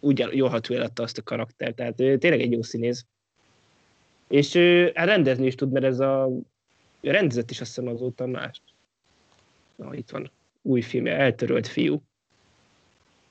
[0.00, 3.04] úgy el, jól ható eladta azt a karaktert, tehát ő tényleg egy jó színész.
[4.28, 6.30] És ő, hát rendezni is tud, mert ez a
[7.00, 8.62] ő rendezett is azt hiszem azóta mást.
[9.76, 10.30] Na, itt van
[10.62, 12.02] új filmje, Eltörölt fiú.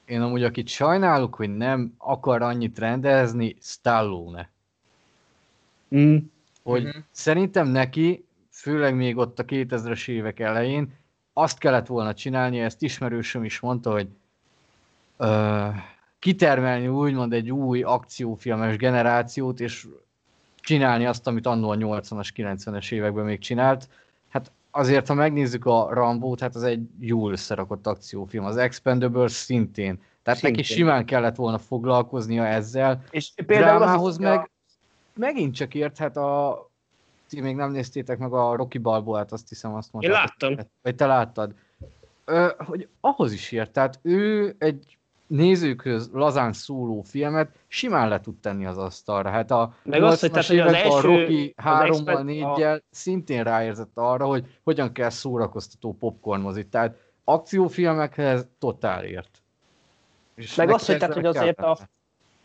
[0.07, 4.49] Én amúgy akit sajnálok, hogy nem akar annyit rendezni, Stallone.
[5.95, 6.17] Mm.
[6.63, 6.97] Hogy Mhm.
[7.11, 10.93] szerintem neki, főleg még ott a 2000-es évek elején,
[11.33, 14.07] azt kellett volna csinálni, ezt ismerősöm is mondta, hogy
[15.17, 15.67] ö,
[16.19, 19.87] kitermelni úgymond egy új akciófilmes generációt, és
[20.59, 23.89] csinálni azt, amit annól a 80-as, 90-es években még csinált.
[24.77, 28.45] Azért, ha megnézzük a Rambót, hát az egy jól összerakott akciófilm.
[28.45, 30.01] Az Expendables szintén.
[30.23, 30.75] Tehát neki Szintén.
[30.77, 33.03] simán kellett volna foglalkoznia ezzel.
[33.09, 34.49] És Drámához az, meg
[35.13, 36.59] megint csak ért, hát a
[37.29, 40.13] ti még nem néztétek meg a Rocky Balboát, azt hiszem azt Én mondtad.
[40.13, 40.67] láttam.
[40.81, 41.53] Vagy te láttad.
[42.25, 44.97] Ö, hogy ahhoz is ért, tehát ő egy
[45.27, 49.29] nézőköz lazán szóló filmet simán le tud tenni az asztalra.
[49.29, 52.23] Hát a Meg azt, hogy 80-as tehát, hogy az első- a Rocky az 3-mal, Expert-
[52.23, 56.67] 4 szintén ráérzett arra, hogy hogyan kell szórakoztató popcorn mozit.
[56.67, 59.41] Tehát akciófilmekhez totál ért.
[60.35, 61.77] És Meg az, hogy, tehát, hogy azért a,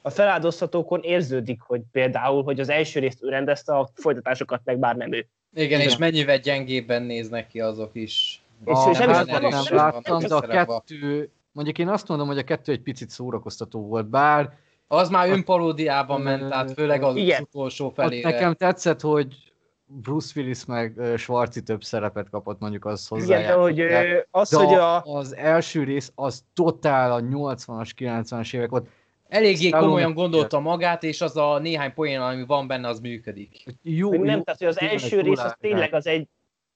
[0.02, 4.96] a feláldozhatókon érződik, hogy például, hogy az első részt ő rendezte, a folytatásokat meg bár
[4.96, 5.26] nem ő.
[5.54, 5.80] Igen, Igen.
[5.80, 8.42] és mennyivel gyengébben néznek ki azok is.
[8.64, 10.82] És- a és nem nem is- nem nem nem de a összerakva.
[10.86, 15.28] kettő, mondjuk én azt mondom, hogy a kettő egy picit szórakoztató volt, bár Az már
[15.30, 17.42] önparódiában ment, tehát főleg az igen.
[17.42, 18.30] utolsó ott felére.
[18.30, 19.52] nekem tetszett, hogy
[19.84, 23.46] Bruce Willis meg Schwarzi több szerepet kapott, mondjuk az Igen, hozzá.
[23.46, 28.54] de hogy ö, az, de hogy a, az első rész az totál a 80-as, 90-es
[28.54, 28.88] évek volt.
[29.28, 33.64] Eléggé Stallone- komolyan gondolta magát, és az a néhány poén, ami van benne, az működik.
[33.82, 36.28] Jó, jó, nem, tehát hogy az első rész az tényleg az egy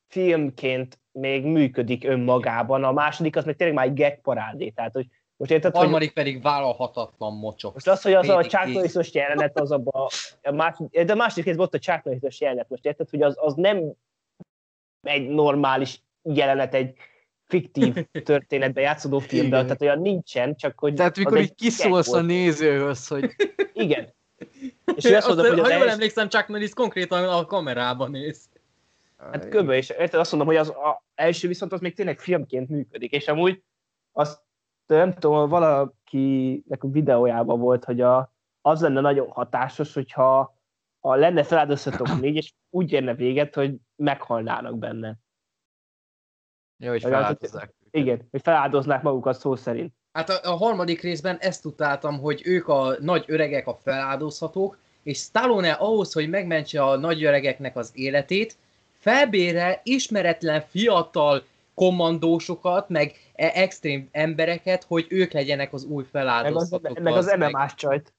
[0.08, 5.06] filmként még működik önmagában, a második az meg tényleg már egy gag parádé, tehát hogy
[5.36, 7.74] most érted, A hogy harmadik pedig vállalhatatlan mocsok.
[7.74, 8.74] most az, hogy az a Chuck kész.
[8.74, 10.10] Norris-os jelenet, az abba,
[10.42, 13.36] a második, de a második részben ott a Chuck Norris-os jelenet, most érted, hogy az,
[13.38, 13.92] az nem
[15.02, 16.94] egy normális jelenet, egy
[17.44, 23.08] fiktív történetben játszódó filmben, tehát olyan nincsen, csak hogy Tehát mikor így kiszólsz a nézőhöz,
[23.08, 23.36] hogy
[23.72, 24.14] Igen.
[24.96, 28.48] És azt Azt, mondom, hogy ha jól első, emlékszem, Chuck Norris konkrétan a kamerában néz.
[29.32, 29.70] Hát kb.
[29.70, 33.28] és érted, azt mondom, hogy az a első viszont az még tényleg filmként működik, és
[33.28, 33.62] amúgy
[34.12, 34.44] azt
[34.86, 40.58] nem tudom, valakinek a videójában volt, hogy a, az lenne nagyon hatásos, hogyha
[41.00, 45.16] a lenne feláldozhatók négy, és úgy érne véget, hogy meghalnának benne.
[46.82, 47.74] Ja, hogy feláldozzák.
[47.90, 49.94] Igen, hogy feláldoznák magukat szó szerint.
[50.12, 55.18] Hát a, a harmadik részben ezt tudáltam, hogy ők a nagy öregek a feláldozhatók, és
[55.18, 58.58] Stallone ahhoz, hogy megmentse a nagy öregeknek az életét,
[59.06, 61.44] felbére ismeretlen fiatal
[61.74, 67.74] kommandósokat, meg e- extrém embereket, hogy ők legyenek az új Meg az, meg az MMA-s
[67.74, 68.14] csajt.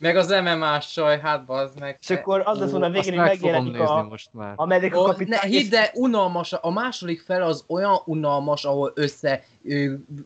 [0.00, 1.98] Meg az MMA-s saj, hát bazd meg.
[2.00, 4.52] És akkor az lesz volna a Azt végén, hogy megjelenik nézni a most már.
[4.56, 5.50] Amerika ne, kapitány.
[5.50, 9.44] hidd, de unalmas, a második fel az olyan unalmas, ahol össze,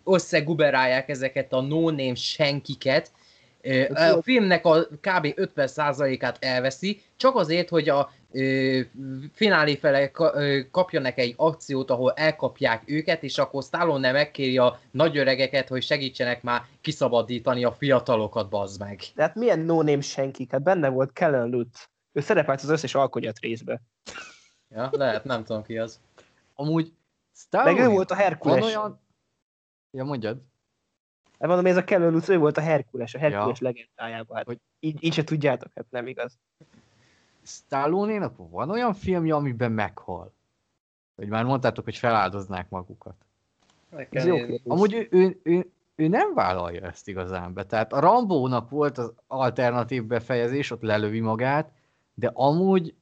[0.04, 3.12] összeguberálják ezeket a no-name senkiket.
[3.94, 5.26] A filmnek a kb.
[5.36, 8.80] 50%-át elveszi, csak azért, hogy a ö,
[9.32, 10.10] finálé fele
[10.70, 16.62] kapjanak egy akciót, ahol elkapják őket, és akkor Stallone megkéri a nagyöregeket, hogy segítsenek már
[16.80, 19.00] kiszabadítani a fiatalokat, bazd meg.
[19.14, 20.50] De hát milyen no-name senkik?
[20.50, 21.88] Hát benne volt Kellen Lutz.
[22.12, 23.80] Ő szerepelt az összes alkonyat részbe.
[24.68, 26.00] Ja, lehet, nem tudom ki az.
[26.54, 28.58] Amúgy Meg Stallone, ő volt a Herkules.
[28.60, 29.00] van olyan...
[29.90, 30.42] Ja, mondjad.
[31.38, 33.66] Hát mondom, ez a Lutz, ő volt a Herkules, a Herkules Ja.
[33.66, 34.36] legendájában.
[34.36, 36.38] Hát, Hogy- így, így se tudjátok, hát nem igaz.
[37.42, 40.32] Stallone-nak van olyan filmje, amiben meghal?
[41.16, 43.14] Hogy már mondtátok, hogy feláldoznák magukat.
[44.10, 44.36] Ez jó.
[44.66, 47.64] Amúgy ő, ő, ő, ő nem vállalja ezt igazán be.
[47.64, 51.70] Tehát a Rambónak volt az alternatív befejezés, ott lelövi magát,
[52.14, 52.94] de amúgy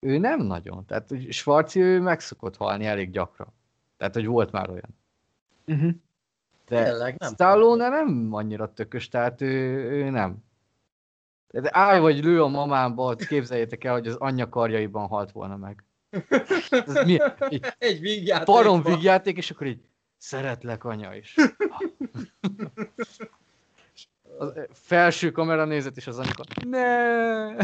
[0.00, 0.84] ő nem nagyon.
[0.86, 3.52] Tehát Schwarzi ő meg szokott halni elég gyakran.
[3.96, 4.98] Tehát, hogy volt már olyan.
[5.66, 5.90] Uh-huh.
[6.72, 9.46] De Tényleg, nem Stallone nem annyira tökös, tehát ő,
[9.90, 10.36] ő nem.
[11.46, 15.84] De állj vagy lő a mamámba, képzeljétek el, hogy az anyja karjaiban halt volna meg.
[16.70, 17.18] Ez mi?
[17.38, 18.92] Egy Egy vígjáték barom van.
[18.94, 19.80] vígjáték, és akkor így
[20.16, 21.34] szeretlek anya is.
[24.38, 27.56] A felső kamera nézet, és az anyuka, ne!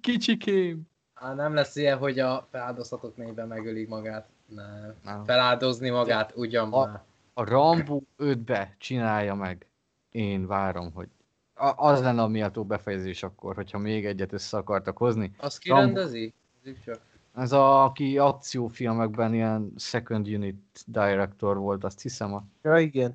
[0.00, 0.82] Kicsikém!
[1.14, 4.28] Á, nem lesz ilyen, hogy a feláldozhatók mélyben megölik magát.
[4.46, 4.94] Nem.
[5.04, 5.24] Nem.
[5.24, 7.02] Feláldozni magát, ugyan A- már.
[7.34, 9.66] A Rambo 5-be csinálja meg.
[10.10, 11.08] Én várom, hogy
[11.54, 15.32] a- az lenne a méltó befejezés akkor, hogyha még egyet össze akartak hozni.
[15.38, 15.86] Azt Rambo.
[15.86, 16.34] kirendezi?
[16.62, 17.00] Nézzük csak.
[17.34, 23.14] Ez a, aki akciófilmekben ilyen second unit director volt, azt hiszem, a, Ja, igen.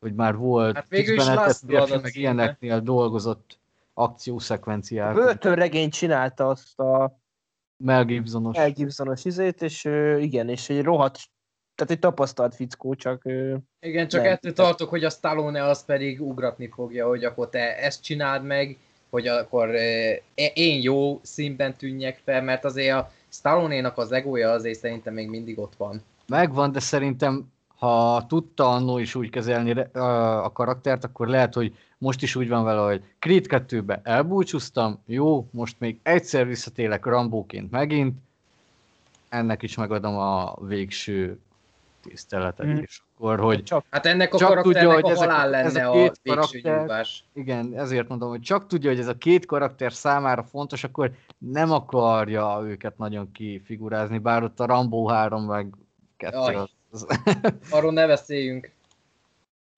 [0.00, 0.74] hogy már volt.
[0.74, 3.58] Hát végül is Last Blood meg ilyeneknél dolgozott
[3.92, 5.14] A akciószekvenciák.
[5.14, 7.18] börtönregény csinálta azt a
[7.84, 8.56] Mel Gibsonos.
[8.56, 9.84] Mel Gibsonos izét, és
[10.18, 11.18] igen, és egy rohadt,
[11.74, 13.22] tehát egy tapasztalt fickó, csak
[13.80, 14.32] Igen, csak Nem.
[14.32, 18.78] ettől tartok, hogy a Stallone az pedig ugratni fogja, hogy akkor te ezt csináld meg,
[19.10, 19.70] hogy akkor
[20.54, 25.58] én jó színben tűnjek fel, mert azért a Stallone-nak az egója azért szerintem még mindig
[25.58, 26.02] ott van.
[26.26, 32.22] Megvan, de szerintem ha tudta annó is úgy kezelni a karaktert, akkor lehet, hogy most
[32.22, 38.16] is úgy van vele, hogy Creed 2-be elbúcsúztam, jó, most még egyszer visszatélek Rambóként megint,
[39.28, 41.38] ennek is megadom a végső
[42.00, 42.76] tiszteletet, Mhm.
[42.76, 45.74] és akkor, hogy csak Hát ennek a Csak tudja, hogy a ezek a- halál ez
[45.74, 49.16] a lenne a, két végső karakter- igen, ezért mondom, hogy csak tudja, hogy ez a
[49.18, 55.44] két karakter számára fontos, akkor nem akarja őket nagyon kifigurázni, bár ott a Rambo 3
[55.44, 55.74] meg
[56.16, 56.54] 2 Jaj.
[56.90, 57.06] az,
[57.70, 58.70] Arról ne beszéljünk.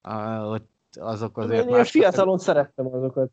[0.03, 1.91] Á, ott azok én azért ilyen más.
[1.91, 3.31] fiatalon szerettem azokat.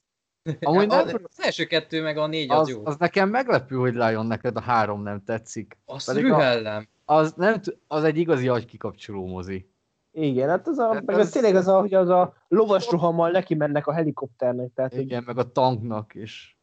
[0.62, 2.82] Amúgy nem, az, az első kettő meg a négy az, az, jó.
[2.86, 5.78] az nekem meglepő, hogy Lion neked a három nem tetszik.
[5.86, 6.88] Az pedig a- rühellem.
[7.06, 9.70] Az, nem, az egy igazi agykikapcsoló mozi.
[10.12, 12.90] Igen, hát az a, Hát meg az- az tényleg az a, hogy az a lovas
[12.90, 16.58] rohammal neki mennek a helikopternek, tehát hogy- Igen, meg a tanknak is.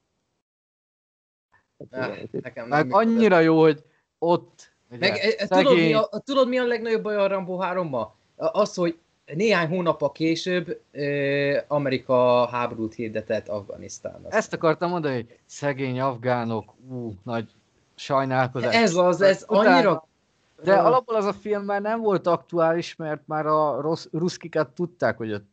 [1.90, 3.06] Igen, nekem nem Meg működött.
[3.06, 3.84] annyira jó, hogy
[4.18, 7.96] ott ugye, Meg, eh, tudod, mi a, tudod, mi a legnagyobb baj a Rambo 3
[8.36, 8.98] Az, hogy
[9.34, 10.80] néhány hónappal később
[11.68, 14.34] Amerika háborút hirdetett Afganisztánnak.
[14.34, 17.50] Ezt akartam mondani, hogy szegény afgánok, ú, nagy
[17.94, 18.74] sajnálkozás.
[18.74, 20.08] Ez az, ez Utána- annyira...
[20.62, 25.16] De alapból az a film már nem volt aktuális, mert már a rossz, ruszkikat tudták,
[25.16, 25.46] hogy ott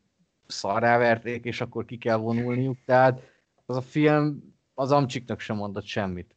[0.48, 3.22] szarrá verték, és akkor ki kell vonulniuk, tehát
[3.66, 6.36] az a film az amcsiknak sem mondott semmit.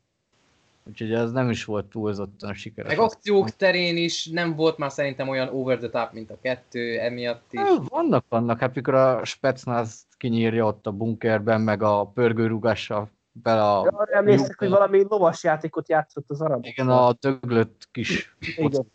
[0.89, 2.91] Úgyhogy ez nem is volt túlzottan sikeres.
[2.91, 6.99] Meg akciók terén is nem volt már szerintem olyan over the top, mint a kettő,
[6.99, 7.61] emiatt is.
[7.61, 8.59] Há, Vannak, vannak.
[8.59, 13.81] Hát mikor a Spetsnaz kinyírja ott a bunkerben, meg a pörgőrugással bele a...
[13.81, 16.65] Arra emlékszek, hogy valami lovas játékot játszott az arab.
[16.65, 18.37] Igen, a döglött kis...
[18.57, 18.93] Igen.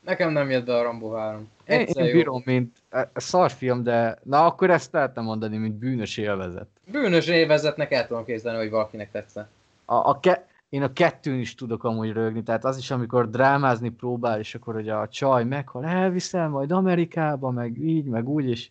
[0.00, 1.48] Nekem nem jött be a Rambo 3.
[1.66, 2.14] Én, Egyszer én jó.
[2.14, 6.68] bírom, mint e, szarfilm, de na akkor ezt lehetne mondani, mint bűnös élvezet.
[6.90, 9.48] Bűnös évezetnek el tudom képzelni, hogy valakinek tetszett.
[9.90, 13.90] A, a ke, én a kettőn is tudok amúgy rögni, tehát az is, amikor drámázni
[13.90, 18.70] próbál, és akkor hogy a csaj meghal, elviszel majd Amerikába, meg így, meg úgy, és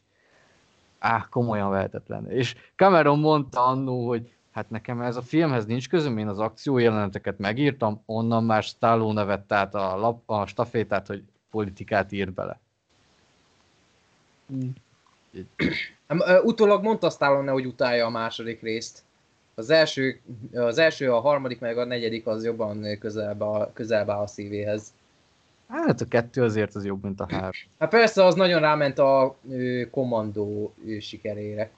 [1.00, 2.30] áh, komolyan vehetetlen.
[2.30, 6.78] És Cameron mondta annó, hogy Hát nekem ez a filmhez nincs közöm, én az akció
[6.78, 12.60] jeleneteket megírtam, onnan már Stallone vett át a, lap, a stafétát, hogy politikát ír bele.
[16.08, 19.04] Ö, Utólag mondta Stallone, hogy utálja a második részt.
[19.60, 20.20] Az első,
[20.54, 24.94] az első, a harmadik, meg a negyedik az jobban közelbe, a- közelbe a szívéhez.
[25.68, 27.50] Hát a kettő azért az jobb, mint a három.
[27.80, 31.70] Hát persze, az nagyon ráment a ö, kommandó ö, sikerére.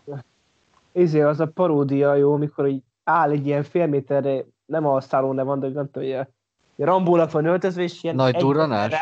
[0.91, 5.43] Izé, az a paródia jó, amikor így áll egy ilyen fél méterre, nem a Stallone
[5.43, 6.27] van, de nem tudom, a
[6.75, 8.93] Rambónak van öltözve, és ilyen Nagy egy durranás?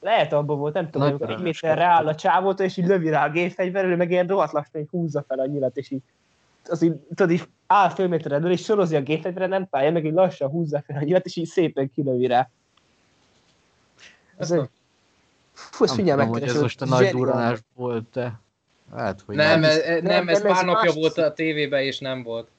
[0.00, 3.26] Lehet abban volt, nem tudom, Nagy egy méterre áll a csávótól, és így lövi rá
[3.26, 6.02] a gépfegyverről, meg ilyen rohadt lassan így húzza fel a nyilat, és így
[6.68, 10.04] az így, tudod, így áll fél méterre elől, és sorozi a gépfegyverre, nem találja, meg
[10.04, 12.50] így lassan húzza fel a nyilat, és így szépen kilövi rá.
[14.36, 14.68] Ez egy...
[15.52, 18.40] Fú, ezt figyelj meg, hogy ez most a nagy durranás volt, de
[18.96, 19.70] hát, hogy Nem, nem.
[19.70, 22.50] ez, nem, nem, ez nem, pár ez napja más- volt a tévében, és nem volt.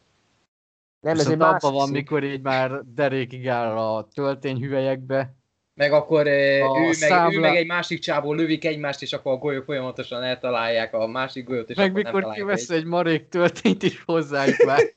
[0.99, 5.33] Nem, ez egy abban van, mikor így már derékig áll a töltényhüvelyekbe.
[5.79, 9.13] Meg akkor ö, A ő, meg, számla- ő meg egy másik csávó lövik egymást, és
[9.13, 12.69] akkor a golyók folyamatosan eltalálják a másik golyót, és Meg akkor nem mikor találják kivesz
[12.69, 12.77] egy.
[12.77, 14.79] egy marék töltényt is hozzájuk már.
[14.79, 14.91] Én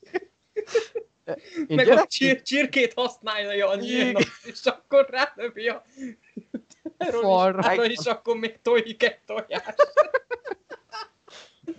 [1.75, 3.85] Meg a gyerek, csir- csirkét használja a Igen.
[3.85, 5.83] nyírnak, és akkor rálövi a
[6.97, 9.75] terroristára, és akkor még tojik egy tojást.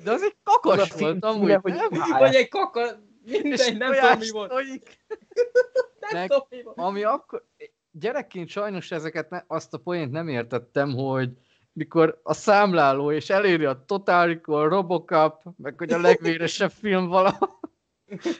[0.04, 1.88] de az egy Az a kakas film volt amúgy, nem?
[2.18, 2.86] Vagy egy kaka,
[3.26, 4.50] És mindegy, nem tudom tojás mi volt.
[4.50, 4.98] tojik.
[6.00, 6.78] Nem Meg- tudom mi volt.
[6.78, 7.44] Ami akkor,
[8.00, 11.30] gyerekként sajnos ezeket, ne, azt a poént nem értettem, hogy
[11.72, 17.60] mikor a számláló és eléri a Total Recall, Robocop, meg hogy a legvéresebb film valaha.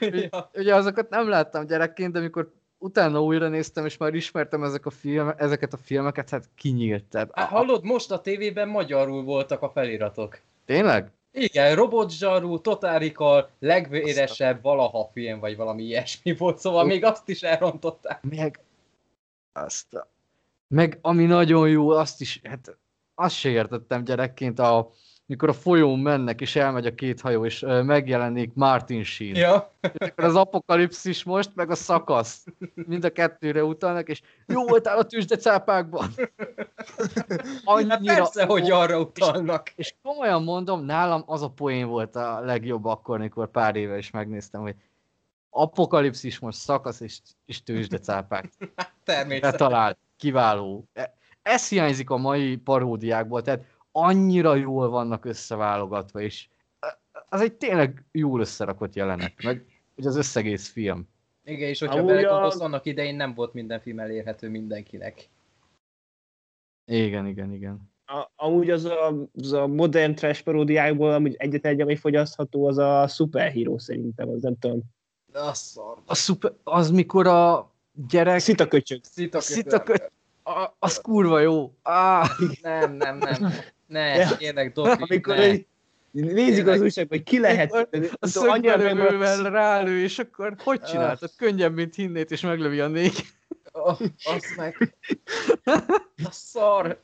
[0.00, 0.50] Ja.
[0.54, 4.90] Ugye azokat nem láttam gyerekként, de amikor utána újra néztem, és már ismertem ezek a
[4.90, 7.04] film, ezeket a filmeket, hát kinyílt.
[7.04, 10.38] Tehát, Hát, hallod, most a tévében magyarul voltak a feliratok.
[10.64, 11.10] tényleg?
[11.36, 18.22] Igen, robotzsarú, totárikal, legvéresebb valaha film, vagy valami ilyesmi volt, szóval még azt is elrontották.
[18.30, 18.60] Meg
[19.54, 20.08] azt a...
[20.68, 22.78] Meg ami nagyon jó, azt is, hát
[23.14, 24.90] azt se értettem gyerekként, a,
[25.26, 29.36] mikor a folyón mennek, és elmegy a két hajó, és megjelenik Martin Sheen.
[29.36, 29.72] Ja.
[29.80, 32.44] Akkor az apokalipszis most, meg a szakasz.
[32.74, 36.08] Mind a kettőre utalnak, és jó voltál a tüzsdecápákban.
[37.26, 39.72] Hát Annyira, persze, hogy arra utalnak.
[39.76, 44.10] és komolyan mondom, nálam az a poén volt a legjobb akkor, amikor pár éve is
[44.10, 44.74] megnéztem, hogy
[45.54, 48.52] apokalipszis most szakasz és, és tőzsdecápák.
[49.04, 49.50] Természetesen.
[49.50, 50.88] Betalált, kiváló.
[51.42, 56.48] Ez hiányzik a mai paródiákból, tehát annyira jól vannak összeválogatva, és
[57.28, 59.66] az egy tényleg jól összerakott jelenet, meg
[59.96, 61.08] ugye az összegész film.
[61.44, 65.28] Igen, és hogyha belegondolsz, annak idején nem volt minden film elérhető mindenkinek.
[66.86, 67.92] Igen, igen, igen.
[68.06, 72.78] A, amúgy az a, az a modern trash paródiákból amúgy egyetlen egy, ami fogyasztható, az
[72.78, 74.82] a superhíró szerintem, az nem tudom.
[75.34, 75.96] A szar.
[76.06, 77.72] A szuper, az mikor a
[78.08, 79.00] gyerek, Szita köcsög.
[79.02, 81.74] Szita Szita köt- a, az kurva jó.
[81.82, 82.28] Ah,
[82.62, 83.52] Nem, nem, nem.
[83.86, 84.70] Ne, Ja.
[84.72, 85.46] Doki, Amikor ne.
[85.52, 85.66] így
[86.12, 87.88] nézik az újságban, hogy ki lehet.
[88.20, 91.30] A szögverővel rálő, és akkor hogy csináltad?
[91.36, 93.24] Könnyebb, mint hinnét, és meglövi a négy.
[93.72, 94.96] Oh, azt meg.
[96.24, 97.02] A szar.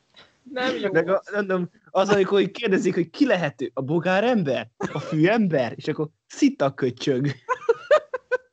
[0.52, 0.92] Nem jó.
[0.92, 5.72] Meg a, nem tudom, az, amikor kérdezik, hogy ki lehető, a bogár ember, a fűember,
[5.76, 7.26] és akkor szita köcsög.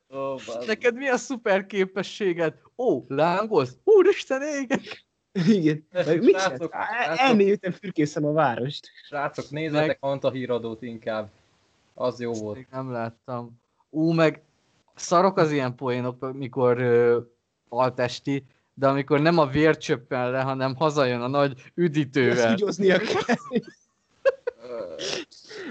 [0.08, 0.66] Bazd.
[0.66, 2.54] Neked mi a szuper képességed?
[2.76, 3.76] Ó, lángolsz?
[3.84, 5.06] Úristen, égek!
[5.32, 5.86] Igen.
[5.92, 7.18] Meg mit Srácok, srácok.
[7.18, 8.90] Elmélyültem, fürkészem a várost.
[9.06, 11.30] Srácok, nézzetek Meg- Anta híradót inkább.
[11.94, 12.70] Az jó volt.
[12.70, 13.60] Nem láttam.
[13.90, 14.42] Ú, meg
[14.94, 17.18] szarok az ilyen poénok, mikor ö,
[17.68, 22.52] altesti, de amikor nem a vér csöppen le, hanem hazajön a nagy Ezt üdítővel.
[22.52, 23.36] ügyoznia kell.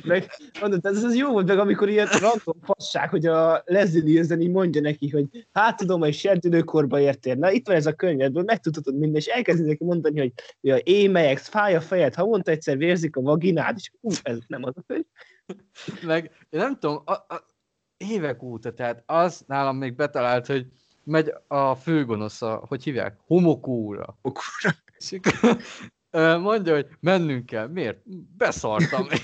[0.04, 4.42] Meg, mondod, ez, ez jó volt, meg amikor ilyen random fasság, hogy a Leslie Nielsen
[4.42, 7.36] így mondja neki, hogy hát tudom, hogy serdülőkorba értél.
[7.36, 11.48] Na itt van ez a könyvedből, megtudhatod minden, és elkezdi neki mondani, hogy ja, émelyeksz,
[11.48, 15.06] fáj a fejed, havonta egyszer vérzik a vaginád, és ú, ez nem az a könyv.
[16.04, 17.46] Meg én nem tudom, a, a,
[17.98, 20.66] évek óta, tehát az nálam még betalált, hogy
[21.04, 23.18] megy a főgonosz, a, hogy hívják?
[23.26, 24.18] Homokóra.
[24.22, 24.76] Okura.
[24.98, 25.54] És akkor, ö,
[26.40, 27.68] mondja, hogy mennünk kell.
[27.68, 27.98] Miért?
[28.38, 29.08] Beszartam.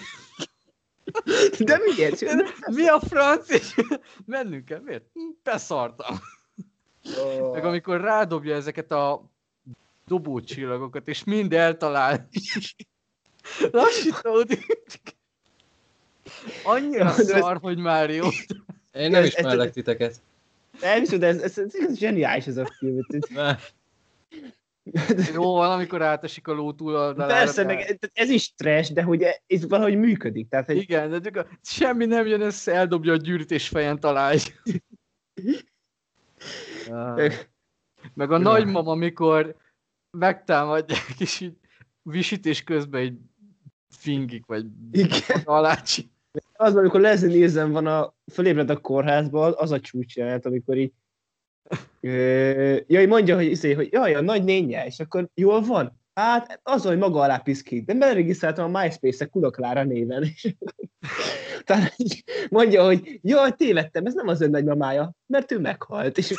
[1.60, 2.22] De miért?
[2.72, 3.48] Mi a franc?
[4.26, 4.80] Mennünk kell.
[4.80, 5.04] Miért?
[5.44, 6.20] Beszartam.
[7.54, 9.30] Meg amikor rádobja ezeket a
[10.08, 12.28] dobócsillagokat, és mind eltalál.
[13.72, 14.86] Lassítódik.
[16.64, 18.28] Annyira ez- szar, hogy már jó.
[18.92, 20.22] Én nem ismerlek titeket.
[20.82, 23.00] Nem is, de ez, ez, ez, ez zseniális ez a film.
[25.34, 27.34] Jó van, amikor átesik a ló túloldalára.
[27.34, 30.50] Persze, meg ez is trash, de hogy ez valahogy működik.
[30.50, 30.78] Tehát, hogy...
[30.78, 34.40] Igen, de csak a, semmi nem jön össze, eldobja a gyűrűt és fejen találj.
[38.14, 39.56] meg a nagymama, amikor
[40.18, 41.58] megtámadják, és így
[42.02, 43.18] visítés közben egy
[43.90, 45.42] fingik, vagy Igen.
[45.46, 46.12] alácsi.
[46.54, 50.94] Az, amikor Leslie Nielsen van a, fölébred a kórházban, az a csúcs jelent, amikor így
[52.88, 56.02] jaj, mondja, hogy, izé, hogy jaj, a nagy nénye, és akkor jól van?
[56.14, 60.26] Hát az, hogy maga alá piszkít, de beregisztráltam a MySpace-e Kulaklára néven.
[61.66, 61.96] Tehát
[62.50, 66.18] mondja, hogy jaj, tévedtem, ez nem az ön nagymamája, mert ő meghalt.
[66.18, 66.32] És,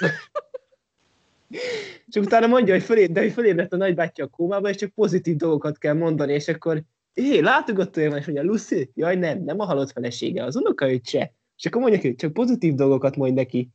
[2.07, 5.37] és utána mondja, hogy fölé, de hogy fölébredt a nagybátyja a kómába, és csak pozitív
[5.37, 6.83] dolgokat kell mondani, és akkor
[7.15, 11.33] hé, látogató van, és mondja, Lucy, jaj nem, nem a halott felesége, az unokaöccse.
[11.57, 13.69] És akkor mondja, hogy csak pozitív dolgokat mond neki.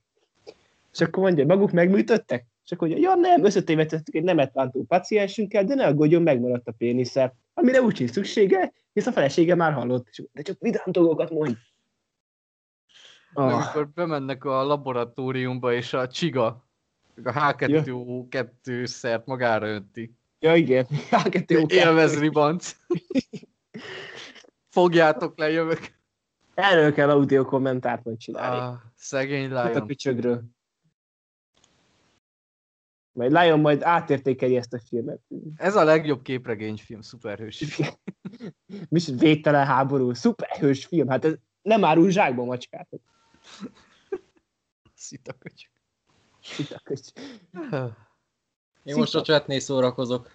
[0.92, 2.46] És akkor mondja, maguk megműtöttek?
[2.66, 6.72] És akkor mondja, ja nem, összetévedtettük egy nemet bántó paciensünkkel, de ne aggódjon, megmaradt a
[6.72, 7.36] pénisze.
[7.54, 10.08] Amire úgy sincs szüksége, hisz a felesége már halott.
[10.10, 11.54] És, de csak vidám dolgokat mondj.
[13.34, 13.54] Oh.
[13.54, 16.46] Amikor bemennek a laboratóriumba, és a csiga,
[17.24, 20.16] a H2O2 szert magára önti.
[20.40, 20.86] Ja, igen.
[21.12, 21.72] H2O2.
[21.72, 22.76] Élvez ribanc.
[24.70, 25.98] Fogjátok le, jövök.
[26.54, 28.60] Erről kell audio kommentárt majd csinálni.
[28.60, 30.44] Ah, szegény Hát a picsögről.
[33.20, 35.20] Majd Lion majd átértékeli ezt a filmet.
[35.56, 37.80] Ez a legjobb képregényfilm, szuperhős.
[38.68, 41.08] Mi is végtelen háború, szuperhős film.
[41.08, 42.88] Hát ez nem árul zsákba macskát.
[44.94, 45.72] Szitaköcsök.
[46.42, 47.08] Szitaköcs.
[48.84, 50.32] Én most a chatnél szórakozok.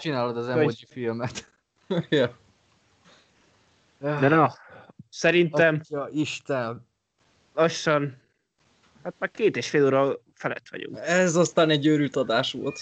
[0.00, 1.52] Csinálod az emoji filmet.
[2.08, 2.36] ja.
[3.98, 4.52] De na,
[5.08, 6.86] szerintem Atya Isten.
[7.54, 8.24] lassan,
[9.06, 10.98] hát már két és fél óra felett vagyunk.
[10.98, 12.78] Ez aztán egy őrült adás volt.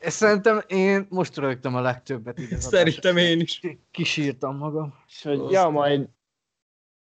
[0.00, 2.40] Szerintem én most rögtem a legtöbbet.
[2.40, 3.60] így az Szerintem én is.
[3.90, 4.94] Kisírtam magam.
[5.06, 6.08] És hogy, ja, majd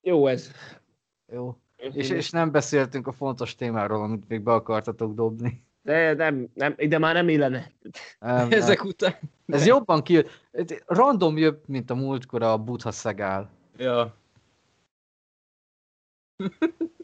[0.01, 0.51] jó ez.
[1.31, 1.57] Jó.
[1.75, 5.63] És, és nem beszéltünk a fontos témáról, amit még be akartatok dobni.
[5.81, 7.71] De nem, nem, ide már nem illene.
[8.19, 9.15] Nem, Ezek után.
[9.45, 9.59] nem.
[9.59, 10.25] Ez jobban ki...
[10.85, 13.51] Random jobb, mint a múltkor a Buddha szegál.
[13.77, 14.15] Ja.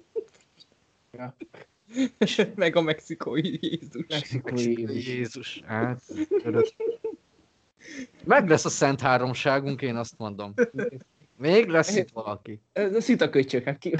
[1.21, 1.35] Ja.
[2.55, 4.05] Meg a mexikói Jézus.
[4.07, 5.07] Mexikói Jézus.
[5.07, 5.61] Jézus.
[5.65, 6.01] Hát.
[8.23, 10.53] Meg lesz a Szent Háromságunk, én azt mondom.
[11.37, 12.61] Még lesz itt valaki.
[12.73, 13.95] Ez a szitaköcsök, hát ki...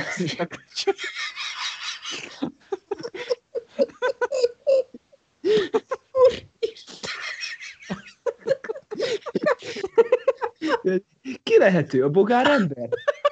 [11.43, 12.03] Ki lehető?
[12.03, 12.89] A bogár ember?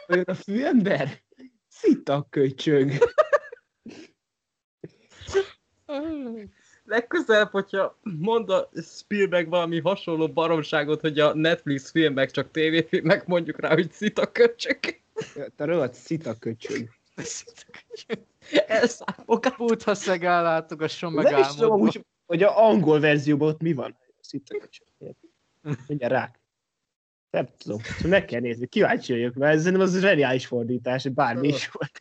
[0.08, 1.22] Vagy a fűember?
[1.68, 2.92] Szitaköcsög.
[6.84, 13.60] Legközelebb, hogyha mond a Spielberg valami hasonló baromságot, hogy a Netflix filmek csak tévéfilmek, mondjuk
[13.60, 14.80] rá, hogy szitaköcsök.
[15.56, 16.90] Te rohadt szitaköcsög.
[18.68, 23.74] Elszállok Buddha szegál látogasson meg Nem is tudom, amúgy, hogy a angol verzióban ott mi
[23.74, 23.98] van.
[24.20, 24.88] Szitaköcsög.
[25.88, 26.40] Mindjárt rák.
[27.30, 27.80] Nem tudom.
[27.82, 28.68] Szóval meg kell nézni.
[28.68, 32.00] Kíváncsi vagyok, mert ez szerintem az zseniális fordítás, bármi is volt.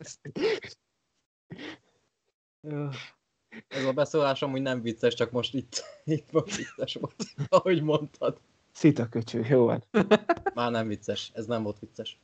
[3.69, 8.41] Ez a beszólás amúgy nem vicces, csak most itt, itt most vicces volt, ahogy mondtad.
[8.73, 9.85] Szitaköcsög, jó van.
[10.55, 12.21] Már nem vicces, ez nem volt vicces.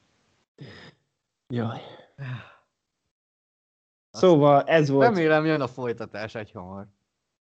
[1.48, 1.80] Jaj.
[4.10, 5.08] Szóval ez volt.
[5.08, 6.86] Remélem jön a folytatás egy hamar.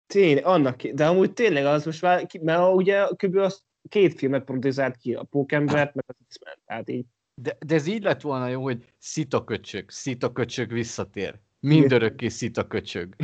[0.07, 3.36] Tényleg, annak, de amúgy tényleg az most már, mert ugye kb.
[3.36, 7.07] az két filmet producizált ki, a Pókembert, meg az X-Men, tehát így.
[7.34, 11.39] De, de ez így lett volna jó, hogy szitaköcsög, szitaköcsög visszatér.
[11.61, 13.15] Mindörökké szitaköcsög.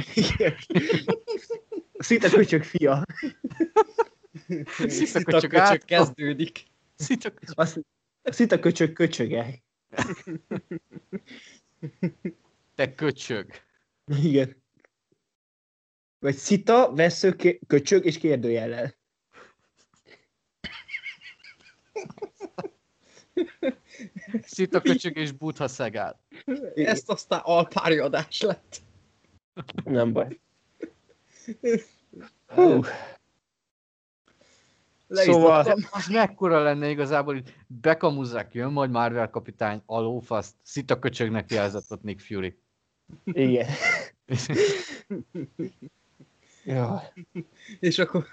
[1.99, 3.05] Szinte köcsög fia.
[4.47, 6.67] Szitaköcsög Szitaköcsök át- kezdődik.
[6.95, 7.59] Szitaköcsög.
[7.59, 7.81] Azt,
[8.23, 9.63] a szita köcsög köcsöge.
[12.75, 13.51] Te köcsög.
[14.23, 14.63] Igen.
[16.19, 18.95] Vagy szita, vesző, köcsög és kérdőjellel.
[24.43, 26.21] Szitaköcsög és Buddha szegál.
[26.75, 28.83] Ezt aztán alpári adás lett.
[29.85, 30.41] Nem baj.
[32.47, 32.81] Hú,
[35.09, 35.77] Szóval-.
[35.91, 42.03] Az mekkora lenne igazából, hogy bekamuzzák, jön majd Marvel kapitány, a lófaszt, szitaköcsögnek jelzett ott
[42.03, 42.59] Nick Fury.
[43.25, 43.67] igen.
[46.65, 47.13] Jaj.
[47.81, 48.27] És akkor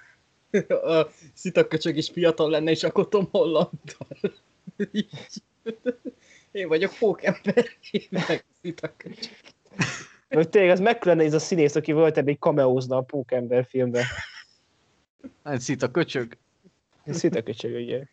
[0.67, 4.07] a szitaköcsög is fiatal lenne, és akkor Tom Hollandtal.
[6.51, 9.33] Én vagyok pókember, én meg szitaköcsög.
[10.29, 14.03] Vagy tényleg, az mekkora ez a színész, aki volt ebben egy cameózna a Pókember filmben.
[15.43, 16.37] Hát szita köcsög.
[17.05, 18.03] Szita köcsög, ugye.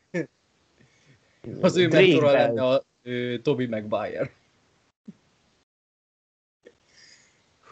[1.60, 2.46] Az ő Drake mentora Bell.
[2.46, 4.30] lenne a ö, Toby Maguire.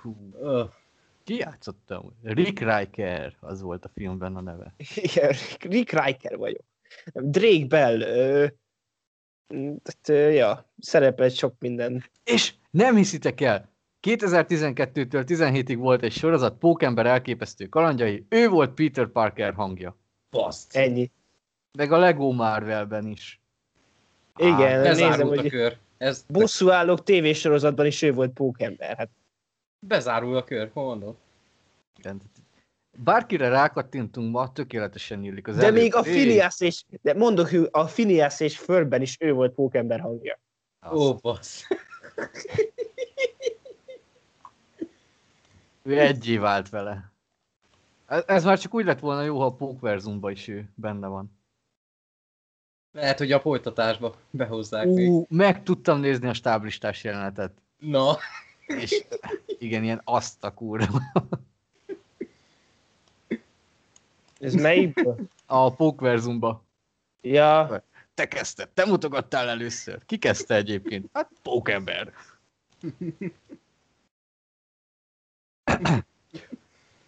[0.02, 0.16] Hú.
[0.40, 0.68] Öh.
[1.24, 2.12] Ki játszottam?
[2.22, 4.74] Rick Riker, az volt a filmben a neve.
[4.94, 6.64] Igen, Rick- Rick Riker vagyok.
[7.14, 8.00] Drake Bell.
[8.00, 8.46] Ö,
[9.82, 12.04] tehát, ja, szerepelt sok minden.
[12.24, 13.68] És nem hiszitek el,
[14.02, 19.96] 2012-től 17-ig volt egy sorozat, Pókember elképesztő kalandjai, ő volt Peter Parker hangja.
[20.30, 20.76] Baszt.
[20.76, 21.10] Ennyi.
[21.78, 23.40] Meg a Lego Marvelben is.
[24.36, 25.76] Igen, nézem, Bezárult a hogy kör.
[25.98, 28.96] Ez bosszúállók tévésorozatban is ő volt Pókember.
[28.96, 29.08] Hát
[29.86, 31.16] bezárul a kör, hol mondod?
[31.98, 32.20] Igen.
[32.98, 37.68] Bárkire rákattintunk ma, tökéletesen illik az de elő- még a Phineas és, de mondok, hogy
[37.70, 40.40] a Phineas és Förbben is ő volt Pókember hangja.
[40.92, 41.62] Ó, bassz.
[45.82, 47.12] Ő egyé vált vele.
[48.06, 51.38] Ez, már csak úgy lett volna jó, ha a Pókverzumban is ő benne van.
[52.92, 55.08] Lehet, hogy a folytatásba behozzák még.
[55.08, 57.52] Ú, meg tudtam nézni a stáblistás jelenetet.
[57.78, 58.16] Na,
[58.66, 59.06] És
[59.58, 61.02] igen, ilyen azt a kurva.
[64.46, 65.16] Ez melyikből?
[65.46, 66.64] A Pókverzumba.
[67.20, 67.84] ja,
[68.14, 70.04] Te kezdted, te mutogattál először.
[70.04, 71.08] Ki kezdte egyébként?
[71.12, 72.12] Hát Pókember.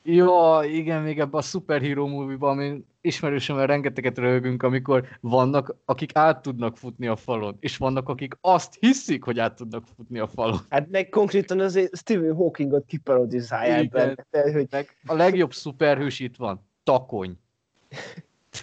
[0.02, 6.42] Jó, igen, még ebben a Superhero movie-ban, ami ismerősömmel rengeteget röhögünk, amikor vannak, akik át
[6.42, 10.58] tudnak futni a falon, és vannak, akik azt hiszik, hogy át tudnak futni a falon.
[10.68, 14.26] hát meg konkrétan azért Stephen Hawkingot kiparodizálják benne.
[14.31, 17.39] Hogy Meg a legjobb szuperhős itt van, takony.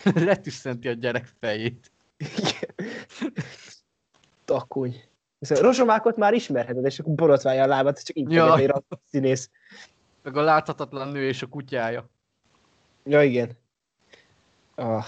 [0.30, 1.92] Letüsszenti a gyerek fejét.
[4.46, 5.04] takony.
[5.40, 8.54] Szóval Rozsomákot már ismerheted, és akkor borotválja a lábát, csak így ja.
[8.54, 9.50] a színész.
[10.24, 12.10] Meg a láthatatlan nő és a kutyája.
[13.04, 13.58] Ja, igen.
[14.76, 15.06] Ah.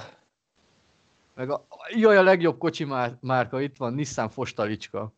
[1.35, 5.13] Meg a, jaj, a legjobb kocsi már, márka itt van, Nissan Fostalicska.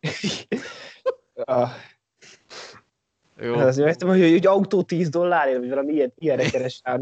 [1.44, 1.70] Ah.
[3.36, 3.54] Jó.
[3.54, 6.98] Hát azért hogy, hogy autó 10 dollárért, vagy valami ilyen, ilyenre keres rá.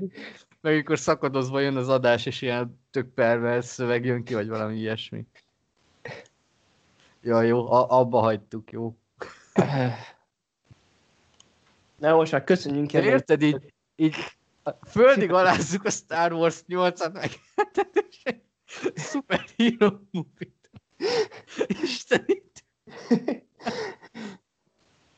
[0.60, 4.76] Meg amikor szakadozva jön az adás, és ilyen tök pervers szöveg jön ki, vagy valami
[4.76, 5.26] ilyesmi.
[7.20, 8.96] Ja, jó, a, abba hagytuk, jó.
[11.98, 13.04] Na most már köszönjünk el.
[13.04, 14.14] érted, így, így
[14.86, 17.30] földig alázzuk a Star Wars 8-at, meg
[18.08, 18.42] és egy
[18.94, 20.70] superhero movie-t.
[21.82, 22.64] Istenít.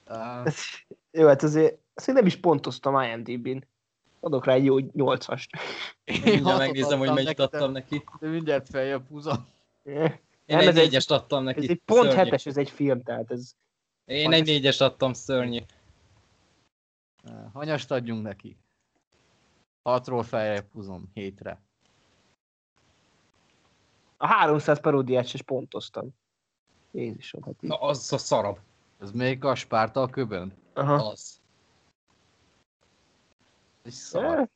[0.07, 0.53] Ah,
[1.11, 3.65] Jó, hát azért, azért nem is pontoztam IMDb-n.
[4.21, 5.47] Adok rá egy jó 8-ast.
[6.05, 8.05] én mindjárt megnézem, hogy mennyit adtam neki.
[8.21, 9.47] De mindjárt feljebb húzom.
[9.85, 11.63] Én Nem, egy négyest adtam neki.
[11.63, 12.17] Ez egy pont szörnyű.
[12.17, 13.53] hetes, ez egy film, tehát ez...
[14.05, 15.59] Én egy négyest adtam, szörnyű.
[17.53, 18.57] Hanyast adjunk neki?
[19.83, 21.61] Hatról feljebb húzom, hétre.
[24.17, 26.09] A 300 paródiát is pontoztam.
[26.91, 27.71] Jézusom, hát így.
[27.71, 28.59] Na, az a szarab.
[29.01, 30.53] Ez még a Spárta a köbön?
[30.75, 30.95] Aha.
[30.95, 31.41] Az.
[33.89, 34.49] Egy szar.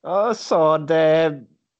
[0.00, 1.32] Eh, A szar, de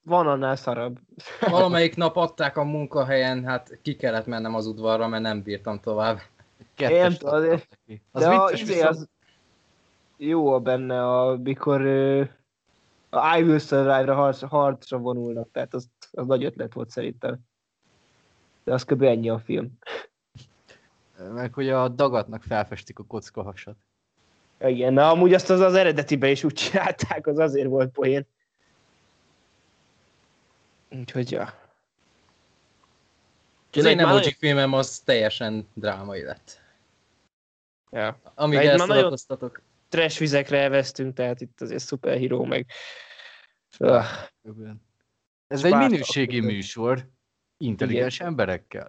[0.02, 0.98] van annál szarabb.
[1.50, 6.18] Valamelyik nap adták a munkahelyen, hát ki kellett mennem az udvarra, mert nem bírtam tovább.
[6.74, 8.02] Kettest Én neki.
[8.10, 9.08] Az de vicces izé, viszont, az
[10.16, 11.86] jó a benne, amikor
[13.10, 17.38] a I Will Survive-ra harc, harcra vonulnak, tehát az, az nagy ötlet volt szerintem.
[18.64, 19.02] De az kb.
[19.02, 19.78] ennyi a film.
[21.32, 23.76] meg hogy a dagatnak felfestik a kocka hasat.
[24.60, 28.26] Igen, na amúgy azt az, az eredetibe is úgy csinálták, az azért volt poén.
[30.90, 31.58] Úgyhogy ja.
[33.72, 36.60] Az én már emoji filmem az teljesen drámai lett.
[37.90, 38.20] Ja.
[38.34, 39.62] Amíg Na, nagyon- elszórakoztatok.
[39.88, 42.66] Trash vizekre elvesztünk, tehát itt azért szuperhíró meg...
[44.42, 44.82] Köbön.
[45.46, 47.08] Ez egy Spárta minőségi műsor,
[47.56, 48.88] intelligens emberekkel.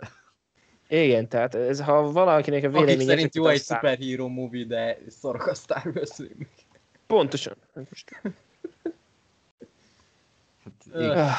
[0.93, 3.07] Igen, tehát ez, ha valakinek a Akik véleménye...
[3.09, 6.09] szerint jó egy szuperhíró movie, de szarok a Star Wars.
[7.07, 7.55] Pontosan.
[7.73, 8.21] Most,
[10.63, 11.03] Hát, Öh.
[11.03, 11.17] igen.
[11.17, 11.35] Ah.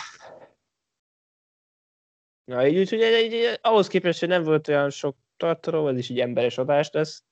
[2.44, 5.98] Na, így úgyhogy egy, egy, egy, ahhoz képest, hogy nem volt olyan sok tartalom, ez
[5.98, 7.22] is egy emberes adás lesz.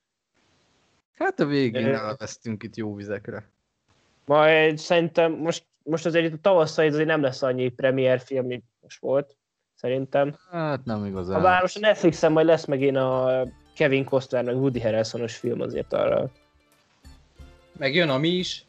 [1.11, 1.93] hát a végén Ö.
[1.93, 3.49] elvesztünk itt jó vizekre.
[4.25, 8.63] Majd szerintem most, most azért itt a tavasszal azért nem lesz annyi premier film, mint
[8.79, 9.35] most volt,
[9.81, 10.35] szerintem.
[10.51, 11.41] Hát nem igazán.
[11.41, 13.43] Bár most a Netflixen majd lesz megint a
[13.75, 16.29] Kevin Costner meg Woody Harrelsonos film azért arra.
[17.77, 18.65] Meg jön a mi is.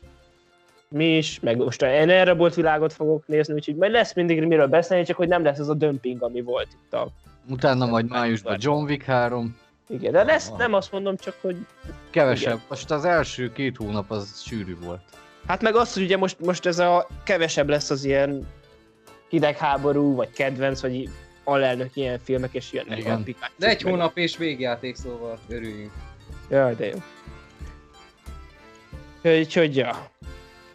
[0.88, 4.66] Mi is, meg most én erre volt világot fogok nézni, úgyhogy majd lesz mindig miről
[4.66, 7.08] beszélni, csak hogy nem lesz ez a dömping, ami volt itt a...
[7.48, 9.56] Utána majd májusban John Wick 3.
[9.88, 11.56] Igen, de ezt nem azt mondom, csak hogy
[12.10, 12.54] Kevesebb.
[12.54, 12.66] Igen.
[12.68, 15.00] Most az első két hónap az sűrű volt.
[15.46, 18.46] Hát meg azt, hogy ugye most, most ez a kevesebb lesz az ilyen
[19.32, 21.08] hidegháború, vagy kedvenc, vagy
[21.44, 23.20] alelnök ilyen filmek, és jönnek Igen.
[23.20, 23.52] a Pikachu.
[23.56, 25.92] De egy hónap és végjáték, szóval örüljünk.
[26.50, 26.98] Jaj, de jó.
[29.38, 30.10] Úgyhogy, ja.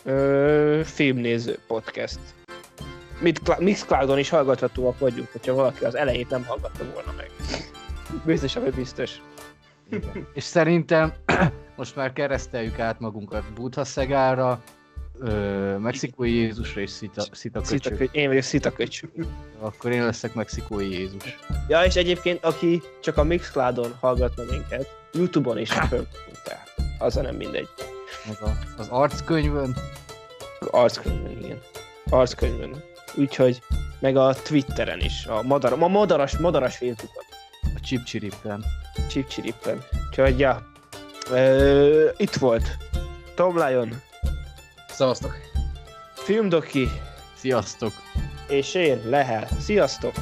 [0.03, 2.19] Ö, filmnéző podcast.
[3.19, 7.31] Mit, Mixcloudon is hallgathatóak vagyunk, hogyha valaki az elejét nem hallgatta volna meg.
[8.25, 9.21] Biztos, hogy biztos.
[10.33, 11.13] És szerintem
[11.75, 14.61] most már kereszteljük át magunkat Buddha Szegára,
[15.19, 17.81] ö, Mexikói Jézusra és Szita, Szita Köcsög.
[17.81, 19.01] Szitaköcs, én vagyok Szitaköcs.
[19.59, 21.37] Akkor én leszek Mexikói Jézus.
[21.67, 26.07] Ja, és egyébként, aki csak a Mixcloudon hallgatna minket, Youtube-on is föl
[26.43, 27.67] tehát az nem mindegy.
[28.27, 29.75] Meg a, az arckönyvön,
[30.59, 31.59] Arckönyvön, igen.
[32.09, 32.83] Arckönyvön.
[33.15, 33.61] Úgyhogy,
[33.99, 37.23] meg a Twitteren is, a, madar, a madaras, madaras Facebookon.
[37.75, 38.63] a Csipcsirippen.
[39.09, 39.83] Csipcsirippen.
[40.07, 40.67] Úgyhogy, ja.
[41.31, 42.77] Ö, itt volt
[43.35, 44.01] Tom Lion,
[44.97, 45.37] Szavaztok!
[46.13, 46.87] Filmdoki,
[47.35, 47.93] Sziasztok!
[48.47, 49.47] és én, Lehel.
[49.59, 50.13] Sziasztok!